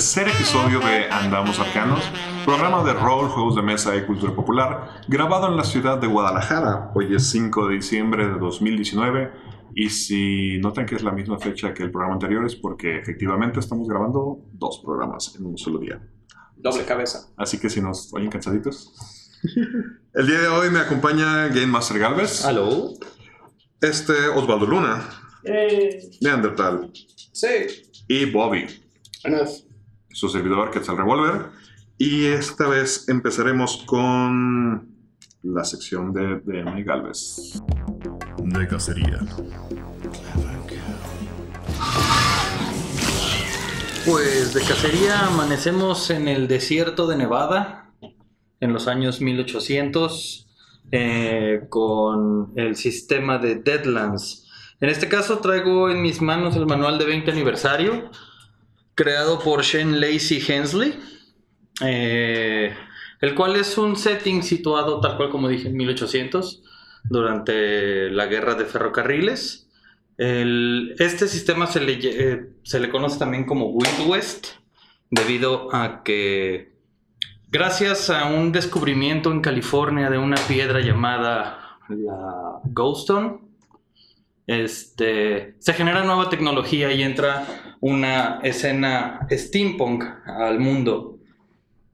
Tercer 0.00 0.28
episodio 0.28 0.80
de 0.80 1.10
Andamos 1.10 1.58
Arcanos, 1.58 2.02
programa 2.46 2.82
de 2.84 2.94
rol, 2.94 3.28
juegos 3.28 3.54
de 3.54 3.60
mesa 3.60 3.94
y 3.94 4.06
cultura 4.06 4.34
popular, 4.34 5.02
grabado 5.08 5.46
en 5.48 5.58
la 5.58 5.62
ciudad 5.62 5.98
de 5.98 6.06
Guadalajara. 6.06 6.90
Hoy 6.94 7.14
es 7.14 7.28
5 7.28 7.68
de 7.68 7.74
diciembre 7.74 8.26
de 8.26 8.38
2019 8.38 9.30
y 9.74 9.90
si 9.90 10.56
notan 10.56 10.86
que 10.86 10.94
es 10.94 11.02
la 11.02 11.12
misma 11.12 11.38
fecha 11.38 11.74
que 11.74 11.82
el 11.82 11.90
programa 11.90 12.14
anterior 12.14 12.46
es 12.46 12.56
porque 12.56 12.96
efectivamente 12.96 13.60
estamos 13.60 13.86
grabando 13.86 14.38
dos 14.54 14.80
programas 14.82 15.34
en 15.38 15.44
un 15.44 15.58
solo 15.58 15.78
día. 15.78 16.00
Doble 16.56 16.86
cabeza. 16.86 17.28
Así 17.36 17.58
que 17.58 17.68
si 17.68 17.82
nos 17.82 18.10
oyen 18.14 18.30
cansaditos. 18.30 18.94
El 20.14 20.26
día 20.26 20.40
de 20.40 20.48
hoy 20.48 20.70
me 20.70 20.78
acompaña 20.78 21.48
Game 21.48 21.66
Master 21.66 21.98
Galvez. 21.98 22.46
¿Aló? 22.46 22.94
Este 23.82 24.28
Osvaldo 24.28 24.64
Luna. 24.64 25.04
Eh, 25.44 26.10
Neandertal. 26.22 26.90
sí. 27.32 27.82
Y 28.08 28.24
Bobby. 28.24 28.66
Buenas. 29.22 29.66
Su 30.12 30.28
servidor 30.28 30.70
Quetzal 30.70 30.96
Revolver. 30.96 31.46
Y 31.98 32.26
esta 32.26 32.68
vez 32.68 33.08
empezaremos 33.08 33.84
con 33.86 34.88
la 35.42 35.64
sección 35.64 36.12
de 36.12 36.40
DM 36.40 36.84
Galvez. 36.84 37.60
De 38.38 38.66
cacería. 38.66 39.20
Pues 44.06 44.54
de 44.54 44.62
cacería 44.62 45.26
amanecemos 45.26 46.10
en 46.10 46.26
el 46.26 46.48
desierto 46.48 47.06
de 47.06 47.16
Nevada 47.16 47.92
en 48.60 48.72
los 48.72 48.88
años 48.88 49.20
1800 49.20 50.46
eh, 50.92 51.66
con 51.68 52.52
el 52.56 52.76
sistema 52.76 53.38
de 53.38 53.56
Deadlands. 53.56 54.48
En 54.80 54.88
este 54.88 55.08
caso 55.08 55.38
traigo 55.38 55.90
en 55.90 56.00
mis 56.00 56.22
manos 56.22 56.56
el 56.56 56.66
manual 56.66 56.98
de 56.98 57.04
20 57.04 57.30
aniversario 57.30 58.10
creado 58.94 59.38
por 59.38 59.62
Shane 59.62 59.98
Lacey 59.98 60.42
Hensley, 60.46 60.98
eh, 61.82 62.74
el 63.20 63.34
cual 63.34 63.56
es 63.56 63.78
un 63.78 63.96
setting 63.96 64.42
situado 64.42 65.00
tal 65.00 65.16
cual 65.16 65.30
como 65.30 65.48
dije 65.48 65.68
en 65.68 65.76
1800 65.76 66.62
durante 67.04 68.10
la 68.10 68.26
guerra 68.26 68.54
de 68.54 68.64
ferrocarriles. 68.64 69.68
Este 70.16 71.28
sistema 71.28 71.66
se 71.66 71.80
le, 71.80 71.98
eh, 72.02 72.50
se 72.62 72.78
le 72.78 72.90
conoce 72.90 73.18
también 73.18 73.46
como 73.46 73.70
Wild 73.70 74.06
West, 74.06 74.48
debido 75.10 75.74
a 75.74 76.02
que 76.04 76.74
gracias 77.48 78.10
a 78.10 78.26
un 78.26 78.52
descubrimiento 78.52 79.32
en 79.32 79.40
California 79.40 80.10
de 80.10 80.18
una 80.18 80.36
piedra 80.46 80.80
llamada 80.80 81.78
la 81.88 82.60
Ghoststone, 82.64 83.40
este, 84.46 85.56
se 85.58 85.72
genera 85.74 86.04
nueva 86.04 86.28
tecnología 86.28 86.92
y 86.92 87.02
entra 87.02 87.69
una 87.80 88.40
escena 88.42 89.26
steampunk 89.30 90.04
al 90.26 90.60
mundo. 90.60 91.18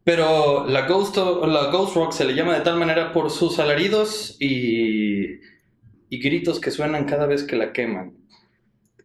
Pero 0.05 0.67
la 0.67 0.87
Ghost, 0.87 1.17
Ghost 1.17 1.97
Rock 1.97 2.13
se 2.13 2.25
le 2.25 2.35
llama 2.35 2.55
de 2.55 2.61
tal 2.61 2.79
manera 2.79 3.13
por 3.13 3.31
sus 3.31 3.59
alaridos 3.59 4.37
y, 4.39 5.41
y 6.09 6.19
gritos 6.21 6.61
que 6.61 6.71
suenan 6.71 7.07
cada 7.07 7.27
vez 7.27 7.43
que 7.43 7.57
la 7.57 7.73
queman. 7.73 8.15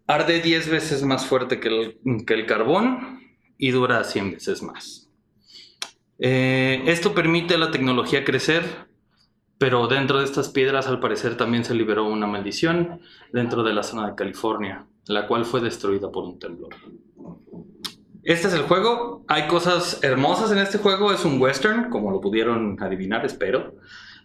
Arde 0.07 0.41
10 0.41 0.69
veces 0.69 1.03
más 1.03 1.25
fuerte 1.25 1.59
que 1.59 1.69
el, 1.69 2.25
que 2.25 2.33
el 2.33 2.45
carbón 2.45 3.21
y 3.57 3.71
dura 3.71 4.03
100 4.03 4.31
veces 4.31 4.61
más. 4.61 5.09
Eh, 6.19 6.83
esto 6.85 7.13
permite 7.15 7.55
a 7.55 7.57
la 7.57 7.71
tecnología 7.71 8.23
crecer, 8.23 8.63
pero 9.57 9.87
dentro 9.87 10.19
de 10.19 10.25
estas 10.25 10.49
piedras 10.49 10.87
al 10.87 10.99
parecer 10.99 11.37
también 11.37 11.63
se 11.63 11.73
liberó 11.73 12.05
una 12.05 12.27
maldición 12.27 13.01
dentro 13.31 13.63
de 13.63 13.73
la 13.73 13.83
zona 13.83 14.09
de 14.09 14.15
California, 14.15 14.85
la 15.07 15.27
cual 15.27 15.45
fue 15.45 15.61
destruida 15.61 16.11
por 16.11 16.23
un 16.23 16.39
temblor. 16.39 16.75
Este 18.23 18.47
es 18.47 18.53
el 18.53 18.61
juego. 18.61 19.23
Hay 19.27 19.47
cosas 19.47 19.99
hermosas 20.03 20.51
en 20.51 20.59
este 20.59 20.77
juego. 20.77 21.11
Es 21.11 21.25
un 21.25 21.41
western, 21.41 21.89
como 21.89 22.11
lo 22.11 22.21
pudieron 22.21 22.77
adivinar, 22.81 23.25
espero. 23.25 23.75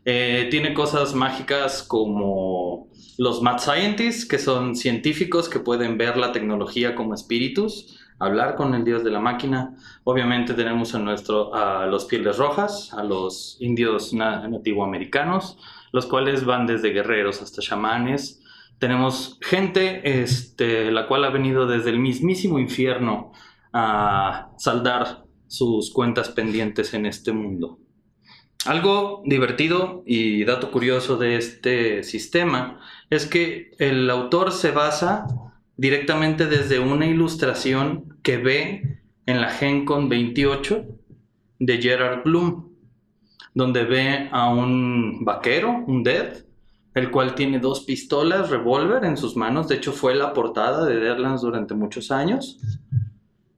Eh, 0.04 0.48
tiene 0.50 0.74
cosas 0.74 1.14
mágicas 1.14 1.82
como 1.82 2.88
los 3.18 3.42
Mad 3.42 3.58
Scientists, 3.58 4.26
que 4.26 4.38
son 4.38 4.76
científicos 4.76 5.48
que 5.48 5.58
pueden 5.60 5.96
ver 5.98 6.16
la 6.16 6.30
tecnología 6.32 6.94
como 6.94 7.14
espíritus, 7.14 7.98
hablar 8.18 8.54
con 8.54 8.74
el 8.74 8.84
dios 8.84 9.02
de 9.02 9.10
la 9.10 9.18
máquina. 9.20 9.74
Obviamente 10.04 10.54
tenemos 10.54 10.94
a, 10.94 10.98
nuestro, 10.98 11.54
a 11.54 11.86
los 11.86 12.04
pieles 12.04 12.36
rojas, 12.36 12.92
a 12.92 13.02
los 13.02 13.56
indios 13.60 14.12
na- 14.12 14.46
nativoamericanos, 14.46 15.58
los 15.92 16.06
cuales 16.06 16.44
van 16.44 16.66
desde 16.66 16.90
guerreros 16.90 17.40
hasta 17.42 17.62
chamanes. 17.62 18.42
Tenemos 18.78 19.38
gente 19.42 20.20
este, 20.22 20.90
la 20.90 21.06
cual 21.06 21.24
ha 21.24 21.30
venido 21.30 21.66
desde 21.66 21.90
el 21.90 21.98
mismísimo 21.98 22.58
infierno 22.58 23.32
a 23.72 24.50
saldar 24.58 25.24
sus 25.46 25.92
cuentas 25.92 26.28
pendientes 26.30 26.92
en 26.94 27.06
este 27.06 27.32
mundo. 27.32 27.78
Algo 28.66 29.22
divertido 29.24 30.02
y 30.06 30.44
dato 30.44 30.70
curioso 30.72 31.16
de 31.16 31.36
este 31.36 32.02
sistema 32.02 32.80
es 33.10 33.26
que 33.26 33.70
el 33.78 34.10
autor 34.10 34.50
se 34.50 34.72
basa 34.72 35.26
directamente 35.76 36.46
desde 36.46 36.80
una 36.80 37.06
ilustración 37.06 38.18
que 38.22 38.38
ve 38.38 38.98
en 39.26 39.40
la 39.40 39.50
GenCon 39.50 40.08
28 40.08 40.84
de 41.58 41.78
Gerard 41.78 42.24
Bloom, 42.24 42.70
donde 43.54 43.84
ve 43.84 44.28
a 44.32 44.50
un 44.50 45.24
vaquero, 45.24 45.84
un 45.86 46.02
Dead, 46.02 46.45
el 46.96 47.10
cual 47.10 47.34
tiene 47.34 47.58
dos 47.60 47.84
pistolas, 47.84 48.48
revólver 48.48 49.04
en 49.04 49.16
sus 49.18 49.36
manos. 49.36 49.68
De 49.68 49.76
hecho, 49.76 49.92
fue 49.92 50.14
la 50.14 50.32
portada 50.32 50.86
de 50.86 50.96
Deadlands 50.98 51.42
durante 51.42 51.74
muchos 51.74 52.10
años. 52.10 52.58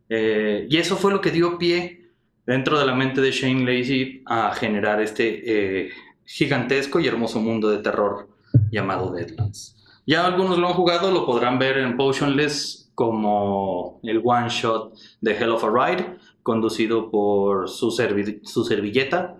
Eh, 0.08 0.66
y 0.68 0.76
eso 0.76 0.96
fue 0.96 1.12
lo 1.12 1.20
que 1.20 1.30
dio 1.30 1.56
pie 1.56 2.10
dentro 2.44 2.78
de 2.78 2.84
la 2.84 2.94
mente 2.94 3.20
de 3.20 3.30
Shane 3.30 3.64
Lacey 3.64 4.22
a 4.26 4.52
generar 4.54 5.00
este 5.00 5.86
eh, 5.86 5.90
gigantesco 6.24 6.98
y 6.98 7.06
hermoso 7.06 7.40
mundo 7.40 7.70
de 7.70 7.78
terror 7.78 8.28
llamado 8.72 9.12
Deadlands. 9.12 9.76
Ya 10.04 10.26
algunos 10.26 10.58
lo 10.58 10.66
han 10.66 10.74
jugado, 10.74 11.12
lo 11.12 11.24
podrán 11.24 11.58
ver 11.60 11.78
en 11.78 11.96
Potionless 11.96 12.90
como 12.96 14.00
el 14.02 14.20
one 14.24 14.48
shot 14.48 14.94
de 15.20 15.32
Hell 15.36 15.50
of 15.50 15.62
a 15.64 15.70
Ride, 15.70 16.16
conducido 16.42 17.10
por 17.10 17.68
su, 17.68 17.90
servi- 17.90 18.40
su 18.42 18.64
servilleta. 18.64 19.36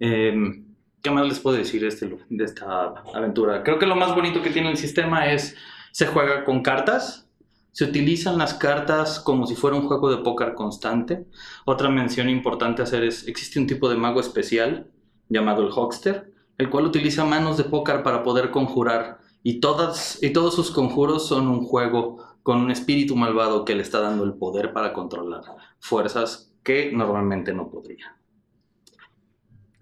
Em, 0.00 0.65
¿Qué 1.02 1.10
más 1.10 1.26
les 1.26 1.38
puedo 1.40 1.56
decir 1.56 1.82
de, 1.82 1.88
este- 1.88 2.18
de 2.28 2.44
esta 2.44 2.94
aventura? 3.14 3.62
Creo 3.62 3.78
que 3.78 3.86
lo 3.86 3.96
más 3.96 4.14
bonito 4.14 4.42
que 4.42 4.50
tiene 4.50 4.70
el 4.70 4.76
sistema 4.76 5.30
es 5.32 5.56
se 5.92 6.06
juega 6.06 6.44
con 6.44 6.62
cartas, 6.62 7.28
se 7.72 7.84
utilizan 7.84 8.38
las 8.38 8.54
cartas 8.54 9.20
como 9.20 9.46
si 9.46 9.54
fuera 9.54 9.76
un 9.76 9.86
juego 9.86 10.10
de 10.10 10.22
póker 10.22 10.54
constante. 10.54 11.26
Otra 11.64 11.88
mención 11.90 12.28
importante 12.28 12.82
a 12.82 12.84
hacer 12.84 13.04
es, 13.04 13.26
existe 13.28 13.58
un 13.60 13.66
tipo 13.66 13.88
de 13.88 13.96
mago 13.96 14.20
especial 14.20 14.90
llamado 15.28 15.62
el 15.62 15.70
Hoxter, 15.72 16.32
el 16.58 16.70
cual 16.70 16.86
utiliza 16.86 17.24
manos 17.24 17.56
de 17.58 17.64
póker 17.64 18.02
para 18.02 18.22
poder 18.22 18.50
conjurar 18.50 19.18
y, 19.42 19.60
todas, 19.60 20.18
y 20.22 20.30
todos 20.32 20.54
sus 20.54 20.70
conjuros 20.70 21.28
son 21.28 21.48
un 21.48 21.64
juego 21.64 22.18
con 22.42 22.58
un 22.60 22.70
espíritu 22.70 23.14
malvado 23.16 23.64
que 23.64 23.74
le 23.74 23.82
está 23.82 24.00
dando 24.00 24.24
el 24.24 24.34
poder 24.34 24.72
para 24.72 24.92
controlar 24.92 25.42
fuerzas 25.78 26.52
que 26.62 26.90
normalmente 26.92 27.52
no 27.52 27.68
podría. 27.70 28.15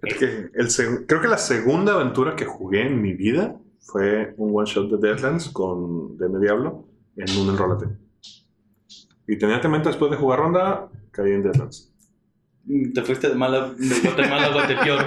Es 0.04 0.18
que 0.18 0.50
el 0.54 1.06
creo 1.06 1.20
que 1.20 1.28
la 1.28 1.38
segunda 1.38 1.94
aventura 1.94 2.36
que 2.36 2.44
jugué 2.44 2.86
en 2.86 3.00
mi 3.00 3.12
vida 3.12 3.56
fue 3.80 4.34
un 4.36 4.56
one 4.56 4.66
shot 4.66 4.90
de 4.90 4.98
Deadlands 4.98 5.48
con 5.50 6.16
DM 6.16 6.40
Diablo 6.40 6.86
en 7.16 7.38
un 7.38 7.50
enrolate. 7.50 7.86
Y 9.26 9.34
inmediatamente 9.34 9.88
después 9.88 10.10
de 10.10 10.16
jugar 10.16 10.40
ronda, 10.40 10.88
caí 11.10 11.32
en 11.32 11.42
Deadlands. 11.42 11.92
Te 12.94 13.02
fuiste 13.02 13.28
de 13.28 13.34
mala, 13.34 13.74
de 13.76 14.00
Guatemala 14.02 14.46
a 14.46 14.52
Guatepeor. 14.52 15.00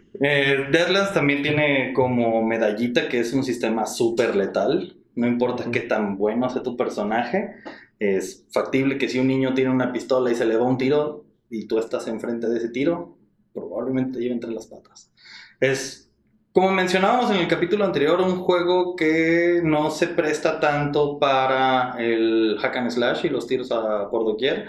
Eh, 0.18 0.68
Deadlands 0.72 1.12
también 1.12 1.42
tiene 1.42 1.92
como 1.92 2.42
medallita 2.42 3.06
que 3.06 3.20
es 3.20 3.34
un 3.34 3.44
sistema 3.44 3.84
súper 3.84 4.34
letal. 4.34 4.96
No 5.14 5.26
importa 5.26 5.70
qué 5.70 5.80
tan 5.80 6.16
bueno 6.16 6.48
sea 6.48 6.62
tu 6.62 6.74
personaje, 6.74 7.56
es 7.98 8.46
factible 8.50 8.98
que 8.98 9.08
si 9.08 9.18
un 9.18 9.26
niño 9.26 9.54
tiene 9.54 9.70
una 9.70 9.92
pistola 9.92 10.30
y 10.30 10.34
se 10.34 10.44
le 10.44 10.56
va 10.56 10.64
un 10.64 10.78
tiro 10.78 11.24
y 11.50 11.66
tú 11.66 11.78
estás 11.78 12.08
enfrente 12.08 12.48
de 12.48 12.58
ese 12.58 12.68
tiro, 12.68 13.16
probablemente 13.56 14.18
te 14.18 14.20
lleve 14.20 14.34
entre 14.34 14.52
las 14.52 14.66
patas. 14.66 15.10
Es, 15.58 16.10
como 16.52 16.70
mencionábamos 16.70 17.30
en 17.30 17.38
el 17.38 17.48
capítulo 17.48 17.84
anterior, 17.84 18.20
un 18.20 18.36
juego 18.36 18.94
que 18.94 19.60
no 19.64 19.90
se 19.90 20.06
presta 20.08 20.60
tanto 20.60 21.18
para 21.18 21.96
el 21.98 22.56
hack 22.60 22.76
and 22.76 22.90
slash 22.90 23.26
y 23.26 23.30
los 23.30 23.48
tiros 23.48 23.72
a 23.72 24.08
por 24.10 24.24
doquier 24.24 24.68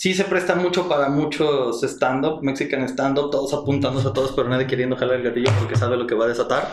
sí 0.00 0.14
se 0.14 0.24
presta 0.24 0.54
mucho 0.54 0.88
para 0.88 1.10
muchos 1.10 1.82
stand-up, 1.82 2.42
Mexican 2.42 2.88
stand-up, 2.88 3.30
todos 3.30 3.52
apuntándose 3.52 4.08
a 4.08 4.14
todos, 4.14 4.32
pero 4.32 4.48
nadie 4.48 4.66
queriendo 4.66 4.96
jalar 4.96 5.16
el 5.16 5.24
gatillo 5.24 5.50
porque 5.58 5.76
sabe 5.76 5.98
lo 5.98 6.06
que 6.06 6.14
va 6.14 6.24
a 6.24 6.28
desatar. 6.28 6.68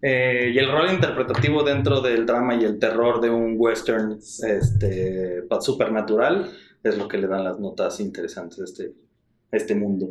Eh, 0.00 0.52
y 0.54 0.58
el 0.58 0.70
rol 0.70 0.88
interpretativo 0.92 1.64
dentro 1.64 2.00
del 2.00 2.24
drama 2.24 2.54
y 2.54 2.62
el 2.62 2.78
terror 2.78 3.20
de 3.20 3.28
un 3.28 3.56
western 3.58 4.20
este, 4.20 5.48
supernatural 5.60 6.48
es 6.84 6.96
lo 6.96 7.08
que 7.08 7.18
le 7.18 7.26
dan 7.26 7.42
las 7.42 7.58
notas 7.58 7.98
interesantes 7.98 8.60
a 8.60 8.64
este, 8.64 8.92
a 9.50 9.56
este 9.56 9.74
mundo. 9.74 10.10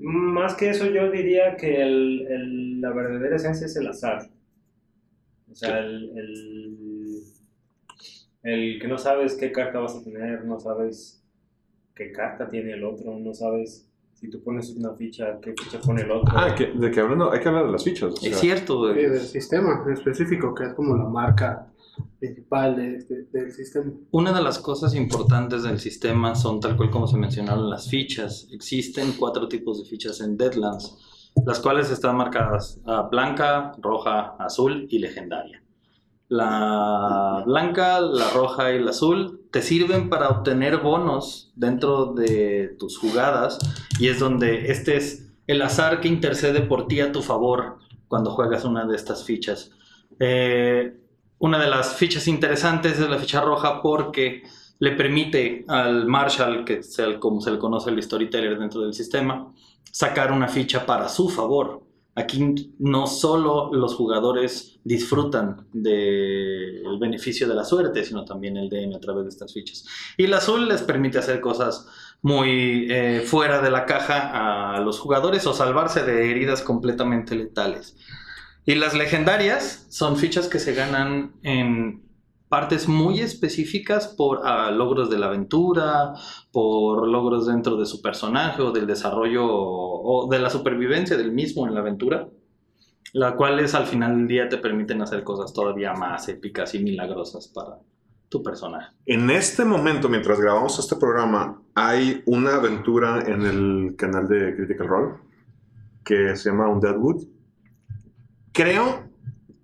Más 0.00 0.54
que 0.54 0.70
eso, 0.70 0.86
yo 0.86 1.10
diría 1.10 1.56
que 1.56 1.82
el- 1.82 2.26
el- 2.28 2.80
la 2.80 2.90
verdadera 2.92 3.36
esencia 3.36 3.66
es 3.66 3.76
el 3.76 3.86
azar. 3.88 4.28
O 5.50 5.54
sea, 5.54 5.78
el, 5.80 6.12
el, 6.16 7.22
el 8.42 8.78
que 8.80 8.88
no 8.88 8.98
sabes 8.98 9.34
qué 9.34 9.50
carta 9.52 9.80
vas 9.80 9.96
a 9.96 10.04
tener, 10.04 10.44
no 10.44 10.58
sabes 10.60 11.22
qué 11.94 12.12
carta 12.12 12.48
tiene 12.48 12.72
el 12.74 12.84
otro, 12.84 13.18
no 13.18 13.34
sabes 13.34 13.84
si 14.14 14.28
tú 14.30 14.42
pones 14.42 14.70
una 14.70 14.94
ficha, 14.94 15.38
qué 15.40 15.52
ficha 15.56 15.80
pone 15.80 16.02
el 16.02 16.10
otro. 16.10 16.32
Ah, 16.36 16.54
que- 16.56 16.72
de 16.72 16.90
que 16.90 17.00
hablando, 17.00 17.30
hay 17.32 17.40
que 17.40 17.48
hablar 17.48 17.66
de 17.66 17.72
las 17.72 17.84
fichas. 17.84 18.12
o 18.12 18.16
sea, 18.16 18.30
Es 18.30 18.38
cierto, 18.38 18.78
güey. 18.78 18.94
Sí, 18.94 19.00
del 19.10 19.20
sistema 19.20 19.82
en 19.86 19.92
específico, 19.92 20.54
que 20.54 20.64
es 20.64 20.74
como 20.74 20.96
la 20.96 21.04
marca 21.04 21.67
principal 22.18 22.76
de- 22.76 23.26
del 23.32 23.52
sistema. 23.52 23.92
Una 24.10 24.32
de 24.32 24.42
las 24.42 24.58
cosas 24.58 24.94
importantes 24.94 25.62
del 25.62 25.78
sistema 25.78 26.34
son 26.34 26.60
tal 26.60 26.76
cual 26.76 26.90
como 26.90 27.06
se 27.06 27.16
mencionaron 27.16 27.70
las 27.70 27.88
fichas. 27.88 28.48
Existen 28.50 29.12
cuatro 29.18 29.48
tipos 29.48 29.78
de 29.78 29.84
fichas 29.88 30.20
en 30.20 30.36
Deadlands, 30.36 31.30
las 31.46 31.60
cuales 31.60 31.90
están 31.90 32.16
marcadas 32.16 32.80
ah, 32.86 33.08
blanca, 33.10 33.72
roja, 33.80 34.36
azul 34.38 34.86
y 34.90 34.98
legendaria. 34.98 35.62
La 36.30 37.42
blanca, 37.46 38.00
la 38.00 38.28
roja 38.30 38.72
y 38.74 38.82
la 38.82 38.90
azul 38.90 39.48
te 39.50 39.62
sirven 39.62 40.10
para 40.10 40.28
obtener 40.28 40.76
bonos 40.78 41.52
dentro 41.56 42.12
de 42.12 42.76
tus 42.78 42.98
jugadas 42.98 43.58
y 43.98 44.08
es 44.08 44.18
donde 44.20 44.70
este 44.70 44.96
es 44.98 45.32
el 45.46 45.62
azar 45.62 46.00
que 46.02 46.08
intercede 46.08 46.60
por 46.60 46.86
ti 46.86 47.00
a 47.00 47.12
tu 47.12 47.22
favor 47.22 47.78
cuando 48.08 48.30
juegas 48.30 48.66
una 48.66 48.84
de 48.86 48.94
estas 48.94 49.24
fichas. 49.24 49.70
Eh, 50.20 51.00
una 51.38 51.58
de 51.58 51.68
las 51.68 51.94
fichas 51.94 52.26
interesantes 52.28 52.98
es 52.98 53.08
la 53.08 53.18
ficha 53.18 53.40
roja 53.40 53.80
porque 53.82 54.42
le 54.80 54.92
permite 54.92 55.64
al 55.68 56.06
Marshall, 56.06 56.64
que 56.64 56.78
es 56.78 56.96
como 57.20 57.40
se 57.40 57.50
le 57.50 57.58
conoce 57.58 57.90
el 57.90 58.02
storyteller 58.02 58.58
dentro 58.58 58.80
del 58.80 58.94
sistema, 58.94 59.52
sacar 59.90 60.32
una 60.32 60.48
ficha 60.48 60.86
para 60.86 61.08
su 61.08 61.28
favor. 61.28 61.84
Aquí 62.14 62.74
no 62.80 63.06
solo 63.06 63.70
los 63.72 63.94
jugadores 63.94 64.80
disfrutan 64.82 65.68
del 65.72 66.98
beneficio 66.98 67.46
de 67.46 67.54
la 67.54 67.64
suerte, 67.64 68.04
sino 68.04 68.24
también 68.24 68.56
el 68.56 68.68
DM 68.68 68.96
a 68.96 69.00
través 69.00 69.24
de 69.24 69.28
estas 69.30 69.52
fichas. 69.52 69.84
Y 70.16 70.24
el 70.24 70.34
azul 70.34 70.68
les 70.68 70.82
permite 70.82 71.18
hacer 71.18 71.40
cosas 71.40 71.86
muy 72.22 72.88
eh, 72.90 73.22
fuera 73.24 73.60
de 73.60 73.70
la 73.70 73.86
caja 73.86 74.74
a 74.74 74.80
los 74.80 74.98
jugadores 74.98 75.46
o 75.46 75.54
salvarse 75.54 76.02
de 76.02 76.30
heridas 76.30 76.62
completamente 76.62 77.36
letales. 77.36 77.96
Y 78.68 78.74
las 78.74 78.92
legendarias 78.92 79.86
son 79.88 80.18
fichas 80.18 80.46
que 80.46 80.58
se 80.58 80.74
ganan 80.74 81.32
en 81.42 82.02
partes 82.50 82.86
muy 82.86 83.20
específicas 83.20 84.08
por 84.08 84.42
ah, 84.44 84.70
logros 84.70 85.08
de 85.08 85.18
la 85.18 85.28
aventura, 85.28 86.12
por 86.52 87.08
logros 87.08 87.46
dentro 87.46 87.78
de 87.78 87.86
su 87.86 88.02
personaje 88.02 88.60
o 88.60 88.70
del 88.70 88.86
desarrollo 88.86 89.46
o, 89.46 90.28
de 90.30 90.38
la 90.38 90.50
supervivencia 90.50 91.16
del 91.16 91.32
mismo 91.32 91.66
en 91.66 91.72
la 91.72 91.80
aventura, 91.80 92.28
la 93.14 93.36
cuales 93.36 93.74
al 93.74 93.86
final 93.86 94.14
del 94.14 94.28
día 94.28 94.50
te 94.50 94.58
permiten 94.58 95.00
hacer 95.00 95.24
cosas 95.24 95.54
todavía 95.54 95.94
más 95.94 96.28
épicas 96.28 96.74
y 96.74 96.80
milagrosas 96.80 97.48
para 97.48 97.78
tu 98.28 98.42
personaje. 98.42 98.94
En 99.06 99.30
este 99.30 99.64
momento, 99.64 100.10
mientras 100.10 100.38
grabamos 100.38 100.78
este 100.78 100.96
programa, 100.96 101.62
hay 101.74 102.22
una 102.26 102.56
aventura 102.56 103.22
en 103.26 103.46
el 103.46 103.96
canal 103.96 104.28
de 104.28 104.54
Critical 104.56 104.88
Role 104.88 105.14
que 106.04 106.36
se 106.36 106.50
llama 106.50 106.68
Undeadwood. 106.68 107.37
Creo 108.58 109.04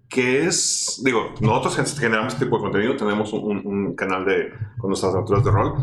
que 0.09 0.47
es, 0.47 1.03
digo, 1.05 1.35
nosotros 1.41 1.99
generamos 1.99 2.33
este 2.33 2.45
tipo 2.45 2.59
de 2.59 2.63
contenido, 2.63 2.95
tenemos 2.95 3.33
un, 3.33 3.97
canal 3.97 4.25
de 4.25 4.53
con 4.79 4.91
nuestras 4.91 5.13
aventuras 5.13 5.45
de 5.45 5.51
rol, 5.51 5.75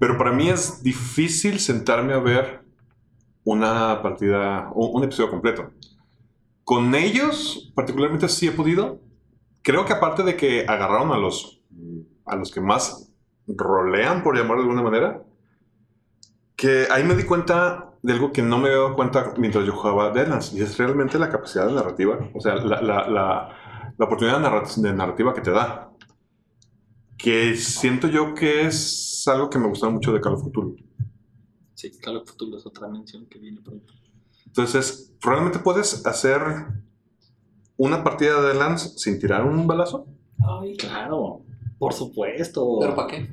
pero 0.00 0.18
para 0.18 0.32
mí 0.32 0.48
es 0.48 0.82
difícil 0.82 1.60
sentarme 1.60 2.12
a 2.12 2.18
ver 2.18 2.64
una 3.44 4.02
partida, 4.02 4.72
un, 4.74 4.96
un 4.96 5.04
episodio 5.04 5.30
completo. 5.30 5.70
Con 6.64 6.96
ellos, 6.96 7.72
particularmente, 7.76 8.28
sí 8.28 8.48
he 8.48 8.50
podido. 8.52 8.98
Creo 9.62 9.84
que 9.84 9.92
aparte 9.92 10.24
de 10.24 10.34
que 10.34 10.66
agarraron 10.66 11.12
a 11.12 11.18
los, 11.18 11.62
a 12.24 12.34
los 12.34 12.50
que 12.50 12.60
más 12.60 13.12
rolean, 13.46 14.24
por 14.24 14.36
llamarlo 14.36 14.64
de 14.64 14.68
alguna 14.68 14.82
manera, 14.82 15.22
que 16.56 16.86
ahí 16.90 17.04
me 17.04 17.14
di 17.14 17.24
cuenta 17.24 17.92
de 18.02 18.12
algo 18.12 18.32
que 18.32 18.42
no 18.42 18.58
me 18.58 18.68
había 18.68 18.78
dado 18.78 18.94
cuenta 18.94 19.34
mientras 19.36 19.64
yo 19.66 19.72
jugaba 19.74 20.10
Deadlands, 20.10 20.52
y 20.54 20.62
es 20.62 20.76
realmente 20.78 21.18
la 21.18 21.28
capacidad 21.30 21.66
de 21.66 21.72
narrativa, 21.74 22.18
o 22.34 22.40
sea, 22.40 22.54
la, 22.56 22.80
la- 22.80 23.08
la- 23.08 23.92
la 23.98 24.04
oportunidad 24.04 24.36
de, 24.38 24.42
narra- 24.42 24.74
de 24.76 24.92
narrativa 24.92 25.34
que 25.34 25.40
te 25.40 25.50
da. 25.50 25.90
Que 27.18 27.56
siento 27.56 28.08
yo 28.08 28.34
que 28.34 28.66
es 28.66 29.24
algo 29.26 29.48
que 29.48 29.58
me 29.58 29.68
gusta 29.68 29.88
mucho 29.88 30.12
de 30.12 30.20
Call 30.20 30.34
of 30.34 30.42
Cthulhu. 30.48 30.76
Sí, 31.74 31.90
Call 31.98 32.18
of 32.18 32.30
Cthulhu 32.30 32.58
es 32.58 32.66
otra 32.66 32.88
mención 32.88 33.26
que 33.26 33.38
viene 33.38 33.60
pronto. 33.62 33.92
Entonces, 34.46 35.14
¿realmente 35.20 35.58
puedes 35.58 36.06
hacer 36.06 36.40
una 37.78 38.04
partida 38.04 38.40
de 38.40 38.48
Deadlands 38.48 38.94
sin 39.00 39.18
tirar 39.18 39.44
un 39.44 39.66
balazo? 39.66 40.06
Ay, 40.60 40.76
claro, 40.76 41.40
por 41.78 41.92
supuesto. 41.94 42.78
¿Pero 42.80 42.94
para 42.94 43.08
qué? 43.08 43.28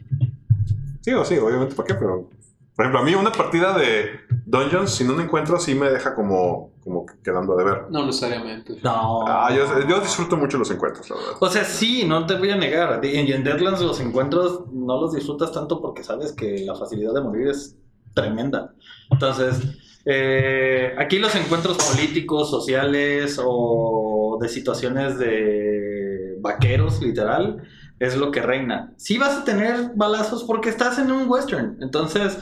Sí, 1.01 1.11
o 1.11 1.23
sí, 1.25 1.37
obviamente, 1.37 1.75
¿para 1.75 1.87
qué? 1.87 1.93
Pero, 1.95 2.29
por 2.75 2.85
ejemplo, 2.85 3.01
a 3.01 3.03
mí 3.03 3.13
una 3.13 3.31
partida 3.31 3.77
de 3.77 4.19
Dungeons, 4.45 4.91
si 4.91 5.03
no 5.03 5.13
la 5.13 5.23
encuentro, 5.23 5.59
sí 5.59 5.75
me 5.75 5.91
deja 5.91 6.15
como, 6.15 6.71
como 6.83 7.05
quedando 7.23 7.55
de 7.55 7.63
ver. 7.63 7.85
No 7.91 8.05
necesariamente. 8.05 8.77
No. 8.83 9.25
Ah, 9.27 9.49
yo, 9.55 9.87
yo 9.87 9.99
disfruto 9.99 10.37
mucho 10.37 10.57
los 10.57 10.71
encuentros, 10.71 11.07
la 11.09 11.15
verdad. 11.17 11.33
O 11.39 11.49
sea, 11.49 11.63
sí, 11.63 12.03
no 12.07 12.25
te 12.25 12.35
voy 12.35 12.49
a 12.49 12.55
negar. 12.55 13.03
Y 13.05 13.17
en 13.17 13.27
y 13.27 13.31
en 13.33 13.43
Deadlands 13.43 13.81
los 13.81 13.99
encuentros 13.99 14.63
no 14.71 14.99
los 14.99 15.13
disfrutas 15.13 15.51
tanto 15.51 15.81
porque 15.81 16.03
sabes 16.03 16.31
que 16.33 16.65
la 16.65 16.75
facilidad 16.75 17.13
de 17.13 17.21
morir 17.21 17.47
es 17.49 17.77
tremenda. 18.15 18.73
Entonces, 19.11 19.61
eh, 20.05 20.95
aquí 20.97 21.19
los 21.19 21.35
encuentros 21.35 21.77
políticos, 21.77 22.49
sociales 22.49 23.39
o 23.43 24.37
de 24.41 24.49
situaciones 24.49 25.19
de 25.19 26.37
vaqueros, 26.41 27.01
literal, 27.01 27.61
es 27.99 28.17
lo 28.17 28.31
que 28.31 28.41
reina. 28.41 28.93
Sí 28.97 29.17
vas 29.17 29.37
a 29.37 29.43
tener 29.43 29.91
balazos 29.95 30.43
porque 30.43 30.69
estás 30.69 30.97
en 30.97 31.11
un 31.11 31.29
western. 31.29 31.77
Entonces, 31.81 32.37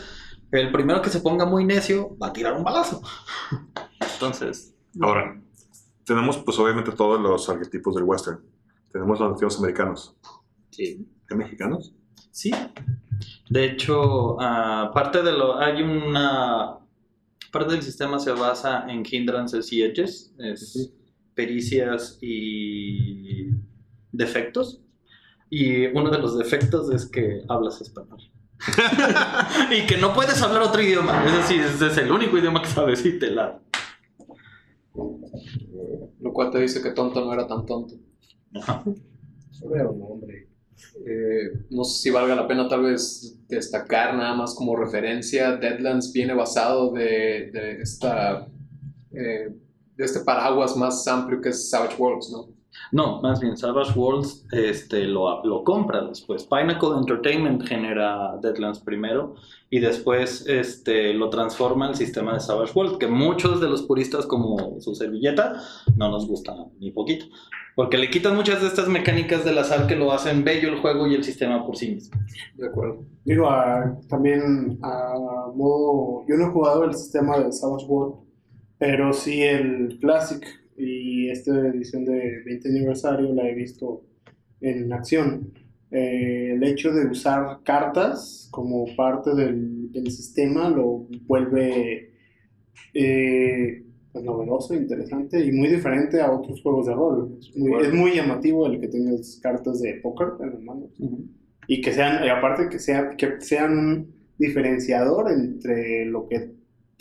el 0.52 0.72
primero 0.72 1.02
que 1.02 1.10
se 1.10 1.22
ponga 1.22 1.46
muy 1.46 1.66
necio 1.66 2.18
va 2.18 2.28
a 2.28 2.34
tirar 2.34 2.54
un 2.54 2.64
balazo. 2.64 3.02
Entonces, 4.14 4.76
Ahora, 5.00 5.42
tenemos 6.06 6.38
pues 6.40 6.60
obviamente 6.60 6.92
todos 6.92 7.20
los 7.20 7.48
arquetipos 7.50 7.96
del 7.96 8.04
western. 8.04 8.42
Tenemos 8.92 9.20
los 9.20 9.32
nativos 9.32 9.58
americanos. 9.60 10.16
sí. 10.70 11.08
¿Hay 11.30 11.38
mexicanos? 11.38 11.96
Sí. 12.32 12.52
De 13.50 13.64
hecho, 13.66 14.36
ah, 14.42 14.92
parte 14.94 15.24
de 15.24 15.32
lo. 15.32 15.58
Hay 15.58 15.82
una. 15.82 16.78
Parte 17.54 17.74
del 17.74 17.82
sistema 17.82 18.20
se 18.20 18.32
basa 18.32 18.86
en 18.90 19.04
hindrances 19.10 19.72
y 19.72 19.82
edges, 19.82 20.34
es 20.38 20.94
pericias 21.34 22.18
y 22.22 23.48
defectos. 24.12 24.82
Y 25.50 25.88
uno 25.88 26.10
de 26.10 26.20
los 26.20 26.38
defectos 26.38 26.94
es 26.94 27.06
que 27.06 27.44
hablas 27.50 27.82
español. 27.82 28.31
y 29.72 29.86
que 29.88 29.98
no 29.98 30.14
puedes 30.14 30.42
hablar 30.42 30.62
otro 30.62 30.82
idioma. 30.82 31.26
Es 31.26 31.34
decir, 31.34 31.62
ese 31.62 31.88
es 31.88 31.98
el 31.98 32.12
único 32.12 32.38
idioma 32.38 32.62
que 32.62 32.68
sabes 32.70 33.06
y 33.06 33.18
te 33.18 33.32
la. 33.32 33.60
Lo 36.20 36.34
cual 36.34 36.52
te 36.52 36.60
dice 36.60 36.82
que 36.82 36.92
tonto 36.92 37.26
no 37.26 37.34
era 37.34 37.48
tan 37.48 37.66
tonto. 37.66 37.96
Pero 38.54 39.94
no, 39.94 40.06
hombre. 40.06 40.48
Eh, 41.06 41.66
no 41.70 41.84
sé 41.84 42.02
si 42.02 42.10
valga 42.10 42.36
la 42.36 42.48
pena 42.48 42.68
tal 42.68 42.84
vez 42.84 43.38
destacar 43.48 44.16
nada 44.16 44.34
más 44.34 44.56
como 44.56 44.76
referencia, 44.76 45.56
Deadlands 45.56 46.12
viene 46.12 46.34
basado 46.34 46.92
de, 46.92 47.52
de 47.52 47.82
esta, 47.82 48.48
eh, 49.12 49.50
de 49.96 50.06
este 50.06 50.22
paraguas 50.22 50.76
más 50.76 51.08
amplio 51.08 51.40
que 51.40 51.50
es 51.50 51.70
Savage 51.70 51.96
Worlds, 51.98 52.32
¿no? 52.32 52.50
No, 52.92 53.22
más 53.22 53.40
bien 53.40 53.56
Savage 53.56 53.98
Worlds 53.98 54.46
este, 54.52 55.06
lo, 55.06 55.44
lo 55.46 55.64
compra 55.64 56.02
después. 56.02 56.44
Pinnacle 56.46 56.98
Entertainment 56.98 57.64
genera 57.66 58.38
Deadlands 58.42 58.80
primero 58.80 59.36
y 59.70 59.80
después 59.80 60.46
este, 60.48 61.14
lo 61.14 61.30
transforma 61.30 61.88
al 61.88 61.96
sistema 61.96 62.34
de 62.34 62.42
Savage 62.42 62.74
Worlds, 62.76 62.98
que 62.98 63.08
muchos 63.08 63.62
de 63.62 63.70
los 63.70 63.84
puristas 63.84 64.26
como 64.26 64.80
su 64.82 64.94
servilleta 64.94 65.62
no 65.96 66.10
nos 66.10 66.28
gusta 66.28 66.54
ni 66.80 66.92
poquito. 66.92 67.26
Porque 67.74 67.98
le 67.98 68.10
quitan 68.10 68.36
muchas 68.36 68.60
de 68.62 68.68
estas 68.68 68.90
mecánicas 68.90 69.46
del 69.46 69.58
azar 69.58 69.88
que 69.88 69.96
lo 69.96 70.12
hacen 70.12 70.44
bello 70.44 70.68
el 70.68 70.82
juego 70.82 71.08
y 71.08 71.16
el 71.16 71.24
sistema 71.24 71.66
por 71.66 71.78
sí 71.78 71.92
mismo. 71.96 72.20
De 72.58 72.68
acuerdo. 72.68 73.06
Digo, 73.24 73.50
a- 73.50 73.98
también 74.10 74.78
a 74.84 75.48
modo. 75.56 76.26
Yo 76.28 76.36
no 76.36 76.48
he 76.48 76.52
jugado 76.52 76.84
el 76.84 76.94
sistema 76.94 77.40
de 77.40 77.50
Savage 77.54 77.86
World, 77.88 78.16
pero 78.78 79.14
sí 79.14 79.42
el 79.42 79.98
Classic 80.02 80.44
y 80.78 81.30
esta 81.30 81.52
edición 81.68 82.06
de 82.06 82.42
20 82.46 82.70
aniversario 82.70 83.34
la 83.34 83.48
he 83.50 83.56
visto 83.56 84.04
en 84.62 84.92
acción. 84.94 85.54
eh, 85.92 86.54
el 86.56 86.64
hecho 86.64 86.92
de 86.94 87.08
usar 87.08 87.60
cartas 87.64 88.48
como 88.52 88.86
parte 88.96 89.36
del, 89.36 89.92
del 89.92 90.10
sistema 90.12 90.70
lo 90.70 91.08
vuelve 91.28 92.12
eh, 92.94 93.84
pues, 94.12 94.24
novedoso, 94.24 94.74
interesante 94.76 95.44
y 95.46 95.52
muy 95.52 95.70
diferente 95.70 96.22
a 96.22 96.32
otros 96.32 96.62
juegos 96.62 96.88
de 96.88 96.94
rol. 96.94 97.38
Es 97.40 97.56
muy, 97.56 97.82
es 97.82 97.94
muy 97.94 98.16
llamativo 98.16 98.68
el 98.68 98.80
que 98.80 98.88
tengas 98.88 99.40
cartas 99.42 99.82
de 99.82 99.96
póker 99.96 100.30
en 100.42 100.52
las 100.52 100.62
manos 100.62 100.90
y 101.68 101.82
que 101.82 101.94
sean, 101.94 102.26
y 102.26 102.30
aparte 102.30 102.70
que, 102.70 102.80
sea, 102.80 103.12
que 103.12 103.40
sean 103.40 103.78
un 103.78 104.16
diferenciador 104.38 105.32
entre 105.32 106.06
lo 106.06 106.28
que 106.28 106.52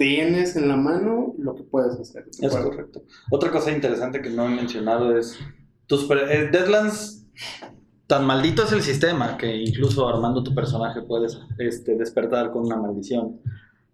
tienes 0.00 0.57
en 0.57 0.66
la 0.66 0.76
mano 0.76 1.35
lo 1.37 1.54
que 1.54 1.62
puedes 1.62 2.00
hacer. 2.00 2.25
Es 2.40 2.57
correcto. 2.57 3.02
Otra 3.30 3.50
cosa 3.50 3.71
interesante 3.71 4.23
que 4.23 4.30
no 4.30 4.47
he 4.47 4.49
mencionado 4.49 5.14
es 5.14 5.38
tus 5.87 6.11
eh, 6.11 6.49
Deadlands. 6.50 7.26
Tan 8.07 8.25
maldito 8.25 8.62
es 8.62 8.73
el 8.73 8.80
sistema 8.80 9.37
que 9.37 9.54
incluso 9.54 10.09
armando 10.09 10.42
tu 10.42 10.54
personaje 10.54 11.02
puedes 11.02 11.38
este, 11.59 11.97
despertar 11.97 12.50
con 12.50 12.64
una 12.64 12.76
maldición. 12.76 13.42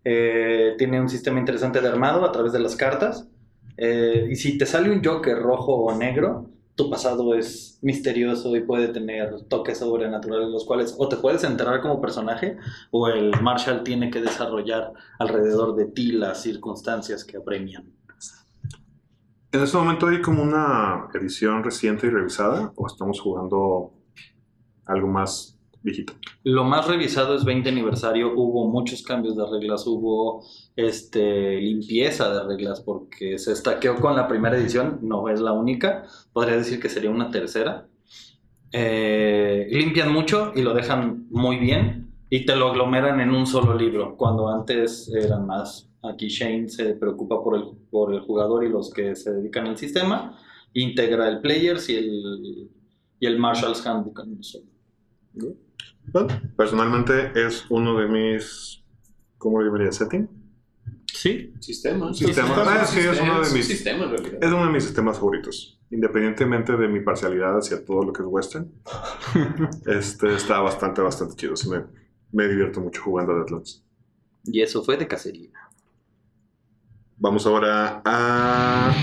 Eh, 0.04 0.76
tiene 0.78 1.00
un 1.00 1.08
sistema 1.08 1.40
interesante 1.40 1.80
de 1.80 1.88
armado 1.88 2.25
a 2.25 2.30
través 2.30 2.52
de 2.52 2.60
las 2.60 2.76
cartas. 2.76 3.28
Eh, 3.76 4.28
y 4.30 4.36
si 4.36 4.56
te 4.56 4.64
sale 4.64 4.92
un 4.92 5.04
Joker 5.04 5.36
rojo 5.36 5.75
o 5.75 5.98
negro, 5.98 6.45
tu 6.76 6.90
pasado 6.90 7.35
es 7.35 7.78
misterioso 7.83 8.54
y 8.54 8.61
puede 8.61 8.88
tener 8.88 9.45
toques 9.49 9.78
sobrenaturales, 9.78 10.50
los 10.50 10.66
cuales 10.66 10.95
o 10.99 11.09
te 11.09 11.16
puedes 11.16 11.42
enterrar 11.42 11.80
como 11.80 12.00
personaje 12.00 12.59
o 12.90 13.09
el 13.09 13.33
Marshall 13.42 13.83
tiene 13.83 14.11
que 14.11 14.21
desarrollar 14.21 14.92
alrededor 15.18 15.75
de 15.75 15.87
ti 15.87 16.12
las 16.12 16.42
circunstancias 16.42 17.25
que 17.25 17.38
apremian. 17.38 17.90
¿En 19.52 19.62
este 19.62 19.76
momento 19.78 20.09
hay 20.09 20.21
como 20.21 20.42
una 20.42 21.09
edición 21.14 21.64
reciente 21.64 22.09
y 22.09 22.11
revisada? 22.11 22.73
¿O 22.76 22.87
estamos 22.87 23.21
jugando 23.21 23.95
algo 24.85 25.09
más 25.09 25.55
viejito? 25.87 26.12
Lo 26.45 26.64
más 26.64 26.87
revisado 26.87 27.35
es 27.35 27.45
20 27.45 27.71
aniversario, 27.71 28.35
hubo 28.37 28.69
muchos 28.69 29.02
cambios 29.02 29.37
de 29.37 29.45
reglas, 29.50 29.87
hubo 29.87 30.45
este, 30.75 31.59
limpieza 31.61 32.31
de 32.35 32.45
reglas 32.45 32.81
porque 32.81 33.38
se 33.38 33.52
estaqueó 33.52 33.97
con 33.97 34.14
la 34.16 34.28
primera 34.28 34.59
edición, 34.59 34.99
no 35.02 35.28
es 35.31 35.40
la 35.40 35.52
única, 35.52 36.05
podría 36.33 36.57
decir 36.57 36.81
que 36.81 36.90
sería 36.90 37.11
una 37.11 37.31
tercera. 37.31 37.88
Eh, 38.73 39.69
limpian 39.71 40.12
mucho 40.12 40.52
y 40.55 40.62
lo 40.62 40.75
dejan 40.75 41.26
muy 41.31 41.57
bien 41.57 42.12
y 42.28 42.45
te 42.45 42.57
lo 42.57 42.69
aglomeran 42.69 43.21
en 43.21 43.31
un 43.31 43.47
solo 43.47 43.75
libro, 43.75 44.16
cuando 44.16 44.49
antes 44.49 45.09
eran 45.14 45.47
más. 45.47 45.88
Aquí 46.02 46.28
Shane 46.28 46.69
se 46.69 46.95
preocupa 46.95 47.43
por 47.43 47.57
el, 47.57 47.64
por 47.90 48.12
el 48.12 48.21
jugador 48.21 48.64
y 48.64 48.69
los 48.69 48.93
que 48.93 49.16
se 49.16 49.33
dedican 49.33 49.66
al 49.66 49.78
sistema, 49.78 50.38
integra 50.75 51.28
el 51.28 51.40
Players 51.40 51.88
y 51.88 51.97
el, 51.97 52.71
y 53.19 53.26
el 53.26 53.38
Marshall's 53.38 53.85
Handbook 53.87 54.21
en 54.25 54.33
un 54.33 54.45
solo. 54.45 54.75
Bueno, 56.12 56.28
personalmente 56.57 57.33
es 57.35 57.64
uno 57.69 57.99
de 57.99 58.07
mis. 58.09 58.83
¿Cómo 59.38 59.61
le 59.61 59.66
llamaría? 59.66 59.93
¿Setting? 59.93 60.28
Sí, 61.12 61.52
Sistema. 61.61 62.12
Sistema. 62.12 62.55
Ah, 62.66 62.85
sí, 62.85 63.00
es 63.00 63.21
uno 63.21 63.40
de 63.43 63.50
mis- 63.52 63.66
sistema. 63.66 64.07
Es 64.40 64.49
uno 64.52 64.66
de 64.66 64.73
mis 64.73 64.85
sistemas 64.85 65.16
favoritos. 65.19 65.78
Independientemente 65.90 66.76
de 66.76 66.88
mi 66.88 67.00
parcialidad 67.00 67.57
hacia 67.59 67.85
todo 67.85 68.02
lo 68.02 68.12
que 68.12 68.23
es 68.23 68.28
western, 68.28 68.71
este 69.87 70.35
está 70.35 70.61
bastante, 70.61 71.00
bastante 71.00 71.37
chido. 71.37 71.57
Sí, 71.57 71.69
me, 71.71 71.85
me 72.33 72.49
divierto 72.49 72.81
mucho 72.81 73.02
jugando 73.02 73.33
a 73.33 73.37
Deadlands. 73.37 73.85
y 74.45 74.61
eso 74.62 74.83
fue 74.83 74.97
de 74.97 75.07
cacería. 75.07 75.50
Vamos 77.19 77.47
ahora 77.47 78.02
a. 78.05 78.95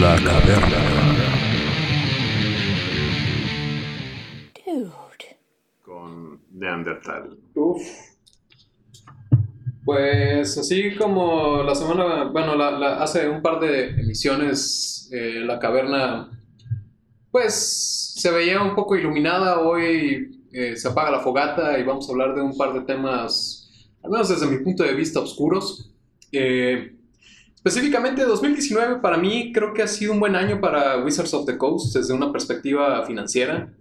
La 0.00 0.16
caverna. 0.16 1.01
Uf, 7.54 7.82
Pues 9.84 10.56
así 10.56 10.94
como 10.96 11.62
la 11.62 11.74
semana, 11.74 12.24
bueno, 12.24 12.52
hace 12.62 13.28
un 13.28 13.42
par 13.42 13.58
de 13.60 13.90
emisiones 14.00 15.08
eh, 15.12 15.42
la 15.44 15.58
caverna, 15.58 16.30
pues 17.30 18.14
se 18.16 18.30
veía 18.30 18.62
un 18.62 18.74
poco 18.74 18.96
iluminada. 18.96 19.60
Hoy 19.60 20.46
eh, 20.52 20.76
se 20.76 20.88
apaga 20.88 21.10
la 21.10 21.20
fogata 21.20 21.78
y 21.78 21.82
vamos 21.82 22.08
a 22.08 22.12
hablar 22.12 22.34
de 22.34 22.42
un 22.42 22.56
par 22.56 22.72
de 22.74 22.82
temas, 22.82 23.68
al 24.02 24.10
menos 24.10 24.28
desde 24.28 24.46
mi 24.46 24.58
punto 24.62 24.84
de 24.84 24.94
vista, 24.94 25.20
oscuros. 25.20 25.92
Eh, 26.30 26.96
específicamente 27.54 28.24
2019 28.24 29.00
para 29.00 29.18
mí 29.18 29.52
creo 29.52 29.74
que 29.74 29.82
ha 29.82 29.86
sido 29.86 30.12
un 30.12 30.20
buen 30.20 30.34
año 30.34 30.60
para 30.60 31.02
Wizards 31.04 31.34
of 31.34 31.46
the 31.46 31.58
Coast 31.58 31.96
desde 31.96 32.14
una 32.14 32.30
perspectiva 32.30 33.04
financiera. 33.04 33.72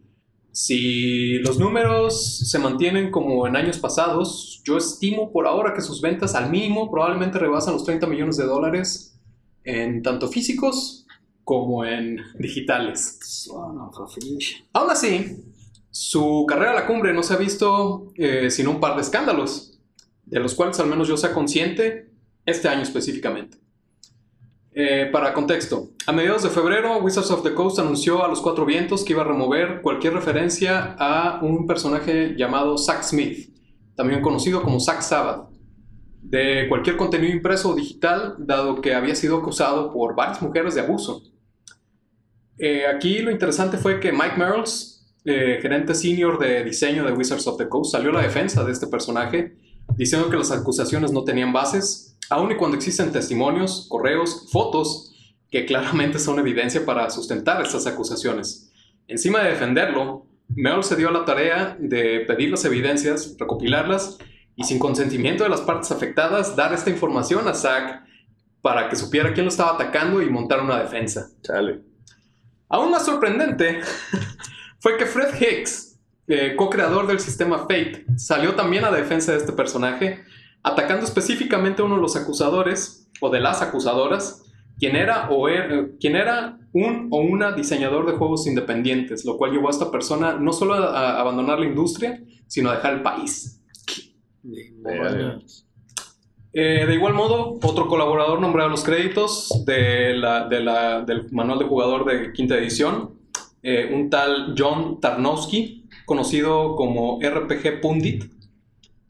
Si 0.52 1.40
los 1.40 1.58
números 1.58 2.40
se 2.50 2.60
mantienen 2.60 3.10
como 3.10 3.48
en 3.48 3.56
años 3.56 3.80
pasados, 3.80 4.62
yo 4.66 4.78
estimo 4.78 5.32
por 5.32 5.48
ahora 5.48 5.74
que 5.74 5.82
sus 5.82 6.02
ventas 6.02 6.36
al 6.36 6.50
mínimo 6.50 6.92
probablemente 6.92 7.40
rebasan 7.40 7.74
los 7.74 7.86
30 7.86 8.06
millones 8.08 8.36
de 8.36 8.44
dólares 8.46 9.18
en 9.64 10.02
tanto 10.02 10.28
físicos 10.28 11.06
como 11.46 11.86
en 11.86 12.18
digitales. 12.38 13.18
Aún 14.74 14.92
así, 14.92 15.38
su 15.90 16.46
carrera 16.48 16.72
a 16.72 16.76
la 16.76 16.88
cumbre 16.88 17.14
no 17.14 17.24
se 17.24 17.34
ha 17.34 17.38
visto 17.38 18.12
eh, 18.16 18.50
sin 18.52 18.68
un 18.68 18.80
par 18.80 18.96
de 18.96 19.02
escándalos, 19.02 19.80
de 20.26 20.40
los 20.40 20.54
cuales 20.54 20.80
al 20.80 20.88
menos 20.88 21.08
yo 21.08 21.16
sea 21.16 21.34
consciente 21.34 22.10
este 22.46 22.68
año 22.68 22.82
específicamente. 22.82 23.61
Eh, 24.74 25.10
para 25.12 25.34
contexto, 25.34 25.90
a 26.08 26.14
mediados 26.14 26.44
de 26.44 26.50
febrero, 26.50 26.98
Wizards 27.00 27.30
of 27.30 27.44
the 27.44 27.54
Coast 27.54 27.78
anunció 27.80 28.24
a 28.24 28.30
los 28.30 28.40
cuatro 28.40 28.66
vientos 28.66 29.04
que 29.04 29.12
iba 29.12 29.22
a 29.22 29.26
remover 29.26 29.82
cualquier 29.82 30.14
referencia 30.14 30.96
a 30.98 31.42
un 31.42 31.68
personaje 31.68 32.36
llamado 32.38 32.78
Zack 32.78 33.04
Smith, 33.04 33.54
también 33.96 34.22
conocido 34.22 34.64
como 34.64 34.80
Zack 34.80 35.02
Sabbath, 35.02 35.50
de 36.22 36.68
cualquier 36.70 36.96
contenido 36.96 37.34
impreso 37.34 37.72
o 37.72 37.76
digital, 37.76 38.36
dado 38.40 38.80
que 38.80 38.94
había 38.94 39.14
sido 39.14 39.40
acusado 39.40 39.92
por 39.92 40.16
varias 40.16 40.42
mujeres 40.42 40.74
de 40.76 40.82
abuso. 40.82 41.22
Eh, 42.58 42.86
aquí 42.88 43.20
lo 43.20 43.32
interesante 43.32 43.78
fue 43.78 44.00
que 44.00 44.14
Mike 44.14 44.38
Merles, 44.38 45.14
eh, 45.26 45.60
gerente 45.62 45.94
senior 45.96 46.40
de 46.40 46.64
diseño 46.64 47.04
de 47.04 47.12
Wizards 47.12 47.46
of 47.48 47.58
the 47.58 47.68
Coast, 47.68 47.92
salió 47.92 48.12
a 48.12 48.14
la 48.14 48.22
defensa 48.22 48.64
de 48.64 48.72
este 48.72 48.88
personaje, 48.88 49.58
diciendo 49.98 50.30
que 50.30 50.38
las 50.38 50.52
acusaciones 50.52 51.12
no 51.12 51.26
tenían 51.26 51.52
bases, 51.52 52.11
aun 52.32 52.52
y 52.52 52.56
cuando 52.56 52.78
existen 52.78 53.12
testimonios, 53.12 53.88
correos, 53.90 54.48
fotos 54.52 55.14
que 55.52 55.66
claramente 55.66 56.18
son 56.18 56.40
evidencia 56.40 56.86
para 56.86 57.10
sustentar 57.10 57.62
estas 57.62 57.86
acusaciones. 57.86 58.72
Encima 59.08 59.40
de 59.40 59.52
defenderlo, 59.52 60.26
Merle 60.48 60.84
se 60.84 60.96
dio 60.96 61.10
a 61.10 61.12
la 61.12 61.26
tarea 61.26 61.76
de 61.80 62.22
pedir 62.22 62.50
las 62.50 62.64
evidencias, 62.66 63.36
recopilarlas 63.38 64.18
y 64.56 64.64
sin 64.64 64.80
consentimiento 64.80 65.44
de 65.44 65.50
las 65.50 65.62
partes 65.62 65.92
afectadas, 65.92 66.56
dar 66.56 66.74
esta 66.74 66.90
información 66.90 67.48
a 67.48 67.54
Zack 67.54 68.04
para 68.62 68.90
que 68.90 68.96
supiera 68.96 69.34
quién 69.34 69.46
lo 69.46 69.50
estaba 69.50 69.74
atacando 69.74 70.22
y 70.22 70.30
montar 70.30 70.62
una 70.62 70.80
defensa. 70.82 71.30
Chale. 71.42 71.82
Aún 72.70 72.92
más 72.92 73.06
sorprendente 73.06 73.82
fue 74.80 74.98
que 74.98 75.06
Fred 75.06 75.36
Hicks, 75.40 76.00
eh, 76.28 76.56
co-creador 76.56 77.08
del 77.08 77.20
sistema 77.20 77.60
Fate, 77.60 78.06
salió 78.16 78.56
también 78.56 78.86
a 78.86 78.92
defensa 78.92 79.34
de 79.34 79.40
este 79.40 79.52
personaje, 79.52 80.24
atacando 80.64 81.06
específicamente 81.06 81.82
a 81.82 81.86
uno 81.86 81.96
de 81.96 82.02
los 82.02 82.16
acusadores, 82.16 83.10
o 83.22 83.30
de 83.30 83.40
las 83.40 83.62
acusadoras, 83.62 84.44
quien 84.80 84.96
era, 84.96 85.30
o 85.30 85.48
era, 85.48 85.88
quien 86.00 86.16
era 86.16 86.58
un 86.74 87.08
o 87.12 87.18
una 87.20 87.52
diseñador 87.52 88.06
de 88.10 88.14
juegos 88.18 88.48
independientes, 88.48 89.26
lo 89.26 89.38
cual 89.38 89.52
llevó 89.52 89.68
a 89.68 89.72
esta 89.72 89.92
persona 89.92 90.34
no 90.34 90.54
solo 90.54 90.74
a, 90.74 90.88
a 91.18 91.20
abandonar 91.22 91.60
la 91.60 91.66
industria, 91.68 92.20
sino 92.48 92.70
a 92.72 92.76
dejar 92.76 92.94
el 92.96 93.02
país. 93.04 93.62
Eh, 96.54 96.86
de 96.86 96.94
igual 96.96 97.14
modo, 97.14 97.60
otro 97.64 97.88
colaborador 97.88 98.42
nombrado 98.42 98.68
a 98.68 98.72
los 98.72 98.84
créditos 98.84 99.64
de 99.66 100.16
la- 100.16 100.48
de 100.50 100.60
la- 100.62 101.02
del 101.02 101.32
manual 101.32 101.60
de 101.60 101.66
jugador 101.66 102.04
de 102.06 102.34
quinta 102.34 102.56
edición, 102.58 103.12
eh, 103.64 103.90
un 103.94 104.10
tal 104.10 104.56
John 104.58 105.00
Tarnowski, 105.00 105.88
conocido 106.06 106.76
como 106.76 107.20
RPG 107.22 107.80
Pundit, 107.82 108.26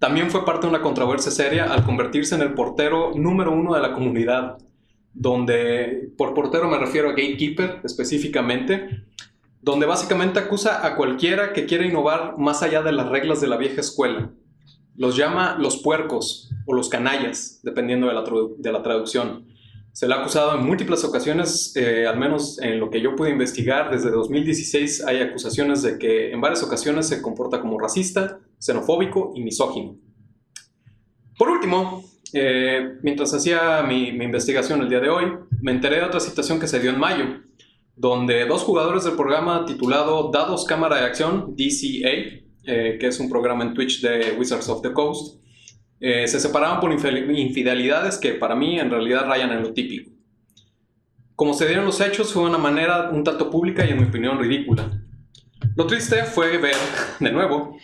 también 0.02 0.32
fue 0.32 0.44
parte 0.44 0.66
de 0.66 0.74
una 0.74 0.82
controversia 0.82 1.32
seria 1.32 1.72
al 1.72 1.86
convertirse 1.86 2.34
en 2.34 2.42
el 2.42 2.56
portero 2.56 3.12
número 3.14 3.52
uno 3.52 3.76
de 3.76 3.82
la 3.82 3.94
comunidad, 3.94 4.58
donde 5.14 6.10
por 6.18 6.34
portero 6.34 6.68
me 6.68 6.80
refiero 6.80 7.10
a 7.10 7.12
Gatekeeper 7.12 7.82
específicamente, 7.84 9.04
donde 9.62 9.86
básicamente 9.86 10.40
acusa 10.40 10.88
a 10.88 10.96
cualquiera 10.96 11.54
que 11.54 11.68
quiera 11.68 11.86
innovar 11.86 12.40
más 12.40 12.64
allá 12.64 12.82
de 12.82 12.94
las 12.94 13.10
reglas 13.10 13.42
de 13.42 13.48
la 13.48 13.58
vieja 13.58 13.80
escuela. 13.80 14.32
Los 14.96 15.18
llama 15.18 15.56
los 15.60 15.78
puercos 15.84 16.50
o 16.66 16.74
los 16.74 16.90
canallas, 16.90 17.60
dependiendo 17.62 18.08
de 18.08 18.16
la, 18.16 18.24
de 18.58 18.72
la 18.72 18.82
traducción. 18.82 19.46
Se 19.92 20.08
le 20.08 20.16
ha 20.16 20.22
acusado 20.22 20.58
en 20.58 20.66
múltiples 20.66 21.04
ocasiones, 21.04 21.76
eh, 21.76 22.08
al 22.08 22.18
menos 22.18 22.60
en 22.60 22.80
lo 22.80 22.90
que 22.90 23.02
yo 23.02 23.16
pude 23.16 23.30
investigar, 23.30 23.92
desde 23.92 24.10
2016 24.10 25.06
hay 25.06 25.22
acusaciones 25.22 25.84
de 25.84 26.00
que 26.00 26.32
en 26.32 26.42
varias 26.42 26.64
ocasiones 26.64 27.08
se 27.08 27.22
comporta 27.22 27.62
como 27.62 27.78
racista, 27.78 28.40
xenofóbico 28.62 29.34
y 29.36 29.42
misógino. 29.42 29.98
Por 31.38 31.50
último, 31.50 32.04
eh, 32.34 32.98
mientras 33.02 33.34
hacía 33.34 33.82
mi, 33.82 34.10
investigación 34.10 34.82
el 34.82 34.90
día 34.90 35.00
de 35.00 35.10
hoy, 35.10 35.26
me 35.62 35.72
enteré 35.72 35.98
de 35.98 36.04
otra 36.04 36.20
situación 36.20 36.60
que 36.60 36.68
se 36.68 36.80
dio 36.80 36.92
en 36.92 37.00
mayo, 37.00 37.26
donde 37.96 38.46
dos 38.46 38.62
jugadores 38.62 39.04
del 39.04 39.16
programa 39.16 39.66
titulado 39.66 40.30
Dados 40.32 40.66
Cámara 40.66 40.98
de 40.98 41.06
Acción, 41.06 41.56
DCA, 41.56 42.44
eh, 42.64 42.98
que 43.00 43.08
es 43.08 43.20
un 43.20 43.30
programa 43.30 43.64
en 43.64 43.74
Twitch 43.74 44.02
de 44.02 44.36
Wizards 44.38 44.70
of 44.70 44.82
the 44.82 44.94
Coast, 44.94 45.42
eh, 46.00 46.28
se 46.28 46.40
separaban 46.40 46.80
por 46.80 46.92
infidelidades 46.92 48.18
que 48.18 48.34
para 48.34 48.56
mí 48.56 48.80
en 48.80 48.90
realidad 48.90 49.26
rayan 49.28 49.52
en 49.52 49.64
lo 49.64 49.74
típico. 49.74 50.12
Como 51.36 51.54
se 51.56 51.66
dieron 51.66 51.86
los 51.86 52.00
hechos 52.02 52.34
fue 52.34 52.44
de 52.44 52.50
una 52.50 52.58
manera 52.60 53.10
un 53.10 53.24
tanto 53.24 53.50
pública 53.50 53.84
y 53.86 53.90
en 53.90 53.98
mi 54.00 54.06
opinión 54.06 54.40
ridícula. 54.40 54.90
Lo 55.76 55.88
triste 55.88 56.24
fue 56.24 56.58
ver, 56.58 56.76
de 57.20 57.32
nuevo, 57.32 57.78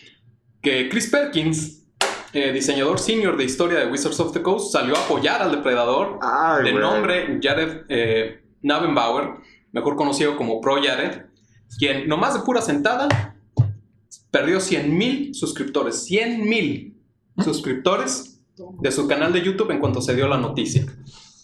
que 0.67 0.89
Chris 0.89 1.07
Perkins, 1.07 1.85
eh, 2.33 2.51
diseñador 2.51 2.99
senior 2.99 3.37
de 3.37 3.45
historia 3.45 3.79
de 3.79 3.89
Wizards 3.89 4.19
of 4.19 4.33
the 4.33 4.41
Coast, 4.41 4.73
salió 4.73 4.97
a 4.97 4.99
apoyar 4.99 5.41
al 5.41 5.51
depredador 5.51 6.19
Ay, 6.21 6.65
de 6.65 6.73
nombre 6.73 7.39
Jared 7.41 7.85
eh, 7.87 8.41
Navenbauer, 8.63 9.35
mejor 9.71 9.95
conocido 9.95 10.35
como 10.35 10.59
Pro 10.59 10.75
Jared, 10.83 11.21
quien 11.79 12.09
nomás 12.09 12.33
de 12.33 12.41
pura 12.41 12.61
sentada 12.61 13.07
perdió 14.29 14.59
100 14.59 14.97
mil 14.97 15.33
suscriptores, 15.33 16.03
100 16.03 16.49
mil 16.49 16.97
suscriptores 17.41 18.41
de 18.81 18.91
su 18.91 19.07
canal 19.07 19.31
de 19.31 19.43
YouTube 19.43 19.71
en 19.71 19.79
cuanto 19.79 20.01
se 20.01 20.15
dio 20.15 20.27
la 20.27 20.37
noticia. 20.37 20.85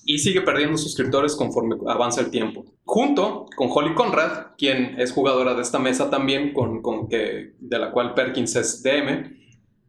Y 0.05 0.19
sigue 0.19 0.41
perdiendo 0.41 0.77
suscriptores 0.77 1.36
conforme 1.36 1.75
avanza 1.88 2.22
el 2.22 2.29
tiempo. 2.29 2.65
Junto 2.83 3.45
con 3.55 3.69
Holly 3.72 3.93
Conrad, 3.93 4.48
quien 4.57 5.00
es 5.00 5.12
jugadora 5.12 5.53
de 5.53 5.62
esta 5.62 5.79
mesa 5.79 6.10
también, 6.10 6.53
con, 6.53 6.81
con 6.81 7.07
que, 7.07 7.53
de 7.60 7.79
la 7.79 7.91
cual 7.91 8.13
Perkins 8.13 8.55
es 8.55 8.83
DM, 8.83 9.38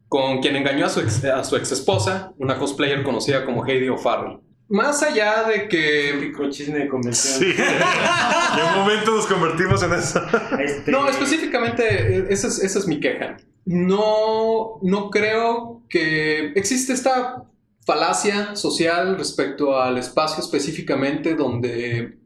con 0.08 0.40
quien 0.40 0.56
engañó 0.56 0.86
a 0.86 0.88
su 0.88 1.00
ex, 1.00 1.24
a 1.24 1.42
su 1.42 1.56
ex 1.56 1.72
esposa, 1.72 2.32
una 2.38 2.58
cosplayer 2.58 3.02
conocida 3.02 3.44
como 3.44 3.66
Heidi 3.66 3.88
O'Farrell. 3.88 4.38
Más 4.68 5.02
allá 5.02 5.44
de 5.44 5.68
que 5.68 6.14
Típico 6.14 6.48
chisme 6.48 6.78
de 6.78 6.88
convención. 6.88 7.38
Sí. 7.38 7.46
en 7.62 8.68
un 8.68 8.80
momento 8.80 9.10
nos 9.14 9.26
convertimos 9.26 9.82
en 9.82 9.92
eso. 9.92 10.22
Este, 10.58 10.90
No, 10.90 11.08
específicamente, 11.08 12.18
eh, 12.18 12.26
esa 12.30 12.48
es, 12.48 12.60
esa 12.60 12.78
es 12.78 12.86
mi 12.86 12.98
queja. 12.98 13.36
No, 13.66 14.78
no 14.82 15.10
creo 15.10 15.82
que 15.88 16.52
existe 16.54 16.92
esta 16.92 17.44
falacia 17.86 18.56
social 18.56 19.16
respecto 19.16 19.78
al 19.78 19.98
espacio 19.98 20.42
específicamente 20.42 21.34
donde, 21.34 22.18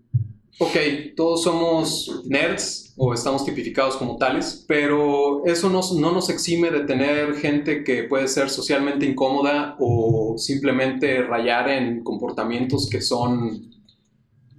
ok, 0.58 0.76
todos 1.16 1.42
somos 1.42 2.22
nerds 2.26 2.94
o 2.96 3.14
estamos 3.14 3.44
tipificados 3.44 3.96
como 3.96 4.16
tales, 4.16 4.64
pero 4.66 5.44
eso 5.46 5.68
nos- 5.70 5.92
no 5.94 6.10
nos 6.12 6.30
exime 6.30 6.70
de 6.70 6.80
tener 6.80 7.34
gente 7.36 7.84
que 7.84 8.04
puede 8.04 8.26
ser 8.28 8.50
socialmente 8.50 9.06
incómoda 9.06 9.76
o 9.78 10.34
simplemente 10.36 11.22
rayar 11.22 11.68
en 11.68 12.02
comportamientos 12.02 12.88
que 12.90 13.00
son, 13.00 13.70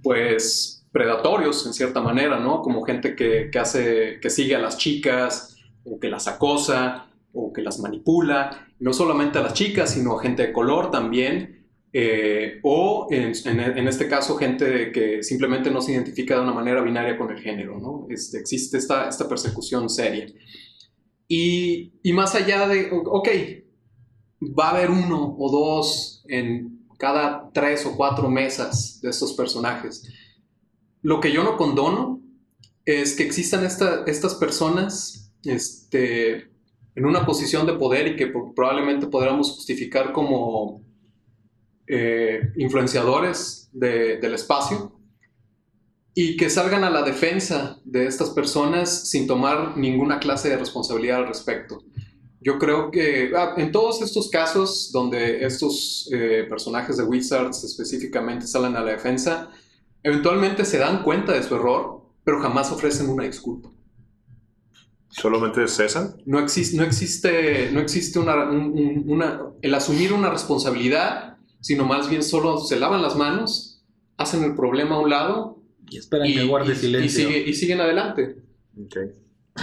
pues, 0.02 0.86
predatorios 0.92 1.66
en 1.66 1.72
cierta 1.74 2.00
manera, 2.00 2.40
¿no? 2.40 2.62
Como 2.62 2.82
gente 2.82 3.14
que, 3.14 3.48
que 3.52 3.58
hace, 3.58 4.18
que 4.20 4.30
sigue 4.30 4.56
a 4.56 4.58
las 4.58 4.76
chicas 4.78 5.56
o 5.84 6.00
que 6.00 6.08
las 6.08 6.26
acosa 6.26 7.06
o 7.32 7.52
que 7.52 7.62
las 7.62 7.78
manipula, 7.78 8.66
no 8.80 8.92
solamente 8.92 9.38
a 9.38 9.42
las 9.42 9.54
chicas, 9.54 9.92
sino 9.94 10.18
a 10.18 10.22
gente 10.22 10.46
de 10.48 10.52
color 10.52 10.90
también, 10.90 11.68
eh, 11.92 12.60
o 12.62 13.08
en, 13.10 13.88
este 13.88 14.08
caso 14.08 14.36
gente 14.36 14.92
que 14.92 15.22
simplemente 15.22 15.70
no 15.70 15.80
se 15.80 15.92
identifica 15.92 16.36
de 16.36 16.42
una 16.42 16.52
manera 16.54 16.82
binaria 16.82 17.18
con 17.18 17.30
el 17.30 17.40
género, 17.40 17.78
¿no? 17.78 18.06
Este, 18.08 18.38
existe 18.38 18.78
esta, 18.78 19.08
esta 19.08 19.28
persecución 19.28 19.88
seria. 19.90 20.26
Y, 21.28 21.92
y 22.02 22.12
más 22.12 22.34
allá 22.34 22.66
de, 22.68 22.90
ok, 22.92 23.28
va 24.58 24.68
a 24.68 24.70
haber 24.70 24.90
uno 24.90 25.36
o 25.38 25.50
dos 25.50 26.24
en 26.28 26.86
cada 26.98 27.50
tres 27.52 27.86
o 27.86 27.96
cuatro 27.96 28.28
mesas 28.30 29.00
de 29.02 29.10
estos 29.10 29.32
personajes. 29.32 30.08
Lo 31.02 31.20
que 31.20 31.32
yo 31.32 31.42
no 31.42 31.56
condono 31.56 32.20
es 32.84 33.14
que 33.14 33.22
existan 33.24 33.64
esta- 33.64 34.04
estas 34.06 34.34
personas 34.34 35.32
este, 35.44 36.50
en 36.94 37.04
una 37.06 37.24
posición 37.24 37.66
de 37.66 37.74
poder 37.74 38.06
y 38.08 38.16
que 38.16 38.26
probablemente 38.28 39.06
podríamos 39.06 39.50
justificar 39.52 40.12
como 40.12 40.82
eh, 41.86 42.52
influenciadores 42.56 43.68
de- 43.72 44.18
del 44.18 44.34
espacio 44.34 44.92
y 46.14 46.36
que 46.36 46.50
salgan 46.50 46.84
a 46.84 46.90
la 46.90 47.02
defensa 47.02 47.80
de 47.84 48.06
estas 48.06 48.30
personas 48.30 49.08
sin 49.08 49.26
tomar 49.26 49.76
ninguna 49.76 50.18
clase 50.18 50.48
de 50.50 50.56
responsabilidad 50.56 51.18
al 51.18 51.28
respecto. 51.28 51.82
Yo 52.40 52.58
creo 52.58 52.90
que 52.90 53.32
ah, 53.36 53.54
en 53.56 53.70
todos 53.70 54.02
estos 54.02 54.28
casos 54.30 54.90
donde 54.92 55.44
estos 55.44 56.08
eh, 56.12 56.46
personajes 56.48 56.96
de 56.96 57.04
Wizards 57.04 57.64
específicamente 57.64 58.46
salen 58.46 58.76
a 58.76 58.80
la 58.82 58.92
defensa, 58.92 59.50
eventualmente 60.02 60.64
se 60.64 60.78
dan 60.78 61.02
cuenta 61.02 61.32
de 61.32 61.42
su 61.42 61.54
error, 61.54 62.02
pero 62.24 62.40
jamás 62.40 62.72
ofrecen 62.72 63.08
una 63.08 63.24
disculpa. 63.24 63.70
¿Solamente 65.10 65.66
cesan? 65.68 66.14
No 66.24 66.38
existe, 66.38 66.76
no 66.76 66.84
existe, 66.84 67.70
no 67.72 67.80
existe 67.80 68.18
una, 68.18 68.48
un- 68.48 68.70
un- 68.78 69.04
una- 69.08 69.42
el 69.60 69.74
asumir 69.74 70.12
una 70.12 70.30
responsabilidad, 70.30 71.36
sino 71.60 71.84
más 71.84 72.08
bien 72.08 72.22
solo 72.22 72.58
se 72.58 72.78
lavan 72.78 73.02
las 73.02 73.16
manos, 73.16 73.84
hacen 74.16 74.44
el 74.44 74.54
problema 74.54 74.94
a 74.96 75.00
un 75.00 75.10
lado 75.10 75.62
Y 75.90 75.98
esperan 75.98 76.28
y, 76.28 76.34
que 76.34 76.44
guarde 76.44 76.72
y- 76.72 76.76
silencio. 76.76 77.28
y 77.28 77.32
sigue- 77.32 77.50
y 77.50 77.52
siguen 77.54 77.80
adelante. 77.80 78.36
Ok. 78.80 78.96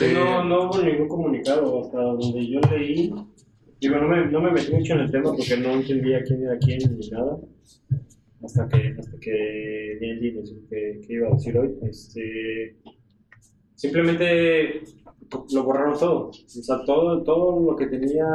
Eh, 0.02 0.12
No, 0.14 0.44
no 0.44 0.70
hubo 0.70 0.82
ningún 0.84 1.08
comunicado 1.08 1.82
hasta 1.86 1.98
donde 2.02 2.46
yo 2.48 2.60
leí. 2.72 3.14
Digo, 3.80 3.96
no 3.98 4.08
me, 4.10 4.26
no 4.30 4.42
me 4.42 4.52
metí 4.52 4.72
mucho 4.74 4.94
en 4.94 5.00
el 5.02 5.12
tema 5.12 5.32
porque 5.34 5.56
no 5.58 5.72
entendía 5.72 6.22
quién 6.24 6.44
era 6.44 6.58
quién 6.60 6.80
ni 7.00 7.08
nada. 7.10 7.38
Hasta 8.44 8.68
que, 8.68 8.96
hasta 9.00 9.18
que 9.20 9.98
que, 10.70 11.02
que 11.08 11.14
iba 11.14 11.28
a 11.30 11.32
decir 11.34 11.58
hoy. 11.58 11.70
Este, 11.84 12.76
simplemente 13.76 14.84
lo 15.54 15.63
borraron 15.63 15.98
todo. 15.98 16.30
O 16.30 16.48
sea, 16.48 16.84
todo, 16.86 17.24
todo 17.24 17.60
lo 17.60 17.76
que 17.76 17.88
tenía 17.88 18.26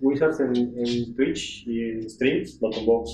Wizards 0.00 0.40
en, 0.40 1.14
Twitch 1.14 1.66
y 1.66 1.80
en 1.82 2.10
stream 2.10 2.44
lo 2.60 2.70
tomó. 2.70 3.04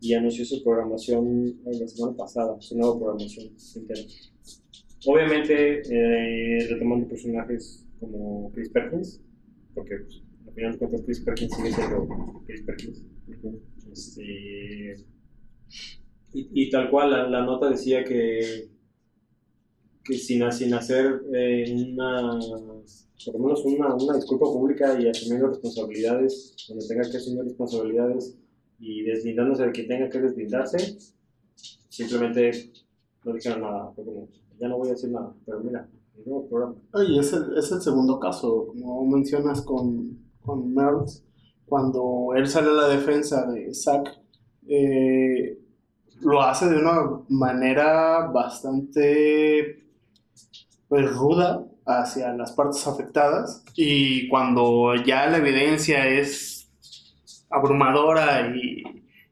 Y 0.00 0.12
anunció 0.14 0.44
su 0.44 0.62
programación 0.62 1.58
eh, 1.66 1.78
la 1.80 1.88
semana 1.88 2.16
pasada, 2.16 2.60
su 2.60 2.76
nueva 2.76 2.98
programación 2.98 3.52
entera. 3.76 4.00
Obviamente, 5.06 5.80
eh, 5.80 6.66
retomando 6.68 7.08
personajes 7.08 7.86
como 7.98 8.50
Chris 8.52 8.68
Perkins, 8.70 9.22
porque 9.74 9.96
pues, 9.96 10.22
al 10.46 10.54
final 10.54 10.72
de 10.72 10.78
cuentas 10.78 11.02
Chris 11.06 11.20
Perkins 11.20 11.56
sigue 11.56 11.72
siendo 11.72 12.08
Chris 12.46 12.62
Perkins. 12.62 13.04
Este, 13.90 14.96
y, 16.32 16.70
tal 16.70 16.90
cual, 16.90 17.30
la 17.30 17.44
nota 17.44 17.70
decía 17.70 18.04
que, 18.04 18.68
que 20.06 20.16
sin, 20.16 20.50
sin 20.52 20.74
hacer 20.74 21.22
eh, 21.34 21.74
una, 21.92 22.38
por 23.24 23.34
lo 23.34 23.40
menos 23.40 23.64
una, 23.64 23.94
una 23.94 24.16
disculpa 24.16 24.46
pública 24.46 24.98
y 25.00 25.08
asumiendo 25.08 25.48
responsabilidades, 25.48 26.54
donde 26.68 26.86
tenga 26.86 27.10
que 27.10 27.16
asumir 27.16 27.44
responsabilidades 27.44 28.36
y 28.78 29.02
deslindándose 29.02 29.66
de 29.66 29.72
quien 29.72 29.88
tenga 29.88 30.08
que 30.08 30.20
deslindarse, 30.20 30.98
simplemente 31.88 32.72
no 33.24 33.32
dijeron 33.32 33.62
nada. 33.62 33.92
Ya 34.58 34.68
no 34.68 34.78
voy 34.78 34.88
a 34.88 34.92
decir 34.92 35.10
nada, 35.10 35.34
pero 35.44 35.60
mira. 35.60 35.88
Oye, 36.92 37.20
es 37.20 37.32
el, 37.32 37.56
es 37.58 37.70
el 37.72 37.80
segundo 37.82 38.18
caso, 38.18 38.68
como 38.68 39.04
mencionas 39.06 39.60
con, 39.62 40.18
con 40.40 40.72
Mertz, 40.74 41.22
cuando 41.66 42.32
él 42.34 42.46
sale 42.46 42.68
a 42.68 42.72
la 42.72 42.88
defensa 42.88 43.50
de 43.50 43.74
Zack, 43.74 44.18
eh, 44.68 45.58
lo 46.20 46.40
hace 46.40 46.68
de 46.68 46.78
una 46.78 47.22
manera 47.28 48.30
bastante 48.32 49.85
pues, 50.88 51.10
ruda 51.14 51.64
hacia 51.86 52.32
las 52.32 52.52
partes 52.52 52.86
afectadas 52.86 53.64
y 53.74 54.28
cuando 54.28 54.94
ya 54.96 55.26
la 55.26 55.38
evidencia 55.38 56.06
es 56.06 56.68
abrumadora 57.50 58.54
y, 58.54 58.82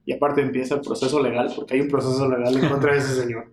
y 0.04 0.12
aparte 0.12 0.42
empieza 0.42 0.76
el 0.76 0.80
proceso 0.80 1.20
legal, 1.22 1.52
porque 1.54 1.74
hay 1.74 1.80
un 1.80 1.88
proceso 1.88 2.28
legal 2.28 2.56
en 2.56 2.68
contra 2.68 2.92
de 2.92 2.98
ese 2.98 3.20
señor. 3.22 3.52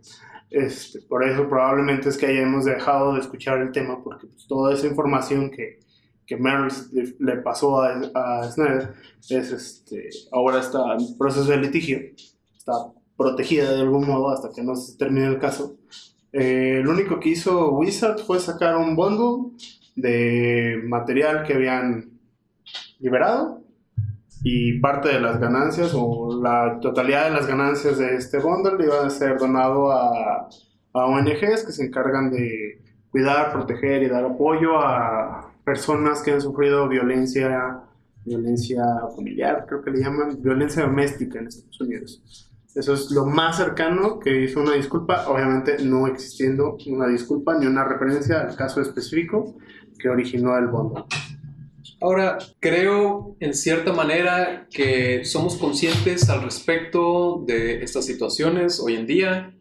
Este, 0.50 1.02
por 1.04 1.24
eso 1.24 1.48
probablemente 1.48 2.10
es 2.10 2.18
que 2.18 2.26
hayamos 2.26 2.66
dejado 2.66 3.14
de 3.14 3.22
escuchar 3.22 3.60
el 3.62 3.72
tema, 3.72 4.04
porque 4.04 4.28
pues, 4.28 4.46
toda 4.48 4.74
esa 4.74 4.86
información 4.86 5.50
que, 5.50 5.80
que 6.28 6.38
le, 6.38 7.16
le 7.20 7.42
pasó 7.42 7.82
a, 7.82 8.02
a 8.14 8.52
Snyder 8.52 8.94
es, 9.30 9.52
este, 9.52 10.10
ahora 10.32 10.60
está 10.60 10.80
en 10.94 11.18
proceso 11.18 11.50
de 11.50 11.58
litigio, 11.58 12.00
está 12.56 12.74
protegida 13.16 13.72
de 13.72 13.82
algún 13.82 14.06
modo 14.06 14.30
hasta 14.30 14.50
que 14.54 14.62
no 14.62 14.76
se 14.76 14.98
termine 14.98 15.28
el 15.28 15.40
caso. 15.40 15.78
Eh, 16.34 16.82
lo 16.84 16.92
único 16.92 17.20
que 17.20 17.30
hizo 17.30 17.72
Wizard 17.72 18.20
fue 18.20 18.40
sacar 18.40 18.78
un 18.78 18.96
bundle 18.96 19.58
de 19.96 20.82
material 20.86 21.44
que 21.44 21.54
habían 21.54 22.12
liberado 23.00 23.62
y 24.44 24.80
parte 24.80 25.10
de 25.10 25.20
las 25.20 25.40
ganancias 25.40 25.92
o 25.94 26.42
la 26.42 26.80
totalidad 26.80 27.26
de 27.26 27.32
las 27.32 27.48
ganancias 27.48 27.98
de 27.98 28.16
este 28.16 28.40
bundle 28.40 28.84
iba 28.84 29.06
a 29.06 29.10
ser 29.10 29.38
donado 29.38 29.92
a, 29.92 30.50
a 30.94 31.06
ONGs 31.06 31.66
que 31.66 31.72
se 31.72 31.86
encargan 31.86 32.32
de 32.32 32.82
cuidar, 33.12 33.52
proteger 33.52 34.04
y 34.04 34.08
dar 34.08 34.24
apoyo 34.24 34.80
a 34.80 35.52
personas 35.64 36.22
que 36.22 36.32
han 36.32 36.42
sufrido 36.42 36.88
violencia, 36.88 37.82
violencia 38.26 38.84
familiar, 39.16 39.66
creo 39.68 39.84
que 39.84 39.92
le 39.92 40.00
llaman, 40.00 40.42
violencia 40.42 40.84
doméstica 40.84 41.40
en 41.40 41.48
Estados 41.48 41.82
Unidos. 41.82 42.51
Eso 42.76 42.94
es 42.94 43.12
lo 43.12 43.26
más 43.26 43.58
cercano 43.58 44.20
que 44.20 44.44
hizo 44.44 44.62
una 44.62 44.74
disculpa, 44.74 45.28
obviamente 45.28 45.78
no 45.84 46.08
existiendo 46.08 46.78
una 46.88 47.08
disculpa 47.08 47.58
ni 47.58 47.66
una 47.66 47.84
referencia 47.84 48.42
al 48.42 48.56
caso 48.56 48.80
específico 48.82 49.56
que 50.00 50.08
originó 50.10 50.58
el 50.58 50.68
bondo. 50.68 51.06
Ahora, 52.00 52.38
creo 52.60 53.36
en 53.40 53.54
cierta 53.54 53.92
manera 53.94 54.68
que 54.72 55.24
somos 55.26 55.58
conscientes 55.58 56.30
al 56.30 56.44
respecto 56.44 57.44
de 57.46 57.84
estas 57.84 58.06
situaciones 58.06 58.80
hoy 58.80 58.96
en 58.96 59.06
día 59.06 59.54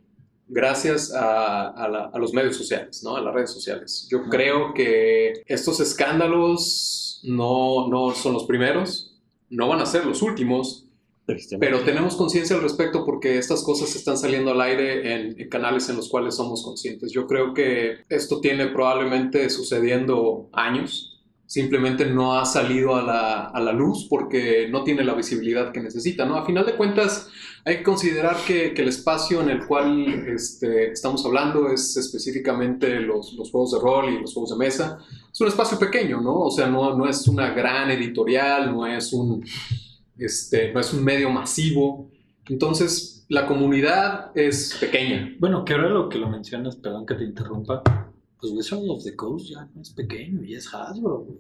gracias 0.49 1.13
a, 1.13 1.69
a 1.69 1.89
la- 1.89 2.11
a 2.13 2.19
los 2.19 2.33
medios 2.33 2.57
sociales, 2.57 3.03
¿no? 3.05 3.17
a 3.17 3.21
las 3.21 3.35
redes 3.35 3.51
sociales. 3.53 4.09
Yo 4.11 4.25
creo 4.29 4.73
que 4.75 5.43
estos 5.47 5.81
escándalos 5.81 7.21
no, 7.25 7.89
no 7.89 8.13
son 8.15 8.33
los 8.33 8.45
primeros, 8.45 9.21
no 9.51 9.69
van 9.69 9.81
a 9.81 9.87
ser 9.87 10.07
los 10.07 10.23
últimos, 10.23 10.87
pero 11.59 11.81
tenemos 11.81 12.17
conciencia 12.17 12.57
al 12.57 12.63
respecto 12.63 13.05
porque 13.05 13.39
estas 13.39 13.63
cosas 13.63 13.95
están 13.97 14.17
saliendo 14.17 14.51
al 14.53 14.61
aire 14.61 15.15
en, 15.15 15.41
en 15.41 15.49
canales 15.49 15.89
en 15.89 15.97
los 15.97 16.09
cuales 16.09 16.37
somos 16.37 16.63
conscientes. 16.63 17.13
Yo 17.13 17.27
creo 17.27 17.55
que 17.55 17.99
esto 18.09 18.41
tiene 18.41 18.67
probablemente 18.69 19.49
sucediendo 19.51 20.49
años, 20.53 21.11
simplemente 21.51 22.07
no 22.07 22.39
ha 22.39 22.45
salido 22.45 22.95
a 22.95 23.03
la, 23.03 23.47
a 23.47 23.61
la 23.61 23.73
luz 23.73 24.07
porque 24.09 24.69
no 24.71 24.85
tiene 24.85 25.03
la 25.03 25.15
visibilidad 25.15 25.73
que 25.73 25.81
necesita, 25.81 26.25
¿no? 26.25 26.37
A 26.37 26.47
final 26.47 26.65
de 26.65 26.77
cuentas, 26.77 27.29
hay 27.65 27.79
que 27.79 27.83
considerar 27.83 28.37
que, 28.47 28.73
que 28.73 28.83
el 28.83 28.89
espacio 28.89 29.41
en 29.41 29.51
el 29.51 29.67
cual 29.67 30.29
este, 30.29 30.93
estamos 30.93 31.27
hablando 31.27 31.69
es 31.69 31.97
específicamente 31.97 33.01
los, 33.01 33.33
los 33.33 33.51
juegos 33.51 33.73
de 33.73 33.81
rol 33.81 34.15
y 34.15 34.21
los 34.21 34.33
juegos 34.33 34.51
de 34.51 34.65
mesa. 34.65 34.99
Es 35.33 35.41
un 35.41 35.49
espacio 35.49 35.77
pequeño, 35.77 36.21
¿no? 36.21 36.39
O 36.39 36.51
sea, 36.53 36.69
no, 36.69 36.97
no 36.97 37.09
es 37.09 37.27
una 37.27 37.51
gran 37.51 37.91
editorial, 37.91 38.71
no 38.71 38.87
es 38.87 39.13
un, 39.13 39.45
este, 40.21 40.73
no 40.73 40.81
es 40.81 40.93
un 40.93 41.03
medio 41.05 41.31
masivo. 41.31 42.11
Entonces, 42.49 43.25
la 43.29 43.47
comunidad 43.47 44.33
es 44.35 44.77
pequeña. 44.81 45.35
Bueno, 45.39 45.65
que 45.65 45.75
ahora 45.75 45.89
lo 45.89 46.09
que 46.09 46.19
lo 46.19 46.29
mencionas, 46.29 46.77
perdón 46.77 47.07
que 47.07 47.15
te 47.15 47.25
interrumpa, 47.25 47.83
pues 48.41 48.53
Wizard 48.53 48.81
of 48.89 49.05
the 49.05 49.15
Coast 49.17 49.47
ya 49.51 49.69
no 49.75 49.83
es 49.83 49.91
pequeño 49.91 50.43
y 50.45 50.55
es 50.55 50.73
Hasbro, 50.73 51.21
güey. 51.21 51.39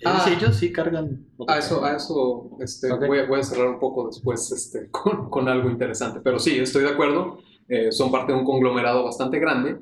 Ellos, 0.00 0.22
Ah. 0.26 0.30
ellos 0.36 0.56
sí 0.56 0.72
cargan. 0.72 1.24
A 1.48 1.58
eso, 1.58 1.84
a 1.84 1.96
eso 1.96 2.50
este, 2.60 2.92
Ok. 2.92 3.06
voy, 3.06 3.18
a, 3.20 3.26
voy 3.26 3.40
a 3.40 3.42
cerrar 3.42 3.68
un 3.68 3.78
poco 3.78 4.06
después 4.08 4.50
este, 4.52 4.88
con, 4.90 5.30
con 5.30 5.48
algo 5.48 5.70
interesante. 5.70 6.20
Pero 6.22 6.38
sí, 6.38 6.58
estoy 6.58 6.82
de 6.82 6.90
acuerdo. 6.90 7.38
eh, 7.68 7.90
son 7.92 8.12
parte 8.12 8.32
de 8.32 8.38
un 8.38 8.44
conglomerado 8.44 9.04
bastante 9.04 9.38
grande. 9.38 9.78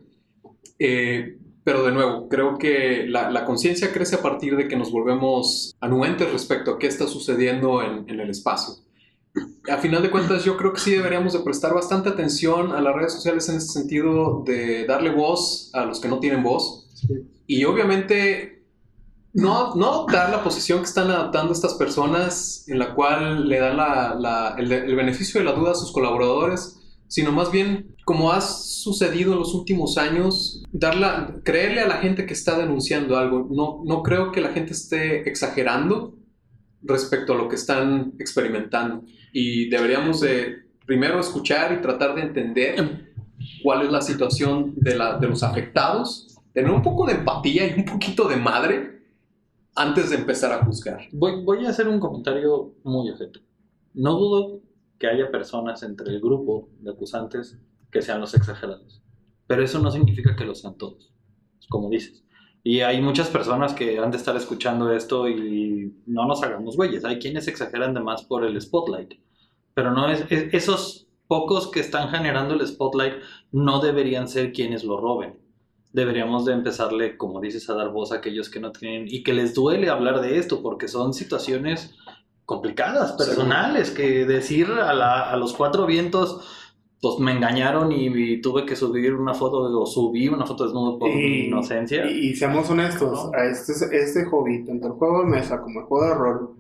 Eh, 0.78 1.38
pero 1.64 1.84
de 1.84 1.92
nuevo, 1.92 2.28
creo 2.28 2.58
que 2.58 3.06
la, 3.08 3.30
la 3.30 3.44
conciencia 3.44 3.92
crece 3.92 4.16
a 4.16 4.22
partir 4.22 4.56
de 4.56 4.66
que 4.68 4.76
nos 4.76 4.90
volvemos 4.90 5.74
anuentes 5.80 6.30
respecto 6.32 6.72
a 6.72 6.78
qué 6.78 6.86
está 6.88 7.06
sucediendo 7.06 7.82
en, 7.82 8.04
en 8.08 8.20
el 8.20 8.30
espacio. 8.30 8.74
A 9.70 9.78
final 9.78 10.02
de 10.02 10.10
cuentas, 10.10 10.44
yo 10.44 10.56
creo 10.56 10.72
que 10.72 10.80
sí 10.80 10.90
deberíamos 10.90 11.32
de 11.32 11.38
prestar 11.40 11.72
bastante 11.72 12.08
atención 12.10 12.72
a 12.72 12.80
las 12.80 12.94
redes 12.94 13.12
sociales 13.14 13.48
en 13.48 13.56
este 13.56 13.72
sentido 13.72 14.42
de 14.44 14.84
darle 14.86 15.10
voz 15.10 15.70
a 15.72 15.84
los 15.84 16.00
que 16.00 16.08
no 16.08 16.18
tienen 16.18 16.42
voz. 16.42 16.86
Y 17.46 17.64
obviamente 17.64 18.64
no, 19.32 19.74
no 19.74 19.86
adoptar 19.88 20.30
la 20.30 20.44
posición 20.44 20.80
que 20.80 20.84
están 20.86 21.10
adaptando 21.10 21.52
estas 21.54 21.74
personas 21.74 22.64
en 22.68 22.78
la 22.78 22.94
cual 22.94 23.48
le 23.48 23.58
dan 23.60 23.76
la- 23.78 24.14
la- 24.18 24.54
el, 24.58 24.70
el 24.70 24.94
beneficio 24.96 25.40
de 25.40 25.46
la 25.46 25.52
duda 25.52 25.70
a 25.70 25.74
sus 25.74 25.92
colaboradores, 25.92 26.78
sino 27.12 27.30
más 27.30 27.52
bien, 27.52 27.94
como 28.06 28.32
ha 28.32 28.40
sucedido 28.40 29.34
en 29.34 29.40
los 29.40 29.52
últimos 29.52 29.98
años, 29.98 30.64
darla, 30.72 31.40
creerle 31.44 31.82
a 31.82 31.86
la 31.86 31.98
gente 31.98 32.24
que 32.24 32.32
está 32.32 32.56
denunciando 32.56 33.18
algo. 33.18 33.48
No, 33.50 33.82
no 33.84 34.02
creo 34.02 34.32
que 34.32 34.40
la 34.40 34.48
gente 34.48 34.72
esté 34.72 35.28
exagerando 35.28 36.14
respecto 36.80 37.34
a 37.34 37.36
lo 37.36 37.50
que 37.50 37.56
están 37.56 38.14
experimentando. 38.18 39.04
Y 39.30 39.68
deberíamos 39.68 40.22
de 40.22 40.62
primero 40.86 41.20
escuchar 41.20 41.74
y 41.74 41.82
tratar 41.82 42.14
de 42.14 42.22
entender 42.22 43.12
cuál 43.62 43.82
es 43.82 43.92
la 43.92 44.00
situación 44.00 44.72
de, 44.76 44.96
la, 44.96 45.18
de 45.18 45.28
los 45.28 45.42
afectados, 45.42 46.34
tener 46.54 46.70
un 46.70 46.80
poco 46.80 47.04
de 47.06 47.12
empatía 47.12 47.66
y 47.66 47.80
un 47.80 47.84
poquito 47.84 48.26
de 48.26 48.36
madre 48.36 49.02
antes 49.74 50.08
de 50.08 50.16
empezar 50.16 50.50
a 50.50 50.64
juzgar. 50.64 51.08
Voy, 51.12 51.44
voy 51.44 51.66
a 51.66 51.68
hacer 51.68 51.88
un 51.88 52.00
comentario 52.00 52.72
muy 52.84 53.10
objeto. 53.10 53.40
No 53.92 54.14
dudo 54.14 54.62
que 55.02 55.08
haya 55.08 55.32
personas 55.32 55.82
entre 55.82 56.12
el 56.14 56.20
grupo 56.20 56.68
de 56.78 56.92
acusantes 56.92 57.58
que 57.90 58.02
sean 58.02 58.20
los 58.20 58.34
exagerados, 58.34 59.02
pero 59.48 59.64
eso 59.64 59.80
no 59.80 59.90
significa 59.90 60.36
que 60.36 60.44
lo 60.44 60.54
sean 60.54 60.78
todos, 60.78 61.12
como 61.68 61.90
dices. 61.90 62.22
Y 62.62 62.82
hay 62.82 63.02
muchas 63.02 63.28
personas 63.28 63.74
que 63.74 63.98
han 63.98 64.12
de 64.12 64.16
estar 64.18 64.36
escuchando 64.36 64.92
esto 64.92 65.28
y 65.28 65.92
no 66.06 66.24
nos 66.28 66.44
hagamos 66.44 66.76
güeyes. 66.76 67.04
Hay 67.04 67.18
quienes 67.18 67.48
exageran 67.48 67.94
de 67.94 68.00
más 68.00 68.22
por 68.22 68.44
el 68.44 68.60
spotlight, 68.60 69.14
pero 69.74 69.90
no 69.90 70.08
es, 70.08 70.24
es- 70.30 70.54
esos 70.54 71.08
pocos 71.26 71.68
que 71.72 71.80
están 71.80 72.10
generando 72.10 72.54
el 72.54 72.64
spotlight 72.64 73.14
no 73.50 73.80
deberían 73.80 74.28
ser 74.28 74.52
quienes 74.52 74.84
lo 74.84 75.00
roben. 75.00 75.34
Deberíamos 75.92 76.44
de 76.44 76.52
empezarle, 76.52 77.16
como 77.16 77.40
dices, 77.40 77.68
a 77.68 77.74
dar 77.74 77.90
voz 77.90 78.12
a 78.12 78.18
aquellos 78.18 78.48
que 78.48 78.60
no 78.60 78.70
tienen 78.70 79.08
y 79.08 79.24
que 79.24 79.32
les 79.32 79.52
duele 79.54 79.90
hablar 79.90 80.20
de 80.20 80.38
esto 80.38 80.62
porque 80.62 80.86
son 80.86 81.12
situaciones 81.12 81.96
complicadas, 82.54 83.12
personales, 83.12 83.90
que 83.90 84.24
decir 84.26 84.66
a, 84.70 84.92
la- 84.94 85.30
a 85.30 85.36
los 85.36 85.52
cuatro 85.54 85.86
vientos, 85.86 86.40
pues 87.00 87.18
me 87.18 87.32
engañaron 87.32 87.90
y, 87.92 88.06
y 88.06 88.40
tuve 88.40 88.64
que 88.64 88.76
subir 88.76 89.14
una 89.14 89.34
foto, 89.34 89.68
de- 89.68 89.74
o 89.74 89.86
subí 89.86 90.28
una 90.28 90.46
foto 90.46 90.64
desnudo 90.64 90.98
por 90.98 91.08
mi 91.08 91.46
inocencia. 91.46 92.08
Y, 92.10 92.30
y 92.30 92.34
seamos 92.36 92.68
honestos, 92.70 93.30
a 93.34 93.44
este, 93.46 93.72
este 93.96 94.24
hobby, 94.26 94.64
tanto 94.64 94.86
el 94.88 94.92
juego 94.94 95.20
de 95.24 95.26
mesa 95.30 95.60
como 95.60 95.80
el 95.80 95.86
juego 95.86 96.06
de 96.06 96.14
rol, 96.14 96.50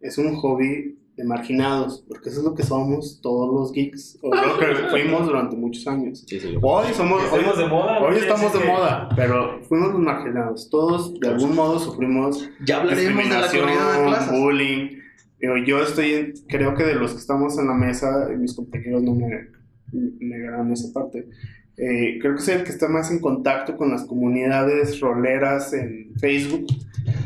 es 0.00 0.18
un 0.18 0.34
hobby 0.36 0.96
de 1.16 1.24
marginados, 1.24 2.04
porque 2.08 2.28
eso 2.28 2.38
es 2.38 2.44
lo 2.44 2.54
que 2.54 2.62
somos 2.62 3.20
todos 3.20 3.52
los 3.52 3.72
geeks, 3.72 4.18
o 4.22 4.32
lo 4.32 4.56
que 4.56 4.66
fuimos 4.90 5.26
durante 5.26 5.56
muchos 5.56 5.84
años. 5.88 6.24
Hoy 6.62 6.86
somos, 6.94 7.20
hoy, 7.32 7.40
Estamos 7.40 7.58
de 7.58 7.66
moda. 7.66 7.98
hoy 8.00 8.10
¿no? 8.12 8.16
estamos 8.18 8.52
de 8.52 8.58
Sí. 8.60 8.66
moda, 8.68 9.08
pero 9.16 9.60
fuimos 9.68 9.88
los 9.94 9.98
marginados. 10.00 10.70
Todos 10.70 11.18
de 11.18 11.28
algún 11.28 11.56
modo 11.56 11.80
sufrimos 11.80 12.48
ya 12.64 12.76
hablaremos 12.82 13.24
de 13.24 13.30
la 13.30 13.46
corrida 13.48 13.92
de 13.98 14.06
plazas. 14.08 14.30
bullying. 14.40 14.97
Digo, 15.38 15.56
yo 15.58 15.82
estoy, 15.82 16.12
en- 16.14 16.32
creo 16.48 16.74
que 16.74 16.84
de 16.84 16.94
los 16.94 17.12
que 17.12 17.18
estamos 17.18 17.58
en 17.58 17.68
la 17.68 17.74
mesa, 17.74 18.28
mis 18.36 18.54
compañeros 18.54 19.02
no 19.02 19.14
me 19.14 19.48
negarán 19.92 20.72
esa 20.72 20.92
parte, 20.92 21.28
eh, 21.76 22.18
creo 22.20 22.34
que 22.34 22.42
soy 22.42 22.54
el 22.54 22.64
que 22.64 22.70
está 22.70 22.88
más 22.88 23.10
en 23.10 23.20
contacto 23.20 23.76
con 23.76 23.90
las 23.90 24.04
comunidades 24.04 24.98
roleras 25.00 25.72
en 25.72 26.12
Facebook 26.20 26.66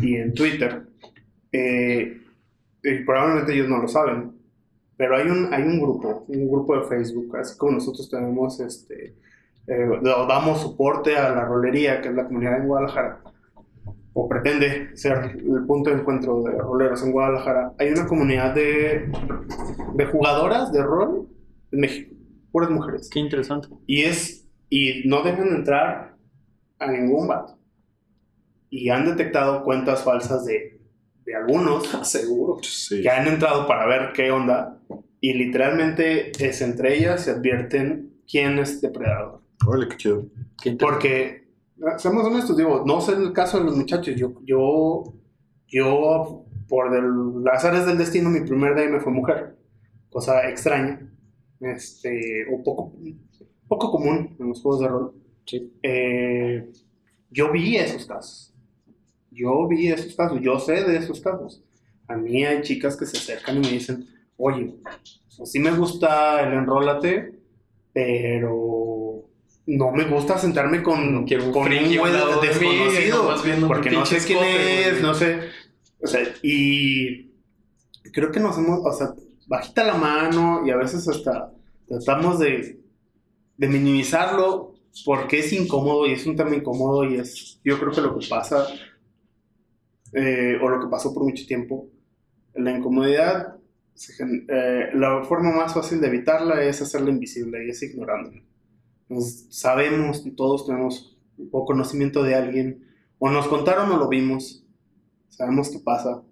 y 0.01 0.16
en 0.16 0.35
Twitter. 0.35 0.83
Eh, 1.51 2.18
probablemente 3.07 3.55
ellos 3.55 3.68
no 3.68 3.79
lo 3.79 3.88
saben, 3.88 4.33
pero 4.96 5.16
hay 5.16 5.27
un, 5.29 5.53
hay 5.53 5.62
un 5.62 5.81
grupo, 5.81 6.25
un 6.29 6.48
grupo 6.48 6.79
de 6.79 6.87
Facebook, 6.88 7.37
así 7.37 7.57
como 7.57 7.72
nosotros 7.72 8.11
tenemos, 8.11 8.61
este, 8.61 9.14
eh, 9.66 9.88
damos 10.03 10.61
soporte 10.61 11.16
a 11.16 11.31
la 11.35 11.44
rolería, 11.46 12.01
que 12.03 12.09
es 12.09 12.14
la 12.14 12.25
comunidad 12.27 12.59
en 12.61 12.66
Guadalajara, 12.68 13.20
o 14.14 14.29
pretende 14.29 14.96
ser 14.96 15.37
el 15.38 15.64
punto 15.66 15.90
de 15.90 15.96
encuentro 15.96 16.42
de 16.42 16.53
roleros 16.59 17.03
en 17.03 17.12
Guadalajara. 17.12 17.72
Hay 17.79 17.88
una 17.90 18.07
comunidad 18.07 18.55
de, 18.55 19.11
de 19.94 20.07
jugadoras 20.07 20.72
de 20.72 20.83
rol 20.83 21.29
en 21.70 21.81
México, 21.81 22.14
puras 22.51 22.70
mujeres. 22.70 23.09
Qué 23.11 23.20
interesante. 23.20 23.68
Y 23.87 24.03
es, 24.03 24.46
y 24.68 25.03
no 25.09 25.22
dejan 25.22 25.48
entrar 25.48 26.16
a 26.79 26.87
ningún 26.90 27.29
vato. 27.29 27.59
Y 28.68 28.88
han 28.90 29.05
detectado 29.07 29.62
cuentas 29.64 30.03
falsas 30.05 30.44
de, 30.44 30.81
de 31.25 31.35
algunos 31.35 31.87
Seguro. 32.03 32.59
Sí. 32.62 33.03
que 33.03 33.11
han 33.11 33.27
entrado 33.27 33.66
para 33.66 33.87
ver 33.87 34.12
qué 34.14 34.31
onda. 34.31 34.79
Y 35.20 35.35
literalmente 35.35 36.33
es 36.44 36.61
entre 36.62 36.96
ellas 36.96 37.22
se 37.25 37.31
advierten 37.31 38.14
quién 38.29 38.59
es 38.59 38.81
depredador. 38.81 39.40
Órale, 39.66 39.88
qué 39.88 39.96
chido. 39.96 40.27
Porque, 40.79 41.41
seamos 41.99 42.25
honestos, 42.25 42.57
digo, 42.57 42.85
no 42.87 43.01
sé 43.01 43.12
el 43.12 43.33
caso 43.33 43.59
de 43.59 43.64
los 43.64 43.77
muchachos. 43.77 44.14
Yo, 44.16 44.35
yo, 44.45 45.05
yo 45.66 46.45
por 46.68 46.90
las 47.42 47.64
áreas 47.64 47.87
del 47.87 47.99
destino, 47.99 48.31
mi 48.31 48.40
primer 48.40 48.75
DM 48.75 49.01
fue 49.01 49.12
mujer. 49.12 49.57
Cosa 50.11 50.49
extraña. 50.49 51.09
Este, 51.61 52.47
o 52.53 52.62
poco, 52.62 52.92
poco 53.68 53.90
común 53.90 54.37
en 54.38 54.49
los 54.49 54.61
juegos 54.62 54.81
de 54.81 54.88
rol. 54.88 55.14
Sí. 55.45 55.73
Eh, 55.83 56.71
yo 57.31 57.51
vi 57.53 57.77
esos 57.77 58.07
casos. 58.07 58.55
Yo 59.31 59.66
vi 59.68 59.88
esos 59.88 60.14
casos. 60.14 60.40
Yo 60.40 60.59
sé 60.59 60.85
de 60.85 60.97
esos 60.97 61.21
casos. 61.21 61.62
A 62.09 62.16
mí 62.16 62.45
hay 62.45 62.62
chicas 62.62 62.97
que 62.97 63.07
se 63.07 63.16
acercan 63.16 63.57
y 63.57 63.61
me 63.61 63.68
dicen, 63.73 64.07
oye, 64.37 64.75
sí 65.45 65.59
me 65.59 65.71
gusta 65.71 66.42
el 66.42 66.53
enrólate, 66.53 67.38
pero 67.92 69.02
no 69.66 69.92
me 69.92 70.05
gusta 70.05 70.38
sentarme 70.38 70.83
con, 70.83 71.25
quiero 71.25 71.53
con 71.53 71.64
un 71.64 71.68
güey 71.68 71.88
mí, 71.88 71.98
desconocido, 72.42 73.35
porque 73.68 73.90
no 73.90 74.05
sé 74.05 74.18
quién 74.27 74.38
es, 74.42 74.90
güey. 74.92 75.03
no 75.03 75.14
sé, 75.14 75.40
o 76.01 76.07
sea, 76.07 76.20
y 76.42 77.31
creo 78.12 78.31
que 78.33 78.40
nos 78.40 78.59
hemos, 78.59 78.81
o 78.85 78.92
sea, 78.92 79.14
bajita 79.46 79.85
la 79.85 79.94
mano 79.94 80.66
y 80.66 80.70
a 80.70 80.77
veces 80.77 81.07
hasta 81.09 81.53
tratamos 81.87 82.38
de, 82.38 82.81
de 83.57 83.68
minimizarlo 83.68 84.75
porque 85.05 85.38
es 85.38 85.53
incómodo 85.53 86.07
y 86.07 86.12
es 86.12 86.27
un 86.27 86.37
tema 86.37 86.55
incómodo 86.55 87.05
y 87.05 87.16
es, 87.16 87.61
yo 87.64 87.79
creo 87.79 87.92
que 87.92 88.01
lo 88.01 88.18
que 88.18 88.27
pasa, 88.29 88.66
eh, 90.12 90.59
o 90.61 90.68
lo 90.68 90.81
que 90.81 90.90
pasó 90.90 91.14
por 91.14 91.25
mucho 91.25 91.46
tiempo, 91.46 91.88
la 92.55 92.72
incomodidad 92.72 93.57
eh, 94.48 94.90
la 94.94 95.22
forma 95.25 95.53
más 95.53 95.75
fácil 95.75 96.01
de 96.01 96.09
evitarla 96.09 96.62
es 96.62 96.81
hacerla 96.81 97.11
invisible 97.11 97.66
y 97.66 97.70
es 97.70 97.83
ignorándola. 97.83 98.42
Nos 99.12 99.46
sabemos, 99.51 100.25
todos 100.37 100.66
tenemos 100.66 101.18
poco 101.51 101.66
conocimiento 101.66 102.22
de 102.22 102.35
alguien, 102.35 102.85
o 103.18 103.31
nos 103.31 103.46
contaron 103.48 103.90
o 103.92 103.96
lo 103.98 104.09
vimos, 104.09 104.64
sabemos 105.29 105.70
qué 105.70 105.79
pasa, 105.79 106.22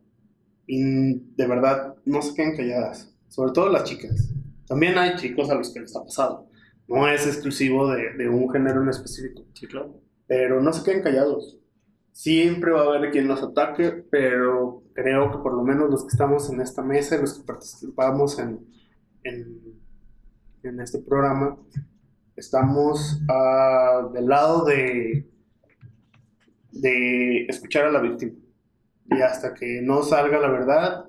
y 0.67 1.15
de 1.37 1.47
verdad 1.47 1.97
no 2.05 2.23
se 2.23 2.35
queden 2.35 2.57
calladas, 2.57 3.15
sobre 3.29 3.53
todo 3.53 3.69
las 3.69 3.85
chicas. 3.85 4.33
También 4.67 4.97
hay 4.99 5.17
chicos 5.17 5.51
a 5.51 5.55
los 5.55 5.71
que 5.73 5.81
les 5.81 5.95
ha 5.97 6.05
pasado, 6.05 6.49
no 6.89 7.09
es 7.09 7.27
exclusivo 7.27 7.89
de, 7.93 8.15
de 8.17 8.29
un 8.29 8.51
género 8.51 8.83
en 8.83 8.89
específico, 8.89 9.45
Sí, 9.55 9.67
claro. 9.67 10.01
pero 10.27 10.61
no 10.63 10.73
se 10.73 10.85
queden 10.85 11.03
callados. 11.03 11.59
Siempre 12.13 12.73
va 12.73 12.83
a 12.83 12.97
haber 12.97 13.11
quien 13.13 13.29
los 13.29 13.43
ataque, 13.43 14.05
pero 14.11 14.83
creo 14.95 15.31
que 15.31 15.39
por 15.39 15.55
lo 15.55 15.63
menos 15.63 15.89
los 15.91 16.03
que 16.03 16.09
estamos 16.11 16.51
en 16.51 16.61
esta 16.61 16.83
mesa 16.83 17.17
y 17.17 17.21
los 17.21 17.39
que 17.39 17.45
participamos 17.45 18.39
en, 18.39 18.67
en, 19.23 19.61
en 20.65 20.81
este 20.81 20.99
programa, 20.99 21.57
estamos 22.41 23.21
ah, 23.29 24.09
del 24.13 24.27
lado 24.27 24.65
de, 24.65 25.31
de 26.73 27.47
escuchar 27.47 27.85
a 27.85 27.93
la 27.93 28.01
víctima. 28.01 28.33
Y 29.11 29.21
hasta 29.21 29.55
que 29.55 29.81
no 29.83 30.03
salga 30.03 30.39
la 30.39 30.49
verdad, 30.49 31.05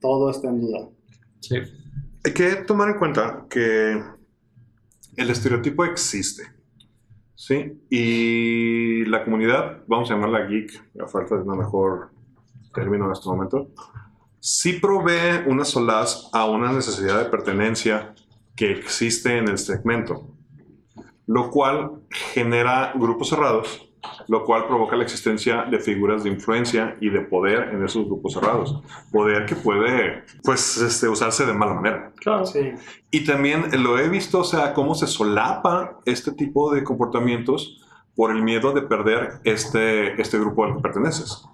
todo 0.00 0.30
está 0.30 0.48
en 0.48 0.60
duda. 0.60 0.88
Sí. 1.40 1.56
Hay 2.24 2.32
que 2.32 2.56
tomar 2.56 2.90
en 2.90 2.98
cuenta 2.98 3.46
que 3.48 4.02
el 5.16 5.30
estereotipo 5.30 5.84
existe. 5.84 6.44
¿Sí? 7.34 7.80
Y 7.88 9.04
la 9.04 9.24
comunidad, 9.24 9.84
vamos 9.86 10.10
a 10.10 10.14
llamarla 10.14 10.46
geek, 10.46 10.72
a 11.00 11.06
falta 11.06 11.36
de 11.36 11.42
un 11.42 11.58
mejor 11.58 12.10
término 12.74 13.06
en 13.06 13.12
este 13.12 13.28
momento, 13.28 13.70
sí 14.40 14.74
provee 14.74 15.44
una 15.46 15.64
solaz 15.64 16.28
a 16.32 16.46
una 16.46 16.72
necesidad 16.72 17.22
de 17.22 17.30
pertenencia 17.30 18.14
que 18.56 18.72
existe 18.72 19.38
en 19.38 19.48
el 19.48 19.58
segmento, 19.58 20.34
lo 21.28 21.50
cual 21.50 22.00
genera 22.10 22.92
grupos 22.94 23.28
cerrados, 23.28 23.86
lo 24.28 24.44
cual 24.44 24.66
provoca 24.66 24.96
la 24.96 25.04
existencia 25.04 25.64
de 25.70 25.78
figuras 25.78 26.24
de 26.24 26.30
influencia 26.30 26.96
y 27.00 27.10
de 27.10 27.20
poder 27.20 27.68
en 27.74 27.84
esos 27.84 28.06
grupos 28.06 28.32
cerrados. 28.32 28.82
Poder 29.12 29.44
que 29.44 29.54
puede, 29.54 30.24
pues, 30.42 30.78
este, 30.78 31.06
usarse 31.06 31.44
de 31.44 31.52
mala 31.52 31.74
manera. 31.74 32.12
Claro. 32.16 32.46
Sí. 32.46 32.72
Y 33.10 33.24
también 33.24 33.66
lo 33.82 33.98
he 33.98 34.08
visto, 34.08 34.40
o 34.40 34.44
sea, 34.44 34.72
cómo 34.72 34.94
se 34.94 35.06
solapa 35.06 35.98
este 36.06 36.32
tipo 36.32 36.72
de 36.72 36.82
comportamientos 36.82 37.82
por 38.16 38.30
el 38.30 38.42
miedo 38.42 38.72
de 38.72 38.82
perder 38.82 39.40
este, 39.44 40.20
este 40.20 40.38
grupo 40.38 40.64
al 40.64 40.76
que 40.76 40.82
perteneces. 40.82 41.44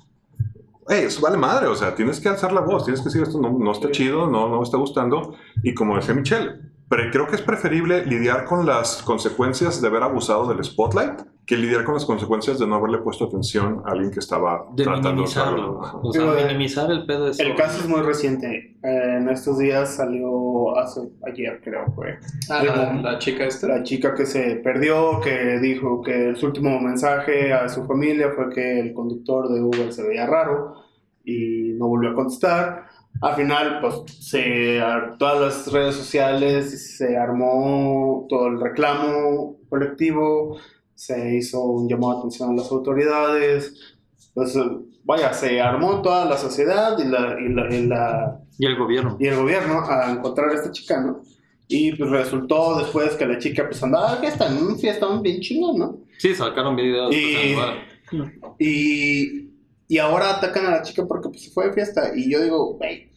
Ey, 0.88 1.04
eso 1.06 1.20
vale 1.20 1.36
madre, 1.36 1.66
o 1.66 1.74
sea, 1.74 1.94
tienes 1.94 2.20
que 2.20 2.28
alzar 2.28 2.52
la 2.52 2.60
voz, 2.60 2.84
tienes 2.84 3.00
que 3.00 3.06
decir 3.06 3.22
esto 3.22 3.40
no, 3.40 3.50
no 3.50 3.72
está 3.72 3.90
chido, 3.90 4.28
no, 4.28 4.48
no 4.48 4.58
me 4.58 4.62
está 4.62 4.76
gustando. 4.76 5.34
Y 5.62 5.74
como 5.74 5.96
decía 5.96 6.14
Michelle, 6.14 6.60
pero 6.88 7.10
creo 7.10 7.26
que 7.26 7.36
es 7.36 7.42
preferible 7.42 8.04
lidiar 8.04 8.44
con 8.44 8.66
las 8.66 9.02
consecuencias 9.02 9.80
de 9.80 9.88
haber 9.88 10.02
abusado 10.02 10.46
del 10.46 10.62
spotlight 10.62 11.22
que 11.46 11.56
lidiar 11.56 11.84
con 11.84 11.94
las 11.94 12.06
consecuencias 12.06 12.58
de 12.58 12.66
no 12.66 12.76
haberle 12.76 12.98
puesto 12.98 13.26
atención 13.26 13.82
a 13.84 13.90
alguien 13.90 14.10
que 14.10 14.20
estaba 14.20 14.66
De 14.74 14.84
tratando 14.84 15.08
de 15.08 15.14
minimizarlo. 15.14 16.00
O 16.02 16.12
sea, 16.12 16.22
Digo, 16.22 16.34
minimizar 16.34 16.90
el 16.90 17.04
pedo 17.04 17.26
de 17.30 17.42
El 17.42 17.54
caso 17.54 17.80
es 17.80 17.88
muy 17.88 18.00
reciente. 18.00 18.76
Eh, 18.82 19.16
en 19.18 19.28
estos 19.28 19.58
días 19.58 19.96
salió 19.96 20.76
hace, 20.78 21.00
ayer, 21.26 21.60
creo 21.62 21.84
fue. 21.94 22.18
Ah, 22.48 22.62
la, 22.62 22.94
la 22.94 23.18
chica 23.18 23.44
esta. 23.44 23.68
La 23.68 23.82
chica 23.82 24.14
que 24.14 24.24
se 24.24 24.56
perdió, 24.56 25.20
que 25.20 25.58
dijo 25.60 26.02
que 26.02 26.34
su 26.34 26.46
último 26.46 26.80
mensaje 26.80 27.52
a 27.52 27.68
su 27.68 27.84
familia 27.84 28.30
fue 28.34 28.48
que 28.48 28.80
el 28.80 28.94
conductor 28.94 29.48
de 29.52 29.60
Uber 29.60 29.92
se 29.92 30.02
veía 30.02 30.26
raro 30.26 30.76
y 31.24 31.74
no 31.74 31.88
volvió 31.88 32.10
a 32.10 32.14
contestar. 32.14 32.86
Al 33.20 33.36
final, 33.36 33.78
pues, 33.80 33.94
se, 34.20 34.80
todas 35.18 35.40
las 35.40 35.72
redes 35.72 35.94
sociales 35.94 36.96
se 36.98 37.16
armó 37.16 38.26
todo 38.28 38.48
el 38.48 38.60
reclamo 38.60 39.56
colectivo, 39.68 40.58
se 40.94 41.36
hizo 41.36 41.62
un 41.64 41.88
llamado 41.88 42.14
de 42.14 42.18
atención 42.20 42.50
a 42.50 42.54
las 42.62 42.70
autoridades. 42.70 43.96
Pues, 44.34 44.54
eh, 44.56 44.60
vaya, 45.04 45.32
se 45.32 45.60
armó 45.60 46.02
toda 46.02 46.24
la 46.26 46.36
sociedad 46.36 46.98
y, 46.98 47.04
la, 47.08 47.36
y, 47.40 47.48
la, 47.52 47.74
y 47.74 47.86
la- 47.86 48.40
Y 48.58 48.66
el 48.66 48.76
gobierno. 48.76 49.16
y 49.20 49.26
el 49.26 49.36
gobierno 49.36 49.80
a 49.88 50.10
encontrar 50.10 50.50
a 50.50 50.54
esta 50.54 50.70
chica, 50.72 51.00
¿no? 51.00 51.22
Y 51.66 51.92
pues 51.96 52.10
resultó 52.10 52.76
después 52.78 53.14
que 53.14 53.24
la 53.26 53.38
chica 53.38 53.64
pues 53.66 53.82
andaba 53.82 54.16
fiesta, 54.16 54.46
en 54.48 54.58
un 54.58 54.78
fiestón 54.78 55.22
bien 55.22 55.40
chingón, 55.40 55.78
¿no? 55.78 55.98
Sí, 56.18 56.34
sacaron 56.34 56.76
videos. 56.76 57.14
Y- 57.14 57.54
bueno. 57.54 58.30
Y, 58.58 59.43
y 59.88 59.98
ahora 59.98 60.36
atacan 60.36 60.66
a 60.66 60.70
la 60.70 60.82
chica 60.82 61.04
porque 61.06 61.28
pues 61.28 61.44
se 61.44 61.50
fue 61.50 61.66
de 61.66 61.72
fiesta. 61.72 62.12
Y 62.14 62.30
yo 62.30 62.42
digo, 62.42 62.74
güey, 62.74 63.10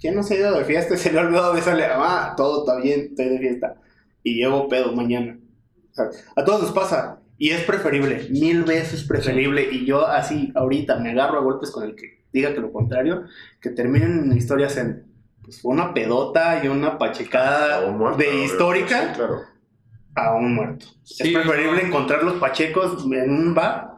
¿quién 0.00 0.14
no 0.14 0.22
se 0.22 0.34
ha 0.34 0.38
ido 0.38 0.58
de 0.58 0.64
fiesta? 0.64 0.94
y 0.94 0.98
Se 0.98 1.12
le 1.12 1.18
ha 1.18 1.22
olvidado 1.22 1.52
avisarle, 1.52 1.84
ah, 1.86 2.34
todo 2.36 2.60
está 2.60 2.80
bien, 2.80 3.08
estoy 3.10 3.28
de 3.28 3.38
fiesta. 3.38 3.76
Y 4.22 4.34
llevo 4.34 4.68
pedo 4.68 4.92
mañana. 4.92 5.38
O 5.90 5.94
sea, 5.94 6.06
a 6.36 6.44
todos 6.44 6.62
nos 6.62 6.72
pasa. 6.72 7.20
Y 7.38 7.50
es 7.50 7.62
preferible, 7.62 8.26
mil 8.28 8.64
veces 8.64 9.04
preferible. 9.04 9.66
Y 9.72 9.86
yo 9.86 10.06
así, 10.06 10.52
ahorita 10.54 10.98
me 10.98 11.12
agarro 11.12 11.38
a 11.38 11.42
golpes 11.42 11.70
con 11.70 11.84
el 11.84 11.96
que 11.96 12.24
diga 12.32 12.52
que 12.52 12.60
lo 12.60 12.70
contrario, 12.70 13.24
que 13.60 13.70
terminen 13.70 14.30
historias 14.36 14.76
en 14.76 15.06
pues, 15.42 15.64
una 15.64 15.94
pedota 15.94 16.62
y 16.62 16.68
una 16.68 16.98
pachecada 16.98 17.78
A 17.78 17.86
un 17.86 17.98
muerto, 17.98 18.18
de 18.18 18.44
histórica 18.44 19.08
Sí, 19.08 19.14
claro. 19.16 19.40
a 20.14 20.34
un 20.34 20.54
muerto. 20.54 20.86
Sí, 21.02 21.28
es 21.28 21.32
preferible 21.32 21.82
encontrar 21.82 22.22
los 22.22 22.34
pachecos 22.34 23.04
en 23.10 23.30
un 23.30 23.54
bar 23.54 23.89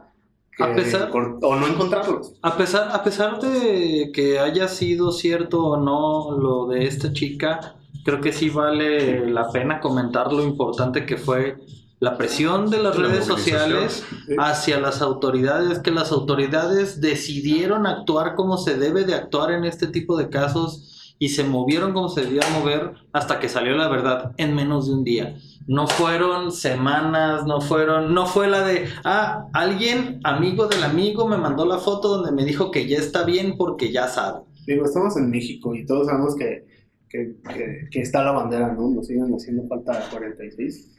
que 0.57 0.63
A 0.63 0.75
pesar- 0.75 1.09
o 1.13 1.55
no 1.55 1.67
encontrarlos. 1.67 2.33
A 2.41 2.55
pesar, 2.57 2.89
a 2.93 3.03
pesar 3.03 3.39
de 3.39 4.11
que 4.13 4.39
haya 4.39 4.67
sido 4.67 5.11
cierto 5.11 5.63
o 5.65 5.77
no 5.77 6.37
lo 6.37 6.67
de 6.67 6.85
esta 6.85 7.11
chica, 7.11 7.75
creo 8.05 8.21
que 8.21 8.31
sí 8.33 8.49
vale 8.49 9.29
la 9.29 9.49
pena 9.51 9.79
comentar 9.79 10.31
lo 10.31 10.43
importante 10.43 11.05
que 11.05 11.17
fue 11.17 11.57
la 11.99 12.17
presión 12.17 12.69
de 12.69 12.83
las 12.83 12.97
La 12.97 13.07
redes 13.07 13.25
sociales 13.25 14.03
Sí. 14.27 14.35
hacia 14.37 14.79
las 14.79 15.01
autoridades, 15.01 15.79
que 15.79 15.89
las 15.91 16.11
autoridades 16.11 16.99
decidieron 16.99 17.87
actuar 17.87 18.35
como 18.35 18.57
se 18.57 18.77
debe 18.77 19.05
de 19.05 19.15
actuar 19.15 19.51
en 19.51 19.63
este 19.63 19.87
tipo 19.87 20.17
de 20.17 20.29
casos 20.29 20.92
y 21.23 21.29
se 21.29 21.43
movieron 21.45 21.93
como 21.93 22.09
se 22.09 22.21
debía 22.25 22.41
mover 22.53 22.91
hasta 23.13 23.39
que 23.39 23.47
salió 23.47 23.77
la 23.77 23.87
verdad 23.87 24.33
en 24.37 24.53
menos 24.55 24.87
de 24.87 24.93
un 24.95 25.03
día. 25.05 25.35
No 25.67 25.87
fueron 25.87 26.51
semanas, 26.51 27.45
no 27.45 27.61
fueron, 27.61 28.13
no 28.13 28.25
fue 28.25 28.47
la 28.49 28.61
de, 28.67 28.87
ah, 29.05 29.45
alguien, 29.53 30.19
amigo 30.25 30.67
del 30.67 30.83
amigo, 30.83 31.25
me 31.27 31.37
mandó 31.37 31.65
la 31.65 31.77
foto 31.77 32.09
donde 32.17 32.33
me 32.33 32.43
dijo 32.43 32.71
que 32.71 32.87
ya 32.89 32.97
está 32.97 33.23
bien 33.23 33.55
porque 33.57 33.89
ya 33.91 34.07
sabe. 34.09 34.41
Digo, 34.67 34.83
estamos 34.85 35.15
en 35.15 35.29
México 35.29 35.73
y 35.73 35.85
todos 35.85 36.07
sabemos 36.07 36.35
que, 36.35 36.65
que, 37.09 37.35
que- 37.53 37.87
que 37.89 38.01
está 38.01 38.21
la 38.23 38.31
bandera, 38.33 38.73
¿no? 38.73 38.89
Nos 38.89 39.07
siguen 39.07 39.33
haciendo 39.33 39.65
falta 39.69 40.03
46. 40.11 40.89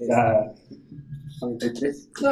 Era 0.00 0.52
43. 1.40 2.10
No, 2.22 2.30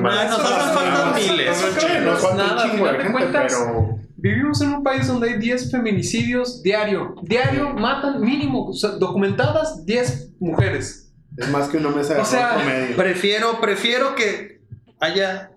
Más- 0.00 0.30
no, 0.30 0.38
no 0.38 1.14
creo 1.14 1.88
que 1.88 2.00
no 2.00 2.10
Nos 2.10 2.18
es 2.18 2.24
falta 2.26 2.30
un 2.32 2.38
nada, 2.38 3.99
Vivimos 4.20 4.60
en 4.60 4.74
un 4.74 4.82
país 4.82 5.06
donde 5.06 5.30
hay 5.30 5.38
10 5.38 5.70
feminicidios 5.70 6.62
diario. 6.62 7.14
Diario 7.22 7.72
matan 7.74 8.20
mínimo, 8.20 8.68
o 8.68 8.72
sea, 8.74 8.90
documentadas 8.90 9.86
10 9.86 10.34
mujeres. 10.38 11.12
es 11.36 11.48
más 11.50 11.68
que 11.68 11.78
una 11.78 11.90
mesa 11.90 12.14
de 12.14 12.20
O 12.20 12.24
sea, 12.24 12.56
promedio. 12.56 12.96
Prefiero, 12.96 13.60
prefiero 13.60 14.14
que 14.14 14.60
haya 14.98 15.52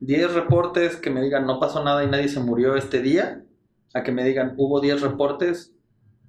10 0.00 0.32
reportes 0.32 0.96
que 0.96 1.10
me 1.10 1.20
digan 1.20 1.46
no 1.46 1.60
pasó 1.60 1.84
nada 1.84 2.04
y 2.04 2.08
nadie 2.08 2.28
se 2.28 2.40
murió 2.40 2.76
este 2.76 3.02
día, 3.02 3.42
a 3.92 4.02
que 4.02 4.12
me 4.12 4.24
digan 4.24 4.54
hubo 4.56 4.80
10 4.80 5.02
reportes, 5.02 5.74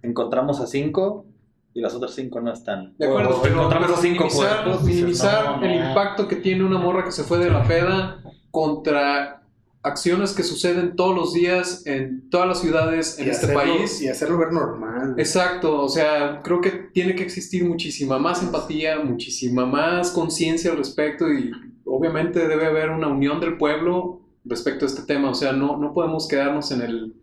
encontramos 0.01 0.59
a 0.59 0.67
5 0.67 1.25
y 1.73 1.81
las 1.81 1.93
otras 1.93 2.13
5 2.15 2.41
no 2.41 2.51
están. 2.51 2.95
De 2.97 3.05
acuerdo, 3.05 3.37
O 3.37 3.41
pero, 3.41 3.55
encontramos 3.55 3.87
pero 3.87 3.99
a 3.99 4.01
5 4.01 4.23
minimizar, 4.23 4.83
minimizar 4.83 5.45
no, 5.45 5.57
no. 5.57 5.65
el 5.65 5.87
impacto 5.87 6.27
que 6.27 6.35
tiene 6.35 6.65
una 6.65 6.79
morra 6.79 7.05
que 7.05 7.11
se 7.11 7.23
fue 7.23 7.37
de 7.37 7.49
la 7.49 7.63
peda 7.63 8.21
contra 8.51 9.41
acciones 9.85 10.33
que 10.33 10.43
suceden 10.43 10.95
todos 10.95 11.15
los 11.15 11.33
días 11.33 11.85
en 11.85 12.29
todas 12.29 12.47
las 12.47 12.59
ciudades 12.61 13.19
en 13.19 13.27
Y 13.27 13.29
este 13.29 13.45
hacerlo- 13.45 13.61
país. 13.75 14.01
Y 14.01 14.07
hacerlo 14.09 14.37
ver 14.37 14.51
normal. 14.51 15.15
Exacto, 15.17 15.81
o 15.81 15.89
sea, 15.89 16.41
creo 16.43 16.59
que 16.59 16.71
tiene 16.71 17.15
que 17.15 17.23
existir 17.23 17.63
muchísima 17.63 18.17
más 18.19 18.41
empatía, 18.43 18.99
muchísima 18.99 19.65
más 19.65 20.11
conciencia 20.11 20.71
al 20.71 20.77
respecto 20.77 21.31
y 21.31 21.51
obviamente 21.85 22.47
debe 22.47 22.65
haber 22.65 22.89
una 22.89 23.07
unión 23.07 23.39
del 23.39 23.57
pueblo 23.57 24.21
respecto 24.43 24.85
a 24.85 24.87
este 24.87 25.03
tema, 25.03 25.29
o 25.29 25.35
sea, 25.35 25.51
no, 25.53 25.77
no 25.77 25.93
podemos 25.93 26.27
quedarnos 26.27 26.71
en 26.71 26.81
el, 26.81 27.13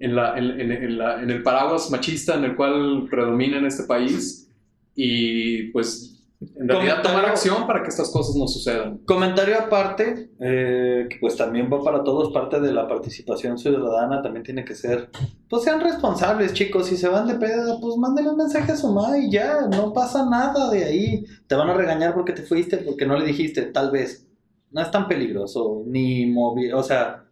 en, 0.00 0.16
la, 0.16 0.38
en, 0.38 0.60
en- 0.60 0.72
en 0.72 0.98
la- 0.98 1.22
en 1.22 1.30
el 1.30 1.42
paraguas 1.42 1.90
machista 1.90 2.34
en 2.36 2.44
el 2.44 2.56
cual 2.56 3.06
predomina 3.10 3.58
en 3.58 3.66
este 3.66 3.84
país 3.84 4.48
y 4.94 5.64
pues 5.72 6.17
en 6.40 6.68
realidad 6.68 7.02
tomar 7.02 7.24
acción 7.24 7.66
para 7.66 7.82
que 7.82 7.88
estas 7.88 8.10
cosas 8.10 8.36
no 8.36 8.46
sucedan. 8.46 8.98
Comentario 8.98 9.58
aparte, 9.58 10.30
eh, 10.38 11.06
que 11.10 11.16
pues 11.20 11.36
también 11.36 11.68
va 11.72 11.82
para 11.82 12.04
todos, 12.04 12.32
parte 12.32 12.60
de 12.60 12.72
la 12.72 12.86
participación 12.86 13.58
ciudadana 13.58 14.22
también 14.22 14.44
tiene 14.44 14.64
que 14.64 14.76
ser, 14.76 15.10
pues 15.48 15.64
sean 15.64 15.80
responsables 15.80 16.52
chicos, 16.52 16.86
si 16.86 16.96
se 16.96 17.08
van 17.08 17.26
de 17.26 17.34
pedo, 17.34 17.80
pues 17.80 17.96
mándenle 17.96 18.30
un 18.30 18.36
mensaje 18.36 18.70
a 18.70 18.76
su 18.76 18.92
madre 18.92 19.22
y 19.22 19.32
ya, 19.32 19.62
no 19.66 19.92
pasa 19.92 20.28
nada 20.30 20.70
de 20.70 20.84
ahí, 20.84 21.24
te 21.48 21.56
van 21.56 21.70
a 21.70 21.74
regañar 21.74 22.14
porque 22.14 22.32
te 22.32 22.42
fuiste, 22.42 22.78
porque 22.78 23.06
no 23.06 23.18
le 23.18 23.26
dijiste, 23.26 23.62
tal 23.62 23.90
vez, 23.90 24.28
no 24.70 24.80
es 24.80 24.90
tan 24.92 25.08
peligroso, 25.08 25.82
ni 25.86 26.26
movi 26.26 26.70
o 26.70 26.82
sea, 26.84 27.24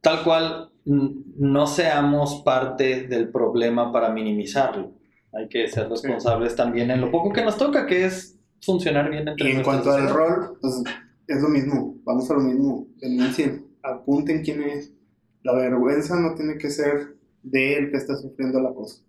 tal 0.00 0.22
cual, 0.22 0.68
no 0.84 1.66
seamos 1.66 2.42
parte 2.44 3.06
del 3.06 3.30
problema 3.30 3.92
para 3.92 4.10
minimizarlo. 4.10 4.92
Hay 5.32 5.48
que 5.48 5.68
ser 5.68 5.88
responsables 5.88 6.54
también 6.54 6.90
en 6.90 7.00
lo 7.00 7.10
poco 7.10 7.32
que 7.32 7.42
nos 7.42 7.56
toca, 7.56 7.86
que 7.86 8.04
es 8.04 8.38
funcionar 8.60 9.10
bien 9.10 9.28
entre 9.28 9.48
Y 9.48 9.52
en 9.52 9.62
cuanto 9.62 9.90
al 9.92 10.08
rol, 10.08 10.58
pues 10.60 10.82
es 11.26 11.40
lo 11.40 11.48
mismo, 11.48 11.96
vamos 12.04 12.30
a 12.30 12.34
lo 12.34 12.40
mismo. 12.40 12.86
Denuncien, 12.96 13.66
apunten 13.82 14.42
quién 14.42 14.62
es. 14.62 14.92
La 15.42 15.54
vergüenza 15.54 16.20
no 16.20 16.34
tiene 16.34 16.58
que 16.58 16.70
ser 16.70 17.16
de 17.42 17.78
el 17.78 17.90
que 17.90 17.96
está 17.96 18.16
sufriendo 18.16 18.60
la 18.60 18.72
cosa. 18.72 19.02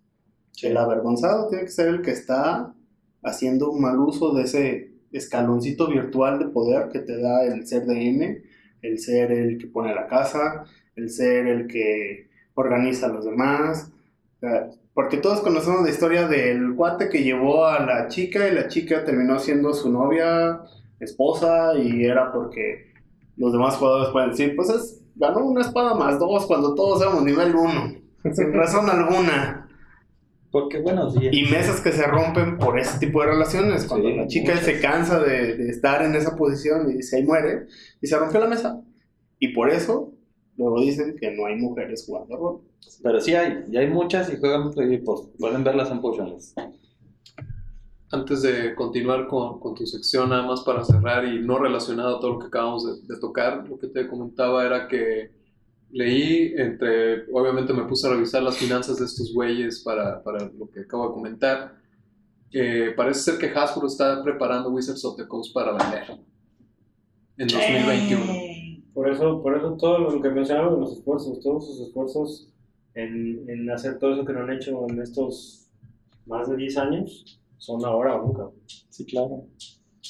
El 0.62 0.76
avergonzado 0.76 1.48
tiene 1.48 1.64
que 1.64 1.70
ser 1.70 1.88
el 1.88 2.02
que 2.02 2.12
está 2.12 2.74
haciendo 3.22 3.70
un 3.70 3.82
mal 3.82 3.98
uso 3.98 4.34
de 4.34 4.44
ese 4.44 4.92
escaloncito 5.12 5.88
virtual 5.88 6.38
de 6.38 6.46
poder 6.46 6.88
que 6.88 7.00
te 7.00 7.20
da 7.20 7.44
el 7.44 7.66
ser 7.66 7.86
DM, 7.86 8.42
el 8.82 8.98
ser 8.98 9.32
el 9.32 9.58
que 9.58 9.66
pone 9.66 9.94
la 9.94 10.06
casa, 10.06 10.64
el 10.96 11.10
ser 11.10 11.46
el 11.46 11.66
que 11.66 12.28
organiza 12.54 13.06
a 13.06 13.12
los 13.12 13.24
demás. 13.24 13.90
O 14.36 14.40
sea, 14.40 14.70
Porque 14.94 15.16
todos 15.16 15.40
conocemos 15.40 15.82
la 15.82 15.90
historia 15.90 16.28
del 16.28 16.74
cuate 16.76 17.08
que 17.08 17.24
llevó 17.24 17.66
a 17.66 17.84
la 17.84 18.08
chica 18.08 18.48
y 18.48 18.54
la 18.54 18.68
chica 18.68 19.04
terminó 19.04 19.38
siendo 19.40 19.74
su 19.74 19.90
novia, 19.90 20.62
esposa, 21.00 21.76
y 21.76 22.04
era 22.04 22.32
porque 22.32 22.92
los 23.36 23.52
demás 23.52 23.76
jugadores 23.76 24.10
pueden 24.12 24.30
decir, 24.30 24.54
pues 24.54 24.70
es, 24.70 25.02
ganó 25.16 25.44
una 25.44 25.62
espada 25.62 25.94
más 25.94 26.18
dos 26.20 26.46
cuando 26.46 26.74
todos 26.74 27.02
éramos 27.02 27.24
nivel 27.24 27.54
uno, 27.56 27.92
sin 28.32 28.52
razón 28.54 28.88
alguna. 28.88 29.68
Porque 30.52 30.78
buenos 30.80 31.18
días. 31.18 31.34
Y 31.34 31.42
mesas 31.46 31.80
que 31.80 31.90
se 31.90 32.06
rompen 32.06 32.58
por 32.58 32.78
ese 32.78 32.98
tipo 33.00 33.20
de 33.20 33.26
relaciones, 33.28 33.86
cuando 33.86 34.10
Sí, 34.10 34.14
la 34.14 34.28
chica 34.28 34.52
muchas. 34.52 34.64
se 34.64 34.80
cansa 34.80 35.18
de, 35.18 35.56
de 35.56 35.68
estar 35.70 36.02
en 36.02 36.14
esa 36.14 36.36
posición 36.36 36.90
y 36.96 37.02
se 37.02 37.24
muere, 37.24 37.66
y 38.00 38.06
se 38.06 38.16
rompió 38.16 38.38
la 38.38 38.46
mesa. 38.46 38.80
Y 39.40 39.48
por 39.48 39.70
eso 39.70 40.12
luego 40.56 40.80
dicen 40.80 41.16
que 41.18 41.32
no 41.32 41.46
hay 41.46 41.56
mujeres 41.56 42.04
jugando 42.06 42.36
rol. 42.36 42.60
Pero 43.02 43.20
sí 43.20 43.34
hay, 43.34 43.64
y 43.70 43.76
hay 43.76 43.88
muchas 43.88 44.32
y 44.32 44.36
juegan, 44.36 44.72
y 44.90 44.98
pues 44.98 45.22
pueden 45.38 45.64
verlas 45.64 45.90
en 45.90 46.00
Potionless. 46.00 46.54
Antes 48.10 48.42
de 48.42 48.74
continuar 48.74 49.26
con, 49.26 49.58
con 49.60 49.74
tu 49.74 49.86
sección, 49.86 50.30
nada 50.30 50.46
más 50.46 50.62
para 50.62 50.84
cerrar 50.84 51.24
y 51.24 51.40
no 51.40 51.58
relacionado 51.58 52.16
a 52.16 52.20
todo 52.20 52.34
lo 52.34 52.38
que 52.38 52.46
acabamos 52.46 52.86
de, 52.86 53.14
de 53.14 53.20
tocar, 53.20 53.68
lo 53.68 53.78
que 53.78 53.88
te 53.88 54.06
comentaba 54.08 54.64
era 54.64 54.86
que 54.88 55.32
leí, 55.94 56.52
entre, 56.56 57.32
obviamente 57.32 57.72
me 57.72 57.84
puse 57.84 58.06
a 58.06 58.10
revisar 58.10 58.42
las 58.42 58.56
finanzas 58.56 58.98
de 58.98 59.04
estos 59.04 59.32
güeyes 59.32 59.80
para, 59.84 60.22
para 60.24 60.50
lo 60.50 60.68
que 60.68 60.80
acabo 60.80 61.08
de 61.08 61.14
comentar. 61.14 61.76
Eh, 62.50 62.92
parece 62.96 63.20
ser 63.20 63.38
que 63.38 63.56
Hasbro 63.56 63.86
está 63.86 64.22
preparando 64.22 64.70
Wizards 64.70 65.04
of 65.04 65.16
the 65.16 65.26
Coast 65.26 65.54
para 65.54 65.72
vender 65.72 66.18
en 67.38 67.48
2021. 67.48 68.32
Por 68.92 69.08
eso, 69.08 69.40
por 69.40 69.56
eso 69.56 69.76
todo 69.76 69.98
lo 69.98 70.20
que 70.20 70.30
mencionaba 70.30 70.72
de 70.72 70.80
los 70.80 70.98
esfuerzos, 70.98 71.40
todos 71.40 71.66
sus 71.66 71.86
esfuerzos 71.86 72.48
en, 72.94 73.44
en 73.48 73.70
hacer 73.70 73.98
todo 73.98 74.12
eso 74.14 74.24
que 74.24 74.32
no 74.32 74.40
han 74.42 74.52
hecho 74.52 74.86
en 74.88 75.00
estos 75.02 75.68
más 76.26 76.48
de 76.48 76.56
10 76.56 76.76
años, 76.78 77.40
son 77.58 77.84
ahora 77.84 78.16
o 78.16 78.26
nunca. 78.26 78.44
Sí, 78.90 79.04
claro. 79.06 79.44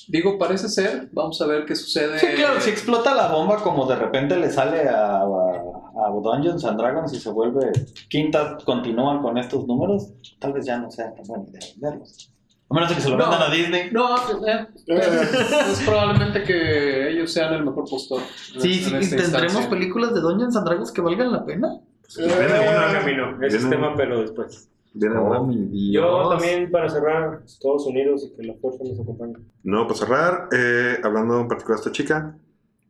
Digo, 0.09 0.39
parece 0.39 0.69
ser, 0.69 1.09
vamos 1.13 1.41
a 1.41 1.47
ver 1.47 1.65
qué 1.65 1.75
sucede. 1.75 2.19
Sí, 2.19 2.27
claro, 2.37 2.61
si 2.61 2.69
explota 2.71 3.15
la 3.15 3.29
bomba 3.33 3.57
como 3.63 3.87
de 3.87 3.97
repente 3.97 4.37
le 4.37 4.51
sale 4.51 4.89
a, 4.89 5.21
a, 5.23 5.23
a 5.23 6.11
Dungeons 6.23 6.65
and 6.65 6.79
Dragons 6.79 7.13
y 7.15 7.19
se 7.19 7.31
vuelve 7.31 7.73
quinta, 8.09 8.59
continúan 8.65 9.23
con 9.23 9.39
estos 9.39 9.67
números, 9.67 10.13
tal 10.39 10.53
vez 10.53 10.67
ya 10.67 10.79
no 10.79 10.91
sea 10.91 11.15
tan 11.15 11.25
buena 11.27 11.45
idea 11.49 11.61
venderlos. 11.81 12.31
A 12.69 12.75
menos 12.75 12.89
de 12.91 12.95
que 12.97 13.01
se 13.03 13.09
lo 13.11 13.17
No. 13.17 13.25
vendan 13.31 13.43
a 13.51 13.55
Disney. 13.55 13.91
No, 13.93 14.17
eh, 14.47 14.67
es 14.89 15.83
probablemente 15.87 16.43
que 16.43 17.11
ellos 17.11 17.33
sean 17.33 17.55
el 17.55 17.65
mejor 17.65 17.85
postor. 17.89 18.21
en- 18.55 18.61
Sí, 18.61 18.73
en 18.73 19.03
sí, 19.03 19.11
tendremos 19.17 19.43
instancia. 19.43 19.71
películas 19.71 20.15
de 20.15 20.21
Dungeons 20.21 20.57
and 20.57 20.67
Dragons 20.67 20.91
que 20.93 21.01
valgan 21.01 21.33
la 21.33 21.45
pena. 21.45 21.81
Viene 22.17 22.35
Viene 22.37 22.61
una, 22.61 22.93
camino, 23.01 23.37
ese 23.45 23.57
es 23.57 23.63
viene- 23.69 23.77
tema, 23.77 23.95
pero 23.97 24.21
después. 24.21 24.71
viene 24.93 25.19
una. 25.19 25.41
Oh, 25.41 25.47
mi 25.47 25.93
Yo 25.93 26.01
Dios. 26.03 26.31
también, 26.31 26.71
para 26.71 26.89
cerrar, 26.89 27.41
Estados 27.45 27.87
Unidos 27.87 28.25
y 28.31 28.37
que 28.37 28.43
la 28.47 28.55
fuerza 28.55 28.85
nos 28.85 29.01
acompañe. 29.01 29.35
No, 29.63 29.87
para 29.87 29.99
cerrar, 29.99 30.49
eh, 30.53 30.99
hablando 31.03 31.41
en 31.41 31.49
particular 31.49 31.79
de 31.79 31.83
esta 31.83 31.93
chica 31.93 32.37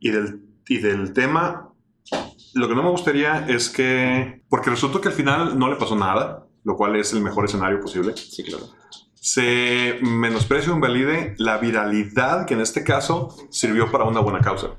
y 0.00 0.10
del, 0.10 0.40
y 0.68 0.78
del 0.78 1.12
tema, 1.12 1.70
lo 2.54 2.68
que 2.68 2.74
no 2.74 2.82
me 2.82 2.90
gustaría 2.90 3.46
es 3.48 3.68
que, 3.70 4.42
porque 4.48 4.70
resultó 4.70 5.00
que 5.00 5.08
al 5.08 5.14
final 5.14 5.58
no 5.58 5.68
le 5.70 5.76
pasó 5.76 5.96
nada, 5.96 6.46
lo 6.64 6.76
cual 6.76 6.96
es 6.96 7.12
el 7.12 7.20
mejor 7.22 7.44
escenario 7.46 7.80
posible, 7.80 8.12
Sí, 8.16 8.42
claro. 8.44 8.64
se 9.14 9.98
menosprecia 10.02 10.70
o 10.72 10.74
invalide 10.76 11.34
la 11.38 11.56
viralidad 11.58 12.46
que 12.46 12.54
en 12.54 12.60
este 12.60 12.84
caso 12.84 13.34
sirvió 13.50 13.90
para 13.90 14.04
una 14.04 14.20
buena 14.20 14.40
causa. 14.40 14.76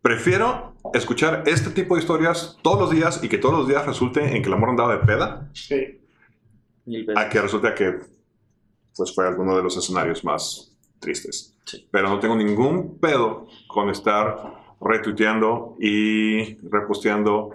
Prefiero 0.00 0.76
escuchar 0.94 1.44
este 1.46 1.70
tipo 1.70 1.94
de 1.94 2.00
historias 2.00 2.58
todos 2.62 2.80
los 2.80 2.90
días 2.90 3.22
y 3.22 3.28
que 3.28 3.38
todos 3.38 3.58
los 3.58 3.68
días 3.68 3.86
resulte 3.86 4.36
en 4.36 4.42
que 4.42 4.50
la 4.50 4.56
morra 4.56 4.72
andaba 4.72 4.96
de 4.96 5.04
peda 5.04 5.48
Sí. 5.52 6.00
A 7.16 7.28
que 7.28 7.42
resulte 7.42 7.74
que 7.74 7.98
pues 8.96 9.14
fue 9.14 9.28
alguno 9.28 9.56
de 9.56 9.62
los 9.62 9.76
escenarios 9.76 10.24
más 10.24 10.74
tristes. 10.98 11.54
Sí. 11.64 11.86
Pero 11.90 12.08
no 12.08 12.18
tengo 12.18 12.34
ningún 12.34 12.98
pedo 12.98 13.46
con 13.68 13.90
estar 13.90 14.58
retuiteando 14.80 15.76
y 15.78 16.54
reposteando 16.68 17.50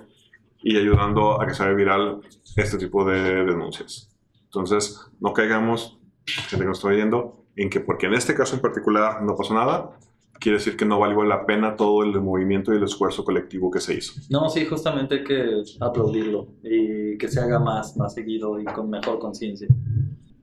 y 0.61 0.77
ayudando 0.77 1.41
a 1.41 1.47
que 1.47 1.53
se 1.53 1.63
haga 1.63 1.73
viral 1.73 2.21
este 2.55 2.77
tipo 2.77 3.03
de 3.05 3.43
denuncias. 3.43 4.09
Entonces, 4.45 4.99
no 5.19 5.33
caigamos, 5.33 5.97
gente 6.25 6.57
que 6.57 6.65
nos 6.65 6.77
está 6.77 6.89
oyendo, 6.89 7.43
en 7.55 7.69
que 7.69 7.79
porque 7.79 8.05
en 8.05 8.13
este 8.13 8.33
caso 8.35 8.55
en 8.55 8.61
particular 8.61 9.21
no 9.23 9.35
pasó 9.35 9.53
nada, 9.53 9.97
quiere 10.43 10.57
decir 10.57 10.75
que 10.75 10.83
no 10.83 10.99
valió 10.99 11.23
la 11.23 11.45
pena 11.45 11.77
todo 11.77 12.03
el 12.03 12.19
movimiento 12.19 12.73
y 12.73 12.75
el 12.75 12.83
esfuerzo 12.83 13.23
colectivo 13.23 13.71
que 13.71 13.79
se 13.79 13.93
hizo. 13.95 14.19
No, 14.29 14.49
sí, 14.49 14.65
justamente 14.65 15.15
hay 15.15 15.23
que 15.23 15.63
aplaudirlo 15.79 16.49
y 16.61 17.17
que 17.17 17.29
se 17.29 17.39
haga 17.39 17.59
más, 17.59 17.95
más 17.95 18.13
seguido 18.13 18.59
y 18.59 18.65
con 18.65 18.89
mejor 18.89 19.19
conciencia. 19.19 19.69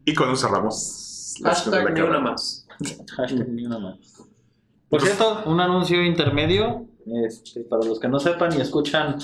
Y 0.06 0.14
con 0.14 0.30
eso 0.30 0.48
cerramos. 0.48 1.36
Hashtag 1.44 1.92
ni 1.92 2.00
una 2.00 2.18
más. 2.18 2.66
Hashtag 3.14 3.46
ni 3.50 3.66
una 3.66 3.78
más. 3.78 3.98
Por 4.88 5.02
cierto, 5.02 5.42
un 5.44 5.60
anuncio 5.60 6.02
intermedio, 6.02 6.86
este, 7.26 7.60
para 7.64 7.84
los 7.84 8.00
que 8.00 8.08
no 8.08 8.18
sepan 8.18 8.56
y 8.56 8.62
escuchan 8.62 9.18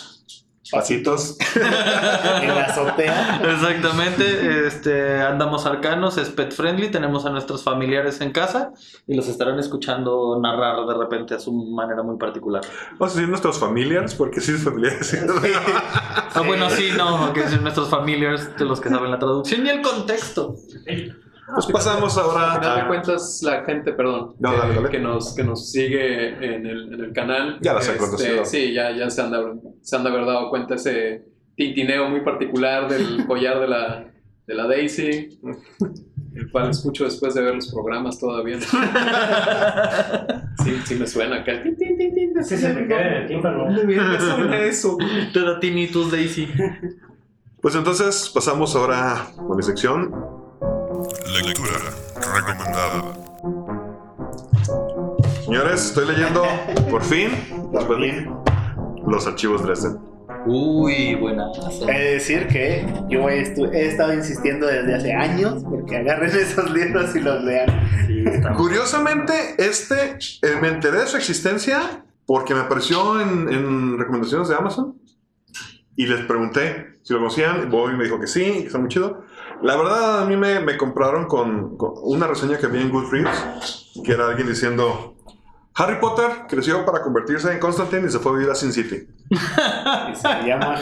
Pasitos. 0.71 1.37
En 1.57 2.49
la 2.49 2.65
azotea. 2.65 3.41
Exactamente, 3.43 4.67
este, 4.67 5.23
andamos 5.23 5.65
arcanos, 5.67 6.19
es 6.19 6.29
pet 6.29 6.53
friendly, 6.53 6.91
tenemos 6.91 7.25
a 7.25 7.31
nuestros 7.31 7.63
familiares 7.63 8.21
en 8.21 8.31
casa 8.31 8.73
y 9.07 9.15
los 9.15 9.29
estarán 9.29 9.59
escuchando 9.59 10.39
narrar 10.41 10.87
de 10.87 10.95
repente 10.95 11.35
a 11.35 11.41
su 11.41 11.53
manera 11.53 12.03
muy 12.03 12.19
particular. 12.19 12.63
Vamos 12.99 13.13
a 13.13 13.17
decir 13.17 13.29
nuestros 13.29 13.59
familiares, 13.59 14.15
porque 14.15 14.41
sí 14.41 14.53
es 14.53 14.65
familiar. 14.65 15.03
sí. 15.03 15.17
Ah, 16.35 16.43
bueno, 16.47 16.69
sí, 16.71 16.91
no, 16.97 17.33
que 17.33 17.49
son 17.49 17.63
nuestros 17.63 17.89
familiares 17.89 18.57
de 18.57 18.65
los 18.65 18.81
que 18.81 18.89
saben 18.89 19.11
la 19.11 19.19
traducción 19.19 19.67
y 19.67 19.71
el 19.71 19.83
contexto. 19.83 20.57
Pues 21.55 21.67
pasamos 21.67 22.17
Al 22.19 22.25
final 22.25 22.61
de 22.61 22.67
ahora 22.67 22.85
a... 22.85 22.89
cuentas, 22.89 23.41
la 23.45 23.65
gente, 23.65 23.93
perdón, 23.93 24.35
No, 24.41 24.51
que, 24.51 24.57
dale, 24.59 24.75
dale. 24.75 24.89
que 24.91 24.99
nos, 24.99 25.35
que 25.35 25.45
nos 25.45 25.71
sigue 25.71 26.29
en 26.45 26.67
el, 26.67 26.93
en 26.95 27.01
el 27.05 27.13
canal. 27.13 27.59
Ya 27.63 27.73
las 27.75 27.87
este, 27.87 27.99
conocido. 27.99 28.45
Sí, 28.45 28.73
ya, 28.73 28.91
ya 28.91 29.09
se, 29.11 29.23
han 29.23 29.31
de, 29.31 29.37
haber- 29.37 29.57
se 29.83 29.97
han 29.97 30.03
de 30.03 30.11
haber 30.11 30.27
dado 30.27 30.51
cuenta 30.51 30.75
ese 30.75 31.25
tintineo 31.55 32.09
muy 32.11 32.23
particular 32.23 32.89
del 32.89 33.27
collar 33.29 33.61
de 33.61 33.69
la, 33.69 34.13
de 34.47 34.55
la 34.55 34.67
Daisy, 34.67 35.39
el 36.35 36.51
cual 36.51 36.71
escucho 36.71 37.05
después 37.05 37.33
de 37.35 37.43
ver 37.43 37.55
los 37.55 37.73
programas 37.73 38.19
todavía. 38.19 38.59
Sí, 40.65 40.77
sí 40.85 40.95
me 40.97 41.07
suena 41.07 41.37
acá. 41.37 41.53
el 41.53 41.63
tin, 41.63 41.77
tin, 41.77 41.97
tin, 41.97 42.15
tin, 42.15 42.45
Sí, 42.45 42.57
se 42.57 42.73
me 42.75 42.87
queda 42.89 43.07
en 43.07 43.15
el 43.23 43.29
tímpano. 43.29 43.65
¿Dónde 43.67 43.85
me 43.85 44.21
suena 44.21 44.59
eso? 44.65 44.97
Te 45.33 45.41
da 45.41 45.61
tinnitus, 45.61 46.11
Daisy. 46.11 46.49
Pues 47.63 47.75
entonces 47.75 48.31
pasamos 48.35 48.75
ahora 48.77 49.13
a 49.39 49.55
mi 49.57 49.63
sección. 49.63 50.13
Lectura 51.07 51.79
recomendada. 52.35 53.15
Señores, 55.45 55.87
estoy 55.87 56.07
leyendo, 56.07 56.43
por 56.91 57.03
fin, 57.03 57.31
después 57.73 58.01
de 58.01 58.31
los 59.07 59.27
archivos 59.27 59.63
Dresden. 59.63 59.99
Uy, 60.47 61.15
buenazo. 61.15 61.89
He 61.89 61.99
de 61.99 62.13
decir 62.15 62.49
que 62.49 62.87
yo 63.09 63.29
he, 63.29 63.43
he 63.43 63.87
estado 63.89 64.15
insistiendo 64.15 64.67
desde 64.67 64.95
hace 64.95 65.13
años 65.13 65.63
porque 65.65 65.97
agarren 65.97 66.31
esos 66.37 66.71
libros 66.71 67.15
y 67.15 67.21
los 67.21 67.43
lean. 67.45 67.69
Sí, 68.07 68.25
Curiosamente, 68.57 69.55
este, 69.59 70.19
eh, 70.43 70.57
me 70.61 70.69
enteré 70.69 71.01
de 71.01 71.07
su 71.07 71.17
existencia 71.17 72.05
porque 72.27 72.55
me 72.55 72.61
apareció 72.61 73.21
en, 73.21 73.49
en 73.53 73.99
recomendaciones 73.99 74.49
de 74.49 74.57
Amazon 74.57 74.97
y 75.95 76.07
les 76.07 76.23
pregunté 76.23 76.99
si 77.03 77.13
lo 77.13 77.21
conocían. 77.21 77.71
Bobby 77.71 77.97
me 77.97 78.05
dijo 78.05 78.19
que 78.19 78.27
sí, 78.27 78.45
que 78.45 78.67
está 78.67 78.79
muy 78.79 78.89
chido. 78.89 79.25
La 79.63 79.77
verdad, 79.77 80.23
a 80.23 80.27
mí 80.27 80.37
me, 80.37 80.61
me 80.61 80.77
compraron 80.77 81.27
con, 81.27 81.77
con 81.77 81.93
una 82.03 82.27
reseña 82.27 82.59
que 82.59 82.67
vi 82.69 82.81
en 82.81 82.91
Goodreads, 82.91 83.93
que 84.05 84.13
era 84.13 84.29
alguien 84.29 84.47
diciendo... 84.49 85.13
Harry 85.79 86.01
Potter 86.01 86.47
creció 86.49 86.87
para 86.87 87.03
convertirse 87.03 87.53
en 87.53 87.59
Constantine 87.59 88.07
y 88.07 88.11
se 88.11 88.19
fue 88.19 88.33
a 88.33 88.35
vivir 88.37 88.51
a 88.51 88.55
Sin 88.55 88.73
City. 88.73 89.07
Y 89.29 89.37
se 90.17 90.29
llama. 90.47 90.77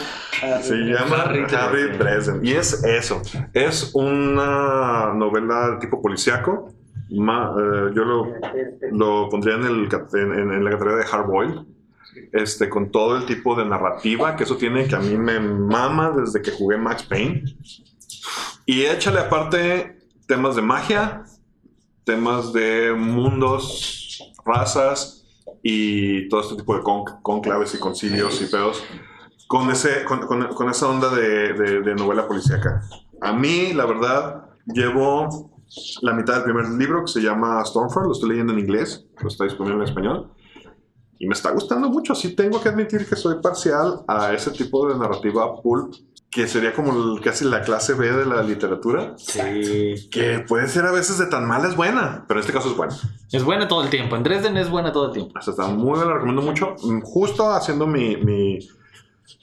Se 0.61 0.73
llama 0.73 1.23
Harry 1.23 1.45
Harry, 1.53 1.97
Dresden. 1.97 2.39
Y 2.45 2.53
es 2.53 2.81
eso. 2.85 3.21
Es 3.51 3.91
una 3.93 5.11
novela 5.13 5.79
tipo 5.81 6.01
policíaco. 6.01 6.69
Ma- 7.09 7.53
eh, 7.59 7.91
yo 7.93 8.05
lo, 8.05 8.27
lo 8.93 9.27
pondría 9.29 9.55
en, 9.55 9.63
el, 9.65 9.89
en, 10.13 10.31
en- 10.53 10.63
la 10.63 10.71
categoría 10.71 10.97
de 10.99 11.05
hard 11.11 11.25
boiled. 11.27 11.59
este, 12.31 12.69
con 12.69 12.89
todo 12.89 13.17
el 13.17 13.25
tipo 13.25 13.53
de 13.55 13.65
narrativa 13.65 14.37
que 14.37 14.45
eso 14.45 14.55
tiene, 14.55 14.87
que 14.87 14.95
a 14.95 14.99
mí 14.99 15.17
me 15.17 15.41
mama 15.41 16.11
desde 16.15 16.41
que 16.41 16.51
jugué 16.51 16.77
Max 16.77 17.03
Payne. 17.03 17.43
Y 18.65 18.83
échale 18.85 19.19
aparte 19.19 19.99
temas 20.27 20.55
de 20.55 20.61
magia, 20.61 21.23
temas 22.03 22.51
de 22.53 22.93
mundos, 22.97 24.33
razas 24.45 25.23
y 25.61 26.27
todo 26.29 26.41
este 26.41 26.55
tipo 26.55 26.75
de 26.75 26.81
con- 26.83 27.03
conclaves 27.21 27.73
y 27.75 27.79
concilios 27.79 28.41
y 28.41 28.45
pedos. 28.45 28.83
Con, 29.47 29.69
ese, 29.69 30.03
con, 30.05 30.25
con- 30.25 30.47
con 30.55 30.69
esa 30.69 30.89
onda 30.89 31.09
de, 31.13 31.53
de- 31.53 31.81
de 31.81 31.95
novela 31.95 32.27
policíaca. 32.27 32.81
A 33.21 33.33
mí, 33.33 33.73
la 33.73 33.85
verdad, 33.85 34.45
llevo 34.65 35.51
la 36.01 36.13
mitad 36.13 36.35
del 36.35 36.43
primer 36.43 36.69
libro 36.69 37.01
que 37.05 37.11
se 37.11 37.21
llama 37.21 37.63
Stormfront, 37.63 38.07
lo 38.07 38.13
estoy 38.13 38.29
leyendo 38.29 38.53
en 38.53 38.59
inglés, 38.59 39.05
lo 39.21 39.27
está 39.27 39.43
disponible 39.43 39.77
en 39.77 39.83
español. 39.83 40.31
Y 41.19 41.27
me 41.27 41.33
está 41.33 41.51
gustando 41.51 41.89
mucho. 41.89 42.13
Sí 42.13 42.35
tengo 42.35 42.61
que 42.61 42.69
admitir 42.69 43.07
que 43.07 43.15
soy 43.15 43.35
parcial 43.41 44.01
a 44.07 44.33
ese 44.33 44.51
tipo 44.51 44.87
de 44.87 44.97
narrativa 44.97 45.61
pulp, 45.61 45.93
que 46.35 46.49
sería 46.49 46.73
como 46.73 46.91
el- 47.15 47.21
casi 47.21 47.45
la 47.45 47.61
clase 47.61 47.93
B 47.93 48.11
de 48.11 48.25
la 48.25 48.43
literatura, 48.43 49.13
Sí. 49.17 50.09
que 50.11 50.39
puede 50.45 50.67
ser 50.67 50.83
a 50.85 50.91
veces 50.91 51.17
de 51.17 51.27
tan 51.27 51.47
mala 51.47 51.69
es 51.69 51.77
buena, 51.77 52.25
pero 52.27 52.41
en 52.41 52.45
este 52.45 52.51
caso 52.51 52.69
es 52.71 52.75
buena. 52.75 52.93
Es 53.31 53.41
buena 53.45 53.69
todo 53.69 53.81
el 53.81 53.89
tiempo. 53.89 54.17
En 54.17 54.23
Dresden 54.23 54.57
es 54.57 54.69
buena 54.69 54.91
todo 54.91 55.05
el 55.07 55.13
tiempo. 55.13 55.31
O 55.39 55.41
sea, 55.41 55.51
está 55.51 55.67
muy 55.67 55.93
bien, 55.97 56.09
la 56.09 56.15
recomiendo 56.15 56.41
mucho. 56.41 56.75
Mm, 56.83 56.99
Justo 57.03 57.49
haciendo 57.53 57.87
mi, 57.87 58.17
mi, 58.17 58.59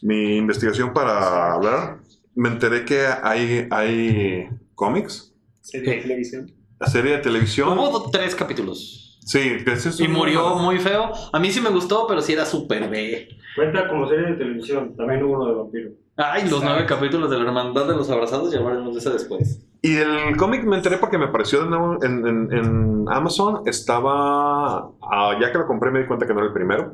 mi 0.02 0.36
investigación 0.36 0.92
para 0.92 1.54
hablar, 1.54 2.00
me 2.34 2.50
enteré 2.50 2.84
que 2.84 3.06
hay, 3.06 3.66
hay 3.70 4.50
cómics, 4.74 5.32
Serie 5.62 5.94
de 5.96 6.02
televisión. 6.02 6.52
la 6.78 6.88
serie 6.88 7.12
de 7.12 7.18
televisión. 7.18 7.78
Hubo 7.78 8.10
tres 8.10 8.34
capítulos. 8.34 9.18
Sí, 9.24 9.38
que 9.64 9.72
es 9.72 9.98
Y 10.00 10.08
murió 10.08 10.56
muy 10.56 10.78
feo. 10.78 11.10
A 11.32 11.38
mí 11.38 11.50
sí 11.52 11.60
me 11.62 11.70
gustó, 11.70 12.06
pero 12.06 12.20
sí 12.20 12.32
era 12.34 12.44
súper 12.44 12.90
B. 12.90 13.28
Cuenta 13.56 13.88
como 13.88 14.08
serie 14.08 14.30
de 14.30 14.36
televisión. 14.36 14.94
También 14.96 15.22
hubo 15.22 15.34
uno 15.34 15.46
de 15.46 15.54
vampiro. 15.54 15.90
Ay, 16.16 16.48
los 16.48 16.62
nueve 16.62 16.84
capítulos 16.86 17.30
de 17.30 17.38
la 17.38 17.44
Hermandad 17.44 17.86
de 17.86 17.94
los 17.96 18.10
Abrazados, 18.10 18.52
ya 18.52 18.58
hablaremos 18.60 18.92
de 18.94 19.00
eso 19.00 19.10
después. 19.12 19.64
Y 19.82 19.96
el 19.96 20.36
cómic 20.36 20.64
me 20.64 20.76
enteré 20.76 20.98
porque 20.98 21.18
me 21.18 21.24
apareció 21.26 21.64
de 21.64 21.70
nuevo 21.70 22.02
en, 22.04 22.26
en- 22.26 22.52
en 22.52 23.04
Amazon. 23.08 23.62
Estaba. 23.66 24.90
ah, 25.02 25.38
ya 25.40 25.50
que 25.50 25.58
lo 25.58 25.66
compré, 25.66 25.90
me 25.90 26.00
di 26.00 26.06
cuenta 26.06 26.26
que 26.26 26.32
no 26.34 26.40
era 26.40 26.48
el 26.48 26.54
primero. 26.54 26.92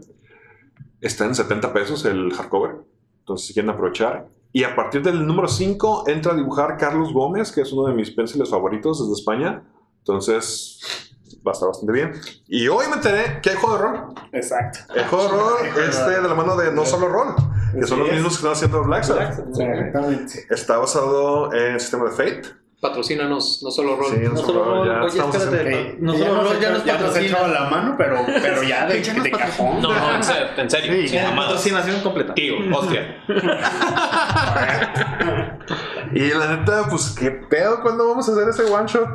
Está 1.00 1.26
en 1.26 1.34
70 1.34 1.72
pesos 1.72 2.04
el 2.06 2.32
hardcover. 2.32 2.76
Entonces, 3.20 3.46
si 3.46 3.52
quieren 3.54 3.70
aprovechar. 3.70 4.28
Y 4.52 4.64
a 4.64 4.74
partir 4.74 5.02
del 5.02 5.26
número 5.26 5.46
5 5.48 6.04
entra 6.08 6.32
a 6.32 6.36
dibujar 6.36 6.76
Carlos 6.78 7.12
Gómez, 7.12 7.52
que 7.52 7.60
es 7.60 7.72
uno 7.72 7.86
de 7.88 7.94
mis 7.94 8.10
pencils 8.10 8.48
favoritos 8.48 9.00
desde 9.00 9.12
España. 9.20 9.62
Entonces, 9.98 11.07
va 11.46 11.50
a 11.50 11.52
estar 11.52 11.68
bastante 11.68 11.92
bien. 11.92 12.12
Y 12.46 12.68
hoy 12.68 12.86
me 12.88 12.94
enteré 12.96 13.40
que 13.42 13.50
hay 13.50 13.56
juego 13.56 13.76
de 13.76 13.82
rol. 13.82 14.14
Exacto. 14.32 14.78
El 14.94 15.04
juego 15.06 15.24
de 15.24 15.30
rol 15.30 15.84
este 15.88 16.10
de 16.10 16.22
la 16.28 16.34
mano 16.34 16.56
de 16.56 16.72
No 16.72 16.84
Solo 16.84 17.08
Rol, 17.08 17.34
que 17.78 17.86
son 17.86 18.00
los 18.00 18.10
mismos 18.10 18.32
que 18.32 18.36
están 18.36 18.52
haciendo 18.52 18.82
Black 18.84 19.04
Sabbath. 19.04 19.38
Exactamente. 19.48 20.46
Está 20.50 20.78
basado 20.78 21.52
en 21.52 21.74
el 21.74 21.80
sistema 21.80 22.04
de 22.06 22.10
Fate. 22.10 22.42
Patrocínanos, 22.80 23.60
no 23.64 23.72
solo 23.72 23.96
rol. 23.96 24.06
Sí, 24.14 24.20
No 24.22 24.36
solo 24.36 24.64
rol, 24.64 24.86
ya 24.86 25.02
oye, 25.02 25.18
espérate. 25.18 25.94
Ok, 25.94 25.98
No 25.98 26.14
ya 26.14 26.26
solo 26.28 26.42
rol, 26.44 26.60
ya 26.60 26.70
nos 26.70 26.84
ya 26.84 26.92
nos 26.92 27.02
patrocina. 27.02 27.26
echaba 27.26 27.48
la 27.48 27.70
mano, 27.70 27.94
pero, 27.98 28.18
pero 28.40 28.62
ya 28.62 28.86
de, 28.86 29.02
Ya 29.02 29.14
de 29.14 29.30
cajón. 29.32 29.82
No, 29.82 29.92
no, 29.92 30.14
en 30.14 30.22
serio, 30.22 30.46
en 30.56 30.70
serio. 30.70 30.92
Sí, 30.92 31.08
sin 31.08 31.18
ya. 31.22 31.34
Patrocinación 31.34 32.00
completa. 32.02 32.34
Tío, 32.34 32.54
hostia. 32.72 33.16
Y 36.14 36.30
la 36.30 36.56
neta, 36.56 36.86
pues, 36.88 37.14
¿qué 37.18 37.30
pedo? 37.30 37.80
¿Cuándo 37.82 38.08
vamos 38.08 38.28
a 38.28 38.32
hacer 38.32 38.48
ese 38.48 38.62
one 38.72 38.86
shot? 38.86 39.06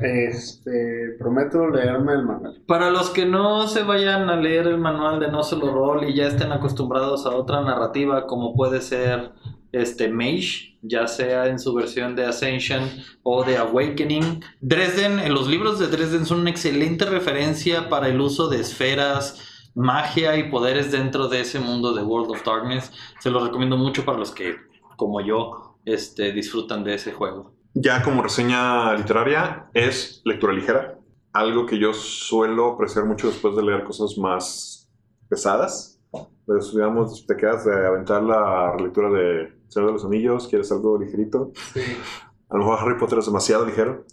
Este, 0.00 1.16
prometo 1.18 1.68
leerme 1.68 2.12
el 2.12 2.24
manual. 2.24 2.62
Para 2.66 2.90
los 2.90 3.10
que 3.10 3.26
no 3.26 3.66
se 3.66 3.82
vayan 3.82 4.30
a 4.30 4.36
leer 4.36 4.66
el 4.66 4.78
manual 4.78 5.20
de 5.20 5.30
No 5.30 5.42
Solo 5.42 5.72
Roll 5.72 6.08
y 6.08 6.14
ya 6.14 6.26
estén 6.26 6.52
acostumbrados 6.52 7.26
a 7.26 7.30
otra 7.30 7.62
narrativa 7.62 8.26
como 8.26 8.54
puede 8.54 8.80
ser 8.80 9.32
este 9.72 10.08
Mage, 10.08 10.78
ya 10.82 11.06
sea 11.06 11.46
en 11.46 11.58
su 11.58 11.74
versión 11.74 12.16
de 12.16 12.26
Ascension 12.26 12.82
o 13.22 13.44
de 13.44 13.56
Awakening. 13.56 14.42
Dresden, 14.60 15.18
en 15.18 15.34
los 15.34 15.48
libros 15.48 15.78
de 15.78 15.88
Dresden 15.88 16.26
son 16.26 16.40
una 16.40 16.50
excelente 16.50 17.04
referencia 17.04 17.88
para 17.88 18.08
el 18.08 18.20
uso 18.20 18.48
de 18.48 18.60
esferas, 18.60 19.70
magia 19.74 20.36
y 20.36 20.50
poderes 20.50 20.90
dentro 20.90 21.28
de 21.28 21.40
ese 21.40 21.60
mundo 21.60 21.94
de 21.94 22.02
World 22.02 22.30
of 22.30 22.44
Darkness. 22.44 22.92
Se 23.20 23.30
los 23.30 23.42
recomiendo 23.42 23.76
mucho 23.76 24.04
para 24.04 24.18
los 24.18 24.32
que, 24.32 24.56
como 24.96 25.20
yo, 25.20 25.78
este, 25.84 26.32
disfrutan 26.32 26.84
de 26.84 26.94
ese 26.94 27.12
juego. 27.12 27.59
Ya 27.74 28.02
como 28.02 28.22
reseña 28.22 28.94
literaria, 28.94 29.70
es 29.74 30.22
lectura 30.24 30.52
ligera. 30.52 30.98
Algo 31.32 31.66
que 31.66 31.78
yo 31.78 31.94
suelo 31.94 32.72
apreciar 32.72 33.04
mucho 33.04 33.28
después 33.28 33.54
de 33.54 33.62
leer 33.62 33.84
cosas 33.84 34.18
más 34.18 34.88
pesadas. 35.28 36.00
Pues, 36.44 36.72
digamos, 36.72 37.24
te 37.26 37.36
quedas 37.36 37.64
de 37.64 37.86
aventar 37.86 38.22
la 38.22 38.74
lectura 38.76 39.08
de 39.10 39.60
Señor 39.68 39.90
de 39.90 39.92
los 39.92 40.04
Anillos, 40.04 40.48
quieres 40.48 40.72
algo 40.72 40.98
ligerito. 40.98 41.52
A 42.48 42.56
lo 42.56 42.64
mejor 42.64 42.80
Harry 42.80 42.98
Potter 42.98 43.20
es 43.20 43.26
demasiado 43.26 43.64
ligero. 43.64 44.04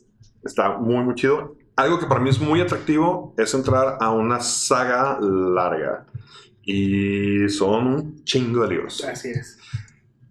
Está 0.44 0.78
muy, 0.78 1.04
muy 1.04 1.16
chido. 1.16 1.56
Algo 1.76 1.98
que 1.98 2.06
para 2.06 2.22
mí 2.22 2.30
es 2.30 2.40
muy 2.40 2.62
atractivo 2.62 3.34
es 3.38 3.54
entrar 3.56 3.98
a 4.00 4.12
una 4.12 4.40
saga 4.40 5.18
larga. 5.20 6.06
Y 6.62 7.50
son 7.50 7.88
un 7.88 8.24
chingo 8.24 8.62
de 8.62 8.70
libros. 8.70 9.04
Así 9.04 9.30
es. 9.30 9.58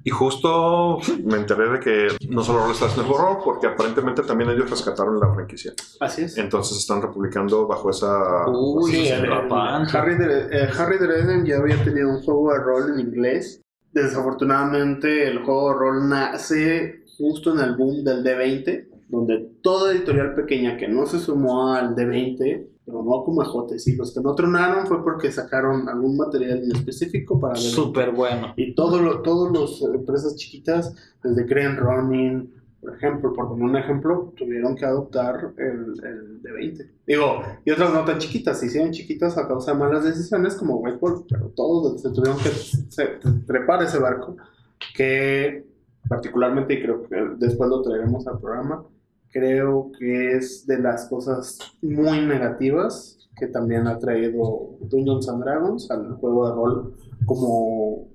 Y 0.06 0.10
justo 0.10 0.98
me 1.24 1.36
enteré 1.36 1.68
de 1.68 1.80
que 1.80 2.06
no 2.30 2.44
solo 2.44 2.70
está 2.70 2.86
haciendo 2.86 3.12
el 3.12 3.20
horror, 3.20 3.38
porque 3.44 3.66
aparentemente 3.66 4.22
también 4.22 4.50
ellos 4.50 4.70
rescataron 4.70 5.18
la 5.18 5.34
franquicia. 5.34 5.72
Así 5.98 6.22
es. 6.22 6.38
Entonces 6.38 6.78
están 6.78 7.02
republicando 7.02 7.66
bajo 7.66 7.90
esa... 7.90 8.46
Uy, 8.48 8.92
Sí, 8.92 9.08
el- 9.08 9.24
el-. 9.24 9.52
Harry, 9.92 10.14
Dre- 10.14 10.48
eh, 10.52 10.68
Harry 10.78 10.98
Dresden 10.98 11.44
ya 11.44 11.56
había 11.56 11.82
tenido 11.82 12.08
un 12.08 12.22
juego 12.22 12.52
de 12.52 12.58
rol 12.60 12.92
en 12.94 13.00
inglés. 13.00 13.60
Desafortunadamente, 13.92 15.26
el 15.28 15.42
juego 15.44 15.72
de 15.72 15.78
rol 15.78 16.08
nace 16.08 17.00
justo 17.18 17.52
en 17.54 17.60
el 17.60 17.76
boom 17.76 18.04
del 18.04 18.22
D20, 18.22 18.88
donde 19.08 19.50
toda 19.62 19.92
editorial 19.92 20.34
pequeña 20.34 20.76
que 20.76 20.86
no 20.86 21.06
se 21.06 21.18
sumó 21.18 21.72
al 21.74 21.96
D20, 21.96 22.66
pero 22.86 23.02
no 23.02 23.24
como 23.24 23.42
Ejotes, 23.42 23.86
y 23.88 23.96
los 23.96 24.14
que 24.14 24.20
no 24.20 24.34
tronaron 24.36 24.86
fue 24.86 25.02
porque 25.02 25.30
sacaron 25.32 25.88
algún 25.88 26.16
material 26.16 26.62
en 26.62 26.70
específico 26.76 27.38
para 27.40 27.54
D20. 27.54 27.58
Súper 27.74 28.12
bueno. 28.12 28.54
Y 28.56 28.74
todo 28.76 29.02
lo, 29.02 29.22
todas 29.22 29.52
las 29.82 29.82
empresas 29.92 30.36
chiquitas, 30.36 30.94
desde 31.22 31.44
Crane 31.46 31.74
Running, 31.76 32.54
por 32.80 32.94
ejemplo, 32.94 33.32
por 33.32 33.48
poner 33.48 33.64
un 33.64 33.76
ejemplo, 33.76 34.32
tuvieron 34.36 34.76
que 34.76 34.84
adoptar 34.86 35.52
el, 35.56 36.00
el 36.04 36.42
D20. 36.42 36.88
Digo, 37.08 37.42
y 37.64 37.72
otras 37.72 37.92
no 37.92 38.04
tan 38.04 38.18
chiquitas, 38.18 38.60
se 38.60 38.66
hicieron 38.66 38.92
chiquitas 38.92 39.36
a 39.36 39.48
causa 39.48 39.72
de 39.72 39.78
malas 39.78 40.04
decisiones 40.04 40.54
como 40.54 40.76
White 40.76 40.98
Wolf, 41.00 41.22
pero 41.28 41.48
todos 41.56 42.00
se 42.00 42.10
tuvieron 42.10 42.38
que 42.38 42.50
se- 42.50 43.18
trepar 43.48 43.82
ese 43.82 43.98
barco, 43.98 44.36
que 44.94 45.66
particularmente, 46.08 46.74
y 46.74 46.82
creo 46.82 47.02
que 47.02 47.16
después 47.38 47.68
lo 47.68 47.82
traeremos 47.82 48.24
al 48.28 48.38
programa, 48.38 48.84
creo 49.32 49.90
que 49.98 50.32
es 50.36 50.66
de 50.66 50.78
las 50.78 51.08
cosas 51.08 51.58
muy 51.82 52.20
negativas 52.20 53.18
que 53.38 53.46
también 53.48 53.86
ha 53.86 53.98
traído 53.98 54.70
Dungeons 54.80 55.28
and 55.28 55.44
Dragons 55.44 55.90
al 55.90 56.14
juego 56.16 56.48
de 56.48 56.54
rol 56.54 56.94
como, 57.26 58.08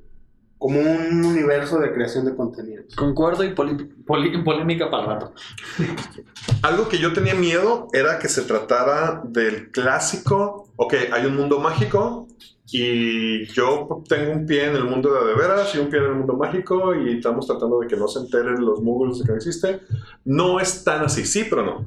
como 0.57 0.79
un 0.79 1.23
universo 1.23 1.77
de 1.79 1.93
creación 1.93 2.25
de 2.25 2.35
contenidos. 2.35 2.95
Concuerdo 2.95 3.43
y 3.43 3.53
poli- 3.53 3.85
poli- 4.05 4.43
polémica 4.43 4.89
para 4.89 5.03
el 5.03 5.09
rato. 5.09 5.33
Algo 6.63 6.87
que 6.89 6.97
yo 6.97 7.13
tenía 7.13 7.35
miedo 7.35 7.87
era 7.93 8.17
que 8.19 8.29
se 8.29 8.41
tratara 8.43 9.21
del 9.25 9.71
clásico, 9.71 10.69
ok, 10.75 10.93
hay 11.11 11.25
un 11.25 11.35
mundo 11.35 11.59
mágico 11.59 12.27
y 12.71 13.45
yo 13.47 14.01
tengo 14.07 14.31
un 14.31 14.45
pie 14.45 14.67
en 14.67 14.75
el 14.75 14.85
mundo 14.85 15.13
de 15.13 15.27
de 15.27 15.35
veras 15.35 15.75
y 15.75 15.79
un 15.79 15.89
pie 15.89 15.99
en 15.99 16.05
el 16.05 16.15
mundo 16.15 16.37
mágico 16.37 16.95
y 16.95 17.17
estamos 17.17 17.45
tratando 17.45 17.79
de 17.79 17.87
que 17.87 17.97
no 17.97 18.07
se 18.07 18.19
enteren 18.19 18.63
los 18.63 18.81
muggles 18.81 19.19
de 19.19 19.25
que 19.25 19.33
existe. 19.33 19.81
No 20.23 20.59
es 20.59 20.83
tan 20.83 21.03
así, 21.03 21.25
sí, 21.25 21.45
pero 21.49 21.65
no. 21.65 21.85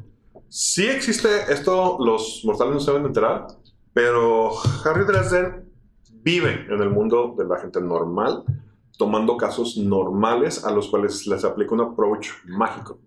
Sí 0.49 0.87
existe 0.87 1.29
esto, 1.49 1.97
los 2.01 2.43
mortales 2.45 2.75
no 2.75 2.81
se 2.81 2.91
deben 2.93 3.07
enterar, 3.07 3.47
pero 3.93 4.51
Harry 4.85 5.05
Dresden 5.05 5.73
vive 6.23 6.67
en 6.69 6.81
el 6.81 6.91
mundo 6.91 7.35
de 7.37 7.47
la 7.47 7.59
gente 7.59 7.81
normal, 7.81 8.45
tomando 8.99 9.37
casos 9.37 9.77
normales 9.77 10.65
a 10.65 10.71
los 10.71 10.89
cuales 10.89 11.27
les 11.27 11.45
aplica 11.45 11.75
un 11.75 11.81
approach 11.81 12.29
mágico. 12.47 12.99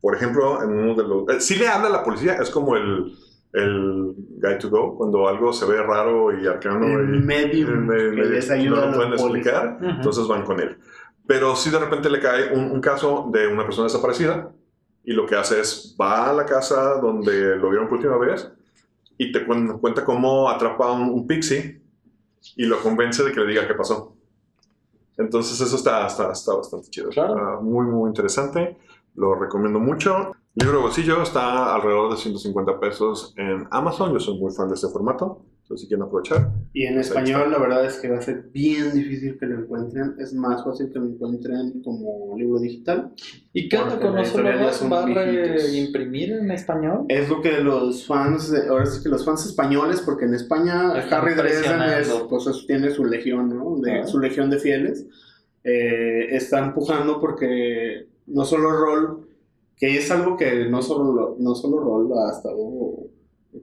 Por 0.00 0.14
ejemplo, 0.14 0.62
en 0.62 0.70
uno 0.70 0.94
de 0.94 1.06
los... 1.06 1.28
eh, 1.28 1.40
sí 1.40 1.56
le 1.56 1.68
habla 1.68 1.88
a 1.88 1.92
la 1.92 2.04
policía, 2.04 2.34
es 2.34 2.50
como 2.50 2.76
el, 2.76 3.14
el 3.52 4.14
Guide 4.40 4.56
to 4.56 4.68
Go, 4.70 4.96
cuando 4.96 5.26
algo 5.28 5.52
se 5.52 5.64
ve 5.66 5.82
raro 5.82 6.38
y 6.38 6.46
arcano 6.46 6.86
El 6.86 7.14
y 7.16 7.18
medium 7.20 7.88
que 7.88 7.94
les 8.30 8.50
ayuda 8.50 8.76
no 8.76 8.82
a 8.82 8.86
lo 8.86 8.96
pueden 8.96 9.12
explicar, 9.14 9.78
entonces 9.82 10.26
van 10.28 10.44
con 10.44 10.60
él. 10.60 10.76
Pero 11.26 11.56
si 11.56 11.70
de 11.70 11.78
repente 11.78 12.10
le 12.10 12.20
cae 12.20 12.52
un, 12.54 12.70
un 12.70 12.80
caso 12.80 13.28
de 13.32 13.46
una 13.48 13.64
persona 13.64 13.84
desaparecida 13.86 14.50
y 15.04 15.12
lo 15.12 15.26
que 15.26 15.36
hace 15.36 15.60
es 15.60 15.96
va 16.00 16.28
a 16.30 16.32
la 16.32 16.44
casa 16.44 16.94
donde 17.00 17.56
lo 17.56 17.70
vieron 17.70 17.88
por 17.88 17.98
última 17.98 18.18
vez 18.18 18.50
y 19.16 19.32
te 19.32 19.46
cuen- 19.46 19.78
cuenta 19.80 20.04
cómo 20.04 20.48
atrapa 20.48 20.86
a 20.86 20.92
un, 20.92 21.08
un 21.10 21.26
pixie 21.26 21.80
y 22.56 22.66
lo 22.66 22.78
convence 22.80 23.22
de 23.24 23.32
que 23.32 23.40
le 23.40 23.46
diga 23.46 23.66
qué 23.66 23.74
pasó. 23.74 24.14
Entonces 25.16 25.60
eso 25.60 25.74
está, 25.76 26.06
está, 26.06 26.30
está 26.32 26.54
bastante 26.54 26.88
chido. 26.90 27.08
Claro. 27.10 27.34
Está 27.34 27.60
muy, 27.60 27.86
muy 27.86 28.08
interesante. 28.08 28.76
Lo 29.16 29.34
recomiendo 29.34 29.80
mucho. 29.80 30.32
Libro 30.60 30.82
bolsillo 30.82 31.22
está 31.22 31.74
alrededor 31.74 32.10
de 32.10 32.16
150 32.16 32.80
pesos 32.80 33.32
en 33.36 33.66
Amazon. 33.70 34.12
Yo 34.12 34.18
soy 34.20 34.38
muy 34.38 34.52
fan 34.52 34.68
de 34.68 34.74
este 34.74 34.88
formato. 34.88 35.42
Entonces, 35.62 35.82
si 35.82 35.88
quieren 35.88 36.04
aprovechar. 36.06 36.50
Y 36.72 36.84
en 36.86 36.94
Pues 36.94 37.08
español 37.08 37.50
la 37.52 37.58
verdad 37.58 37.84
es 37.84 37.98
que 37.98 38.08
va 38.08 38.16
a 38.18 38.22
ser 38.22 38.48
bien 38.52 38.92
difícil 38.94 39.36
que 39.38 39.44
lo 39.46 39.60
encuentren. 39.60 40.14
Es 40.18 40.32
más 40.32 40.64
fácil 40.64 40.90
que 40.90 40.98
lo 40.98 41.04
encuentren 41.06 41.82
como 41.84 42.34
libro 42.38 42.58
digital. 42.58 43.12
¿Y 43.52 43.68
qué 43.68 43.76
onda 43.76 44.00
con 44.00 44.14
Roll? 44.16 44.24
son 44.72 44.90
¿Va 44.90 45.02
a 45.02 45.06
reimprimir 45.06 46.32
en 46.32 46.50
español? 46.50 47.04
Es 47.08 47.28
lo 47.28 47.42
que 47.42 47.60
los 47.60 48.06
fans, 48.06 48.50
de- 48.50 48.66
ahora 48.68 48.86
sí 48.86 49.02
que 49.02 49.10
los 49.10 49.24
fans 49.26 49.44
españoles, 49.44 50.00
porque 50.00 50.24
en 50.24 50.34
España 50.34 50.98
Están 50.98 51.22
Harry 51.22 51.34
Dresden 51.34 51.82
es, 51.82 52.08
pues, 52.30 52.46
es- 52.46 52.66
tiene 52.66 52.90
su 52.90 53.04
legión, 53.04 53.50
¿no? 53.50 53.76
De, 53.76 54.00
Ah. 54.00 54.06
Su 54.06 54.18
legión 54.18 54.48
de 54.48 54.58
fieles. 54.58 55.06
Eh, 55.62 56.28
está 56.34 56.60
empujando 56.60 57.20
porque 57.20 58.08
no 58.26 58.44
solo 58.46 58.70
rol, 58.72 59.27
que 59.78 59.96
es 59.96 60.10
algo 60.10 60.36
que 60.36 60.66
no 60.68 60.82
solo, 60.82 61.12
lo- 61.12 61.36
no 61.38 61.54
solo 61.54 61.78
rol 61.80 62.10
ha 62.18 62.32
estado, 62.32 62.58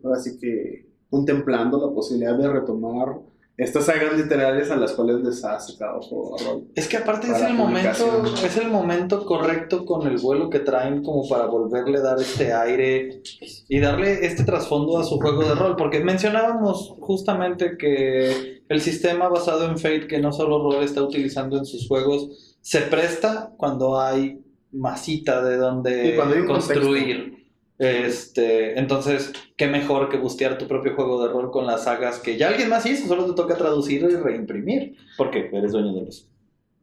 ahora 0.04 0.20
sí 0.20 0.38
que 0.40 0.86
contemplando 1.10 1.86
la 1.88 1.94
posibilidad 1.94 2.38
de 2.38 2.48
retomar 2.50 3.18
estas 3.58 3.86
sagas 3.86 4.18
literarias 4.18 4.70
a 4.70 4.76
las 4.76 4.92
cuales 4.92 5.22
les 5.24 5.42
ha 5.46 5.58
sacado 5.62 6.02
juego 6.02 6.36
a 6.38 6.44
rol. 6.44 6.64
Es 6.76 6.90
que 6.90 6.98
aparte 6.98 7.28
es 7.28 7.42
el 7.42 7.54
momento, 7.54 8.24
es 8.46 8.58
el 8.58 8.70
momento 8.70 9.26
correcto 9.26 9.86
con 9.86 10.06
el 10.08 10.18
vuelo 10.18 10.50
que 10.50 10.60
traen 10.60 11.02
como 11.04 11.26
para 11.30 11.46
volverle 11.46 12.00
a 12.00 12.02
dar 12.02 12.20
este 12.20 12.52
aire 12.52 13.22
y 13.70 13.80
darle 13.80 14.26
este 14.26 14.44
trasfondo 14.44 14.98
a 14.98 15.06
su 15.06 15.18
juego 15.22 15.44
de 15.44 15.56
rol, 15.56 15.78
porque 15.78 16.02
mencionábamos 16.04 16.96
justamente 17.00 17.78
que 17.78 18.62
el 18.68 18.82
sistema 18.82 19.30
basado 19.30 19.66
en 19.70 19.78
Fate 19.78 20.08
que 20.08 20.20
no 20.20 20.34
solo 20.34 20.62
rol 20.70 20.84
está 20.84 21.02
utilizando 21.02 21.58
en 21.58 21.66
sus 21.66 21.88
juegos 21.88 22.58
se 22.60 22.82
presta 22.82 23.54
cuando 23.58 23.98
hay 24.02 24.42
masita 24.76 25.42
de 25.44 25.58
donde 25.58 26.20
un 26.20 26.46
construir. 26.48 27.36
Este, 27.78 28.80
entonces, 28.80 29.34
qué 29.58 29.68
mejor 29.68 30.08
que 30.10 30.18
bustear 30.18 30.58
tu 30.58 30.68
propio 30.68 30.96
juego 30.96 31.22
de 31.26 31.34
rol 31.34 31.52
con 31.52 31.66
las 31.66 31.84
sagas 31.84 32.20
que 32.20 32.38
ya 32.38 32.48
alguien 32.50 32.70
más 32.70 32.86
hizo, 32.86 33.08
solo 33.08 33.26
te 33.26 33.34
toca 33.34 33.56
traducir 33.58 34.02
y 34.04 34.16
reimprimir, 34.16 34.96
porque 35.18 35.50
eres 35.52 35.74
dueño 35.74 35.94
de 35.94 36.06
los 36.06 36.30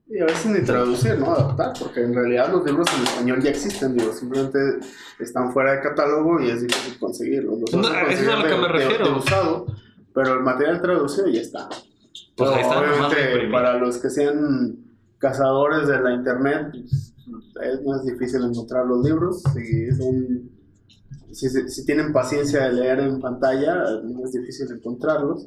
Y 0.09 0.20
a 0.20 0.26
veces 0.26 0.47
ni 0.53 0.61
traducir, 0.62 1.18
¿no? 1.18 1.32
Adaptar, 1.32 1.72
porque 1.78 2.01
en 2.03 2.14
realidad 2.14 2.53
los 2.53 2.66
libros 2.66 2.86
en 2.95 3.05
español 3.05 3.43
ya 3.43 3.51
existen, 3.51 3.97
digo, 3.97 4.12
simplemente 4.12 4.59
están 5.18 5.51
fuera 5.53 5.72
de 5.76 5.80
catálogo 5.80 6.40
y 6.43 6.51
es 6.51 6.61
difícil 6.61 6.99
conseguirlos. 6.99 7.61
Los 7.61 7.72
No, 7.72 7.88
eso 7.88 8.22
es 8.22 8.28
a 8.28 8.36
lo 8.36 8.43
que 8.47 8.55
me 8.55 8.57
de- 8.57 8.62
de- 8.66 8.68
refiero. 8.68 9.05
de 9.07 9.12
usado, 9.18 9.66
pero 10.14 10.34
el 10.34 10.40
material 10.40 10.82
traducido 10.82 11.28
ya 11.28 11.40
está. 11.40 11.68
Pues 12.36 12.51
ahí 12.51 12.61
está, 12.61 12.80
Obviamente, 12.80 13.49
para 13.51 13.78
los 13.78 13.97
que 13.97 14.11
sean 14.11 14.76
cazadores 15.16 15.86
de 15.88 16.01
la 16.01 16.12
internet, 16.12 16.66
pues, 16.72 17.12
es 17.62 17.85
más 17.85 18.05
difícil 18.05 18.43
encontrar 18.45 18.87
los 18.87 19.05
libros. 19.05 19.43
Si, 19.55 19.91
son, 19.93 20.51
si, 21.33 21.49
si- 21.49 21.68
si 21.68 21.87
tienen 21.87 22.12
paciencia 22.12 22.62
de 22.64 22.73
leer 22.75 23.01
en 23.01 23.20
pantalla, 23.20 23.75
no 24.03 24.25
es 24.25 24.33
difícil 24.33 24.66
encontrarlos. 24.73 25.47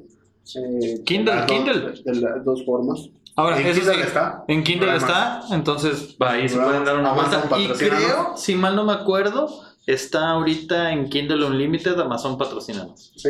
Eh, 0.56 1.02
Kindle, 1.06 1.46
Kindle. 1.48 1.94
De 2.04 2.16
las 2.22 2.44
dos 2.46 2.64
formas. 2.66 3.10
Ahora, 3.38 3.60
En 3.60 3.68
eso 3.68 3.80
Kindle 3.82 3.96
sí, 3.96 4.02
está. 4.02 4.46
en 4.48 4.64
Kindle 4.64 4.92
Además, 4.92 5.10
está, 5.44 5.56
entonces 5.56 6.16
va 6.22 6.32
ahí 6.32 6.48
se 6.48 6.58
pueden 6.58 6.86
dar 6.86 6.98
una 6.98 7.12
Amazon 7.12 7.50
vuelta. 7.50 7.60
Y 7.76 7.90
creo, 7.90 8.38
si 8.38 8.56
mal 8.56 8.76
no 8.78 8.86
me 8.86 8.94
acuerdo, 8.94 9.50
está 9.86 10.30
ahorita 10.30 10.92
en 10.94 11.10
Kindle 11.10 11.44
Unlimited, 11.46 12.00
Amazon 12.00 12.38
patrocinanos. 12.38 13.12
Sí. 13.18 13.30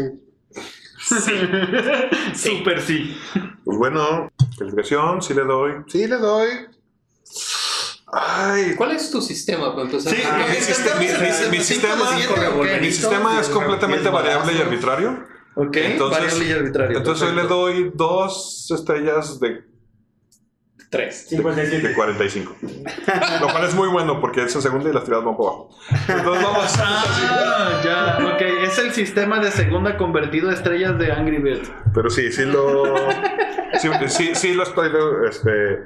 Super 2.34 2.82
sí. 2.86 3.16
Pues 3.64 3.78
bueno, 3.78 4.30
calificación, 4.58 5.22
sí 5.22 5.34
le 5.34 5.44
doy. 5.44 5.72
Sí 5.88 6.08
le 6.08 6.18
doy. 6.18 6.48
Ay, 8.18 8.76
¿Cuál 8.76 8.92
es 8.92 9.12
tu 9.12 9.22
sistema 9.22 9.72
para 9.76 9.88
empezar? 9.88 10.14
Sí, 10.14 10.22
Ah, 10.26 10.46
mi, 10.50 10.56
sistema- 10.56 11.00
mi- 11.00 11.08
mi- 11.08 11.58
mi 11.58 11.64
sistema, 11.64 12.12
mi 12.80 12.92
sistema 12.92 13.40
es 13.42 13.50
completamente 13.50 14.08
variable 14.10 14.54
y 14.54 14.62
arbitrario. 14.62 15.24
Ok, 15.56 15.76
Entonces- 15.76 16.20
variable 16.22 16.46
y 16.48 16.52
arbitrario. 16.54 16.98
Entonces 16.98 17.28
hoy 17.30 17.36
le 17.36 17.44
doy 17.44 17.92
dos 17.94 18.72
estrellas 18.74 19.40
de, 19.40 19.64
Tres. 20.90 21.26
57. 21.28 21.88
de 21.90 21.94
45. 21.94 22.56
Lo 23.42 23.48
cual 23.50 23.66
es 23.66 23.74
muy 23.74 23.90
bueno 23.90 24.22
porque 24.22 24.44
es 24.44 24.56
en 24.56 24.62
segunda 24.62 24.90
y 24.90 24.94
las 24.94 25.04
tiradas 25.04 25.26
van 25.26 25.36
por 25.36 25.48
abajo. 25.50 25.70
Entonces 26.08 26.44
vamos. 26.44 26.74
Ah, 26.80 27.82
ya, 27.84 28.26
ok, 28.34 28.42
es 28.66 28.78
el 28.80 28.94
sistema 28.94 29.40
de 29.40 29.52
segunda 29.52 29.98
convertido 29.98 30.50
a 30.50 30.54
estrellas 30.54 30.98
de 30.98 31.12
Angry 31.12 31.40
Birds. 31.40 31.70
Pero 31.94 32.10
sí, 32.10 32.32
sí 32.32 32.46
lo. 32.46 32.84
Sí, 33.80 33.90
sí, 34.08 34.36
sí 34.36 34.54
lo 34.54 34.64
estoy. 34.64 34.90
Este, 35.30 35.80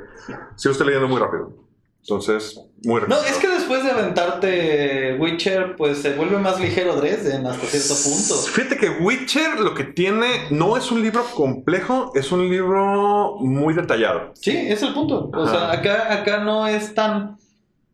sí 0.55 0.67
lo 0.67 0.71
estoy 0.73 0.87
leyendo 0.87 1.07
muy 1.07 1.19
rápido. 1.19 1.53
Entonces, 2.01 2.59
muy 2.83 3.01
rápido. 3.01 3.19
No, 3.19 3.25
es 3.25 3.37
que 3.37 3.47
después 3.47 3.83
de 3.83 3.91
aventarte 3.91 5.17
Witcher, 5.19 5.75
pues 5.75 5.99
se 5.99 6.15
vuelve 6.15 6.37
más 6.39 6.59
ligero 6.59 6.95
Dresden 6.95 7.45
hasta 7.45 7.67
cierto 7.67 7.93
punto. 8.03 8.35
Fíjate 8.51 8.77
que 8.77 8.89
Witcher 9.03 9.59
lo 9.59 9.75
que 9.75 9.83
tiene 9.83 10.47
no 10.49 10.75
es 10.77 10.91
un 10.91 11.01
libro 11.03 11.23
complejo, 11.35 12.11
es 12.15 12.31
un 12.31 12.49
libro 12.49 13.35
muy 13.39 13.73
detallado. 13.73 14.31
Sí, 14.33 14.51
es 14.55 14.81
el 14.81 14.93
punto. 14.93 15.29
O 15.33 15.43
Ajá. 15.43 15.51
sea, 15.51 15.71
acá, 15.71 16.13
acá 16.13 16.43
no 16.43 16.67
es 16.67 16.93
tan. 16.95 17.37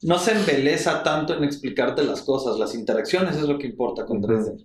No 0.02 0.20
se 0.20 0.34
embeleza 0.34 1.02
tanto 1.04 1.34
en 1.34 1.44
explicarte 1.44 2.04
las 2.04 2.22
cosas, 2.22 2.60
las 2.60 2.76
interacciones 2.76 3.36
es 3.36 3.44
lo 3.44 3.58
que 3.58 3.68
importa 3.68 4.06
con. 4.06 4.22
Dresden. 4.22 4.58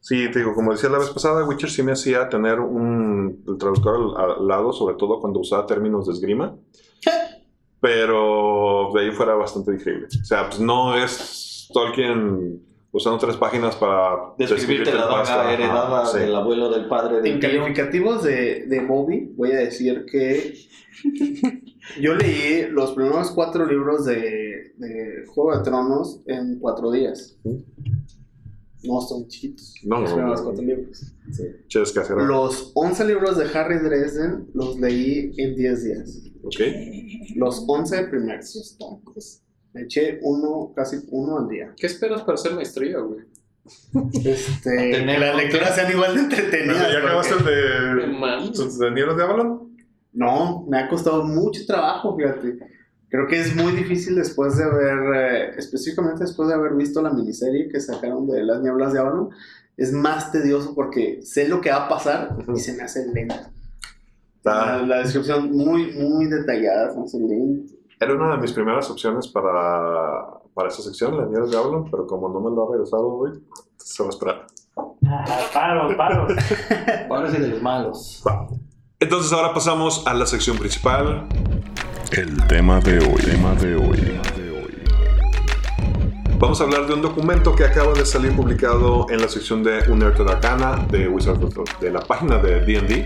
Sí, 0.00 0.30
te 0.30 0.38
digo, 0.38 0.54
como 0.54 0.70
decía 0.70 0.88
la 0.88 0.98
vez 0.98 1.10
pasada, 1.10 1.44
Witcher 1.44 1.68
sí 1.68 1.82
me 1.82 1.90
hacía 1.92 2.28
tener 2.28 2.60
un 2.60 3.42
el 3.48 3.58
traductor 3.58 4.14
al, 4.16 4.30
al 4.38 4.46
lado, 4.46 4.72
sobre 4.72 4.94
todo 4.94 5.20
cuando 5.20 5.40
usaba 5.40 5.66
términos 5.66 6.06
de 6.06 6.12
esgrima. 6.12 6.54
Pero 7.80 8.90
de 8.94 9.00
ahí 9.02 9.10
fuera 9.12 9.34
bastante 9.34 9.72
digerible. 9.72 10.06
O 10.20 10.24
sea, 10.24 10.48
pues 10.48 10.60
no 10.60 10.96
es 10.96 11.68
Tolkien 11.72 12.62
usando 12.90 13.18
tres 13.18 13.36
páginas 13.36 13.76
para 13.76 14.32
Describirte 14.38 14.92
la 14.94 15.06
daga 15.06 15.52
heredada 15.52 16.06
sí. 16.06 16.18
del 16.20 16.34
abuelo, 16.34 16.70
del 16.70 16.86
padre, 16.88 17.16
del 17.20 17.26
En 17.34 17.40
tío. 17.40 17.50
calificativos 17.50 18.22
de, 18.22 18.64
de 18.66 18.80
Moby, 18.80 19.32
voy 19.36 19.52
a 19.52 19.58
decir 19.58 20.06
que 20.10 20.54
yo 22.00 22.14
leí 22.14 22.68
los 22.70 22.92
primeros 22.92 23.30
cuatro 23.32 23.66
libros 23.66 24.06
de, 24.06 24.72
de 24.78 25.24
Juego 25.26 25.56
de 25.58 25.62
Tronos 25.62 26.22
en 26.26 26.58
cuatro 26.58 26.90
días. 26.90 27.38
No 28.82 29.00
son 29.00 29.26
chiquitos. 29.28 29.74
No, 29.84 30.00
los 30.00 30.10
no, 30.10 30.16
primeros 30.16 30.40
no. 30.40 30.46
cuatro 30.46 30.64
libros. 30.64 31.12
Ches 31.68 31.92
que 31.92 32.00
hacer. 32.00 32.16
Los 32.18 32.70
11 32.74 33.04
libros 33.06 33.36
de 33.36 33.46
Harry 33.58 33.78
Dresden 33.80 34.48
los 34.54 34.78
leí 34.78 35.32
en 35.36 35.54
10 35.56 35.84
días. 35.84 36.22
Ok. 36.46 37.34
Los 37.36 37.64
11 37.66 38.04
primeros. 38.04 38.76
Me 39.72 39.82
eché 39.82 40.18
uno, 40.22 40.72
casi 40.74 40.96
uno 41.10 41.38
al 41.38 41.48
día. 41.48 41.74
¿Qué 41.76 41.86
esperas 41.86 42.22
para 42.22 42.34
hacer 42.34 42.52
maestría, 42.54 42.98
güey? 42.98 43.20
Este, 44.24 44.70
Tener- 44.92 45.14
que 45.16 45.18
las 45.20 45.36
lecturas 45.36 45.74
sean 45.74 45.90
igual 45.92 46.14
de 46.14 46.20
entretenidas. 46.20 46.92
¿Ya 46.92 46.98
acabaste 46.98 47.34
porque- 47.34 47.50
el 47.50 47.96
de, 47.98 48.84
de 48.86 48.90
Nieves 48.92 49.16
de 49.16 49.22
Avalon? 49.22 49.76
No, 50.12 50.64
me 50.68 50.78
ha 50.78 50.88
costado 50.88 51.24
mucho 51.24 51.66
trabajo, 51.66 52.16
fíjate. 52.16 52.58
Creo 53.08 53.26
que 53.28 53.38
es 53.40 53.54
muy 53.54 53.72
difícil 53.72 54.14
después 54.16 54.56
de 54.56 54.64
haber, 54.64 54.98
eh, 55.14 55.50
específicamente 55.58 56.24
después 56.24 56.48
de 56.48 56.54
haber 56.54 56.74
visto 56.74 57.02
la 57.02 57.10
miniserie 57.10 57.68
que 57.68 57.80
sacaron 57.80 58.26
de 58.26 58.42
Las 58.44 58.62
Nieblas 58.62 58.92
de 58.92 58.98
Avalon, 59.00 59.30
es 59.76 59.92
más 59.92 60.32
tedioso 60.32 60.74
porque 60.74 61.20
sé 61.22 61.48
lo 61.48 61.60
que 61.60 61.70
va 61.70 61.84
a 61.86 61.88
pasar 61.88 62.36
y 62.54 62.58
se 62.58 62.72
me 62.72 62.82
hace 62.82 63.06
lento. 63.12 63.34
La, 64.44 64.52
Está- 64.76 64.86
la 64.86 64.98
descripción 64.98 65.50
muy, 65.52 65.92
muy 65.92 66.26
detallada, 66.26 66.92
lento. 67.28 67.72
Era 67.98 68.14
una 68.14 68.32
de 68.32 68.38
mis 68.42 68.52
primeras 68.52 68.90
opciones 68.90 69.26
para, 69.28 70.24
para 70.54 70.68
esa 70.68 70.82
sección, 70.82 71.16
Las 71.16 71.28
Nieves 71.30 71.50
de 71.50 71.56
Avalon, 71.56 71.90
pero 71.90 72.06
como 72.06 72.28
no 72.28 72.40
me 72.40 72.54
lo 72.54 72.68
ha 72.68 72.72
regresado 72.72 73.08
hoy, 73.08 73.30
se 73.76 74.02
va 74.02 74.08
a 74.08 74.10
esperar. 74.10 74.46
Ah, 75.06 75.24
paro, 75.54 75.96
paro. 75.96 76.26
Sí 77.08 77.38
de 77.40 77.48
los 77.48 77.62
malos. 77.62 78.22
Va. 78.26 78.46
Entonces 79.00 79.32
ahora 79.32 79.52
pasamos 79.54 80.06
a 80.06 80.14
la 80.14 80.26
sección 80.26 80.58
principal. 80.58 81.26
El 82.12 82.46
tema 82.46 82.80
de 82.80 82.98
hoy. 82.98 83.22
Tema 83.24 83.54
de 83.54 83.74
hoy. 83.76 84.20
Vamos 86.38 86.60
a 86.60 86.64
hablar 86.64 86.86
de 86.86 86.94
un 86.94 87.02
documento 87.02 87.54
que 87.54 87.64
acaba 87.64 87.92
de 87.94 88.04
salir 88.04 88.34
publicado 88.36 89.06
en 89.10 89.20
la 89.22 89.28
sección 89.28 89.62
de 89.62 89.90
Unearthed 89.90 90.28
Arcana 90.28 90.86
de 90.90 91.08
Wizard 91.08 91.42
of 91.42 91.54
the- 91.54 91.86
de 91.86 91.92
la 91.92 92.00
página 92.00 92.38
de 92.38 92.60
D&D 92.60 93.04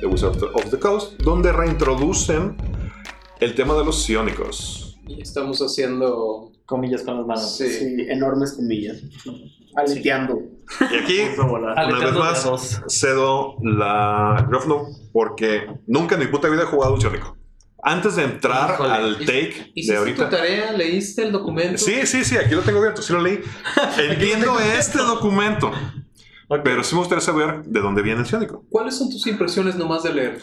de 0.00 0.06
Wizard 0.06 0.42
of 0.54 0.70
the 0.70 0.78
Coast, 0.78 1.20
donde 1.20 1.52
reintroducen 1.52 2.56
el 3.38 3.54
tema 3.54 3.74
de 3.74 3.84
los 3.84 4.02
psiónicos. 4.02 4.98
Y 5.06 5.20
estamos 5.20 5.60
haciendo. 5.60 6.52
Comillas 6.64 7.02
con 7.02 7.16
las 7.16 7.26
manos. 7.26 7.56
Sí. 7.56 7.68
Sí, 7.68 8.06
enormes 8.08 8.52
comillas. 8.52 8.98
Aleteando. 9.76 10.38
Y 10.80 10.94
aquí, 10.96 11.18
una 11.38 11.74
vez 12.30 12.44
más, 12.44 12.80
cedo 12.86 13.56
la 13.60 14.46
Gruffalo 14.48 14.86
porque 15.12 15.66
nunca 15.88 16.14
en 16.14 16.20
mi 16.20 16.26
puta 16.28 16.48
vida 16.48 16.62
he 16.62 16.66
jugado 16.66 16.94
un 16.94 17.00
psiónico. 17.00 17.36
Antes 17.82 18.16
de 18.16 18.24
entrar 18.24 18.74
Híjole. 18.74 18.92
al 18.92 19.18
¿Hic- 19.18 19.26
take 19.26 19.54
de 19.64 19.72
¿Hiciste 19.74 19.96
ahorita... 19.96 20.24
tu 20.28 20.36
tarea? 20.36 20.72
¿Leíste 20.72 21.22
el 21.22 21.32
documento? 21.32 21.78
Sí, 21.78 22.06
sí, 22.06 22.24
sí, 22.24 22.36
aquí 22.36 22.54
lo 22.54 22.62
tengo 22.62 22.78
abierto, 22.78 23.00
sí 23.02 23.12
lo 23.12 23.20
leí. 23.20 23.40
Entiendo 23.98 24.58
este 24.60 24.98
documento, 24.98 25.70
pero 26.64 26.84
sí 26.84 26.94
me 26.94 27.00
gustaría 27.00 27.22
saber 27.22 27.62
de 27.64 27.80
dónde 27.80 28.02
viene 28.02 28.20
el 28.20 28.26
psiónico. 28.26 28.64
¿Cuáles 28.70 28.96
son 28.98 29.08
tus 29.10 29.26
impresiones 29.26 29.76
nomás 29.76 30.02
de 30.02 30.12
leer? 30.14 30.40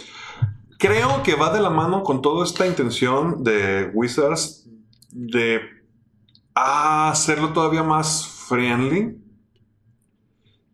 Creo 0.79 1.21
que 1.23 1.35
va 1.35 1.51
de 1.53 1.59
la 1.61 1.69
mano 1.69 2.03
con 2.03 2.21
toda 2.21 2.45
esta 2.45 2.65
intención 2.67 3.43
de 3.43 3.89
Wizards 3.93 4.67
de 5.11 5.59
hacerlo 6.53 7.53
todavía 7.53 7.83
más 7.83 8.27
friendly. 8.47 9.15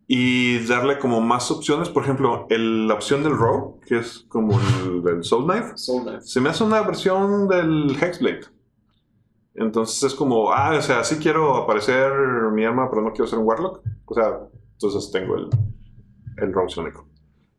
Y 0.07 0.59
darle 0.65 0.99
como 0.99 1.21
más 1.21 1.49
opciones. 1.51 1.89
Por 1.89 2.03
ejemplo, 2.03 2.45
el- 2.49 2.87
la 2.87 2.93
opción 2.95 3.23
del 3.23 3.37
Rogue, 3.37 3.79
que 3.87 3.97
es 3.99 4.25
como 4.29 4.59
el 4.85 5.01
del 5.03 5.23
Soul 5.23 5.45
Knife, 5.45 5.73
Soul 5.77 6.03
Knife. 6.03 6.21
se 6.21 6.41
me 6.41 6.49
hace 6.49 6.63
una 6.63 6.81
versión 6.81 7.47
del 7.47 7.95
Hexblade. 8.01 8.41
Entonces 9.55 10.01
es 10.03 10.15
como, 10.15 10.51
ah, 10.51 10.75
o 10.77 10.81
sea, 10.81 11.03
sí 11.03 11.17
quiero 11.17 11.55
aparecer 11.57 12.11
mi 12.53 12.65
arma, 12.65 12.89
pero 12.89 13.01
no 13.03 13.11
quiero 13.11 13.27
ser 13.27 13.39
un 13.39 13.45
Warlock. 13.45 13.81
O 14.05 14.13
sea, 14.13 14.39
entonces 14.73 15.11
tengo 15.11 15.35
el, 15.35 15.49
el 16.37 16.51
Rogue 16.53 16.69
Sónico. 16.69 17.07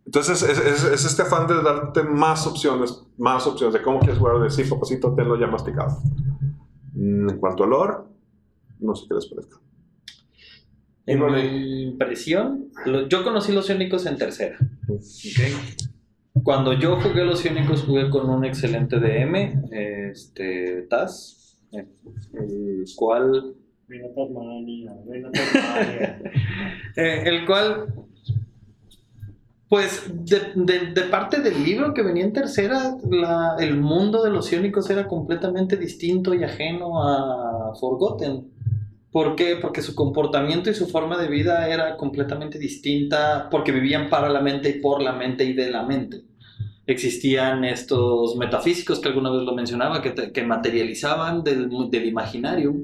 Entonces 0.05 0.43
es, 0.43 0.59
es- 0.59 0.85
es 0.85 1.05
este 1.05 1.23
afán 1.23 1.47
de 1.47 1.63
darte 1.63 2.03
más 2.03 2.47
opciones, 2.47 3.05
más 3.17 3.47
opciones 3.47 3.73
de 3.75 3.83
cómo 3.83 4.01
quieres 4.01 4.19
jugar, 4.19 4.39
de 4.41 4.51
sí, 4.51 4.65
papacito, 4.65 5.15
tenlo 5.15 5.39
ya 5.39 5.47
masticado. 5.47 5.97
Mm, 6.95 7.31
En 7.31 7.39
cuanto 7.39 7.65
a 7.65 7.67
lore, 7.67 7.95
no 8.81 8.95
sé 8.95 9.07
qué 9.09 9.15
les 9.15 9.27
parezca. 9.27 9.57
En 11.07 11.21
mi 11.27 11.83
impresión, 11.83 12.69
lo- 12.87 13.07
yo 13.09 13.25
conocí 13.25 13.53
los 13.53 13.69
Iónicos 13.69 14.07
en 14.07 14.17
tercera. 14.17 14.57
Cuando 16.43 16.73
yo 16.73 16.97
jugué 16.97 17.25
los 17.25 17.45
Iónicos, 17.45 17.83
jugué 17.85 18.09
con 18.11 18.29
un 18.31 18.45
excelente 18.45 18.99
DM, 18.99 19.65
este, 20.11 20.83
Taz, 20.89 21.59
el 21.73 22.85
cual 22.97 23.55
Ven 23.87 24.03
a 24.05 24.09
Tasmania, 24.15 24.93
ven 25.07 25.27
a 25.27 25.31
Tasmania. 25.31 26.23
Eh, 26.97 27.23
el 27.27 27.45
cual, 27.45 27.87
pues, 29.69 30.05
de, 30.25 30.53
de- 30.55 30.93
de 30.95 31.03
parte 31.11 31.41
del 31.41 31.63
libro 31.65 31.93
que 31.93 32.03
venía 32.03 32.25
en 32.25 32.33
tercera, 32.33 32.97
la- 33.11 33.57
el 33.59 33.77
mundo 33.81 34.23
de 34.23 34.31
los 34.31 34.51
iónicos 34.53 34.89
era 34.91 35.07
completamente 35.09 35.77
distinto 35.77 36.33
y 36.35 36.45
ajeno 36.45 37.03
a 37.03 37.75
Forgotten. 37.81 38.54
¿Por 39.15 39.37
qué? 39.37 39.57
Porque 39.57 39.83
su 39.83 39.95
comportamiento 39.95 40.71
y 40.71 40.75
su 40.75 40.89
forma 40.89 41.17
de 41.19 41.29
vida 41.29 41.69
era 41.69 41.97
completamente 41.97 42.59
distinta, 42.59 43.49
porque 43.51 43.73
vivían 43.73 44.11
para 44.11 44.29
la 44.29 44.41
mente 44.43 44.71
y 44.71 44.81
por 44.81 45.03
la 45.03 45.13
mente 45.13 45.45
y 45.45 45.53
de 45.55 45.71
la 45.71 45.85
mente. 45.85 46.25
Existían 46.87 47.65
estos 47.65 48.37
metafísicos 48.37 49.01
que 49.01 49.09
alguna 49.09 49.31
vez 49.31 49.43
lo 49.43 49.55
mencionaba, 49.55 50.03
que, 50.03 50.11
te- 50.13 50.33
que 50.33 50.45
materializaban 50.45 51.45
del, 51.45 51.69
del 51.91 52.07
imaginario 52.07 52.75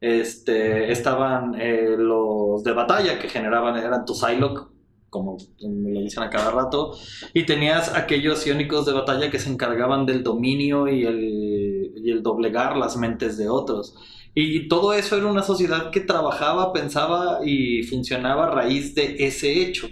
este, 0.00 0.92
estaban 0.92 1.54
eh, 1.60 1.96
los 1.98 2.64
de 2.64 2.72
batalla 2.72 3.18
que 3.20 3.28
generaban, 3.28 3.76
eran 3.76 4.04
tu 4.04 4.14
Psylocke, 4.14 4.68
como 5.10 5.38
me 5.62 5.92
lo 5.92 6.00
dicen 6.00 6.22
a 6.24 6.30
cada 6.30 6.50
rato, 6.52 6.94
y 7.34 7.46
tenías 7.46 7.94
aquellos 7.94 8.46
iónicos 8.46 8.86
de 8.86 8.92
batalla 8.94 9.30
que 9.30 9.38
se 9.40 9.50
encargaban 9.50 10.06
del 10.06 10.22
dominio 10.24 10.88
y 10.88 11.04
el, 11.04 11.92
y 12.04 12.10
el 12.10 12.22
doblegar 12.22 12.76
las 12.76 12.96
mentes 12.96 13.38
de 13.38 13.48
otros. 13.48 13.94
Y 14.40 14.68
todo 14.68 14.92
eso 14.92 15.16
era 15.16 15.26
una 15.26 15.42
sociedad 15.42 15.90
que 15.90 15.98
trabajaba, 15.98 16.72
pensaba 16.72 17.40
y 17.44 17.82
funcionaba 17.82 18.46
a 18.46 18.50
raíz 18.50 18.94
de 18.94 19.16
ese 19.18 19.60
hecho. 19.62 19.88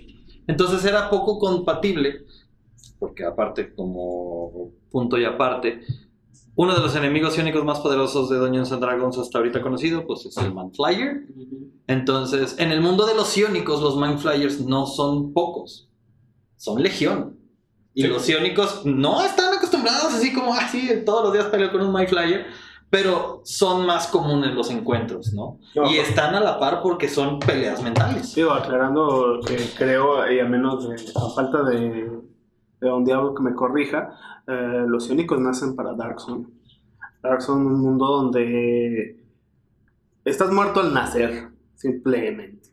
Entonces 0.46 0.84
era 0.84 1.10
poco 1.10 1.40
compatible, 1.40 2.24
porque 3.00 3.24
aparte, 3.24 3.74
como 3.74 4.70
punto 4.88 5.18
y 5.18 5.24
aparte, 5.24 5.80
uno 6.54 6.74
de 6.76 6.80
los 6.80 6.94
enemigos 6.94 7.36
iónicos 7.36 7.64
más 7.64 7.80
poderosos 7.80 8.30
de 8.30 8.36
Dungeons 8.38 8.70
and 8.70 8.82
Dragons 8.82 9.18
hasta 9.18 9.38
ahorita 9.38 9.60
conocido, 9.60 10.06
pues 10.06 10.24
es 10.26 10.36
el 10.36 10.54
Manflyer. 10.54 11.26
Entonces, 11.88 12.54
en 12.58 12.70
el 12.70 12.80
mundo 12.80 13.04
de 13.04 13.16
los 13.16 13.36
iónicos, 13.36 13.82
los 13.82 13.96
Mindflyers 13.96 14.60
no 14.60 14.86
son 14.86 15.32
pocos, 15.32 15.88
son 16.56 16.82
legión. 16.82 17.36
Y 17.94 18.02
Sí. 18.02 18.08
los 18.08 18.28
iónicos 18.28 18.86
no 18.86 19.24
están 19.24 19.54
acostumbrados 19.54 20.14
así 20.14 20.32
como, 20.32 20.54
así 20.54 20.88
todos 21.04 21.24
los 21.24 21.32
días 21.32 21.46
peleo 21.46 21.72
con 21.72 21.80
un 21.82 21.92
Mindflyer, 21.92 22.46
pero 22.90 23.40
son 23.44 23.84
más 23.86 24.06
comunes 24.06 24.54
los 24.54 24.70
encuentros, 24.70 25.32
¿no? 25.32 25.58
Y 25.90 25.96
están 25.96 26.34
a 26.34 26.40
la 26.40 26.58
par 26.58 26.82
porque 26.82 27.08
son 27.08 27.40
peleas 27.40 27.82
mentales. 27.82 28.34
Digo, 28.34 28.52
aclarando 28.52 29.40
que 29.46 29.56
creo, 29.76 30.30
y 30.30 30.38
a 30.38 30.44
menos 30.44 30.88
de, 30.88 30.94
a 30.94 31.30
falta 31.34 31.62
de, 31.64 32.10
de 32.80 32.92
un 32.92 33.04
diablo 33.04 33.34
que 33.34 33.42
me 33.42 33.54
corrija, 33.54 34.16
eh, 34.46 34.84
los 34.86 35.08
iónicos 35.08 35.40
nacen 35.40 35.74
para 35.74 35.94
Dark 35.94 36.20
Zone. 36.20 36.46
Dark 37.22 37.42
Zone 37.42 37.64
es 37.64 37.72
un 37.72 37.80
mundo 37.80 38.06
donde 38.06 39.20
estás 40.24 40.52
muerto 40.52 40.80
al 40.80 40.94
nacer, 40.94 41.50
simplemente. 41.74 42.70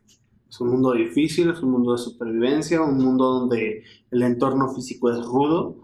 Es 0.48 0.60
un 0.60 0.70
mundo 0.70 0.92
difícil, 0.92 1.50
es 1.50 1.60
un 1.60 1.72
mundo 1.72 1.92
de 1.92 1.98
supervivencia, 1.98 2.80
un 2.80 2.98
mundo 2.98 3.24
donde 3.40 3.82
el 4.12 4.22
entorno 4.22 4.68
físico 4.72 5.10
es 5.10 5.24
rudo. 5.24 5.76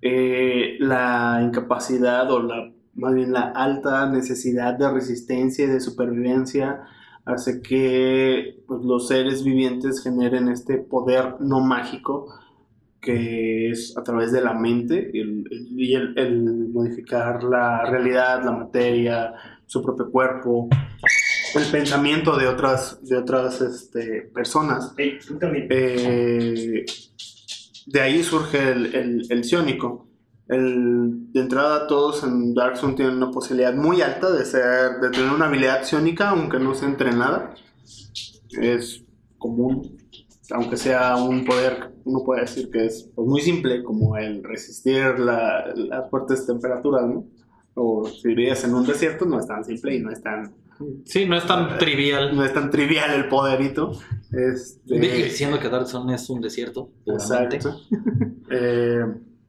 Eh, 0.00 0.76
la 0.78 1.40
incapacidad 1.42 2.30
o 2.30 2.40
la, 2.40 2.72
más 2.94 3.14
bien 3.14 3.32
la 3.32 3.50
alta 3.50 4.06
necesidad 4.10 4.74
de 4.74 4.90
resistencia 4.90 5.64
y 5.64 5.68
de 5.68 5.80
supervivencia 5.80 6.82
hace 7.24 7.62
que 7.62 8.62
pues, 8.66 8.82
los 8.84 9.08
seres 9.08 9.44
vivientes 9.44 10.02
generen 10.02 10.48
este 10.48 10.76
poder 10.78 11.36
no 11.40 11.60
mágico 11.60 12.26
que 13.00 13.70
es 13.70 13.96
a 13.96 14.02
través 14.04 14.30
de 14.32 14.40
la 14.42 14.54
mente 14.54 15.10
y 15.12 15.20
el, 15.20 15.44
el- 15.50 15.68
y 15.80 15.94
el- 15.94 16.18
el 16.18 16.68
modificar 16.68 17.42
la 17.42 17.84
realidad, 17.84 18.44
la 18.44 18.52
materia, 18.52 19.34
su 19.66 19.82
propio 19.82 20.08
cuerpo, 20.10 20.68
el 21.56 21.64
pensamiento 21.72 22.36
de 22.36 22.46
otras, 22.46 22.98
de 23.02 23.16
otras 23.16 23.60
este, 23.60 24.22
personas. 24.32 24.94
Ey, 24.96 25.18
tú 25.26 25.36
también. 25.36 25.66
Eh, 25.70 26.84
de 27.86 28.00
ahí 28.00 28.22
surge 28.22 28.70
el, 28.70 28.94
el, 28.94 29.26
el. 29.30 29.44
El- 30.52 31.32
de 31.32 31.40
entrada 31.40 31.86
todos 31.86 32.22
en 32.24 32.54
Dark 32.54 32.76
Zone 32.76 32.94
tienen 32.94 33.16
una 33.16 33.30
posibilidad 33.30 33.74
muy 33.74 34.02
alta 34.02 34.30
de, 34.30 34.44
ser, 34.44 35.00
de 35.00 35.10
tener 35.10 35.30
una 35.30 35.46
habilidad 35.46 35.82
psiónica, 35.84 36.30
aunque 36.30 36.58
no 36.58 36.74
sea 36.74 36.88
entrenada. 36.88 37.54
Es 38.60 39.02
común, 39.38 39.96
aunque 40.50 40.76
sea 40.76 41.16
un 41.16 41.44
poder, 41.44 41.92
uno 42.04 42.22
puede 42.24 42.42
decir 42.42 42.68
que 42.70 42.84
es 42.86 43.08
pues, 43.14 43.26
muy 43.26 43.40
simple, 43.40 43.82
como 43.82 44.16
el 44.16 44.44
resistir 44.44 45.18
la- 45.18 45.72
las 45.74 46.10
fuertes 46.10 46.46
temperaturas, 46.46 47.06
¿no? 47.06 47.24
O 47.74 48.04
si 48.06 48.28
vivías 48.28 48.62
en 48.64 48.74
un 48.74 48.84
desierto, 48.86 49.24
no 49.24 49.38
es 49.40 49.46
tan 49.46 49.64
simple 49.64 49.96
y 49.96 50.00
no 50.00 50.10
es 50.10 50.22
tan, 50.22 50.52
Sí, 51.04 51.26
no 51.26 51.36
es 51.36 51.46
tan 51.46 51.78
trivial. 51.78 52.34
no 52.36 52.44
es 52.44 52.52
tan 52.52 52.70
trivial 52.70 53.14
el 53.14 53.28
poderito. 53.28 53.92
Este, 54.32 54.98
Diciendo 54.98 55.58
que 55.60 55.68
Dark 55.68 55.86
Zone 55.86 56.14
es 56.14 56.28
un 56.28 56.40
desierto. 56.40 56.90
Exacto. 57.06 57.80
Eh, 58.54 59.00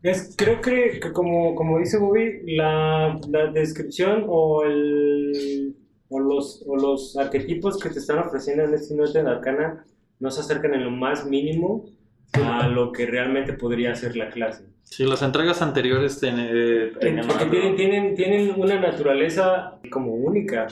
Es, 0.04 0.36
creo 0.38 0.60
que, 0.62 1.00
que 1.02 1.12
como, 1.14 1.56
como 1.56 1.80
dice 1.80 1.98
Bobby, 1.98 2.42
la, 2.56 3.20
la 3.30 3.48
descripción 3.52 4.26
o, 4.28 4.64
el, 4.64 5.76
o, 6.10 6.20
los, 6.20 6.64
o 6.68 6.76
los 6.76 7.16
arquetipos 7.18 7.80
que 7.80 7.90
te 7.90 8.00
están 8.00 8.20
ofreciendo 8.20 8.64
en 8.64 8.74
este 8.74 8.96
Noche 8.96 9.24
de 9.24 9.30
Arcana 9.30 9.86
no 10.20 10.30
se 10.30 10.42
acercan 10.42 10.74
en 10.74 10.84
lo 10.84 10.92
más 10.92 11.26
mínimo 11.26 11.86
a 12.34 12.68
lo 12.68 12.92
que 12.92 13.06
realmente 13.06 13.54
podría 13.54 13.96
ser 13.96 14.16
la 14.18 14.30
clase. 14.30 14.66
Sí, 14.84 15.06
las 15.06 15.22
entregas 15.22 15.62
anteriores 15.62 16.20
ten- 16.20 16.36
eh, 16.38 16.92
Porque 17.28 17.46
tienen, 17.46 17.76
tienen, 17.76 18.16
tienen 18.16 18.54
una 18.60 18.80
naturaleza 18.80 19.80
como 19.92 20.14
única, 20.14 20.68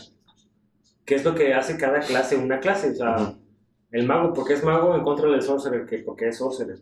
que 1.05 1.15
es 1.15 1.23
lo 1.23 1.33
que 1.35 1.53
hace 1.53 1.77
cada 1.77 1.99
clase 2.01 2.35
una 2.35 2.59
clase. 2.59 2.91
O 2.91 2.95
sea, 2.95 3.33
el 3.91 4.05
mago, 4.05 4.33
porque 4.33 4.53
es 4.53 4.63
mago 4.63 4.95
en 4.95 5.03
contra 5.03 5.29
del 5.29 5.41
sorcerer, 5.41 5.85
que 5.85 5.99
porque 5.99 6.27
es 6.27 6.37
sorcerer. 6.37 6.79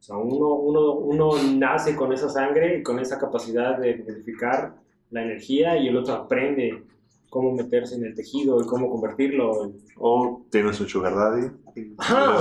O 0.00 0.02
sea, 0.02 0.16
uno, 0.16 0.54
uno, 0.54 0.92
uno 0.94 1.30
nace 1.56 1.94
con 1.94 2.12
esa 2.12 2.28
sangre 2.30 2.78
y 2.78 2.82
con 2.82 2.98
esa 2.98 3.18
capacidad 3.18 3.78
de 3.78 3.90
identificar 3.90 4.74
la 5.10 5.22
energía 5.22 5.76
y 5.76 5.88
el 5.88 5.96
otro 5.98 6.14
aprende 6.14 6.84
cómo 7.28 7.52
meterse 7.52 7.96
en 7.96 8.04
el 8.06 8.14
tejido 8.14 8.60
y 8.62 8.66
cómo 8.66 8.90
convertirlo. 8.90 9.72
O 9.98 10.42
tienes 10.50 10.80
un 10.80 10.88
Sugar 10.88 11.14
Daddy. 11.14 11.48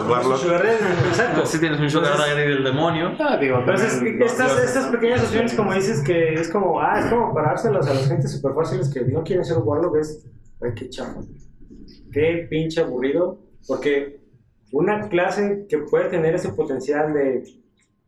Warlock. 0.09 0.37
su 0.37 0.43
sugar 0.45 0.63
daddy, 0.63 1.07
exacto. 1.09 1.45
Si 1.45 1.59
tienes 1.59 1.79
un 1.79 1.89
sugar 1.89 2.17
daddy 2.17 2.41
del 2.49 2.63
demonio. 2.63 3.11
ah, 3.19 3.37
digo, 3.37 3.59
Entonces, 3.59 3.93
también, 3.95 4.21
estas, 4.23 4.53
los- 4.55 4.63
estas 4.63 4.85
pequeñas 4.87 5.23
opciones, 5.23 5.53
como 5.53 5.73
dices, 5.73 6.01
que 6.03 6.33
es 6.33 6.49
como, 6.49 6.79
ah, 6.79 6.99
es 6.99 7.05
como 7.07 7.33
parárselas 7.33 7.87
a 7.87 7.93
las 7.93 8.07
gentes 8.07 8.31
súper 8.31 8.53
fáciles 8.55 8.91
que 8.91 9.01
no 9.01 9.23
quieren 9.23 9.43
ser 9.45 9.57
un 9.57 9.67
warlock, 9.67 9.97
es, 9.97 10.25
ay, 10.61 10.71
qué 10.75 10.89
chafa. 10.89 11.19
Qué 12.11 12.47
pinche 12.49 12.81
aburrido. 12.81 13.37
Porque 13.67 14.18
una 14.71 15.07
clase 15.09 15.65
que 15.67 15.79
puede 15.79 16.09
tener 16.09 16.35
ese 16.35 16.49
potencial 16.53 17.13
de, 17.13 17.43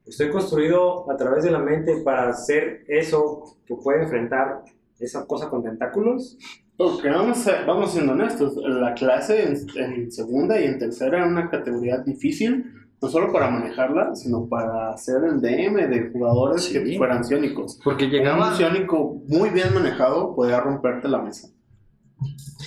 estoy 0.05 0.29
construido 0.29 1.09
a 1.11 1.15
través 1.17 1.43
de 1.43 1.51
la 1.51 1.59
mente 1.59 2.01
para 2.03 2.29
hacer 2.29 2.83
eso 2.87 3.57
que 3.65 3.75
puede 3.75 4.03
enfrentar 4.03 4.63
esa 4.99 5.25
cosa 5.25 5.49
con 5.49 5.63
tentáculos. 5.63 6.37
Porque 6.77 7.09
vamos, 7.09 7.47
a- 7.47 7.65
vamos 7.65 7.91
siendo 7.91 8.13
honestos, 8.13 8.55
la 8.63 8.93
clase 8.93 9.43
en, 9.43 9.55
en 9.75 10.11
segunda 10.11 10.59
y 10.59 10.65
en 10.65 10.79
tercera 10.79 11.17
era 11.19 11.27
una 11.27 11.49
categoría 11.49 11.99
difícil, 11.99 12.65
no 13.01 13.07
solo 13.09 13.31
para 13.31 13.49
manejarla, 13.49 14.15
sino 14.15 14.47
para 14.47 14.91
hacer 14.91 15.23
el 15.23 15.41
DM 15.41 15.87
de 15.89 16.09
jugadores 16.11 16.63
Sí. 16.65 16.73
que 16.73 16.97
fueran 16.97 17.23
ciónicos. 17.23 17.79
Porque 17.83 18.05
Un 18.05 18.11
llegaba. 18.11 18.55
ciónico 18.55 19.21
muy 19.27 19.49
bien 19.49 19.73
manejado 19.73 20.35
podía 20.35 20.59
romperte 20.59 21.07
la 21.07 21.19
mesa. 21.21 21.49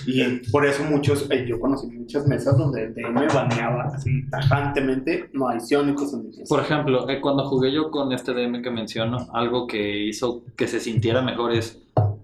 Y 0.06 0.22
por 0.50 0.66
eso 0.66 0.82
muchos, 0.84 1.26
eh, 1.30 1.44
yo 1.48 1.58
conocí 1.60 1.86
muchas 1.88 2.26
mesas 2.26 2.56
donde 2.58 2.84
el 2.84 2.94
DM 2.94 3.26
baneaba 3.32 3.84
así 3.94 4.28
tajantemente, 4.30 5.30
no 5.32 5.48
hay 5.48 5.60
ciónicos 5.60 6.12
en 6.14 6.22
mi 6.22 6.28
mesa. 6.36 6.44
Por 6.48 6.60
ejemplo, 6.60 7.08
eh, 7.08 7.20
cuando 7.20 7.44
jugué 7.48 7.72
yo 7.72 7.90
con 7.90 8.12
este 8.12 8.32
DM 8.32 8.62
que 8.62 8.70
menciono, 8.70 9.28
algo 9.32 9.66
que 9.66 10.04
hizo 10.06 10.42
que 10.56 10.66
se 10.68 10.80
sintiera 10.80 11.22
mejor 11.22 11.52
es 11.52 11.80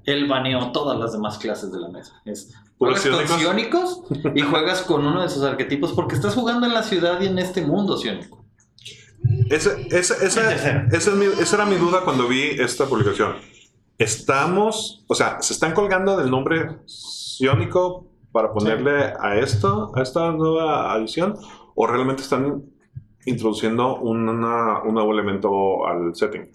él 0.06 0.26
baneó 0.26 0.72
todas 0.72 0.98
las 0.98 1.12
demás 1.12 1.38
clases 1.38 1.70
de 1.70 1.78
la 1.78 1.88
mesa. 1.88 2.20
Es, 2.24 2.52
¿Puros 2.78 3.00
juegas 3.00 3.30
con 3.30 3.38
sionicos? 3.38 4.02
sionicos 4.08 4.34
y 4.34 4.40
juegas 4.40 4.82
con 4.82 5.06
uno 5.06 5.22
de 5.22 5.28
sus 5.28 5.42
arquetipos 5.44 5.92
porque 5.92 6.14
estás 6.14 6.34
jugando 6.34 6.66
en 6.66 6.72
la 6.74 6.82
ciudad 6.82 7.20
y 7.20 7.26
en 7.26 7.38
este 7.38 7.60
mundo 7.62 7.96
ciónico. 7.98 8.44
Ese- 9.50 9.86
ese- 9.90 10.24
esa, 10.26 10.52
es 10.90 11.14
mi- 11.14 11.26
esa 11.26 11.56
era 11.56 11.66
mi 11.66 11.76
duda 11.76 12.00
cuando 12.04 12.26
vi 12.26 12.40
esta 12.58 12.86
publicación. 12.86 13.34
Estamos, 13.98 15.04
o 15.06 15.14
sea, 15.14 15.42
¿se 15.42 15.52
están 15.52 15.74
colgando 15.74 16.16
del 16.16 16.30
nombre 16.30 16.78
Ciónico 17.41 18.07
para 18.32 18.53
ponerle 18.53 19.12
a 19.18 19.36
esto, 19.38 19.93
a 19.95 20.03
esta 20.03 20.30
nueva 20.32 20.93
adición? 20.93 21.36
¿O 21.74 21.86
realmente 21.86 22.22
están 22.22 22.64
introduciendo 23.24 23.97
una- 24.01 24.82
un 24.82 24.95
nuevo 24.95 25.12
elemento 25.12 25.86
al 25.86 26.14
setting? 26.14 26.51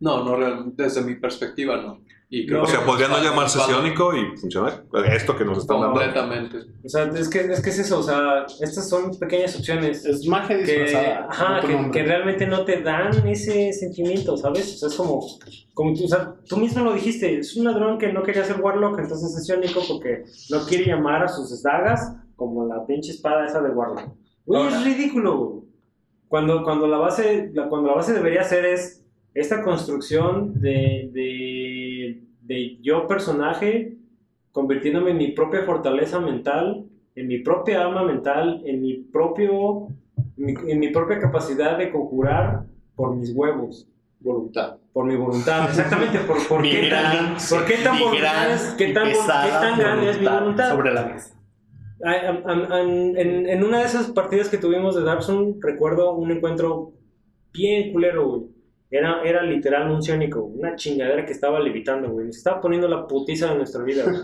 No, 0.00 0.24
no, 0.24 0.64
desde 0.76 1.02
mi 1.02 1.16
perspectiva 1.16 1.76
no. 1.76 1.98
Y 2.32 2.46
creo 2.46 2.62
O 2.62 2.64
que 2.64 2.70
sea, 2.70 2.86
podría 2.86 3.08
no 3.08 3.20
llamarse 3.20 3.58
Ciónico 3.58 4.14
y 4.14 4.36
funcionar. 4.36 4.84
Esto 5.12 5.36
que 5.36 5.44
nos 5.44 5.58
están 5.58 5.80
dando. 5.80 5.94
Completamente. 5.94 6.58
O 6.84 6.88
sea, 6.88 7.04
es 7.06 7.28
que, 7.28 7.40
es 7.40 7.60
que 7.60 7.70
es 7.70 7.78
eso, 7.80 7.98
o 7.98 8.02
sea, 8.04 8.46
estas 8.60 8.88
son 8.88 9.18
pequeñas 9.18 9.56
opciones 9.56 10.04
Es 10.04 10.24
magia 10.28 10.62
que, 10.62 10.94
ajá, 10.94 11.60
que, 11.60 11.90
que 11.90 12.02
realmente 12.04 12.46
no 12.46 12.64
te 12.64 12.82
dan 12.82 13.26
ese 13.26 13.72
sentimiento, 13.72 14.36
¿sabes? 14.36 14.74
O 14.74 14.78
sea, 14.78 14.88
es 14.90 14.94
como, 14.94 15.20
como 15.74 15.92
tú, 15.92 16.04
o 16.04 16.08
sea, 16.08 16.34
tú 16.48 16.56
mismo 16.56 16.84
lo 16.84 16.92
dijiste, 16.92 17.36
es 17.36 17.56
un 17.56 17.64
ladrón 17.64 17.98
que 17.98 18.12
no 18.12 18.22
quería 18.22 18.44
ser 18.44 18.60
Warlock, 18.60 19.00
entonces 19.00 19.36
es 19.36 19.46
Ciónico 19.46 19.80
porque 19.88 20.22
no 20.50 20.60
quiere 20.66 20.86
llamar 20.86 21.24
a 21.24 21.28
sus 21.28 21.60
dagas 21.64 22.14
como 22.36 22.64
la 22.64 22.86
pinche 22.86 23.10
espada 23.10 23.44
esa 23.44 23.60
de 23.60 23.70
Warlock. 23.70 24.08
Güey, 24.46 24.68
es 24.68 24.84
ridículo, 24.84 25.36
güey. 25.36 25.60
Cuando, 26.28 26.62
cuando, 26.62 26.86
la 26.86 26.98
base, 26.98 27.50
la- 27.54 27.68
cuando 27.68 27.88
la 27.88 27.96
base 27.96 28.12
debería 28.12 28.44
ser 28.44 28.64
es 28.66 28.98
esta 29.34 29.62
construcción 29.62 30.54
de, 30.60 31.08
de, 31.12 31.49
de 32.50 32.78
yo 32.82 33.06
personaje 33.06 33.94
convirtiéndome 34.50 35.12
en 35.12 35.18
mi 35.18 35.28
propia 35.28 35.62
fortaleza 35.62 36.18
mental, 36.18 36.84
en 37.14 37.28
mi 37.28 37.38
propia 37.38 37.82
alma 37.84 38.02
mental, 38.04 38.62
en 38.66 38.80
mi 38.82 38.94
propio 38.94 39.86
en 40.36 40.44
mi, 40.46 40.54
en 40.72 40.78
mi 40.80 40.88
propia 40.88 41.20
capacidad 41.20 41.78
de 41.78 41.90
conjurar 41.90 42.64
por 42.96 43.14
mis 43.14 43.32
huevos, 43.34 43.86
Voluntad. 44.20 44.76
por 44.92 45.04
mi 45.06 45.14
voluntad, 45.16 45.68
exactamente, 45.70 46.18
por, 46.20 46.38
por 46.48 46.62
qué 46.62 46.86
gran- 46.88 47.36
tan, 47.36 47.36
por 47.48 47.64
qué 47.66 47.74
tan 47.84 47.98
voluntad 48.00 48.52
es- 48.52 48.74
qué 48.76 48.88
tan, 48.92 49.08
qué 49.10 49.14
tan 49.64 49.78
grande 49.78 50.10
es 50.10 50.20
mi 50.20 50.26
voluntad. 50.26 50.70
Sobre 50.70 50.92
la 50.92 51.04
mesa. 51.06 51.36
Am- 52.02 52.72
en, 53.16 53.48
en 53.48 53.62
una 53.64 53.78
de 53.80 53.84
esas 53.84 54.10
partidas 54.10 54.48
que 54.48 54.58
tuvimos 54.58 54.96
de 54.96 55.02
Dark 55.02 55.22
Souls, 55.22 55.56
recuerdo 55.60 56.14
un 56.14 56.30
encuentro 56.32 56.92
bien 57.52 57.92
culero, 57.92 58.28
güey. 58.28 58.42
Era, 58.90 59.22
era 59.22 59.42
literal 59.42 59.90
un 59.90 60.02
ciónico, 60.02 60.42
una 60.42 60.74
chingadera 60.74 61.24
que 61.24 61.32
estaba 61.32 61.60
levitando, 61.60 62.10
güey. 62.10 62.26
Nos 62.26 62.38
estaba 62.38 62.60
poniendo 62.60 62.88
la 62.88 63.06
putiza 63.06 63.50
de 63.50 63.56
nuestra 63.56 63.84
vida, 63.84 64.04
güey. 64.04 64.16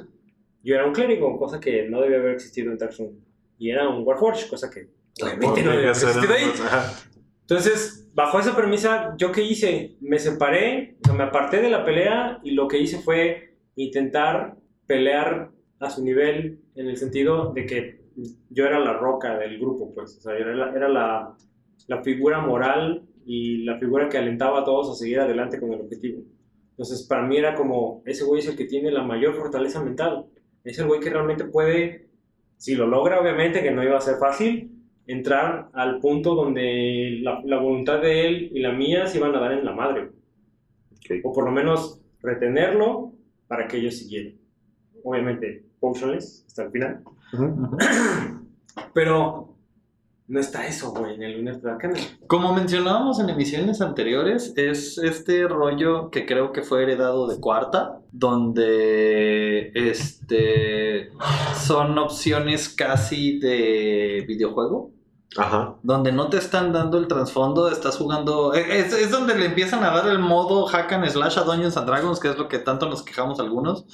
Yo 0.63 0.75
era 0.75 0.85
un 0.85 0.93
clérigo, 0.93 1.39
cosa 1.39 1.61
que 1.61 1.89
no 1.89 2.01
debía 2.01 2.19
haber 2.19 2.33
existido 2.33 2.73
en 2.73 2.79
Dark 2.79 2.93
Souls. 2.93 3.17
Y 3.59 3.71
era 3.71 3.89
un 3.89 4.05
Warforged, 4.05 4.49
cosa 4.49 4.69
que 4.69 4.89
obviamente 5.23 5.63
no 5.63 5.71
debía 5.71 5.91
haber 5.91 6.09
existido 6.09 6.35
ahí. 6.35 6.45
Entonces, 7.43 8.11
bajo 8.13 8.41
esa 8.41 8.57
premisa, 8.57 9.15
¿yo 9.17 9.31
qué 9.31 9.43
hice? 9.43 9.97
Me 10.01 10.19
separé, 10.19 10.97
me 11.17 11.23
aparté 11.23 11.63
de 11.63 11.71
la 11.71 11.85
pelea 11.85 12.41
y 12.43 12.51
lo 12.51 12.67
que 12.67 12.81
hice 12.81 12.99
fue 12.99 13.55
intentar 13.77 14.57
pelear 14.87 15.53
a 15.79 15.91
su 15.91 16.03
nivel 16.03 16.59
en 16.75 16.89
el 16.89 16.97
sentido 16.97 17.53
de 17.53 17.67
que 17.67 18.01
yo 18.51 18.65
era 18.65 18.81
la 18.81 18.95
roca 18.95 19.39
del 19.39 19.59
grupo, 19.59 19.95
pues, 19.95 20.17
o 20.17 20.21
sea, 20.21 20.33
yo 20.33 20.45
era 20.47 20.55
la, 20.55 20.73
era 20.75 20.89
la, 20.89 21.37
la 21.87 22.03
figura 22.03 22.41
moral 22.41 23.03
y 23.27 23.65
la 23.65 23.79
figura 23.79 24.09
que 24.09 24.19
alentaba 24.19 24.61
a 24.61 24.65
todos 24.65 24.91
a 24.91 24.95
seguir 24.95 25.19
adelante 25.19 25.61
con 25.61 25.73
el 25.73 25.81
objetivo. 25.81 26.23
Entonces, 26.71 27.07
para 27.07 27.27
mí 27.27 27.37
era 27.37 27.55
como, 27.55 28.03
ese 28.07 28.25
güey 28.25 28.41
es 28.41 28.49
el 28.49 28.57
que 28.57 28.67
tiene 28.67 28.91
la 28.91 29.03
mayor 29.03 29.35
fortaleza 29.35 29.83
mental, 29.83 30.27
es 30.63 30.79
el 30.79 30.87
güey 30.87 31.01
que 31.01 31.11
realmente 31.11 31.45
puede, 31.45 32.09
si 32.57 32.75
lo 32.75 32.87
logra, 32.87 33.21
obviamente, 33.21 33.63
que 33.63 33.71
no 33.71 33.83
iba 33.83 33.97
a 33.97 34.01
ser 34.01 34.17
fácil, 34.17 34.71
entrar 35.07 35.69
al 35.73 36.01
punto 36.01 36.35
donde 36.35 37.19
la, 37.23 37.41
la 37.45 37.59
voluntad 37.59 38.01
de 38.01 38.27
él 38.27 38.51
y 38.53 38.61
la 38.61 38.73
mía 38.73 39.07
se 39.07 39.19
iban 39.19 39.35
a 39.35 39.41
dar 39.41 39.53
en 39.53 39.65
la 39.65 39.73
madre. 39.73 40.11
Ok. 40.93 41.21
O 41.25 41.33
por 41.33 41.45
lo 41.45 41.53
menos 41.53 42.03
retenerlo 42.21 43.13
para 43.47 43.67
que 43.67 43.79
ellos 43.79 43.97
siguieran. 43.97 44.35
Obviamente, 45.05 45.65
potionless 45.79 46.45
hasta 46.47 46.65
el 46.65 46.71
final. 46.71 47.03
Ujú. 47.33 47.77
Pero 48.93 49.56
no 50.29 50.41
está 50.41 50.67
eso, 50.67 50.91
güey, 50.93 51.15
en 51.15 51.23
el 51.23 51.37
Lunar 51.37 51.61
Arcana. 51.65 51.95
Como 52.27 52.53
mencionábamos 52.53 53.21
en 53.21 53.31
emisiones 53.31 53.81
anteriores, 53.81 54.53
es 54.57 54.99
este 54.99 55.47
rollo 55.47 56.11
que 56.11 56.27
creo 56.27 56.53
que 56.53 56.63
fue 56.63 56.83
heredado 56.83 57.29
de 57.29 57.39
cuarta, 57.39 58.01
donde 58.11 59.71
este 59.75 61.11
son 61.55 61.97
opciones 61.99 62.69
casi 62.69 63.39
de 63.39 64.25
videojuego. 64.27 64.91
Ajá. 65.37 65.77
Donde 65.83 66.13
no 66.13 66.29
te 66.29 66.39
están 66.39 66.73
dando 66.73 66.99
el 66.99 67.09
trasfondo, 67.09 67.69
estás 67.69 67.97
jugando. 67.97 68.55
Es, 68.55 68.93
es 68.93 69.11
donde 69.11 69.37
le 69.37 69.47
empiezan 69.47 69.85
a 69.85 69.91
dar 69.91 70.09
el 70.09 70.19
modo 70.19 70.67
hack 70.67 70.93
and 70.93 71.07
slash 71.09 71.39
a 71.39 71.43
Dungeons 71.43 71.77
and 71.77 71.87
Dragons, 71.87 72.19
que 72.19 72.29
es 72.29 72.39
lo 72.39 72.49
que 72.49 72.59
tanto 72.59 72.89
nos 72.89 73.03
quejamos 73.03 73.39
algunos. 73.39 73.85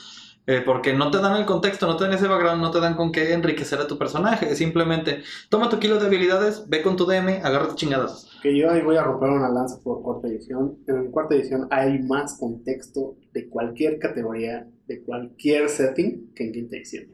Eh, 0.47 0.61
porque 0.65 0.93
no 0.93 1.11
te 1.11 1.19
dan 1.19 1.37
el 1.37 1.47
contexto, 1.47 1.87
no 1.87 1.97
te 1.97 2.05
dan 2.05 2.15
ese 2.15 2.27
background, 2.27 2.61
no 2.61 2.71
te 2.73 2.81
dan 2.81 2.95
con 2.95 3.13
qué 3.13 3.33
enriquecer 3.33 3.79
a 3.79 3.87
tu 3.87 3.97
personaje. 3.97 4.57
Simplemente 4.57 5.23
toma 5.49 5.69
tu 5.69 5.79
kilo 5.79 5.99
de 6.01 6.07
habilidades, 6.07 6.69
ve 6.69 6.83
con 6.83 6.97
tu 6.97 7.07
DM, 7.07 7.41
agárrate 7.45 7.77
chingadas. 7.77 8.29
Que 8.43 8.59
yo 8.59 8.71
ahí 8.71 8.83
voy 8.83 8.97
a 8.97 9.05
romper 9.05 9.31
una 9.31 9.49
lanza 9.49 9.81
por 9.83 10.03
cuarta 10.03 10.27
edición. 10.27 10.79
En 10.89 11.13
cuarta 11.13 11.37
edición 11.37 11.69
hay 11.71 12.01
más 12.03 12.39
contexto 12.39 13.17
de 13.33 13.49
cualquier 13.49 14.01
categoría, 14.01 14.67
de 14.89 15.03
cualquier 15.05 15.69
setting 15.69 16.33
que 16.35 16.47
en 16.47 16.53
quinta 16.53 16.77
edición. 16.77 17.05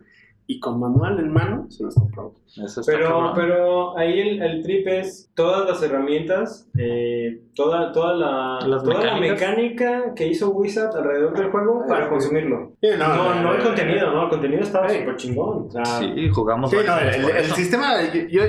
Y 0.50 0.60
con 0.60 0.80
manual 0.80 1.18
en 1.20 1.30
mano 1.30 1.66
se 1.70 1.84
los 1.84 1.94
está 1.94 2.80
Pero, 2.86 3.32
pero 3.34 3.98
ahí 3.98 4.18
el, 4.18 4.42
el 4.42 4.62
trip 4.62 4.88
es 4.88 5.30
todas 5.34 5.68
las 5.68 5.82
herramientas, 5.82 6.66
eh, 6.78 7.42
toda, 7.54 7.92
toda, 7.92 8.14
la, 8.14 8.58
toda 8.82 9.04
la 9.04 9.20
mecánica 9.20 10.14
que 10.14 10.26
hizo 10.26 10.48
Wizard 10.48 10.96
alrededor 10.96 11.36
del 11.36 11.50
juego 11.50 11.84
para 11.86 12.08
consumirlo. 12.08 12.67
Sí, 12.80 12.86
No, 12.96 13.34
no, 13.42 13.54
el 13.54 13.62
contenido, 13.64 14.12
no, 14.12 14.24
el 14.24 14.28
contenido 14.30 14.62
estaba 14.62 14.88
súper 14.88 15.16
chingón. 15.16 15.66
O 15.66 15.70
sea, 15.70 15.84
Sí, 15.98 16.28
jugamos. 16.32 16.70
Sí, 16.70 16.76
no, 16.86 16.96
el, 16.98 17.44
sistema, 17.52 18.00
yo, 18.12 18.22
yo- 18.28 18.42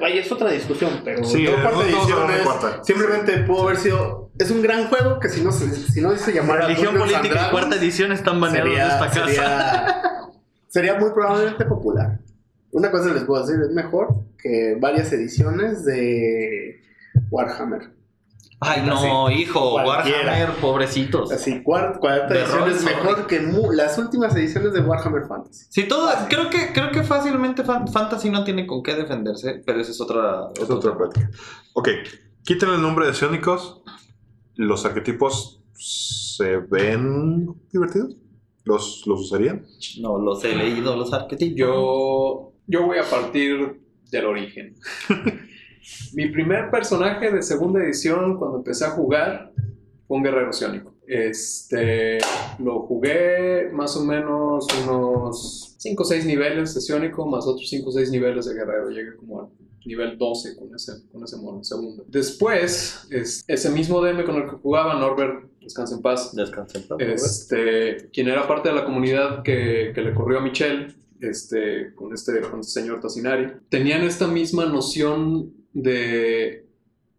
vaya, 0.00 0.20
es 0.20 0.32
otra 0.32 0.50
discusión, 0.50 1.00
pero 1.04 1.22
Sí, 1.22 1.44
yo 1.44 1.56
no 1.56 1.68
hablan 1.68 2.26
de 2.26 2.36
es- 2.38 2.42
cuarta. 2.42 2.82
simplemente 2.82 3.38
pudo 3.44 3.62
haber 3.64 3.76
sido, 3.76 4.30
es 4.36 4.50
un 4.50 4.62
gran 4.62 4.88
juego 4.88 5.20
que 5.20 5.28
si 5.28 5.42
no 5.44 5.52
se, 5.52 5.70
si 5.70 6.00
no 6.00 6.10
se 6.16 6.32
llamara 6.32 6.62
Religión 6.66 6.96
política 6.96 7.46
y 7.46 7.50
cuarta 7.52 7.76
edición 7.76 8.10
están 8.10 8.40
baneados 8.40 8.68
de 8.70 8.76
sería, 8.76 8.88
esta 8.94 9.06
casa. 9.06 9.26
sería, 9.26 10.02
sería 10.66 10.94
muy 10.98 11.10
probablemente 11.12 11.64
popular. 11.64 12.18
Una 12.72 12.90
cosa 12.90 13.14
les 13.14 13.22
puedo 13.22 13.46
decir, 13.46 13.62
es 13.62 13.70
mejor 13.70 14.08
que 14.42 14.76
varias 14.80 15.12
ediciones 15.12 15.84
de 15.84 16.80
Warhammer. 17.30 17.90
Ay, 18.60 18.82
no, 18.84 19.30
hijo, 19.30 19.72
Cualquiera. 19.82 20.18
Warhammer, 20.32 20.56
pobrecitos. 20.60 21.30
Así, 21.30 21.62
cuar- 21.62 21.98
cuarta 22.00 22.34
De 22.34 22.40
edición 22.40 22.58
rol, 22.60 22.70
es 22.72 22.80
sorry. 22.80 22.94
mejor 22.96 23.26
que 23.28 23.40
mu- 23.40 23.70
las 23.72 23.96
últimas 23.98 24.34
ediciones 24.34 24.72
de 24.72 24.80
Warhammer 24.80 25.26
Fantasy. 25.28 25.66
Sí, 25.70 25.84
todo, 25.86 26.10
creo 26.28 26.50
que, 26.50 26.72
creo 26.72 26.90
que 26.90 27.04
fácilmente 27.04 27.62
Fan- 27.62 27.86
Fantasy 27.86 28.30
no 28.30 28.42
tiene 28.42 28.66
con 28.66 28.82
qué 28.82 28.94
defenderse, 28.96 29.62
pero 29.64 29.80
esa 29.80 29.92
es 29.92 30.00
otra. 30.00 30.48
Es 30.60 30.68
otra 30.68 30.96
plática. 30.98 31.30
Ok, 31.74 31.88
quiten 32.42 32.70
el 32.70 32.82
nombre 32.82 33.06
de 33.06 33.14
Sionicos. 33.14 33.82
Los 34.56 34.84
arquetipos 34.84 35.62
se 35.74 36.56
ven 36.56 37.46
divertidos. 37.72 38.16
¿Los, 38.64 39.04
los 39.06 39.20
usarían? 39.20 39.64
No 40.00 40.18
los 40.18 40.42
he 40.44 40.54
leído, 40.56 40.96
los 40.96 41.12
arquetipos. 41.12 41.56
Yo, 41.56 42.52
yo 42.66 42.86
voy 42.86 42.98
a 42.98 43.04
partir 43.08 43.80
del 44.10 44.26
origen. 44.26 44.74
Mi 46.14 46.28
primer 46.28 46.70
personaje 46.70 47.30
de 47.30 47.42
segunda 47.42 47.82
edición 47.82 48.36
cuando 48.38 48.58
empecé 48.58 48.84
a 48.84 48.90
jugar 48.90 49.52
fue 50.06 50.16
un 50.16 50.22
guerrero 50.22 50.52
ciónico. 50.52 50.94
Este, 51.06 52.18
lo 52.58 52.80
jugué 52.80 53.70
más 53.72 53.96
o 53.96 54.04
menos 54.04 54.66
unos 54.86 55.74
5 55.78 56.02
o 56.02 56.06
6 56.06 56.26
niveles 56.26 56.74
de 56.74 56.80
ciónico, 56.80 57.26
más 57.26 57.46
otros 57.46 57.68
5 57.68 57.88
o 57.88 57.92
6 57.92 58.10
niveles 58.10 58.46
de 58.46 58.54
guerrero. 58.54 58.90
Llegué 58.90 59.16
como 59.16 59.40
al 59.40 59.48
nivel 59.84 60.18
12 60.18 60.56
con 60.56 60.74
ese, 60.74 60.92
con 61.10 61.24
ese 61.24 61.36
mono, 61.38 61.62
segundo. 61.64 62.04
Después, 62.08 63.06
es- 63.10 63.42
ese 63.48 63.70
mismo 63.70 64.02
DM 64.02 64.24
con 64.24 64.36
el 64.36 64.44
que 64.44 64.56
jugaba, 64.56 64.94
Norbert, 64.98 65.44
descansa 65.60 65.94
en 65.96 66.02
paz, 66.02 66.34
Descansen. 66.34 66.84
este, 66.98 68.08
quien 68.12 68.28
era 68.28 68.46
parte 68.46 68.68
de 68.68 68.74
la 68.74 68.84
comunidad 68.84 69.42
que, 69.42 69.92
que 69.94 70.00
le 70.02 70.14
corrió 70.14 70.38
a 70.38 70.42
Michelle, 70.42 70.94
este, 71.20 71.94
con, 71.94 72.12
este, 72.12 72.40
con 72.42 72.60
este 72.60 72.80
señor 72.80 73.00
Tassinari, 73.00 73.52
tenían 73.68 74.02
esta 74.02 74.26
misma 74.28 74.66
noción 74.66 75.52
de, 75.72 76.66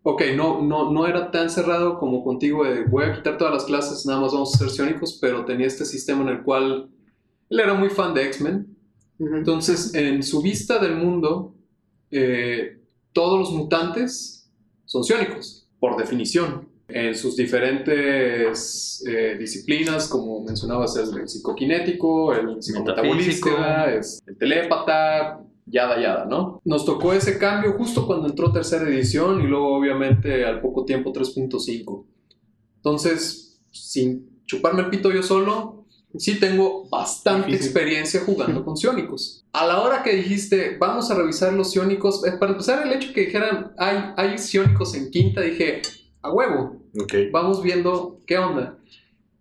ok, 0.03 0.23
no, 0.35 0.61
no, 0.61 0.91
no 0.91 1.07
era 1.07 1.31
tan 1.31 1.49
cerrado 1.49 1.99
como 1.99 2.23
contigo 2.23 2.63
de 2.63 2.83
voy 2.83 3.05
a 3.05 3.15
quitar 3.15 3.37
todas 3.37 3.53
las 3.53 3.65
clases, 3.65 4.05
nada 4.05 4.21
más 4.21 4.33
vamos 4.33 4.53
a 4.53 4.57
ser 4.57 4.69
ciónicos, 4.69 5.17
pero 5.21 5.45
tenía 5.45 5.67
este 5.67 5.85
sistema 5.85 6.23
en 6.23 6.29
el 6.29 6.43
cual 6.43 6.89
él 7.49 7.59
era 7.59 7.73
muy 7.73 7.89
fan 7.89 8.13
de 8.13 8.25
X-Men, 8.25 8.75
entonces 9.19 9.93
en 9.95 10.23
su 10.23 10.41
vista 10.41 10.79
del 10.79 10.95
mundo, 10.95 11.53
eh, 12.11 12.79
todos 13.11 13.39
los 13.39 13.51
mutantes 13.51 14.49
son 14.85 15.03
ciónicos, 15.03 15.67
por 15.79 15.97
definición. 15.97 16.67
en 16.91 17.13
sus 17.13 17.35
diferentes 17.35 19.05
eh, 19.07 19.35
disciplinas, 19.37 20.07
como 20.07 20.43
mencionabas, 20.43 20.97
el, 20.97 21.29
psicoquinético, 21.29 22.33
el 22.33 22.63
psicometabolista, 22.63 23.93
es 23.93 24.19
el 24.25 24.35
telépata, 24.35 25.39
yada 25.69 26.01
yada, 26.01 26.25
¿no? 26.25 26.61
Nos 26.65 26.85
tocó 26.85 27.13
ese 27.13 27.37
cambio 27.37 27.73
justo 27.73 28.05
cuando 28.05 28.27
entró 28.27 28.51
tercera 28.51 28.87
edición 28.87 29.41
y 29.41 29.47
luego 29.47 29.75
obviamente 29.75 30.45
al 30.45 30.61
poco 30.61 30.85
tiempo 30.85 31.13
3.5. 31.13 32.05
Entonces, 32.77 33.59
sin 33.71 34.43
chuparme 34.45 34.81
el 34.81 34.89
pito 34.89 35.11
yo 35.11 35.21
solo, 35.21 35.85
sí 36.17 36.39
tengo 36.39 36.89
bastante 36.89 37.53
experiencia 37.53 38.21
jugando 38.25 38.63
con 38.65 38.77
ciónicos. 38.77 39.45
A 39.53 39.65
la 39.65 39.81
hora 39.81 40.03
que 40.03 40.15
dijiste, 40.15 40.77
vamos 40.77 41.11
a 41.11 41.15
revisar 41.15 41.53
los 41.53 41.71
ciónicos, 41.71 42.25
eh, 42.25 42.33
para 42.39 42.53
empezar 42.53 42.85
el 42.85 42.93
hecho 42.93 43.13
que 43.13 43.25
dijeran, 43.25 43.73
hay, 43.77 44.13
hay 44.17 44.37
ciónicos 44.37 44.95
en 44.95 45.11
quinta, 45.11 45.41
dije, 45.41 45.81
a 46.21 46.31
huevo, 46.31 46.77
vamos 47.31 47.61
viendo 47.61 48.19
qué 48.25 48.37
onda. 48.37 48.77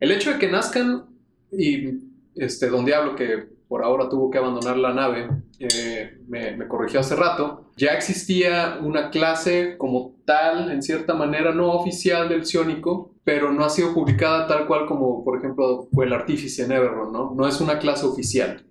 El 0.00 0.12
hecho 0.12 0.32
de 0.32 0.38
que 0.38 0.48
nazcan 0.48 1.06
y 1.50 2.08
este, 2.34 2.68
Don 2.68 2.84
Diablo, 2.84 3.16
que 3.16 3.48
por 3.68 3.84
ahora 3.84 4.08
tuvo 4.08 4.30
que 4.30 4.38
abandonar 4.38 4.78
la 4.78 4.94
nave, 4.94 5.28
eh, 5.58 6.18
me, 6.26 6.56
me, 6.56 6.66
corrigió 6.66 7.00
hace 7.00 7.14
rato, 7.14 7.70
ya 7.76 7.92
existía 7.92 8.78
una 8.82 9.10
clase 9.10 9.76
como 9.76 10.16
tal, 10.24 10.70
en 10.70 10.82
cierta 10.82 11.14
manera 11.14 11.52
no 11.52 11.72
oficial 11.72 12.28
del 12.28 12.46
ciónico, 12.46 13.14
pero 13.24 13.52
no 13.52 13.64
ha 13.64 13.68
sido 13.68 13.92
publicada 13.92 14.46
tal 14.46 14.66
cual 14.66 14.86
como, 14.86 15.22
por 15.22 15.38
ejemplo, 15.38 15.86
fue 15.92 16.06
el 16.06 16.14
artífice 16.14 16.64
en 16.64 16.72
Everron, 16.72 17.12
¿no? 17.12 17.34
No 17.34 17.46
es 17.46 17.60
una 17.60 17.78
clase 17.78 18.06
oficial. 18.06 18.64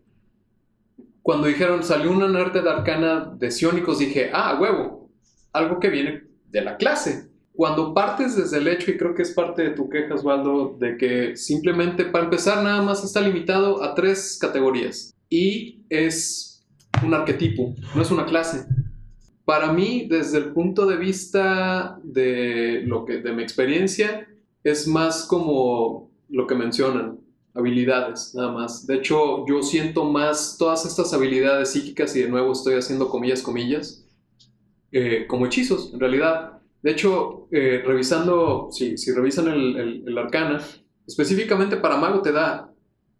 Cuando 1.21 1.47
dijeron, 1.47 1.83
salió 1.83 2.11
una 2.11 2.25
arte 2.39 2.61
de 2.61 2.69
arcana 2.69 3.31
de 3.37 3.51
ciónicos, 3.51 3.99
dije, 3.99 4.31
ah, 4.33 4.57
huevo, 4.59 5.11
algo 5.53 5.79
que 5.79 5.89
viene 5.89 6.23
de 6.45 6.61
la 6.61 6.77
clase. 6.77 7.29
Cuando 7.57 7.91
partes 7.91 8.35
desde 8.35 8.59
el 8.59 8.67
hecho, 8.67 8.91
y 8.91 8.97
creo 8.97 9.15
que 9.15 9.23
es 9.23 9.31
parte 9.31 9.63
de 9.63 9.69
tu 9.71 9.89
queja, 9.89 10.13
Osvaldo, 10.13 10.77
de 10.79 10.95
que 10.95 11.35
simplemente 11.35 12.05
para 12.05 12.25
empezar 12.25 12.63
nada 12.63 12.83
más 12.83 13.03
está 13.03 13.19
limitado 13.19 13.81
a 13.81 13.95
tres 13.95 14.37
categorías. 14.39 15.11
Y 15.27 15.81
es 15.89 16.63
un 17.03 17.15
arquetipo, 17.15 17.73
no 17.95 18.01
es 18.03 18.11
una 18.11 18.27
clase. 18.27 18.67
Para 19.43 19.73
mí, 19.73 20.05
desde 20.07 20.37
el 20.37 20.53
punto 20.53 20.85
de 20.85 20.97
vista 20.97 21.99
de, 22.03 22.83
lo 22.85 23.05
que, 23.05 23.21
de 23.21 23.33
mi 23.33 23.41
experiencia, 23.41 24.27
es 24.63 24.87
más 24.87 25.23
como 25.23 26.11
lo 26.29 26.45
que 26.45 26.53
mencionan, 26.53 27.19
habilidades, 27.55 28.35
nada 28.35 28.51
más. 28.51 28.85
De 28.85 28.97
hecho, 28.97 29.47
yo 29.47 29.63
siento 29.63 30.03
más 30.03 30.57
todas 30.59 30.85
estas 30.85 31.11
habilidades 31.11 31.71
psíquicas, 31.71 32.15
y 32.15 32.21
de 32.21 32.29
nuevo 32.29 32.51
estoy 32.51 32.75
haciendo 32.75 33.09
comillas, 33.09 33.41
comillas, 33.41 34.05
eh, 34.91 35.25
como 35.27 35.47
hechizos, 35.47 35.91
en 35.91 35.99
realidad. 35.99 36.56
De 36.81 36.91
hecho, 36.91 37.47
eh, 37.51 37.83
revisando, 37.85 38.69
si, 38.71 38.97
si 38.97 39.11
revisan 39.11 39.47
el, 39.47 40.03
el, 40.07 40.17
arcana, 40.17 40.61
específicamente 41.07 41.77
para 41.77 41.97
mago 41.97 42.21
te 42.21 42.31
da 42.31 42.71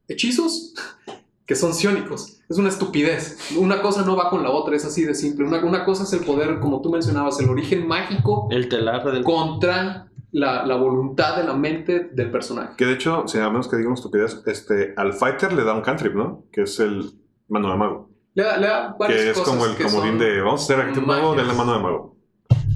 hechizos 0.07 0.73
que 1.45 1.55
son 1.55 1.73
ciónicos. 1.73 2.39
Es 2.49 2.57
una 2.57 2.69
estupidez. 2.69 3.55
Una 3.57 3.81
cosa 3.81 4.05
no 4.05 4.15
va 4.15 4.29
con 4.29 4.43
la 4.43 4.51
otra, 4.51 4.75
es 4.75 4.85
así 4.85 5.03
de 5.03 5.15
simple. 5.15 5.45
Una, 5.45 5.63
una 5.63 5.85
cosa 5.85 6.03
es 6.03 6.13
el 6.13 6.25
poder, 6.25 6.59
como 6.59 6.81
tú 6.81 6.91
mencionabas, 6.91 7.39
el 7.39 7.49
origen 7.49 7.87
mágico. 7.87 8.47
El 8.51 8.69
telar 8.69 9.03
del... 9.11 9.23
Contra 9.23 10.07
la, 10.31 10.65
la, 10.65 10.75
voluntad 10.75 11.37
de 11.37 11.43
la 11.43 11.53
mente 11.53 12.09
del 12.11 12.31
personaje. 12.31 12.75
Que 12.77 12.85
de 12.85 12.93
hecho, 12.93 13.27
si 13.27 13.39
a 13.39 13.49
menos 13.49 13.67
que 13.67 13.77
digamos 13.77 13.99
estupidez, 13.99 14.43
este, 14.45 14.93
al 14.95 15.13
fighter 15.13 15.53
le 15.53 15.63
da 15.63 15.73
un 15.73 15.81
cantrip, 15.81 16.13
¿no? 16.13 16.45
Que 16.51 16.61
es 16.63 16.79
el 16.79 17.11
mano 17.47 17.71
de 17.71 17.77
mago. 17.77 18.09
Le 18.33 18.43
da, 18.43 18.57
le 18.57 18.67
da 18.67 18.95
varias 18.99 19.23
Que 19.23 19.29
es 19.31 19.39
como 19.39 19.65
el 19.65 19.75
comodín 19.75 20.19
de 20.19 20.41
vamos 20.41 20.61
a 20.61 20.63
hacer 20.63 20.85
aquí 20.85 20.99
mago 20.99 21.33
de 21.33 21.43
la 21.43 21.53
mano 21.53 21.73
de 21.73 21.79
mago. 21.79 22.16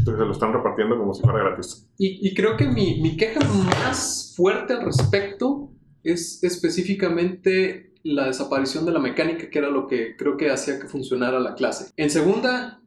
Entonces 0.01 0.25
lo 0.25 0.31
están 0.31 0.51
repartiendo 0.51 0.97
como 0.97 1.13
si 1.13 1.21
fuera 1.21 1.43
gratis. 1.43 1.87
Y, 1.99 2.27
y 2.27 2.33
creo 2.33 2.57
que 2.57 2.65
mi, 2.65 2.99
mi 3.01 3.15
queja 3.17 3.39
más 3.39 4.33
fuerte 4.35 4.73
al 4.73 4.83
respecto 4.83 5.71
es 6.03 6.43
específicamente 6.43 7.93
la 8.03 8.25
desaparición 8.25 8.83
de 8.85 8.93
la 8.93 8.99
mecánica, 8.99 9.51
que 9.51 9.59
era 9.59 9.69
lo 9.69 9.85
que 9.85 10.15
creo 10.17 10.37
que 10.37 10.49
hacía 10.49 10.79
que 10.79 10.87
funcionara 10.87 11.39
la 11.39 11.53
clase. 11.53 11.91
En 11.97 12.09
segunda, 12.09 12.81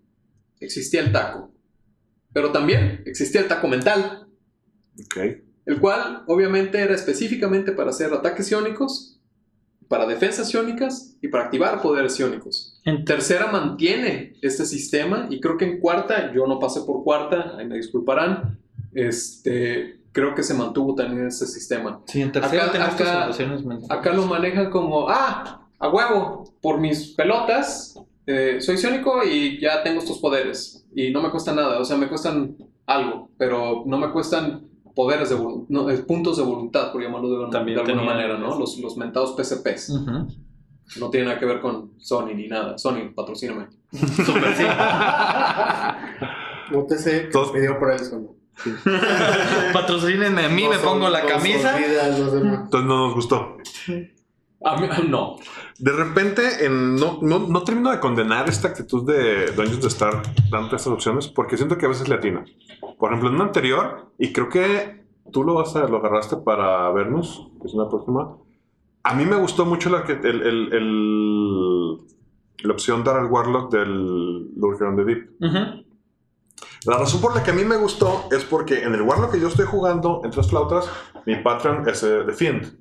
existía 0.58 1.02
el 1.02 1.12
taco. 1.12 1.52
Pero 2.32 2.50
también 2.50 3.04
existía 3.06 3.42
el 3.42 3.46
taco 3.48 3.68
mental. 3.68 4.26
El 5.66 5.80
cual 5.80 6.24
obviamente 6.26 6.80
era 6.80 6.96
específicamente 6.96 7.70
para 7.70 7.90
hacer 7.90 8.12
ataques 8.12 8.50
iónicos, 8.50 9.20
para 9.86 10.04
defensas 10.06 10.52
iónicas 10.52 11.16
y 11.22 11.28
para 11.28 11.44
activar 11.44 11.80
poderes 11.80 12.18
iónicos. 12.18 12.74
En 12.85 13.05
tercera 13.05 13.51
mantiene 13.51 14.35
este 14.43 14.66
sistema 14.66 15.26
y 15.30 15.41
creo 15.41 15.57
que 15.57 15.64
en 15.64 15.80
cuarta, 15.80 16.32
yo 16.35 16.47
no 16.47 16.59
pasé 16.59 16.82
por 16.82 17.03
cuarta, 17.03 17.57
ahí 17.57 17.66
me 17.66 17.76
disculparán, 17.76 18.59
este, 18.93 20.01
creo 20.12 20.35
que 20.35 20.43
se 20.43 20.53
mantuvo 20.53 20.95
también 20.95 21.26
ese 21.28 21.47
sistema. 21.47 22.03
Sí, 22.07 22.20
en 22.20 22.30
tercera 22.30 22.66
acá, 22.66 23.30
acá, 23.89 24.12
lo 24.12 24.26
manejan 24.26 24.70
como, 24.70 25.09
ah, 25.09 25.66
a 25.78 25.89
huevo, 25.89 26.53
por 26.61 26.78
mis 26.78 27.09
pelotas, 27.14 27.99
eh, 28.26 28.59
soy 28.61 28.76
iónico 28.76 29.22
y 29.24 29.61
ya 29.61 29.82
tengo 29.82 30.01
estos 30.01 30.18
poderes. 30.18 30.87
Y 30.95 31.11
no 31.11 31.22
me 31.22 31.30
cuesta 31.30 31.55
nada, 31.55 31.78
o 31.78 31.85
sea, 31.85 31.97
me 31.97 32.09
cuestan 32.09 32.57
algo, 32.87 33.30
pero 33.39 33.82
no 33.87 33.97
me 33.97 34.11
cuestan 34.11 34.68
poderes 34.95 35.30
de 35.30 35.37
no, 35.68 35.91
eh, 35.91 35.99
puntos 35.99 36.37
de 36.37 36.43
voluntad, 36.43 36.93
por 36.93 37.03
llamarlo 37.03 37.49
de, 37.49 37.51
de 37.51 37.80
alguna 37.80 38.03
manera, 38.03 38.39
¿no? 38.39 38.59
Los, 38.59 38.78
los 38.78 38.97
mentados 38.97 39.32
PCPs. 39.32 39.91
No 40.99 41.11
tiene 41.11 41.26
nada 41.26 41.39
que 41.39 41.47
ver 41.47 41.61
con 41.61 41.93
Sony 41.99 42.35
ni 42.35 42.49
nada. 42.49 42.78
Sony, 42.78 43.12
patrocíname. 43.14 43.68
Super 43.91 44.55
sí. 44.57 44.64
no 46.70 46.85
te 46.85 46.99
sé, 46.99 47.20
Todos... 47.32 47.53
me 47.53 47.61
dio 47.61 47.78
por 47.78 47.93
eso. 47.93 48.37
Patrocínenme 49.72 50.45
a 50.45 50.49
mí, 50.49 50.68
me 50.68 50.78
pongo 50.78 51.09
la 51.09 51.26
camisa. 51.26 51.76
Entonces 51.78 52.89
no 52.89 53.07
nos 53.07 53.14
gustó. 53.14 53.57
A 54.64 54.76
mí, 54.76 54.89
no. 55.09 55.37
De 55.78 55.93
repente, 55.93 56.64
en, 56.64 56.97
no, 56.97 57.18
no, 57.20 57.41
no, 57.41 57.64
termino 57.64 57.91
de 57.91 58.01
condenar 58.01 58.49
esta 58.49 58.68
actitud 58.68 59.05
de 59.07 59.47
Dungeons 59.53 59.82
de 59.82 59.89
estar 59.89 60.22
dando 60.51 60.76
estas 60.76 60.87
opciones 60.87 61.28
porque 61.28 61.57
siento 61.57 61.76
que 61.76 61.87
a 61.87 61.89
veces 61.91 62.09
le 62.09 62.14
atina. 62.14 62.45
Por 62.99 63.11
ejemplo, 63.11 63.28
en 63.28 63.35
una 63.35 63.45
anterior, 63.45 64.11
y 64.18 64.32
creo 64.32 64.49
que 64.49 65.05
tú 65.32 65.43
lo 65.43 65.55
vas 65.55 65.76
a, 65.76 65.87
lo 65.87 65.99
agarraste 65.99 66.37
para 66.39 66.91
vernos, 66.93 67.51
que 67.61 67.66
es 67.66 67.74
una 67.74 67.89
próxima. 67.89 68.37
A 69.05 69.14
mí 69.14 69.24
me 69.26 69.36
gustó 69.36 69.64
mucho 69.64 69.90
la, 69.90 70.00
el, 70.00 70.26
el, 70.26 70.72
el, 70.72 71.98
la 72.62 72.72
opción 72.72 73.05
dar 73.05 73.18
al 73.18 73.26
Warlock 73.26 73.70
del 73.70 74.50
Lurker 74.57 74.88
on 74.88 74.96
the 74.96 75.05
Deep. 75.05 75.30
La 76.86 76.98
razón 76.98 77.20
por 77.20 77.34
la 77.34 77.42
que 77.42 77.50
a 77.50 77.55
mí 77.55 77.64
me 77.64 77.76
gustó 77.76 78.28
es 78.30 78.44
porque 78.44 78.82
en 78.82 78.94
el 78.94 79.02
Warlock 79.02 79.32
que 79.32 79.40
yo 79.40 79.48
estoy 79.48 79.66
jugando, 79.66 80.20
en 80.24 80.30
tres 80.30 80.48
flautas, 80.48 80.88
mi 81.26 81.36
patrón 81.36 81.88
es 81.88 82.00
The 82.00 82.32
Fiend. 82.32 82.78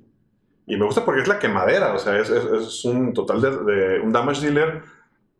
Y 0.66 0.76
me 0.76 0.86
gusta 0.86 1.04
porque 1.04 1.22
es 1.22 1.28
la 1.28 1.38
quemadera, 1.38 1.94
o 1.94 1.98
sea, 1.98 2.18
es, 2.18 2.30
es, 2.30 2.84
un 2.84 3.12
total 3.12 3.40
de, 3.40 4.00
un 4.00 4.12
damage 4.12 4.46
dealer 4.46 4.82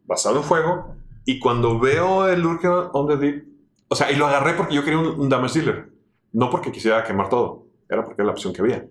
basado 0.04 0.36
en 0.36 0.42
fuego. 0.44 0.96
Y 1.24 1.38
cuando 1.38 1.78
veo 1.78 2.28
el 2.28 2.40
Lurker 2.40 2.90
on 2.92 3.08
the 3.08 3.16
Deep, 3.16 3.44
o 3.88 3.94
sea, 3.94 4.10
y 4.10 4.16
lo 4.16 4.26
agarré 4.26 4.54
porque 4.54 4.74
yo 4.74 4.84
quería 4.84 4.98
un, 4.98 5.28
damage 5.28 5.60
dealer, 5.60 5.88
no 6.32 6.50
porque 6.50 6.72
quisiera 6.72 7.04
quemar 7.04 7.28
todo, 7.30 7.66
era 7.88 8.04
porque 8.04 8.20
era 8.20 8.26
la 8.26 8.32
opción 8.32 8.52
que 8.52 8.60
había. 8.60 8.86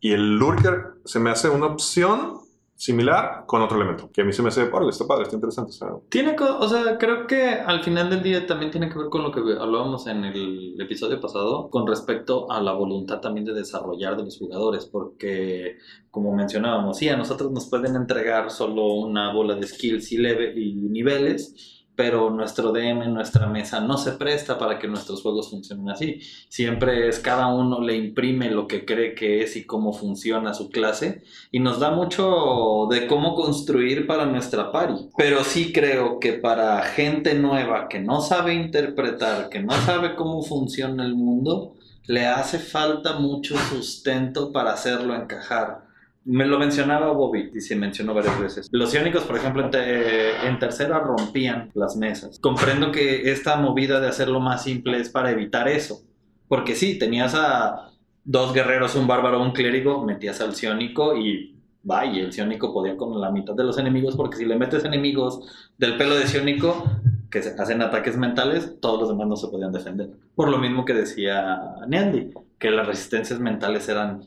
Y 0.00 0.12
el 0.12 0.36
Lurker 0.38 0.94
se 1.04 1.20
me 1.20 1.30
hace 1.30 1.48
una 1.48 1.66
opción 1.66 2.40
similar 2.80 3.44
con 3.44 3.60
otro 3.60 3.76
elemento, 3.76 4.10
que 4.10 4.22
a 4.22 4.24
mí 4.24 4.32
se 4.32 4.40
me 4.40 4.48
hace, 4.48 4.62
órale, 4.62 4.88
está 4.88 5.06
padre, 5.06 5.24
está 5.24 5.34
interesante. 5.34 5.70
Tiene, 6.08 6.34
o 6.40 6.66
sea, 6.66 6.96
creo 6.96 7.26
que 7.26 7.50
al 7.50 7.84
final 7.84 8.08
del 8.08 8.22
día 8.22 8.46
también 8.46 8.70
tiene 8.70 8.88
que 8.88 8.98
ver 8.98 9.08
con 9.10 9.22
lo 9.22 9.30
que 9.30 9.40
hablábamos 9.40 10.06
en 10.06 10.24
el 10.24 10.80
episodio 10.80 11.20
pasado, 11.20 11.68
con 11.68 11.86
respecto 11.86 12.50
a 12.50 12.58
la 12.62 12.72
voluntad 12.72 13.20
también 13.20 13.44
de 13.44 13.52
desarrollar 13.52 14.16
de 14.16 14.24
los 14.24 14.38
jugadores, 14.38 14.86
porque 14.86 15.76
como 16.10 16.34
mencionábamos, 16.34 16.96
sí, 16.96 17.10
a 17.10 17.18
nosotros 17.18 17.52
nos 17.52 17.68
pueden 17.68 17.96
entregar 17.96 18.50
solo 18.50 18.94
una 18.94 19.30
bola 19.34 19.56
de 19.56 19.66
skills 19.66 20.10
y, 20.12 20.16
leve, 20.16 20.58
y 20.58 20.72
niveles, 20.72 21.79
pero 22.00 22.30
nuestro 22.30 22.72
DM, 22.72 23.12
nuestra 23.12 23.46
mesa 23.46 23.78
no 23.78 23.98
se 23.98 24.12
presta 24.12 24.56
para 24.56 24.78
que 24.78 24.88
nuestros 24.88 25.20
juegos 25.20 25.50
funcionen 25.50 25.90
así. 25.90 26.18
Siempre 26.48 27.08
es 27.08 27.18
cada 27.18 27.48
uno 27.48 27.82
le 27.82 27.94
imprime 27.94 28.50
lo 28.50 28.66
que 28.66 28.86
cree 28.86 29.14
que 29.14 29.42
es 29.42 29.54
y 29.56 29.66
cómo 29.66 29.92
funciona 29.92 30.54
su 30.54 30.70
clase 30.70 31.22
y 31.52 31.60
nos 31.60 31.78
da 31.78 31.90
mucho 31.90 32.86
de 32.90 33.06
cómo 33.06 33.34
construir 33.34 34.06
para 34.06 34.24
nuestra 34.24 34.72
party. 34.72 35.10
Pero 35.14 35.44
sí 35.44 35.74
creo 35.74 36.18
que 36.20 36.32
para 36.32 36.80
gente 36.84 37.34
nueva 37.34 37.86
que 37.90 38.00
no 38.00 38.22
sabe 38.22 38.54
interpretar, 38.54 39.50
que 39.50 39.60
no 39.60 39.74
sabe 39.84 40.14
cómo 40.14 40.42
funciona 40.42 41.04
el 41.04 41.14
mundo, 41.14 41.74
le 42.06 42.24
hace 42.24 42.58
falta 42.60 43.18
mucho 43.18 43.58
sustento 43.58 44.52
para 44.52 44.72
hacerlo 44.72 45.14
encajar. 45.14 45.89
Me 46.30 46.46
lo 46.46 46.60
mencionaba 46.60 47.10
Bobby 47.10 47.50
y 47.52 47.60
se 47.60 47.74
mencionó 47.74 48.14
varias 48.14 48.38
veces. 48.38 48.68
Los 48.70 48.94
iónicos, 48.94 49.24
por 49.24 49.36
ejemplo, 49.36 49.68
en, 49.72 50.58
tercera 50.60 51.00
rompían 51.00 51.72
las 51.74 51.96
mesas. 51.96 52.38
Comprendo 52.38 52.92
que 52.92 53.32
esta 53.32 53.56
movida 53.56 53.98
de 53.98 54.06
hacerlo 54.06 54.38
más 54.38 54.62
simple 54.62 55.00
es 55.00 55.08
para 55.08 55.32
evitar 55.32 55.66
eso. 55.66 56.02
Porque 56.46 56.76
sí, 56.76 57.00
tenías 57.00 57.34
a 57.34 57.90
dos 58.22 58.54
guerreros, 58.54 58.94
un 58.94 59.08
bárbaro, 59.08 59.42
un 59.42 59.50
clérigo, 59.50 60.04
metías 60.04 60.40
al 60.40 60.54
ciónico 60.54 61.16
y 61.16 61.56
vaya, 61.82 62.22
el 62.22 62.32
ciónico 62.32 62.72
podía 62.72 62.96
con 62.96 63.20
la 63.20 63.32
mitad 63.32 63.54
de 63.54 63.64
los 63.64 63.78
enemigos 63.78 64.14
porque 64.14 64.36
si 64.36 64.44
le 64.44 64.56
metes 64.56 64.84
enemigos 64.84 65.72
del 65.78 65.96
pelo 65.96 66.14
de 66.14 66.28
ciónico, 66.28 66.84
que 67.28 67.40
hacen 67.40 67.82
ataques 67.82 68.16
mentales, 68.16 68.76
todos 68.80 69.00
los 69.00 69.08
demás 69.08 69.26
no 69.26 69.34
se 69.34 69.48
podían 69.48 69.72
defender. 69.72 70.10
Por 70.36 70.48
lo 70.48 70.58
mismo 70.58 70.84
que 70.84 70.94
decía 70.94 71.58
Neandy, 71.88 72.34
que 72.56 72.70
las 72.70 72.86
resistencias 72.86 73.40
mentales 73.40 73.88
eran 73.88 74.22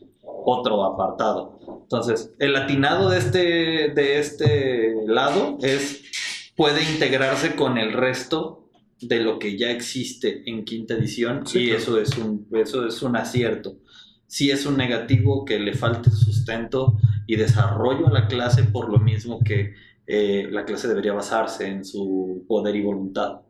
otro 0.45 0.83
apartado. 0.83 1.59
Entonces, 1.83 2.33
el 2.39 2.55
atinado 2.55 3.09
de 3.09 3.17
este, 3.17 3.39
de 3.89 4.19
este 4.19 4.95
lado 5.07 5.57
es, 5.61 6.03
puede 6.55 6.83
integrarse 6.91 7.55
con 7.55 7.77
el 7.77 7.93
resto 7.93 8.69
de 9.01 9.19
lo 9.19 9.39
que 9.39 9.57
ya 9.57 9.71
existe 9.71 10.43
en 10.49 10.63
quinta 10.63 10.93
edición 10.93 11.45
Sí, 11.45 11.59
y 11.59 11.65
claro. 11.67 11.79
eso 11.81 11.99
es 11.99 12.17
un 12.17 12.47
eso 12.53 12.87
es 12.87 13.01
un 13.01 13.15
acierto. 13.15 13.77
Si 14.27 14.49
es 14.49 14.65
un 14.65 14.77
negativo 14.77 15.45
que 15.45 15.59
le 15.59 15.73
falte 15.73 16.09
sustento 16.09 16.97
y 17.27 17.35
desarrollo 17.35 18.07
a 18.07 18.11
la 18.11 18.27
clase 18.27 18.63
por 18.63 18.89
lo 18.89 18.99
mismo 18.99 19.39
que 19.43 19.73
eh, 20.07 20.47
la 20.51 20.65
clase 20.65 20.87
debería 20.87 21.13
basarse 21.13 21.67
en 21.67 21.85
su 21.85 22.45
poder 22.47 22.75
y 22.75 22.81
voluntad. 22.81 23.41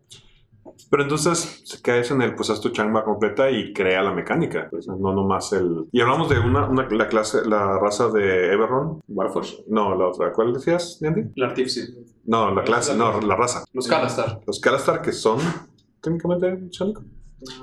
Pero 0.89 1.03
entonces 1.03 1.61
se 1.65 1.81
caes 1.81 2.09
en 2.11 2.21
el, 2.21 2.35
pues 2.35 2.49
haz 2.49 2.61
tu 2.61 2.69
chamba 2.69 3.03
completa 3.03 3.49
y 3.51 3.73
crea 3.73 4.01
la 4.01 4.13
mecánica, 4.13 4.67
pues 4.71 4.87
no 4.87 4.97
nomás 5.13 5.51
el... 5.53 5.85
Y 5.91 6.01
hablamos 6.01 6.29
de 6.29 6.39
una, 6.39 6.67
una- 6.67 6.87
la 6.89 7.07
clase, 7.07 7.45
la 7.47 7.77
raza 7.79 8.09
de 8.09 8.53
Everron. 8.53 9.01
Warforge. 9.07 9.63
No, 9.67 9.95
la 9.95 10.07
otra. 10.07 10.31
¿Cuál 10.31 10.53
decías, 10.53 11.01
Andy? 11.03 11.31
El 11.35 11.43
Artificer. 11.43 11.89
No, 12.25 12.53
la 12.53 12.63
clase, 12.63 12.95
no, 12.95 13.19
la 13.21 13.35
raza. 13.35 13.65
Los 13.73 13.87
Kalastar. 13.87 14.39
Los 14.47 14.59
Kalastar 14.59 15.01
que 15.01 15.11
son 15.11 15.39
técnicamente 16.01 16.59
sónicos. 16.71 17.03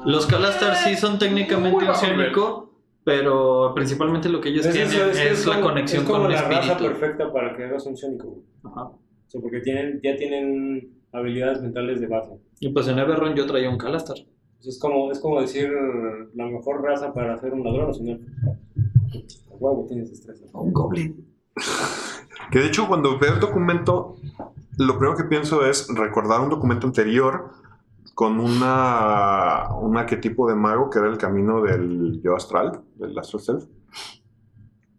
Los 0.04 0.26
Kalastar 0.26 0.76
sí 0.76 0.94
son 0.96 1.18
técnicamente 1.18 1.86
un 1.86 2.70
pero 3.02 3.72
principalmente 3.74 4.28
lo 4.28 4.40
que 4.42 4.50
ellos 4.50 4.66
Es, 4.66 4.72
tienen 4.74 4.92
eso, 4.92 5.04
es, 5.10 5.18
es 5.18 5.46
la 5.46 5.54
como- 5.56 5.68
conexión 5.68 6.02
es 6.02 6.06
como 6.08 6.22
con 6.22 6.30
el 6.30 6.36
la 6.36 6.42
raza 6.42 6.72
espíritu. 6.72 6.84
perfecta 6.98 7.32
para 7.32 7.56
que 7.56 7.64
hagas 7.64 7.86
un 7.86 7.96
psiónico. 7.96 8.26
güey. 8.28 8.42
Ajá. 8.64 8.82
O 8.84 8.98
sea, 9.26 9.40
porque 9.40 9.60
tienen, 9.60 10.00
ya 10.02 10.16
tienen 10.16 10.99
habilidades 11.12 11.62
mentales 11.62 12.00
de 12.00 12.06
base. 12.06 12.38
Y 12.60 12.68
pues 12.70 12.88
en 12.88 12.98
Everron 12.98 13.34
yo 13.34 13.46
traía 13.46 13.70
un 13.70 13.78
Kalastar. 13.78 14.16
Pues 14.56 14.68
es 14.68 14.78
como, 14.78 15.10
es 15.10 15.18
como 15.20 15.40
decir 15.40 15.70
la 16.34 16.46
mejor 16.46 16.82
raza 16.82 17.12
para 17.12 17.38
ser 17.38 17.54
un 17.54 17.64
ladrón 17.64 17.90
o 17.90 17.94
si 17.94 18.04
no. 18.04 18.12
A 18.12 19.54
huevo 19.58 19.86
tienes 19.88 20.10
destreza. 20.10 20.44
Un 20.52 20.72
Goblin. 20.72 21.26
Que 22.50 22.58
de 22.58 22.66
hecho 22.66 22.88
cuando 22.88 23.18
veo 23.18 23.34
el 23.34 23.40
documento, 23.40 24.16
lo 24.76 24.98
primero 24.98 25.16
que 25.16 25.24
pienso 25.24 25.64
es 25.64 25.88
recordar 25.94 26.40
un 26.40 26.50
documento 26.50 26.86
anterior 26.86 27.50
con 28.14 28.38
una, 28.38 29.74
un 29.80 29.96
arquetipo 29.96 30.48
de 30.48 30.54
mago 30.54 30.90
que 30.90 30.98
era 30.98 31.08
el 31.08 31.16
camino 31.16 31.62
del 31.62 32.20
yo 32.22 32.36
astral, 32.36 32.82
del 32.96 33.18
astral 33.18 33.42
self, 33.42 33.64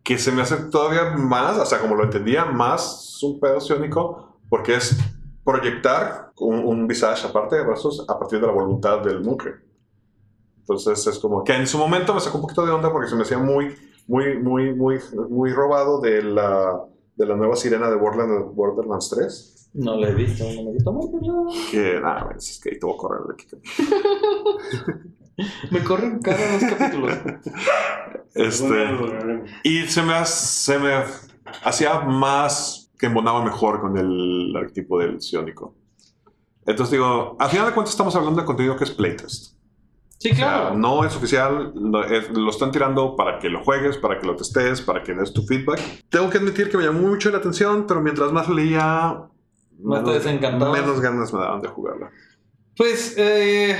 que 0.04 0.18
se 0.18 0.32
me 0.32 0.42
hace 0.42 0.56
todavía 0.72 1.16
más, 1.18 1.58
o 1.58 1.66
sea, 1.66 1.80
como 1.80 1.96
lo 1.96 2.04
entendía, 2.04 2.46
más 2.46 3.22
un 3.22 3.40
pedo 3.40 3.60
ciónico, 3.62 4.40
porque 4.50 4.76
es 4.76 4.98
proyectar 5.52 6.32
un, 6.38 6.60
un 6.60 6.88
visage 6.88 7.28
aparte 7.28 7.58
de 7.58 7.64
brazos 7.64 8.06
a 8.08 8.18
partir 8.18 8.40
de 8.40 8.48
la 8.48 8.54
voluntad 8.54 9.00
del 9.00 9.22
monje. 9.22 9.52
Entonces 10.60 11.06
es 11.08 11.20
como 11.20 11.44
que 11.44 11.54
en 11.54 11.68
su 11.68 11.78
momento 11.78 12.14
me 12.14 12.22
sacó 12.22 12.38
un 12.38 12.44
poquito 12.44 12.66
de 12.66 12.72
onda 12.72 12.92
porque 12.92 13.10
se 13.10 13.16
me 13.16 13.24
hacía 13.24 13.38
muy, 13.38 13.76
muy, 14.08 14.38
muy, 14.38 14.74
muy, 14.74 15.00
muy 15.30 15.52
robado 15.52 16.00
de 16.00 16.24
la, 16.24 16.82
de 17.16 17.26
la 17.26 17.36
nueva 17.36 17.56
sirena 17.56 17.90
de 17.90 17.98
Borderlands, 17.98 18.56
Borderlands 18.56 19.10
3. 19.10 19.70
No 19.74 19.96
lo 19.96 20.08
he 20.08 20.14
visto, 20.14 20.44
no 20.44 20.64
me 20.64 20.70
he 20.70 20.74
visto 20.74 20.92
mucho. 20.94 21.48
Que 21.72 22.00
nada, 22.00 22.34
es 22.38 22.60
que 22.62 22.72
ahí 22.72 22.80
tuvo 22.80 22.94
que 22.94 22.98
correr 23.00 23.22
de 23.28 23.34
aquí. 23.34 23.48
Me 25.72 25.84
corren 25.84 26.20
cada 26.20 26.54
dos 26.54 26.64
capítulos. 26.72 27.18
Este, 28.36 29.44
y 29.64 29.82
se 29.88 30.04
me, 30.04 30.26
se 30.26 30.78
me 30.78 31.04
hacía 31.64 32.02
más 32.02 32.81
que 33.02 33.08
embonaba 33.08 33.44
mejor 33.44 33.82
con 33.82 33.98
el 33.98 34.56
arquetipo 34.56 35.00
del 35.00 35.20
ciónico. 35.22 35.74
Entonces 36.68 36.92
digo, 36.92 37.36
al 37.40 37.50
final 37.50 37.66
de 37.66 37.74
cuentas 37.74 37.92
estamos 37.94 38.16
hablando 38.16 38.40
de 38.40 38.46
contenido 38.46 38.78
que 38.78 38.84
es 38.84 38.92
playtest. 38.92 39.56
Sí, 40.20 40.30
O 40.32 40.36
sea, 40.36 40.46
claro. 40.46 40.78
no 40.78 41.04
es 41.04 41.16
oficial, 41.16 41.74
lo, 41.74 42.04
es- 42.06 42.30
lo 42.30 42.52
están 42.52 42.72
tirando 42.72 43.16
para 43.16 43.40
que 43.40 43.50
lo 43.50 43.64
juegues, 43.64 43.98
para 43.98 44.20
que 44.20 44.28
lo 44.28 44.36
testes, 44.36 44.80
para 44.82 45.02
que 45.02 45.16
des 45.16 45.34
tu 45.34 45.42
feedback. 45.42 45.80
Tengo 46.10 46.30
que 46.30 46.38
admitir 46.38 46.70
que 46.70 46.78
me 46.78 46.84
llamó 46.84 47.00
mucho 47.08 47.32
la 47.32 47.40
atención, 47.40 47.86
pero 47.88 48.02
mientras 48.02 48.32
más 48.32 48.48
leía, 48.48 49.20
Más 49.80 50.06
desencantabas. 50.06 50.80
menos 50.80 51.02
ganas 51.02 51.34
me 51.34 51.40
daban 51.40 51.60
de 51.62 51.70
jugarla. 51.70 52.12
Pues, 52.78 53.16
eh, 53.18 53.76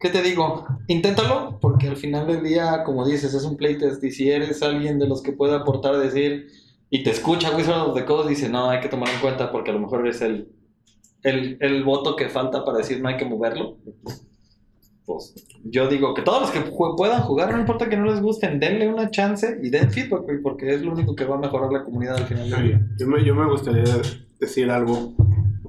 ¿qué 0.00 0.08
te 0.10 0.20
digo? 0.20 0.66
Inténtalo, 0.88 1.60
porque 1.60 1.86
al 1.86 1.96
final 1.96 2.26
del 2.26 2.42
día, 2.42 2.82
como 2.82 3.06
dices, 3.06 3.32
es 3.32 3.44
un 3.44 3.56
playtest. 3.56 4.02
Y 4.02 4.10
si 4.10 4.28
eres 4.32 4.60
alguien 4.64 4.98
de 4.98 5.06
los 5.06 5.22
que 5.22 5.30
puede 5.30 5.54
aportar, 5.54 5.96
decir, 5.98 6.48
y 6.90 7.02
te 7.02 7.10
escucha 7.10 7.56
Wizard 7.56 7.88
of 7.88 7.94
the 7.94 8.04
Coast, 8.04 8.28
dice, 8.28 8.48
no, 8.48 8.70
hay 8.70 8.80
que 8.80 8.88
tomar 8.88 9.08
en 9.10 9.20
cuenta 9.20 9.50
porque 9.52 9.70
a 9.70 9.74
lo 9.74 9.80
mejor 9.80 10.00
eres 10.00 10.20
el, 10.22 10.48
el, 11.22 11.56
el 11.60 11.84
voto 11.84 12.16
que 12.16 12.28
falta 12.28 12.64
para 12.64 12.78
decir 12.78 13.00
no 13.02 13.08
hay 13.08 13.16
que 13.16 13.24
moverlo. 13.24 13.76
Pues 15.04 15.34
yo 15.64 15.88
digo 15.88 16.12
que 16.12 16.20
todos 16.22 16.42
los 16.42 16.50
que 16.50 16.60
puedan 16.96 17.22
jugar, 17.22 17.50
no 17.52 17.58
importa 17.58 17.88
que 17.88 17.96
no 17.96 18.04
les 18.04 18.20
gusten, 18.20 18.60
denle 18.60 18.88
una 18.88 19.10
chance 19.10 19.58
y 19.62 19.70
den 19.70 19.90
feedback, 19.90 20.24
porque 20.42 20.74
es 20.74 20.82
lo 20.82 20.92
único 20.92 21.14
que 21.16 21.24
va 21.24 21.36
a 21.36 21.40
mejorar 21.40 21.72
la 21.72 21.82
comunidad 21.82 22.16
al 22.16 22.26
final 22.26 22.50
del 22.50 22.62
día. 22.62 22.86
Yo 22.98 23.06
me, 23.06 23.24
yo 23.24 23.34
me 23.34 23.46
gustaría 23.48 23.84
decir 24.38 24.70
algo 24.70 25.14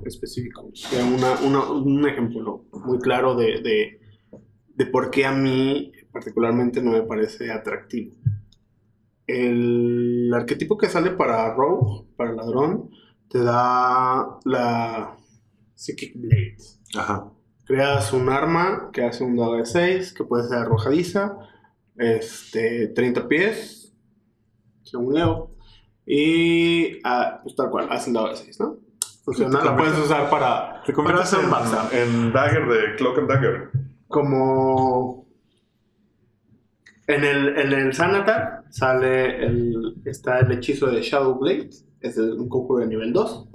específico, 0.05 0.69
una- 1.15 1.39
una- 1.47 1.71
un 1.71 2.07
ejemplo 2.07 2.65
muy 2.85 2.99
claro 2.99 3.35
de, 3.35 3.61
de, 3.61 3.99
de 4.75 4.85
por 4.87 5.09
qué 5.09 5.25
a 5.25 5.31
mí 5.31 5.91
particularmente 6.11 6.81
no 6.81 6.91
me 6.91 7.03
parece 7.03 7.49
atractivo. 7.51 8.15
El 9.29 10.31
arquetipo 10.33 10.77
que 10.77 10.89
sale 10.89 11.11
para 11.11 11.53
Rogue, 11.53 12.07
para 12.17 12.33
ladrón, 12.33 12.89
te 13.29 13.39
da 13.39 14.39
la 14.43 15.15
Psychic 15.75 16.13
Blade. 16.15 16.57
Ajá. 16.97 17.31
Creas 17.65 18.11
un 18.11 18.27
arma 18.29 18.89
que 18.91 19.03
hace 19.03 19.23
un 19.23 19.37
dado 19.37 19.53
de 19.53 19.65
6, 19.65 20.13
que 20.13 20.23
puede 20.23 20.47
ser 20.47 20.57
arrojadiza, 20.57 21.37
este, 21.95 22.87
30 22.87 23.27
pies, 23.27 23.93
según 24.83 25.13
leo, 25.13 25.51
y 26.07 26.99
ah, 27.03 27.39
pues 27.43 27.55
tal 27.55 27.69
cual, 27.69 27.87
hace 27.91 28.09
un 28.09 28.15
dado 28.15 28.29
de 28.29 28.35
6, 28.35 28.59
¿no? 28.61 28.77
Funciona, 29.23 29.63
la 29.63 29.77
puedes 29.77 29.95
usar 29.99 30.27
para, 30.31 30.81
Te 30.83 30.91
para 30.91 30.95
conviertes 30.95 31.33
hacer 31.33 31.45
un 31.45 31.53
en, 31.91 32.25
en 32.25 32.33
Dagger 32.33 32.67
de 32.67 32.95
Cloak 32.95 33.19
and 33.19 33.29
Dagger. 33.29 33.69
Como 34.07 35.28
en 37.09 37.23
el, 37.23 37.57
en 37.57 37.73
el 37.73 37.93
Sanatar 37.93 38.65
sale 38.69 39.43
el, 39.43 39.95
está 40.05 40.39
el 40.39 40.51
hechizo 40.51 40.87
de 40.87 41.01
Shadow 41.01 41.39
Blade, 41.39 41.69
es 42.01 42.17
un 42.17 42.47
conjuro 42.47 42.81
de 42.81 42.87
nivel 42.87 43.11
2. 43.11 43.49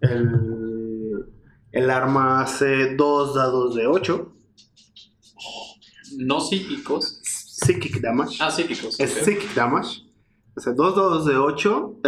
El, 0.00 1.24
el 1.70 1.90
arma 1.90 2.42
hace 2.42 2.96
dos 2.96 3.34
dados 3.36 3.76
de 3.76 3.86
8, 3.86 4.32
No 6.18 6.40
psíquicos. 6.40 7.20
Psychic 7.22 8.00
Damage. 8.00 8.38
Ah, 8.40 8.50
psíquicos. 8.50 8.98
Es 8.98 9.16
ok. 9.16 9.22
Psychic 9.22 9.54
Damage. 9.54 10.02
O 10.56 10.60
sea, 10.60 10.72
dos 10.72 10.96
dados 10.96 11.26
de 11.26 11.36
8. 11.36 12.00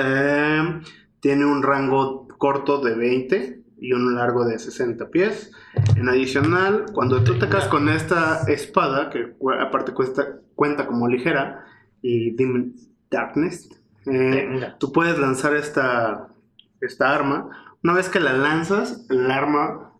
tiene 1.20 1.44
un 1.46 1.62
rango 1.62 2.26
corto 2.38 2.80
de 2.80 2.96
20 2.96 3.62
y 3.78 3.92
un 3.92 4.16
largo 4.16 4.44
de 4.44 4.58
60 4.58 5.10
pies. 5.10 5.52
En 5.96 6.08
adicional, 6.08 6.86
cuando 6.92 7.22
tú 7.22 7.34
atacas 7.34 7.68
con 7.68 7.88
esta 7.88 8.42
espada, 8.48 9.10
que 9.10 9.36
aparte 9.60 9.92
cuesta, 9.92 10.40
cuenta 10.62 10.86
como 10.86 11.08
ligera, 11.08 11.64
y 12.02 12.30
Dim 12.36 12.76
Darkness, 13.10 13.68
eh, 14.06 14.68
tú 14.78 14.92
puedes 14.92 15.18
lanzar 15.18 15.56
esta, 15.56 16.28
esta 16.80 17.12
arma. 17.12 17.50
Una 17.82 17.94
vez 17.94 18.08
que 18.08 18.20
la 18.20 18.32
lanzas, 18.32 19.04
el 19.10 19.28
arma 19.28 19.90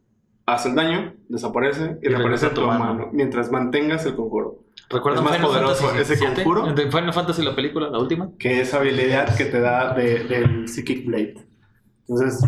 hace 0.47 0.69
el 0.69 0.77
daño, 0.77 1.15
desaparece 1.29 1.99
y, 2.01 2.07
Y 2.07 2.11
reaparece 2.11 2.47
a 2.47 2.55
tu 2.55 2.61
mano. 2.61 2.79
mano. 2.85 3.11
mientras 3.13 3.51
mantengas 3.51 4.07
el 4.07 4.15
conjuro. 4.15 4.61
¿Recuerdan 4.89 5.25
Es 5.25 5.31
más 5.31 5.37
Final 5.39 5.49
poderoso 5.51 5.85
Fantasy 5.89 6.13
ese 6.13 6.25
VII? 6.27 6.35
conjuro. 6.45 6.73
De 6.75 6.91
Final 6.93 7.13
Fantasy 7.13 7.43
la 7.43 7.57
película, 7.57 7.91
la 7.91 7.99
última. 7.99 8.31
que 8.39 8.61
es 8.61 8.73
habilidad 8.73 9.37
que 9.37 9.47
te 9.47 9.59
da 9.61 9.95
de- 9.95 10.23
del 10.25 10.69
Psychic 10.69 11.05
Blade. 11.07 11.35
Entonces, 12.07 12.41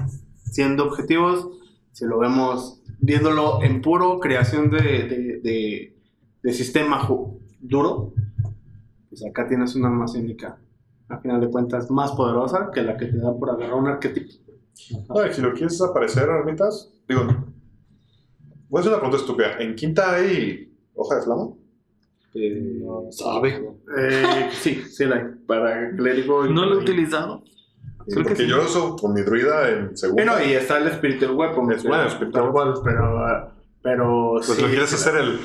siendo 0.52 0.84
objetivos, 0.84 1.48
si 1.90 2.04
lo 2.04 2.20
vemos 2.20 2.80
viéndolo 3.00 3.60
en 3.64 3.82
puro 3.82 4.20
creación 4.20 4.70
de, 4.70 4.78
de- 4.78 5.40
de- 5.42 5.96
de 6.44 6.52
sistema 6.52 6.98
duro, 7.64 8.12
pues 9.08 9.24
acá 9.26 9.48
tienes 9.48 9.74
una 9.74 9.88
arma 9.88 10.06
única. 10.14 10.58
A 11.08 11.18
final 11.18 11.40
de 11.40 11.48
cuentas, 11.50 11.90
más 11.90 12.12
poderosa 12.12 12.70
que 12.72 12.82
la 12.82 12.96
que 12.96 13.06
te 13.06 13.18
da 13.18 13.36
por 13.36 13.50
agarrar 13.50 13.74
un 13.74 13.88
arquetipo. 13.88 14.32
Ay, 15.10 15.32
si 15.32 15.40
lo 15.40 15.52
quieres 15.52 15.72
desaparecer, 15.78 16.28
Armitas, 16.28 16.92
digo, 17.08 17.22
voy 18.68 18.78
a 18.78 18.80
hacer 18.80 18.92
una 18.92 19.00
pregunta 19.00 19.18
estúpida. 19.18 19.58
¿En 19.58 19.74
quinta 19.74 20.14
hay 20.14 20.72
hoja 20.94 21.16
de 21.16 21.22
flama? 21.22 21.48
Sabe. 23.10 23.76
Eh, 23.96 24.48
sí, 24.52 24.82
sí, 24.90 25.04
la 25.04 25.16
hay, 25.16 25.24
para 25.46 25.94
clérigo. 25.94 26.46
y 26.46 26.52
No 26.52 26.64
lo 26.66 26.74
he 26.74 26.78
utilizado. 26.78 27.44
Que 28.08 28.14
Porque 28.16 28.36
sí. 28.36 28.46
yo 28.46 28.56
lo 28.56 28.64
uso 28.64 28.96
con 28.96 29.14
mi 29.14 29.22
druida 29.22 29.68
en 29.70 29.96
segundo. 29.96 30.22
Bueno, 30.24 30.44
y 30.44 30.52
está 30.52 30.78
el 30.78 30.92
Spiritual 30.92 31.32
Weapon. 31.32 31.72
Es 31.72 31.84
bueno, 31.84 32.10
Spiritual 32.10 32.50
Weapon. 32.50 32.82
Pero, 32.84 33.53
pero 33.85 34.32
pues 34.37 34.47
sí, 34.57 34.62
lo 34.62 34.68
quieres 34.68 34.89
sí, 34.89 34.95
hacer 34.97 35.16
el 35.16 35.39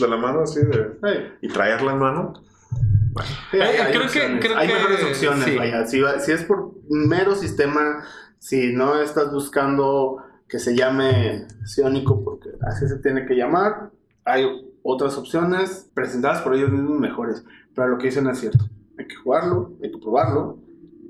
de 0.00 0.08
la 0.08 0.16
mano 0.16 0.40
así 0.42 0.60
de, 0.60 0.98
Hey, 1.02 1.32
y 1.42 1.48
traerla 1.48 1.92
en 1.92 1.98
mano. 2.00 2.32
sí, 3.52 3.58
hay, 3.60 3.76
hay 3.76 3.92
creo 3.92 4.10
que- 4.10 4.40
creo 4.40 4.56
Hay 4.58 4.66
que- 4.66 4.74
mejores 4.74 5.04
opciones, 5.04 5.44
sí. 5.44 5.56
vaya. 5.56 5.86
Si, 5.86 6.02
es 6.32 6.42
por 6.42 6.72
mero 6.90 7.36
sistema, 7.36 8.04
si 8.40 8.72
no 8.74 9.00
estás 9.00 9.32
buscando 9.32 10.18
que 10.48 10.58
se 10.58 10.76
llame 10.76 11.46
Ciónico 11.64 12.22
porque 12.24 12.50
así 12.68 12.88
se 12.88 12.98
tiene 12.98 13.24
que 13.26 13.34
llamar. 13.36 13.90
Hay 14.24 14.44
otras 14.82 15.16
opciones 15.16 15.88
presentadas 15.94 16.42
por 16.42 16.54
ellos 16.54 16.70
mismos 16.70 16.98
mejores, 16.98 17.44
pero 17.76 17.88
lo 17.88 17.98
que 17.98 18.06
dicen 18.08 18.26
es 18.28 18.40
cierto. 18.40 18.64
Hay 18.98 19.06
que 19.06 19.14
jugarlo, 19.14 19.72
hay 19.82 19.92
que 19.92 19.98
probarlo 19.98 20.58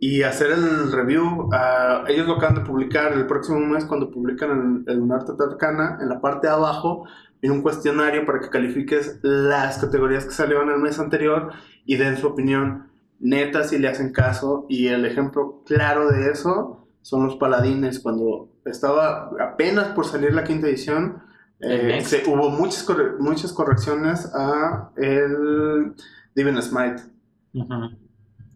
y 0.08 0.22
hacer 0.22 0.50
el 0.52 0.92
review. 0.92 1.48
ah, 1.52 2.04
ellos 2.08 2.26
lo 2.26 2.34
acaban 2.34 2.56
de 2.56 2.60
publicar 2.70 3.12
el 3.12 3.26
próximo 3.26 3.58
mes 3.60 3.84
cuando 3.86 4.10
publican 4.10 4.84
el, 4.86 4.92
el 4.92 4.98
Lunar 5.00 5.24
Arcana. 5.50 5.98
En 6.00 6.08
la 6.08 6.20
parte 6.20 6.46
de 6.46 6.52
abajo 6.52 7.04
viene 7.40 7.56
un 7.56 7.62
cuestionario 7.62 8.24
para 8.26 8.40
que 8.40 8.48
califiques 8.50 9.18
las 9.22 9.78
categorías 9.78 10.24
que 10.24 10.30
salieron 10.32 10.70
el 10.70 10.78
mes 10.78 10.98
anterior 10.98 11.50
y 11.84 11.96
den 11.96 12.16
su 12.16 12.26
opinión 12.28 12.88
neta 13.18 13.64
si 13.64 13.78
le 13.78 13.88
hacen 13.88 14.12
caso. 14.12 14.66
Y 14.68 14.88
el 14.88 15.04
ejemplo 15.04 15.62
claro 15.66 16.08
de 16.08 16.30
eso 16.30 16.86
son 17.02 17.24
los 17.26 17.36
paladines. 17.36 17.98
Cuando 18.00 18.48
estaba 18.64 19.30
apenas 19.40 19.88
por 19.88 20.04
salir 20.06 20.32
la 20.34 20.44
quinta 20.44 20.66
edición, 20.68 21.22
eh, 21.60 22.00
se- 22.04 22.22
hubo 22.30 22.50
muchas, 22.50 22.84
corre- 22.84 23.16
muchas 23.18 23.52
correcciones 23.52 24.30
a 24.34 24.90
el 24.96 25.94
Divine 26.34 26.60
Smite. 26.62 27.02
Ujú. 27.54 28.05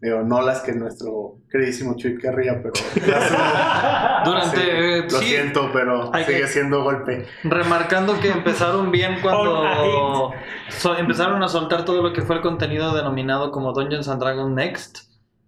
Digo, 0.02 0.22
no 0.22 0.40
las 0.40 0.60
que 0.62 0.72
nuestro 0.72 1.36
queridísimo 1.50 1.94
Chuy 1.96 2.16
querría, 2.18 2.62
pero 2.62 2.72
Durante. 4.24 4.56
Sí, 4.56 4.62
eh, 4.66 5.02
lo 5.10 5.18
sí, 5.18 5.24
siento, 5.26 5.70
pero 5.72 6.14
Hay 6.14 6.24
sigue 6.24 6.40
que- 6.42 6.46
siendo 6.48 6.82
golpe. 6.82 7.26
Remarcando 7.44 8.18
que 8.20 8.30
empezaron 8.30 8.90
bien 8.90 9.18
cuando 9.22 10.32
so- 10.68 10.96
empezaron 10.96 11.42
a 11.42 11.48
soltar 11.48 11.84
todo 11.84 12.02
lo 12.02 12.12
que 12.12 12.22
fue 12.22 12.36
el 12.36 12.42
contenido 12.42 12.94
denominado 12.94 13.50
como 13.52 13.72
Dungeons 13.72 14.08
and 14.08 14.20
Dragons 14.22 14.54
Next, 14.54 14.98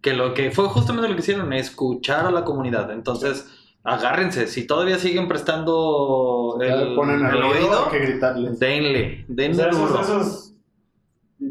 que 0.00 0.12
lo 0.14 0.34
que 0.34 0.50
fue 0.50 0.66
justamente 0.66 1.08
lo 1.08 1.14
que 1.14 1.20
hicieron, 1.22 1.52
escuchar 1.52 2.26
a 2.26 2.30
la 2.30 2.44
comunidad. 2.44 2.90
Entonces, 2.90 3.46
agárrense, 3.84 4.46
si 4.48 4.66
todavía 4.66 4.98
siguen 4.98 5.28
prestando 5.28 6.58
el, 6.60 6.94
ponen 6.94 7.24
el 7.24 7.42
oído, 7.42 7.86
hay 7.86 7.90
que 7.90 7.98
gritarles. 8.06 8.58
denle, 8.58 9.22
O 9.22 9.32
denle 9.34 9.54
sea, 9.56 9.68
duro. 9.68 10.00
esos, 10.00 10.08
esos 10.08 10.51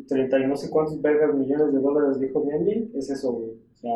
30 0.07 0.39
y 0.39 0.47
no 0.47 0.55
sé 0.57 0.69
cuántos 0.69 1.01
vergas 1.01 1.33
millones 1.35 1.73
de 1.73 1.79
dólares 1.79 2.19
dijo 2.19 2.43
Andy, 2.53 2.91
es 2.95 3.09
eso, 3.09 3.31
güey. 3.33 3.49
O 3.51 3.77
sea, 3.77 3.91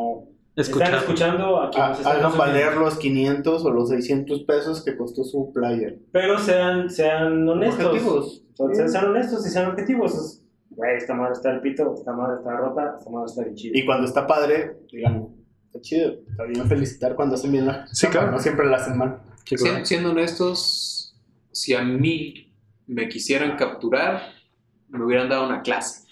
Escuchar. 0.55 0.87
están 0.87 0.99
escuchando 1.01 1.61
a 1.61 1.69
quienes 1.69 1.97
están 1.97 2.17
Hagan 2.17 2.37
valer 2.37 2.77
los 2.77 2.97
500 2.97 3.65
o 3.65 3.69
los 3.71 3.89
600 3.89 4.43
pesos 4.43 4.83
que 4.83 4.95
costó 4.95 5.23
su 5.23 5.51
player. 5.53 5.99
Pero 6.11 6.37
sean, 6.39 6.89
sean 6.89 7.47
honestos. 7.47 7.85
Objetivos. 7.85 8.43
O 8.57 8.73
sea, 8.73 8.87
sean 8.87 9.05
honestos 9.07 9.45
y 9.45 9.49
sean 9.49 9.71
objetivos. 9.71 10.13
Es, 10.15 10.41
Güey, 10.69 10.97
esta 10.97 11.13
madre 11.13 11.33
está 11.33 11.51
el 11.51 11.61
pito, 11.61 11.93
esta 11.93 12.11
madre 12.11 12.37
está 12.39 12.57
rota, 12.57 12.95
esta 12.97 13.09
madre 13.09 13.25
está 13.27 13.43
bien 13.43 13.55
chida. 13.55 13.77
Y 13.79 13.85
cuando 13.85 14.05
está 14.07 14.27
padre, 14.27 14.77
digan, 14.91 15.29
está 15.67 15.79
chido. 15.79 16.13
Está 16.29 16.43
bien 16.43 16.65
felicitar 16.67 17.15
cuando 17.15 17.35
hacen 17.35 17.51
bien 17.53 17.65
la 17.67 17.87
Sí, 17.87 18.07
claro. 18.07 18.31
No 18.31 18.39
siempre 18.39 18.65
la 18.65 18.75
hacen 18.77 18.97
mal. 18.97 19.19
Sí, 19.45 19.55
Sien- 19.57 19.69
claro. 19.71 19.85
siendo 19.85 20.11
honestos, 20.11 21.15
si 21.51 21.73
a 21.75 21.81
mí 21.81 22.51
me 22.87 23.07
quisieran 23.07 23.55
capturar, 23.57 24.21
me 24.89 25.03
hubieran 25.03 25.29
dado 25.29 25.45
una 25.45 25.61
clase. 25.61 26.03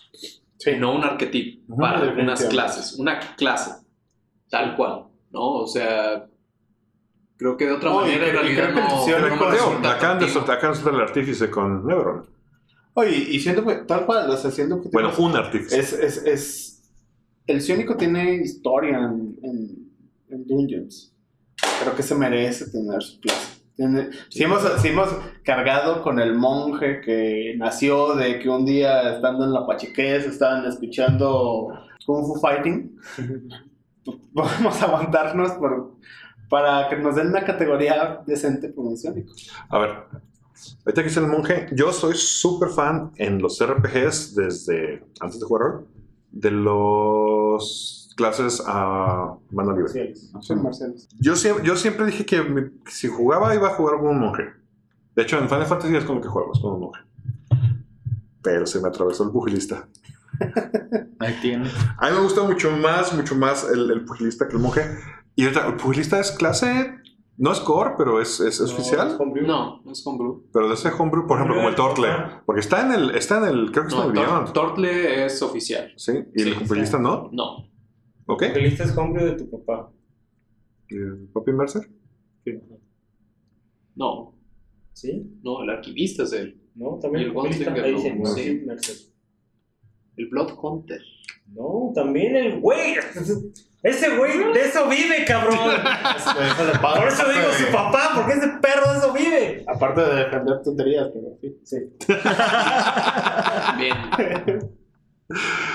Sí. 0.58 0.72
No 0.80 0.96
un 0.96 1.04
arquetipo, 1.04 1.76
para 1.76 2.14
unas 2.14 2.46
clases, 2.46 2.94
una 2.94 3.20
clase, 3.36 3.72
tal 4.50 4.76
cual, 4.78 5.06
¿no? 5.32 5.42
O 5.56 5.68
sea, 5.68 6.26
creo 7.36 7.58
que 7.58 7.66
de 7.66 7.72
otra 7.74 7.90
No, 7.90 8.02
y 8.08 8.12
manera 8.12 8.26
en 8.28 8.32
creo- 8.32 8.44
y 8.44 8.56
realidad 8.56 8.64
creo 8.64 8.76
que 8.76 8.82
el 8.82 8.88
no, 8.88 9.06
Sion 9.06 9.22
no 9.22 9.28
Echo- 9.28 9.36
me 9.36 9.42
Digo, 9.42 9.52
resulta 9.52 9.92
acaban 9.92 10.00
de 10.00 10.26
atractivo. 10.26 10.34
soltar, 10.34 10.58
acaban 10.58 10.76
de 10.78 10.82
soltar 10.84 11.02
el 11.02 11.08
artífice 11.08 11.50
con 11.50 11.86
Nebron. 11.88 12.30
Oye, 12.94 13.18
y 13.18 13.40
siento 13.40 13.66
que 13.66 13.76
tal 13.88 14.06
cual, 14.06 14.30
o 14.30 14.38
sea, 14.38 14.52
siento 14.52 14.80
que 14.82 14.90
Bueno, 14.94 15.12
un 15.18 15.36
artífice. 15.36 15.80
es, 15.80 15.94
es, 15.94 16.18
es... 16.26 16.92
El 17.48 17.60
Ciónico 17.62 17.98
tiene 17.98 18.36
historia 18.36 18.98
en, 19.00 19.36
en, 19.44 19.92
en 20.30 20.48
Dungeons. 20.48 21.14
Creo 21.82 21.96
que 21.96 22.04
se 22.04 22.16
merece 22.16 22.70
tener 22.70 23.02
su 23.02 23.20
clase. 23.20 23.53
Si, 24.30 24.44
hemos, 24.44 24.62
si 24.82 24.90
hemos 24.90 25.10
cargado 25.44 26.04
con 26.04 26.20
el 26.20 26.36
monje 26.36 27.02
que 27.02 27.56
nació 27.58 28.14
de 28.16 28.40
que 28.40 28.48
un 28.48 28.66
día 28.66 29.16
estando 29.16 29.46
en 29.46 29.54
la 29.54 29.66
Pachequez 29.66 30.28
estaban 30.28 30.66
escuchando 30.66 31.74
Kung 32.06 32.26
Fu 32.26 32.40
Fighting, 32.40 33.00
vamos 34.34 34.82
a 34.82 34.86
aguantarnos 34.86 35.54
por, 35.54 35.96
para 36.50 36.88
que 36.88 36.98
nos 36.98 37.16
den 37.16 37.30
una 37.30 37.44
categoría 37.44 38.22
decente 38.28 38.70
por. 38.70 38.94
A 39.70 39.80
ver, 39.80 39.90
ahorita 40.86 41.02
que 41.02 41.08
dice 41.08 41.20
el 41.20 41.28
monje, 41.28 41.68
yo 41.72 41.92
soy 41.92 42.14
súper 42.16 42.70
fan 42.70 43.12
en 43.16 43.42
los 43.42 43.60
RPGs 43.60 44.36
desde 44.36 45.04
antes 45.20 45.40
de 45.40 45.46
jugar 45.48 45.80
de 46.32 46.52
los 46.52 48.03
clases 48.16 48.62
a 48.66 49.36
mano 49.52 49.76
libre. 49.76 50.14
Sí. 50.16 50.30
Son 50.42 50.62
marciales. 50.64 51.08
Yo, 51.20 51.36
siempre, 51.36 51.66
yo 51.66 51.76
siempre 51.76 52.06
dije 52.06 52.26
que 52.26 52.42
mi- 52.44 52.70
si 52.88 53.08
jugaba 53.08 53.54
iba 53.56 53.68
a 53.70 53.72
jugar 53.76 53.98
con 54.00 54.08
un 54.10 54.20
monje. 54.20 54.44
De 55.16 55.24
hecho, 55.24 55.38
en 55.38 55.48
Final 55.50 55.66
Fantasy 55.66 55.96
es 55.96 56.06
con 56.06 56.16
lo 56.16 56.22
que 56.22 56.28
juego, 56.28 56.52
es 56.54 56.60
con 56.60 56.74
un 56.74 56.80
monje. 56.82 57.02
Pero 58.42 58.66
se 58.66 58.82
me 58.82 58.88
atravesó 58.88 59.24
el 59.24 59.32
pugilista. 59.32 59.88
Ahí 61.20 61.38
tiene. 61.42 61.70
A 61.98 62.10
mí 62.10 62.16
me 62.16 62.22
gusta 62.22 62.44
mucho 62.44 62.72
más, 62.72 63.14
mucho 63.16 63.36
más 63.36 63.70
el, 63.70 63.90
el 63.92 64.06
pugilista 64.06 64.48
que 64.48 64.56
el 64.56 64.62
monje. 64.62 64.82
Y 65.36 65.44
ahorita, 65.44 65.68
el 65.68 65.76
pugilista 65.76 66.20
es 66.20 66.32
clase, 66.32 66.96
no 67.38 67.52
es 67.52 67.60
core, 67.60 67.92
pero 67.98 68.20
es, 68.22 68.40
es, 68.40 68.60
es 68.60 68.70
No, 68.72 68.74
oficial. 68.76 69.08
es 69.10 69.20
homebrew. 69.20 69.48
No, 69.48 69.82
no 69.84 69.92
es 69.92 70.06
homebrew. 70.06 70.44
Pero 70.52 70.68
de 70.68 70.74
ese 70.74 70.90
homebrew, 70.92 71.26
por 71.26 71.38
ejemplo, 71.38 71.56
como 71.56 71.70
el 71.70 71.76
Tortle. 71.76 72.10
Porque 72.46 72.60
está 72.62 72.86
en 72.86 72.92
el, 72.92 73.16
está 73.16 73.38
en 73.38 73.46
el, 73.46 73.72
creo 73.72 73.84
que 73.86 73.90
está 73.90 74.04
No, 74.06 74.12
en 74.12 74.18
el 74.18 74.24
Beyond. 74.26 74.52
Tortle 74.54 75.26
es 75.26 75.42
oficial. 75.42 75.94
Sí, 75.96 76.12
y 76.36 76.44
Sí, 76.44 76.50
el 76.50 76.56
pugilista 76.56 77.00
no. 77.00 77.30
No, 77.32 77.70
Ok. 78.26 78.44
El 78.44 78.64
lista 78.64 78.84
es 78.84 78.98
homebrew 78.98 79.26
de 79.26 79.36
tu 79.36 79.50
papá. 79.50 79.92
¿Y 80.90 80.96
el 80.96 81.30
Poppy 81.34 81.52
Mercer? 81.52 81.90
no, 83.96 84.36
¿Sí? 84.94 85.40
no, 85.44 85.64
el 85.64 85.70
arquivista 85.70 86.24
es 86.24 86.34
él. 86.34 86.60
¿No? 86.76 87.00
También 87.00 87.26
el. 87.26 87.34
Gunslinger, 87.34 87.92
no, 87.94 88.16
no, 88.16 88.26
sí. 88.26 88.44
sí, 88.44 88.62
Mercer. 88.66 88.96
El 90.18 90.28
Blood 90.30 90.54
Hunter. 90.62 91.02
No, 91.54 91.92
también 91.94 92.36
el 92.36 92.60
güey. 92.60 92.96
Ese 93.84 94.18
güey 94.18 94.54
de 94.54 94.62
eso 94.62 94.88
vive, 94.88 95.26
cabrón. 95.28 95.58
Por 96.82 97.08
eso 97.08 97.24
digo 97.30 97.52
su 97.52 97.72
papá, 97.72 98.12
porque 98.16 98.34
ese 98.34 98.48
perro 98.62 98.92
de 98.94 98.98
eso 98.98 99.14
vive. 99.14 99.66
Aparte 99.68 100.02
de 100.02 100.16
defender 100.24 100.62
tonterías, 100.64 101.10
pero 101.14 101.38
sí. 101.42 101.60
Sí. 101.64 101.78
Bien. 103.78 104.72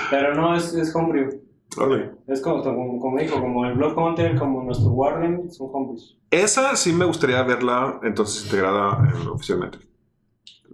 Pero 0.09 0.33
no, 0.33 0.55
es, 0.55 0.73
es 0.73 0.95
homebrew. 0.95 1.48
Órale. 1.77 2.11
Es 2.27 2.41
como, 2.41 2.63
como, 2.63 2.99
como 2.99 3.17
dijo, 3.19 3.39
como 3.39 3.65
el 3.65 3.73
Blood 3.75 3.95
Hunter, 3.97 4.37
como 4.37 4.63
nuestro 4.63 4.89
Warden, 4.89 5.51
son 5.51 5.69
homebrews. 5.71 6.17
Esa 6.31 6.75
sí 6.75 6.93
me 6.93 7.05
gustaría 7.05 7.41
verla 7.43 7.99
entonces 8.03 8.43
integrada 8.45 9.03
eh, 9.07 9.27
oficialmente. 9.29 9.77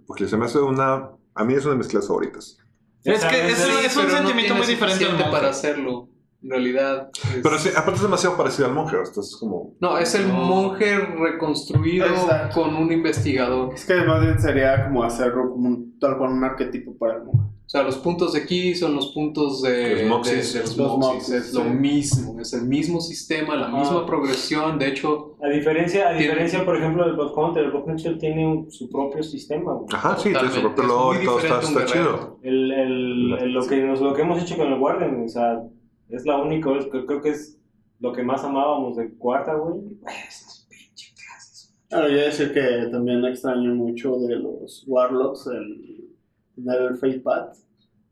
Porque 0.06 0.26
se 0.26 0.36
me 0.36 0.46
hace 0.46 0.58
una. 0.58 1.10
A 1.34 1.44
mí 1.44 1.54
es 1.54 1.64
una 1.64 1.72
de 1.72 1.78
mis 1.78 1.88
clases 1.88 2.08
favoritas. 2.08 2.58
Es 3.04 3.24
que 3.24 3.46
es, 3.46 3.60
es 3.84 3.96
un 3.96 4.04
no 4.04 4.10
sentimiento 4.10 4.54
tiene 4.54 4.58
muy 4.58 4.66
diferente 4.66 5.04
al 5.06 5.30
para 5.30 5.50
hacerlo. 5.50 6.08
En 6.42 6.50
realidad. 6.50 7.08
es- 7.12 7.40
Pero 7.42 7.58
sí, 7.58 7.70
aparte 7.70 7.94
es 7.96 8.02
demasiado 8.02 8.36
parecido 8.36 8.68
al 8.68 8.74
monje. 8.74 8.96
Esto 9.02 9.20
es 9.20 9.36
como. 9.38 9.74
No, 9.80 9.98
es 9.98 10.14
el 10.14 10.28
No. 10.28 10.34
monje 10.34 10.96
reconstruido 10.98 12.06
Exacto. 12.06 12.62
con 12.62 12.74
un 12.74 12.90
investigador. 12.92 13.74
Es 13.74 13.84
que 13.84 13.94
más 14.02 14.20
bien 14.22 14.38
sería 14.40 14.84
como 14.86 15.02
hacerlo 15.02 15.50
como 15.50 15.68
un, 15.68 15.98
tal 15.98 16.16
cual 16.18 16.32
un 16.32 16.44
arquetipo 16.44 16.96
para 16.96 17.16
el 17.18 17.24
monje. 17.24 17.50
O 17.66 17.68
sea, 17.68 17.82
los 17.82 17.96
puntos 17.98 18.32
de 18.34 18.42
aquí 18.42 18.76
son 18.76 18.94
los 18.94 19.08
puntos 19.08 19.60
de 19.60 20.06
Los 20.08 20.24
de- 20.24 20.36
de 20.36 20.60
los 20.60 20.76
Los. 20.76 20.98
Moxies, 20.98 21.30
Es 21.48 21.52
lo 21.52 21.64
sí. 21.64 21.68
mismo, 21.70 22.40
es 22.40 22.52
el 22.52 22.62
mismo 22.66 23.00
sistema, 23.00 23.56
la 23.56 23.66
misma 23.68 24.06
progresión. 24.06 24.78
De 24.78 24.86
hecho, 24.86 25.36
A 25.42 25.48
diferencia, 25.48 26.04
a 26.06 26.10
Tiene- 26.10 26.22
diferencia 26.22 26.64
por 26.64 26.76
ejemplo, 26.76 27.04
del 27.04 27.14
Blood 27.16 27.32
Hunter, 27.36 27.64
el 27.64 27.70
Blood 27.72 27.88
Hunter 27.88 28.18
tiene 28.18 28.46
un- 28.46 28.70
su 28.70 28.88
propio 28.88 29.20
sistema. 29.24 29.72
güey. 29.74 29.86
Ajá, 29.92 30.16
sí, 30.16 30.30
tiene 30.32 30.48
su 30.48 30.60
propio 30.60 30.84
muy 30.84 31.16
y 31.16 31.24
todo 31.24 31.38
está, 31.40 31.86
chido. 31.86 32.38
El, 32.42 32.70
el, 32.70 33.32
el- 33.40 33.52
lo, 33.52 33.66
que, 33.66 33.76
nos- 33.82 34.00
lo 34.00 34.14
que 34.14 34.22
hemos 34.22 34.40
hecho 34.40 34.56
con 34.56 34.72
el 34.72 34.78
Warden, 34.80 35.24
o 35.24 35.28
sea, 35.28 35.60
es 36.08 36.24
la 36.24 36.36
única, 36.40 36.70
es, 36.78 36.84
que 36.86 37.04
creo 37.04 37.20
que 37.20 37.30
es 37.30 37.58
lo 37.98 38.12
que 38.12 38.22
más 38.22 38.44
amábamos 38.44 38.96
de 38.96 39.12
cuarta, 39.16 39.54
güey. 39.54 39.80
Pues, 40.02 40.68
pinche 40.70 41.12
clases. 41.14 41.74
Ahora, 41.90 42.08
yo 42.10 42.16
decir 42.16 42.52
que 42.54 42.88
también 42.92 43.24
extraño 43.24 43.74
mucho 43.74 44.16
de 44.18 44.36
los 44.36 44.84
Warlocks 44.86 45.48
el 45.48 46.05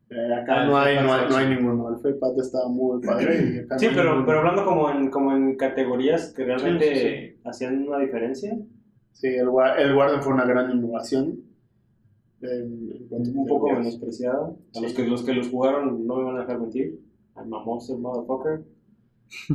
Eh, 0.09 0.33
acá 0.35 0.61
Ah, 0.61 0.65
no, 0.67 0.77
hay, 0.77 0.95
no, 1.03 1.11
hay, 1.13 1.29
no 1.29 1.35
hay 1.35 1.49
ninguno. 1.49 1.89
El 1.89 1.95
Fate 1.97 2.15
Pad 2.15 2.39
está 2.39 2.67
muy 2.67 3.01
padre. 3.01 3.53
Y 3.55 3.59
acá 3.59 3.79
Sí, 3.79 3.87
no 3.87 3.91
pero, 3.95 4.03
ninguno. 4.09 4.25
pero 4.27 4.39
hablando 4.39 4.65
como 4.65 4.89
en, 4.91 5.09
como 5.09 5.35
en 5.35 5.55
categorías 5.57 6.31
que 6.33 6.45
realmente 6.45 6.95
Sí, 6.95 7.33
sí, 7.35 7.41
hacían 7.43 7.87
una 7.87 7.99
diferencia, 7.99 8.57
Sí, 9.13 9.27
el, 9.27 9.47
el 9.77 9.95
Warden 9.95 10.21
fue 10.21 10.33
una 10.33 10.45
gran 10.45 10.69
innovación. 10.71 11.39
Un 12.41 13.47
poco 13.47 13.67
categorías. 13.67 13.77
menospreciada. 13.79 14.53
A 14.75 14.81
los 14.81 14.93
que, 14.93 15.05
los 15.07 15.23
que 15.23 15.33
los 15.33 15.49
jugaron 15.49 16.05
no 16.05 16.17
me 16.17 16.23
van 16.25 16.37
a 16.37 16.41
dejar 16.41 16.59
mentir. 16.59 16.99
I'm 17.35 17.53
a 17.53 17.63
monster, 17.63 17.97
motherfucker. 17.97 18.63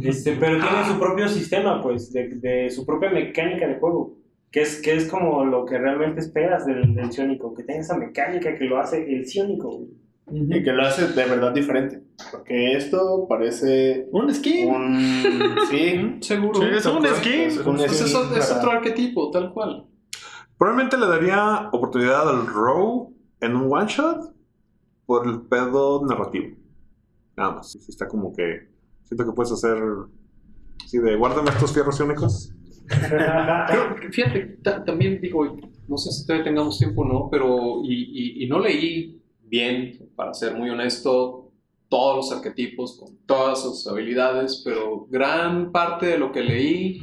Este, 0.03 0.33
pero 0.33 0.59
tienen 0.59 0.85
su 0.85 0.99
propio 0.99 1.29
sistema, 1.29 1.81
pues, 1.83 2.13
de, 2.13 2.29
de 2.37 2.71
su 2.71 2.85
propia 2.85 3.11
mecánica 3.11 3.69
de 3.69 3.79
juego. 3.79 4.17
Que 4.51 4.63
es, 4.63 4.81
que 4.83 4.97
es 4.97 5.09
como 5.09 5.45
lo 5.45 5.65
que 5.65 5.79
realmente 5.79 6.21
esperas 6.21 6.67
del, 6.67 6.95
del 6.95 7.13
Ciónico, 7.13 7.55
que 7.55 7.63
tenga 7.63 7.81
esa 7.81 7.97
mecánica 7.97 8.57
que 8.59 8.65
lo 8.65 8.81
hace 8.81 9.13
el 9.13 9.27
Ciónico. 9.27 9.69
güey. 9.79 9.91
Y 10.33 10.63
que 10.63 10.73
lo 10.73 10.83
hace 10.83 11.09
de 11.09 11.25
verdad 11.27 11.53
diferente. 11.53 12.03
Porque 12.31 12.73
esto 12.77 13.27
parece 13.29 14.07
Un 14.13 14.33
skin. 14.33 14.69
un... 14.75 15.01
Sí, 15.71 16.17
Seguro. 16.21 16.61
Sí, 16.61 16.67
es 16.73 16.87
un 16.87 17.07
skin. 17.07 17.33
Es 17.41 17.59
un 17.59 17.79
skin 17.79 17.91
es, 17.91 18.15
o- 18.15 18.35
es 18.37 18.47
para- 18.47 18.59
otro 18.61 18.71
arquetipo, 18.73 19.31
tal 19.31 19.53
cual. 19.53 19.87
Probablemente 20.59 20.97
le 20.99 21.07
daría 21.07 21.69
oportunidad 21.73 22.29
al 22.29 22.47
Row 22.47 23.13
en 23.41 23.57
un 23.57 23.73
one 23.73 23.87
shot 23.89 24.35
por 25.07 25.27
el 25.27 25.43
pedo 25.43 26.05
narrativo. 26.07 26.57
Nada 27.37 27.55
más. 27.57 27.75
Está 27.89 28.07
como 28.07 28.33
que. 28.33 28.69
Siento 29.05 29.25
que 29.25 29.33
puedes 29.33 29.51
hacer. 29.53 29.79
Sí, 30.87 30.99
de 30.99 31.17
guárdame 31.17 31.51
estos 31.51 31.73
fierros 31.73 31.99
únicos. 32.01 32.53
Fíjate, 34.13 34.41
ta- 34.63 34.85
también 34.85 35.21
digo, 35.21 35.57
no 35.89 35.97
sé 35.97 36.11
si 36.13 36.27
todavía 36.27 36.45
tengamos 36.45 36.79
tiempo 36.79 37.03
o 37.03 37.05
no, 37.09 37.29
pero 37.31 37.83
y- 37.85 38.45
y 38.45 38.49
no 38.49 38.59
leí 38.59 39.21
bien, 39.43 40.11
para 40.17 40.35
ser 40.35 40.55
muy 40.57 40.71
honesto, 40.71 41.53
todos 41.89 42.17
los 42.17 42.33
arquetipos 42.33 42.97
con 42.99 43.17
todas 43.27 43.63
sus 43.63 43.87
habilidades, 43.89 44.63
pero 44.65 45.07
gran 45.11 45.73
parte 45.73 46.07
de 46.07 46.19
lo 46.19 46.31
que 46.31 46.43
leí, 46.43 47.01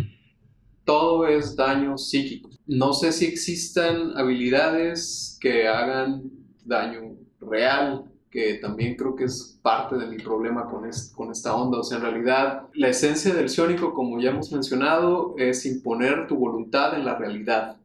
todo 0.86 1.28
es 1.28 1.56
daño 1.58 1.98
psíquico. 1.98 2.50
No 2.66 2.94
sé 2.94 3.12
si 3.12 3.26
existan 3.26 4.18
habilidades 4.18 5.38
que 5.42 5.68
hagan 5.68 6.24
daño 6.64 7.16
real, 7.42 8.06
que 8.30 8.56
también 8.56 8.96
creo 8.96 9.16
que 9.16 9.24
es 9.26 9.58
parte 9.62 9.96
de 9.98 10.08
mi 10.08 10.18
problema 10.18 10.70
con, 10.70 10.86
es- 10.86 11.12
con 11.16 11.32
esta 11.32 11.56
onda. 11.56 11.80
O 11.80 11.84
sea, 11.84 11.98
en 11.98 12.04
realidad, 12.04 12.68
la 12.74 12.90
esencia 12.90 13.34
del 13.34 13.50
psiónico, 13.50 13.94
como 13.94 14.20
ya 14.20 14.32
hemos 14.32 14.52
mencionado, 14.52 15.36
es 15.38 15.66
imponer 15.66 16.28
tu 16.28 16.36
voluntad 16.36 16.94
en 16.96 17.06
la 17.06 17.16
realidad. 17.16 17.78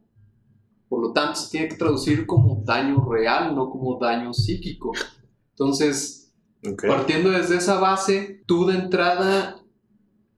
Por 0.89 1.01
lo 1.01 1.11
tanto, 1.13 1.35
se 1.39 1.49
tiene 1.51 1.67
que 1.69 1.75
traducir 1.75 2.25
como 2.25 2.61
daño 2.63 3.03
real, 3.09 3.55
no 3.55 3.69
como 3.69 3.97
daño 3.99 4.33
psíquico. 4.33 4.91
Entonces, 5.51 6.31
Ok. 6.65 6.83
partiendo 6.87 7.29
desde 7.31 7.57
esa 7.57 7.79
base, 7.79 8.41
tú 8.45 8.65
de 8.67 8.75
entrada 8.75 9.57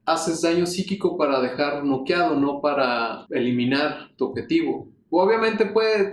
haces 0.04 0.40
daño 0.42 0.66
psíquico 0.66 1.16
para 1.18 1.40
dejar 1.40 1.84
noqueado, 1.84 2.36
no 2.36 2.60
para 2.60 3.26
eliminar 3.30 4.10
tu 4.16 4.26
objetivo. 4.26 4.88
Obviamente 5.10 5.66
puede, 5.66 6.12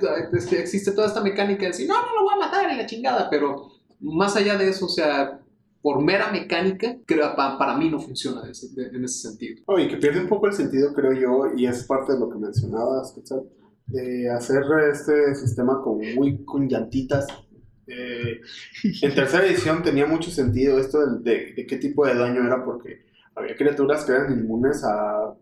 existe 0.59 0.91
toda 0.91 1.07
esta 1.07 1.21
mecánica 1.21 1.61
de 1.61 1.67
decir, 1.67 1.87
no, 1.87 1.95
no 2.05 2.13
lo 2.15 2.23
voy 2.23 2.33
a 2.35 2.45
matar 2.45 2.69
en 2.69 2.77
la 2.77 2.85
chingada, 2.85 3.29
pero 3.29 3.67
más 4.03 4.35
allá 4.35 4.57
de 4.57 4.69
eso, 4.69 4.85
o 4.85 4.89
sea, 4.89 5.39
por 5.81 6.01
mera 6.01 6.31
mecánica, 6.31 6.97
creo 7.05 7.35
pa- 7.35 7.57
para 7.57 7.77
mí 7.77 7.89
no 7.89 7.99
funciona 7.99 8.41
de 8.43 8.51
ese- 8.51 8.69
de- 8.73 8.87
en 8.95 9.03
ese 9.03 9.29
sentido. 9.29 9.61
Oh, 9.65 9.77
y 9.79 9.87
que 9.87 9.97
pierde 9.97 10.19
un 10.21 10.27
poco 10.29 10.47
el 10.47 10.53
sentido, 10.53 10.93
creo 10.93 11.11
yo, 11.13 11.53
y 11.57 11.65
es 11.65 11.83
parte 11.85 12.13
de 12.13 12.19
lo 12.19 12.29
que 12.29 12.37
mencionabas, 12.39 13.11
Quetzal, 13.13 13.43
de 13.87 14.29
hacer 14.29 14.63
este 14.91 15.35
sistema 15.35 15.81
como 15.83 16.01
muy 16.15 16.43
con 16.45 16.69
llantitas. 16.69 17.27
Eh, 17.85 18.39
en 19.01 19.13
tercera 19.13 19.45
edición 19.45 19.83
tenía 19.83 20.05
mucho 20.05 20.31
sentido 20.31 20.79
esto 20.79 21.05
de, 21.05 21.19
de- 21.19 21.53
de 21.53 21.65
qué 21.67 21.75
tipo 21.77 22.05
de 22.05 22.15
daño 22.15 22.45
era, 22.45 22.63
porque 22.63 23.03
había 23.35 23.55
criaturas 23.57 24.05
que 24.05 24.13
eran 24.13 24.31
inmunes 24.31 24.83
a 24.85 25.33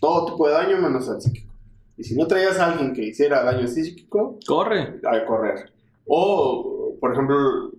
todo 0.00 0.24
tipo 0.32 0.46
de 0.48 0.54
daño 0.54 0.78
menos 0.80 1.08
al 1.10 1.20
psíquico. 1.20 1.52
Y 1.98 2.04
si 2.04 2.16
no 2.16 2.26
traías 2.26 2.58
a 2.58 2.72
alguien 2.72 2.94
que 2.94 3.02
hiciera 3.04 3.42
daño 3.42 3.68
psíquico, 3.68 4.38
Corre. 4.46 5.00
a 5.04 5.26
correr. 5.26 5.70
O, 6.06 6.96
por 6.98 7.12
ejemplo, 7.12 7.69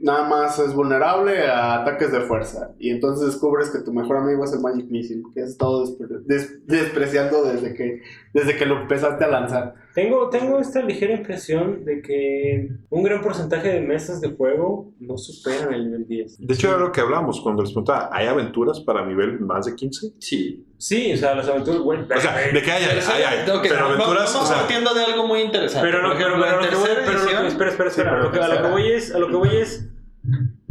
nada 0.00 0.28
más 0.28 0.58
es 0.58 0.74
vulnerable 0.74 1.46
a 1.46 1.82
ataques 1.82 2.12
de 2.12 2.20
fuerza. 2.20 2.70
Y 2.78 2.90
entonces 2.90 3.26
descubres 3.26 3.70
que 3.70 3.78
tu 3.80 3.92
mejor 3.92 4.18
amigo 4.18 4.44
es 4.44 4.52
el 4.52 4.60
Magic 4.60 4.90
Missile, 4.90 5.22
que 5.32 5.42
has 5.42 5.50
estado 5.50 5.84
despre- 5.84 6.20
des- 6.26 6.66
despreciando 6.66 7.44
desde 7.44 7.74
que, 7.74 8.02
desde 8.32 8.56
que 8.56 8.66
lo 8.66 8.82
empezaste 8.82 9.24
a 9.24 9.28
lanzar. 9.28 9.74
Tengo, 9.94 10.28
tengo 10.28 10.58
esta 10.58 10.82
ligera 10.82 11.12
impresión 11.14 11.84
de 11.84 12.02
que 12.02 12.68
un 12.90 13.02
gran 13.04 13.22
porcentaje 13.22 13.68
de 13.68 13.80
mesas 13.80 14.20
de 14.20 14.30
juego 14.30 14.92
no 14.98 15.16
superan 15.16 15.72
el 15.72 15.84
nivel 15.84 16.06
10. 16.08 16.46
De 16.46 16.52
hecho, 16.54 16.68
era 16.68 16.78
lo 16.78 16.90
que 16.90 17.00
hablamos 17.00 17.40
cuando 17.40 17.62
les 17.62 17.70
preguntaba: 17.70 18.08
¿hay 18.12 18.26
aventuras 18.26 18.80
para 18.80 19.06
nivel 19.06 19.38
más 19.40 19.66
de 19.66 19.76
15? 19.76 20.08
Sí. 20.18 20.66
Sí, 20.78 21.12
o 21.12 21.16
sea, 21.16 21.34
las 21.36 21.48
aventuras, 21.48 21.80
güey. 21.80 22.00
O 22.00 22.20
sea, 22.20 22.36
de 22.36 22.60
que 22.62 22.70
hay, 22.72 22.82
hay, 22.84 22.98
hay, 22.98 23.22
hay. 23.22 23.50
Ok, 23.50 23.62
Pero 23.62 23.84
aventuras, 23.86 24.30
o 24.30 24.34
Vamos 24.34 24.48
sea, 24.48 24.58
partiendo 24.58 24.92
de 24.94 25.04
algo 25.04 25.26
muy 25.28 25.40
interesante. 25.42 25.88
Pero, 25.88 26.02
lo 26.06 26.16
que 26.18 26.24
voy- 26.24 26.42
tercera 26.68 27.00
pero 27.04 27.12
lo 27.18 27.24
que- 27.26 27.30
edición- 27.30 27.46
espera, 27.46 27.70
espera, 27.70 27.90
Sí, 27.90 28.00
espera. 28.00 28.10
pero 28.10 28.22
lo 28.24 28.32
que- 28.32 28.38
a 28.40 28.48
lo 28.48 28.62
que 28.62 28.70
voy 28.72 28.90
es, 28.90 29.14
a 29.14 29.18
lo 29.20 29.28
que 29.28 29.36
voy 29.36 29.48
es 29.56 29.88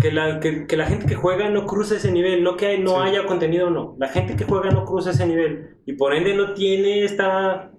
que 0.01 0.11
la, 0.11 0.39
que, 0.41 0.67
que 0.67 0.75
la 0.75 0.85
gente 0.85 1.05
que 1.05 1.15
juega 1.15 1.49
no 1.49 1.65
cruza 1.65 1.95
ese 1.95 2.11
nivel, 2.11 2.43
no 2.43 2.57
que 2.57 2.65
hay- 2.67 2.79
no 2.79 3.01
Sí. 3.01 3.07
haya 3.09 3.25
contenido 3.25 3.67
o 3.67 3.69
no. 3.69 3.95
La 3.99 4.09
gente 4.09 4.35
que 4.35 4.43
juega 4.43 4.69
no 4.71 4.83
cruza 4.83 5.11
ese 5.11 5.25
nivel 5.25 5.77
y 5.85 5.93
por 5.93 6.13
ende 6.13 6.35
no 6.35 6.53
tiene 6.53 7.05
esta 7.05 7.71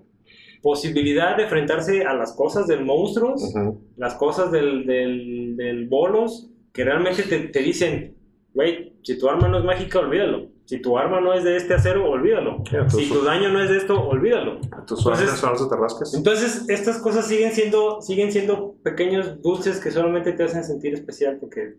posibilidad 0.65 1.37
de 1.37 1.43
enfrentarse 1.43 2.05
a 2.05 2.15
las 2.15 2.33
cosas 2.33 2.67
del 2.67 2.85
monstruos, 2.87 3.43
ujú. 3.55 3.83
las 3.99 4.15
cosas 4.15 4.51
del, 4.51 4.87
del, 4.87 5.57
del 5.59 5.87
bolos, 5.89 6.49
que 6.73 6.85
realmente 6.85 7.23
te, 7.25 7.39
te 7.49 7.61
dicen, 7.61 8.17
güey, 8.55 8.95
si 9.03 9.19
tu 9.19 9.29
arma 9.29 9.47
no 9.47 9.59
es 9.59 9.65
mágica, 9.65 9.99
olvídalo. 10.01 10.49
Si 10.65 10.81
tu 10.81 10.97
arma 10.97 11.21
no 11.21 11.35
es 11.35 11.45
de 11.45 11.57
este 11.59 11.75
acero, 11.75 12.11
olvídalo. 12.11 12.65
Si 12.89 13.11
tu 13.11 13.23
daño 13.23 13.51
no 13.51 13.63
es 13.63 13.69
de 13.69 13.77
esto, 13.77 14.01
olvídalo. 14.01 14.61
tus 14.87 15.01
Entonces- 15.01 15.43
te 15.69 15.77
rascas. 15.77 16.15
Entonces, 16.15 16.65
estas 16.71 16.99
cosas 16.99 17.27
siguen 17.27 17.53
siendo, 17.53 18.01
siguen 18.01 18.33
siendo 18.33 18.75
pequeños 18.83 19.43
dulces 19.43 19.79
que 19.79 19.91
solamente 19.91 20.33
te 20.33 20.45
hacen 20.45 20.65
sentir 20.65 20.95
especial 20.95 21.37
porque 21.39 21.75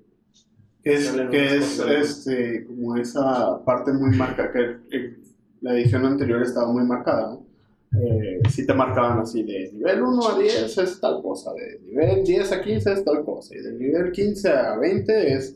Es, 0.84 1.10
que 1.32 1.58
es 1.58 1.80
este, 1.80 2.66
como 2.68 2.96
esa 2.98 3.66
parte 3.66 3.92
muy 3.92 4.16
marcada, 4.16 4.52
que 4.52 4.96
en 4.96 5.24
la 5.62 5.74
edición 5.74 6.06
anterior 6.06 6.44
estaba 6.44 6.72
muy 6.72 6.84
marcada, 6.84 7.32
¿no? 7.32 7.55
Eh, 8.02 8.42
sí 8.50 8.66
te 8.66 8.74
marcaban 8.74 9.20
así, 9.20 9.44
de 9.44 9.72
nivel 9.72 10.02
1 10.02 10.30
a 10.30 10.40
10 10.40 10.78
es 10.78 11.00
tal 11.00 11.22
cosa, 11.22 11.54
de 11.54 11.80
nivel 11.86 12.24
10 12.24 12.52
a 12.52 12.62
15 12.62 12.94
es 12.94 13.06
tal 13.06 13.24
cosa, 13.24 13.56
y 13.56 13.60
de 13.60 13.74
nivel 13.74 14.12
15 14.12 14.50
a 14.50 14.78
20 14.78 15.34
es, 15.34 15.56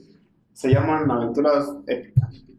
se 0.53 0.69
llaman 0.69 1.09
aventuras 1.09 1.69
épicas. 1.87 2.49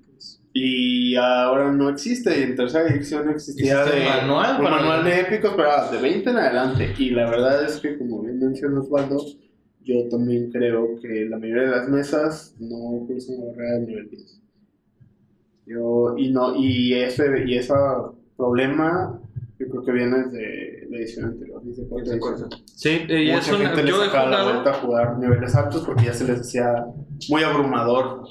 Y 0.52 1.14
ahora 1.14 1.70
no 1.70 1.88
existe, 1.90 2.42
en 2.42 2.56
tercera 2.56 2.88
edición 2.88 3.30
existía 3.30 3.82
Existe 3.82 4.00
de, 4.00 4.04
manual 4.04 4.56
un 4.58 4.64
manual 4.64 5.04
de 5.04 5.20
épicos, 5.20 5.52
pero 5.56 5.70
ah, 5.70 5.88
de 5.90 6.00
20 6.00 6.30
en 6.30 6.36
adelante. 6.36 6.92
Y 6.98 7.10
la 7.10 7.30
verdad 7.30 7.64
es 7.64 7.78
que, 7.78 7.96
como 7.96 8.22
bien 8.22 8.40
menciona 8.40 8.80
Osvaldo, 8.80 9.24
yo 9.84 10.08
también 10.08 10.50
creo 10.50 10.98
que 11.00 11.26
la 11.26 11.38
mayoría 11.38 11.62
de 11.62 11.70
las 11.70 11.88
mesas 11.88 12.56
no 12.58 13.06
cruzan 13.06 13.38
la 13.38 13.46
barrera 13.46 13.74
del 13.74 13.86
nivel 13.86 14.10
10. 14.10 14.42
Yo, 15.66 16.14
y 16.18 16.32
no, 16.32 16.56
y 16.56 16.94
ese, 16.94 17.44
y 17.46 17.54
ese 17.54 17.74
problema, 18.36 19.19
yo 19.60 19.68
creo 19.68 19.84
que 19.84 19.92
viene 19.92 20.16
de 20.28 20.86
la 20.90 20.96
edición 20.98 21.26
anterior, 21.26 21.60
desde 21.62 21.86
cuarta 21.86 22.10
edición. 22.12 22.48
Sí, 22.74 23.04
y 23.08 23.26
Mucha 23.26 23.38
es 23.38 23.48
una- 23.52 23.58
gente 23.68 23.82
le 23.84 23.90
yo 23.90 24.02
he 24.02 24.06
sacaba 24.06 24.30
la 24.30 24.44
vuelta 24.44 24.70
a 24.70 24.74
jugar 24.74 25.18
niveles 25.18 25.54
altos 25.54 25.84
porque 25.84 26.06
ya 26.06 26.12
se 26.14 26.24
les 26.26 26.40
hacía 26.40 26.86
muy 27.28 27.42
abrumador. 27.42 28.24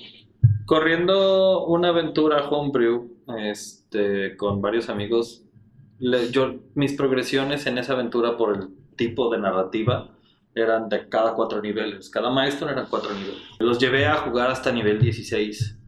corriendo 0.66 1.66
una 1.66 1.90
aventura 1.90 2.48
homebrew 2.50 3.12
este, 3.40 4.36
con 4.38 4.62
varios 4.62 4.90
amigos. 4.90 5.44
le- 6.02 6.30
yo, 6.32 6.56
mis 6.76 6.94
progresiones 6.94 7.66
en 7.68 7.78
esa 7.78 7.94
aventura 7.94 8.38
por 8.38 8.56
el 8.56 8.68
tipo 8.96 9.30
de 9.32 9.38
narrativa 9.40 10.16
eran 10.56 10.88
de 10.90 11.10
cada 11.10 11.34
cuatro 11.34 11.62
niveles. 11.62 12.10
Cada 12.10 12.30
maestro 12.30 12.70
eran 12.70 12.86
cuatro 12.90 13.12
niveles. 13.14 13.38
Los 13.60 13.80
llevé 13.80 14.06
a 14.06 14.16
jugar 14.18 14.50
hasta 14.52 14.72
nivel 14.72 15.00
16. 15.00 15.79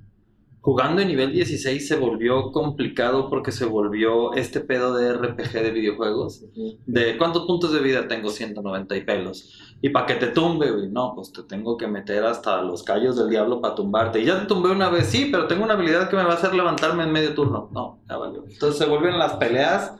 Jugando 0.63 1.01
en 1.01 1.07
nivel 1.07 1.31
16 1.31 1.87
se 1.87 1.95
volvió 1.95 2.51
complicado 2.51 3.29
porque 3.31 3.51
se 3.51 3.65
volvió 3.65 4.33
este 4.33 4.59
pedo 4.59 4.95
de 4.95 5.11
RPG 5.11 5.53
de 5.53 5.71
videojuegos. 5.71 6.45
De 6.85 7.17
cuántos 7.17 7.47
puntos 7.47 7.73
de 7.73 7.79
vida 7.79 8.07
tengo 8.07 8.29
190 8.29 8.95
y 8.95 9.01
pelos. 9.01 9.77
Y 9.81 9.89
para 9.89 10.05
que 10.05 10.13
te 10.13 10.27
tumbe, 10.27 10.69
güey, 10.69 10.87
no, 10.89 11.13
pues 11.15 11.31
te 11.33 11.41
tengo 11.41 11.77
que 11.77 11.87
meter 11.87 12.23
hasta 12.25 12.61
los 12.61 12.83
callos 12.83 13.17
del 13.17 13.29
diablo 13.31 13.59
para 13.59 13.73
tumbarte. 13.73 14.19
Y 14.21 14.25
ya 14.25 14.39
te 14.41 14.45
tumbé 14.45 14.69
una 14.69 14.89
vez, 14.89 15.07
sí, 15.07 15.29
pero 15.31 15.47
tengo 15.47 15.63
una 15.63 15.73
habilidad 15.73 16.07
que 16.11 16.15
me 16.15 16.23
va 16.23 16.33
a 16.33 16.35
hacer 16.35 16.53
levantarme 16.53 17.03
en 17.05 17.11
medio 17.11 17.33
turno. 17.33 17.69
No, 17.73 17.99
ya 18.07 18.17
valió. 18.17 18.45
Entonces 18.47 18.77
se 18.77 18.85
vuelven 18.85 19.17
las 19.17 19.33
peleas 19.33 19.93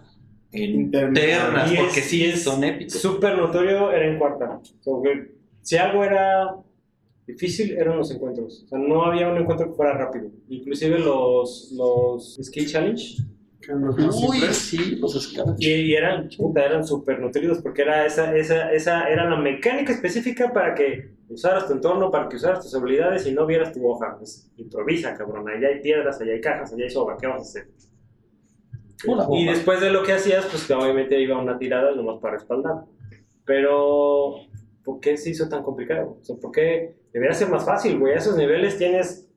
internas, 0.52 1.72
es- 1.72 1.80
porque 1.80 2.02
sí, 2.02 2.32
son 2.34 2.64
épicos. 2.64 2.94
súper 3.02 3.38
notorio 3.38 3.92
era 3.92 4.06
en 4.06 4.20
cuarta. 4.20 4.60
Porque 4.86 5.36
si 5.62 5.78
algo 5.78 6.04
era 6.04 6.56
difícil, 7.26 7.74
eran 7.78 7.98
los 7.98 8.12
encuentros. 8.12 8.64
O 8.64 8.68
sea, 8.68 8.80
no 8.80 9.04
había 9.04 9.30
un 9.30 9.38
encuentro 9.38 9.68
que 9.68 9.76
fuera 9.76 9.94
rápido. 9.94 10.30
Inclusive 10.50 11.00
los, 11.00 11.72
los 11.74 12.40
Skill 12.42 12.68
Challenge. 12.68 13.18
Uy, 13.70 14.40
sí, 14.54 14.96
los. 14.96 15.36
Y, 15.60 15.70
y 15.70 15.94
eran, 15.94 16.30
puta, 16.36 16.66
eran 16.66 16.86
súper 16.86 17.20
nutridos 17.20 17.60
porque 17.60 17.84
era 17.84 18.06
esa, 18.06 18.36
esa, 18.36 18.72
esa 18.74 19.08
era 19.08 19.30
la 19.30 19.38
mecánica 19.38 19.94
específica 19.94 20.52
para 20.52 20.74
que 20.74 21.12
usaras 21.30 21.68
tu 21.68 21.74
entorno, 21.74 22.10
para 22.10 22.28
que 22.28 22.38
usaras 22.38 22.62
tus 22.62 22.74
habilidades 22.74 23.28
y 23.28 23.32
no 23.32 23.46
vieras 23.46 23.72
tu 23.72 23.88
hoja. 23.88 24.16
Pues, 24.18 24.52
improvisa, 24.58 25.16
cabrón. 25.16 25.48
Allá 25.48 25.68
hay 25.68 25.82
piedras, 25.82 26.20
allá 26.20 26.34
hay 26.34 26.42
cajas, 26.42 26.74
allá 26.74 26.84
hay 26.84 26.90
soga. 26.90 27.18
¿Qué 27.20 27.28
vas 27.28 27.38
a 27.38 27.42
hacer? 27.42 27.68
Y 29.32 29.46
después 29.46 29.82
de 29.82 29.92
lo 29.92 30.04
que 30.04 30.14
hacías, 30.14 30.46
pues 30.46 30.70
obviamente 30.72 31.20
iba 31.20 31.40
una 31.40 31.58
tirada 31.58 31.96
nomás 31.96 32.20
para 32.20 32.36
respaldar. 32.36 32.86
Pero, 33.46 34.36
¿por 34.84 35.00
qué 35.00 35.18
se 35.18 35.32
hizo 35.32 35.48
tan 35.50 35.64
complicado? 35.64 36.18
O 36.22 36.24
sea, 36.24 36.36
¿por 36.38 36.52
qué 36.52 36.96
debería 37.14 37.34
ser 37.34 37.50
más 37.50 37.66
fácil, 37.66 38.00
güey? 38.00 38.14
A 38.14 38.18
esos 38.18 38.36
niveles 38.36 38.78
tienes 38.78 39.28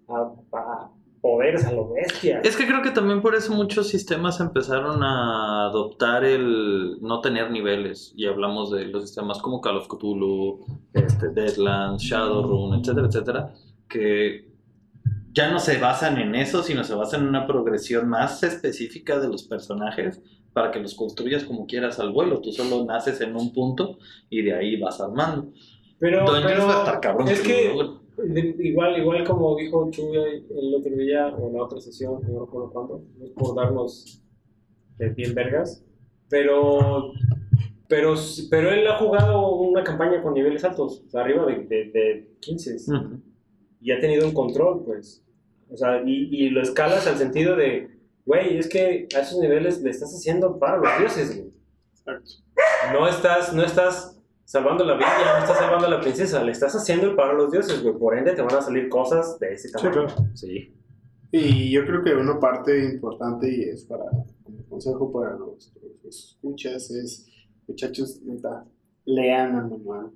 poderes 1.20 1.64
a 1.64 1.72
lo 1.72 1.90
bestia. 1.90 2.40
Es 2.44 2.56
que 2.56 2.66
creo 2.66 2.82
que 2.82 2.90
también 2.90 3.22
por 3.22 3.34
eso 3.34 3.54
muchos 3.54 3.88
sistemas 3.88 4.40
empezaron 4.40 5.02
a 5.02 5.66
adoptar 5.68 6.24
el 6.24 6.98
no 7.00 7.20
tener 7.22 7.50
niveles. 7.50 8.12
Y 8.14 8.26
hablamos 8.26 8.70
de 8.70 8.84
los 8.86 9.04
sistemas 9.04 9.38
como 9.38 9.60
Call 9.62 9.78
of 9.78 9.88
Cthulhu, 9.88 10.66
este, 10.92 11.30
Deadlands, 11.30 12.02
Shadowrun, 12.02 12.78
etcétera, 12.78 13.06
etcétera. 13.06 13.54
que 13.88 14.52
ya 15.32 15.50
no 15.50 15.58
se 15.58 15.78
basan 15.78 16.18
en 16.18 16.34
eso, 16.34 16.62
sino 16.62 16.84
se 16.84 16.94
basan 16.94 17.22
en 17.22 17.28
una 17.28 17.46
progresión 17.46 18.08
más 18.08 18.42
específica 18.42 19.18
de 19.18 19.28
los 19.28 19.42
personajes 19.44 20.20
para 20.54 20.70
que 20.70 20.80
los 20.80 20.94
construyas 20.94 21.44
como 21.44 21.66
quieras 21.66 21.98
al 21.98 22.12
vuelo. 22.12 22.40
Tú 22.40 22.52
solo 22.52 22.84
naces 22.84 23.20
en 23.20 23.36
un 23.36 23.52
punto 23.52 23.98
y 24.30 24.42
de 24.42 24.54
ahí 24.54 24.80
vas 24.80 25.00
armando. 25.00 25.52
Pero, 25.98 26.24
pero 26.26 26.66
va 26.66 26.76
a 26.76 26.78
estar 26.78 27.00
cabrón 27.00 27.28
es 27.28 27.40
que 27.40 27.74
que 28.16 28.56
igual, 28.60 28.96
igual 28.98 29.24
como 29.24 29.56
dijo 29.56 29.90
Chuy 29.90 30.16
el 30.16 30.74
otro 30.74 30.94
día 30.96 31.28
o 31.28 31.48
en 31.48 31.54
la 31.54 31.64
otra 31.64 31.80
sesión, 31.80 32.20
no 32.28 32.44
recuerdo 32.44 32.70
cuándo, 32.70 33.04
no 33.18 33.24
es 33.24 33.30
por 33.32 33.54
darnos 33.56 34.22
de 34.98 35.08
bien 35.10 35.34
vergas, 35.34 35.84
pero, 36.28 37.12
pero, 37.88 38.14
pero 38.50 38.70
él 38.70 38.86
ha 38.86 38.98
jugado 38.98 39.56
una 39.56 39.82
campaña 39.82 40.22
con 40.22 40.34
niveles 40.34 40.64
altos, 40.64 41.02
o 41.06 41.10
sea, 41.10 41.22
arriba 41.22 41.44
de, 41.46 41.64
de, 41.64 41.90
de 41.90 42.36
15 42.40 42.92
Ujú. 42.92 43.20
y 43.80 43.90
ha 43.90 44.00
tenido 44.00 44.26
un 44.26 44.34
control, 44.34 44.84
pues. 44.84 45.20
O 45.70 45.76
sea, 45.76 46.02
y, 46.04 46.28
y 46.30 46.50
lo 46.50 46.62
escalas 46.62 47.06
al 47.08 47.16
sentido 47.16 47.56
de, 47.56 47.93
güey, 48.24 48.58
es 48.58 48.68
que 48.68 49.08
a 49.14 49.20
esos 49.20 49.38
niveles 49.38 49.80
le 49.82 49.90
estás 49.90 50.12
haciendo 50.12 50.58
para 50.58 50.78
los 50.78 50.98
dioses, 50.98 51.36
güey. 51.36 51.52
No 52.92 53.08
estás, 53.08 53.52
no 53.54 53.62
estás 53.62 54.20
salvando 54.44 54.84
la 54.84 54.96
vida, 54.96 55.38
no 55.38 55.38
estás 55.38 55.58
salvando 55.58 55.86
a 55.86 55.90
la 55.90 56.00
princesa, 56.00 56.42
le 56.42 56.52
estás 56.52 56.74
haciendo 56.74 57.06
el 57.08 57.16
para 57.16 57.32
los 57.32 57.50
dioses, 57.50 57.82
güey. 57.82 57.96
Por 57.96 58.16
ende 58.16 58.32
te 58.32 58.42
van 58.42 58.54
a 58.54 58.60
salir 58.60 58.88
cosas 58.88 59.38
de 59.38 59.54
ese 59.54 59.70
tamaño. 59.70 60.06
Sí. 60.34 60.74
Y 61.32 61.72
yo 61.72 61.84
creo 61.84 62.04
que 62.04 62.14
una 62.14 62.38
parte 62.38 62.84
importante 62.84 63.50
y 63.50 63.62
es 63.62 63.84
para, 63.84 64.04
como 64.44 64.64
consejo 64.68 65.10
para 65.12 65.36
los, 65.36 65.72
los 66.04 66.30
escuchas, 66.30 66.90
es, 66.90 67.26
muchachos, 67.66 68.20
neta, 68.22 68.64
lean 69.04 69.56
el 69.56 69.64
manual. 69.64 70.12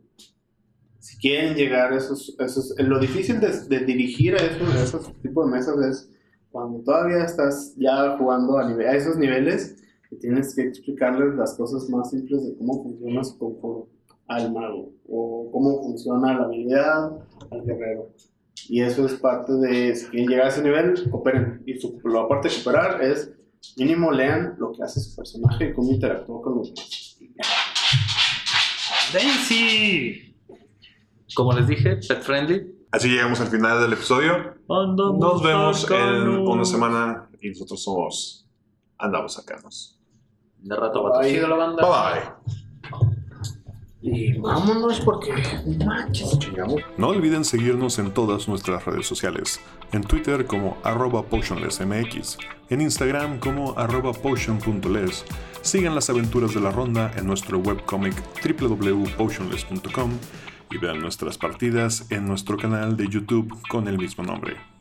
Si 1.01 1.17
quieren 1.19 1.55
llegar 1.55 1.93
a 1.93 1.97
esos, 1.97 2.37
esos 2.39 2.75
lo 2.79 2.99
difícil 3.01 3.41
de, 3.41 3.49
de 3.49 3.85
dirigir 3.85 4.35
a 4.35 4.39
esos, 4.39 4.75
a 4.75 4.83
esos 4.83 5.23
tipos 5.23 5.47
de 5.47 5.57
mesas 5.57 5.79
es 5.79 6.18
cuando 6.51 6.81
todavía 6.81 7.25
estás 7.25 7.75
ya 7.77 8.17
jugando 8.19 8.59
a, 8.59 8.65
nive- 8.65 8.87
a 8.87 8.95
esos 8.97 9.17
niveles, 9.17 9.77
que 10.09 10.17
tienes 10.17 10.55
que 10.55 10.63
explicarles 10.63 11.35
las 11.35 11.55
cosas 11.55 11.89
más 11.91 12.11
simples 12.11 12.43
de 12.47 12.57
cómo 12.57 12.83
funciona 12.83 13.23
su 13.23 13.37
confort 13.39 13.89
al 14.27 14.53
mago, 14.53 14.93
o 15.09 15.51
cómo 15.53 15.83
funciona 15.83 16.35
la 16.39 16.45
habilidad 16.45 17.13
al 17.51 17.65
guerrero. 17.65 18.13
Y 18.69 18.83
eso 18.83 19.07
es 19.07 19.15
parte 19.15 19.53
de, 19.53 19.95
si 19.95 20.07
quieren 20.07 20.29
llegar 20.29 20.47
a 20.47 20.49
ese 20.49 20.63
nivel, 20.63 21.11
cooperen. 21.11 21.63
Y 21.67 21.79
su, 21.79 22.01
la 22.05 22.27
parte 22.27 22.49
de 22.49 22.55
cooperar 22.57 23.03
es, 23.03 23.33
mínimo 23.77 24.11
lean 24.11 24.55
lo 24.59 24.73
que 24.73 24.83
hace 24.83 25.01
su 25.01 25.15
personaje 25.17 25.69
y 25.69 25.73
cómo 25.73 25.93
interactúa 25.93 26.43
con 26.43 26.57
los 26.57 26.75
demás. 26.75 27.19
Daisy. 29.13 30.35
Como 31.35 31.53
les 31.53 31.67
dije, 31.69 31.97
pet 31.97 32.21
friendly. 32.23 32.78
Así 32.91 33.09
llegamos 33.09 33.41
al 33.41 33.49
final 33.49 33.81
del 33.83 33.93
episodio. 33.93 34.55
Nos 34.69 35.43
vemos 35.43 35.91
en 35.91 36.29
una 36.29 36.65
semana 36.65 37.29
y 37.41 37.51
nosotros 37.51 37.83
somos 37.83 38.47
Andamos 38.99 39.35
Sacanos. 39.35 39.99
De 40.59 40.75
rato 40.75 41.05
va 41.05 41.21
Bye. 41.21 41.31
Chido 41.31 41.49
la 41.49 41.57
banda. 41.57 41.83
Bye 41.83 42.21
bye. 42.21 42.59
Y 44.01 44.39
vámonos 44.39 45.01
porque 45.01 45.35
manches, 45.85 46.39
chingamos. 46.39 46.81
No 46.97 47.09
olviden 47.09 47.45
seguirnos 47.45 47.99
en 47.99 48.15
todas 48.15 48.49
nuestras 48.49 48.85
redes 48.85 49.07
sociales. 49.07 49.61
En 49.93 50.03
Twitter 50.03 50.47
como 50.47 50.79
arroba 50.83 51.23
potionlessmx, 51.25 52.39
en 52.71 52.81
Instagram 52.81 53.39
como 53.39 53.79
arroba 53.79 54.13
potion.les. 54.13 55.25
Sigan 55.63 55.95
las 55.95 56.09
aventuras 56.09 56.55
de 56.55 56.61
la 56.61 56.71
ronda 56.71 57.13
en 57.17 57.27
nuestro 57.27 57.59
webcomic 57.59 58.15
www.potionless.com 58.43 60.13
y 60.71 60.79
vean 60.79 61.01
nuestras 61.01 61.39
partidas 61.39 62.11
en 62.11 62.27
nuestro 62.27 62.57
canal 62.57 62.97
de 62.97 63.09
YouTube 63.09 63.57
con 63.69 63.89
el 63.89 63.99
mismo 63.99 64.25
nombre. 64.25 64.78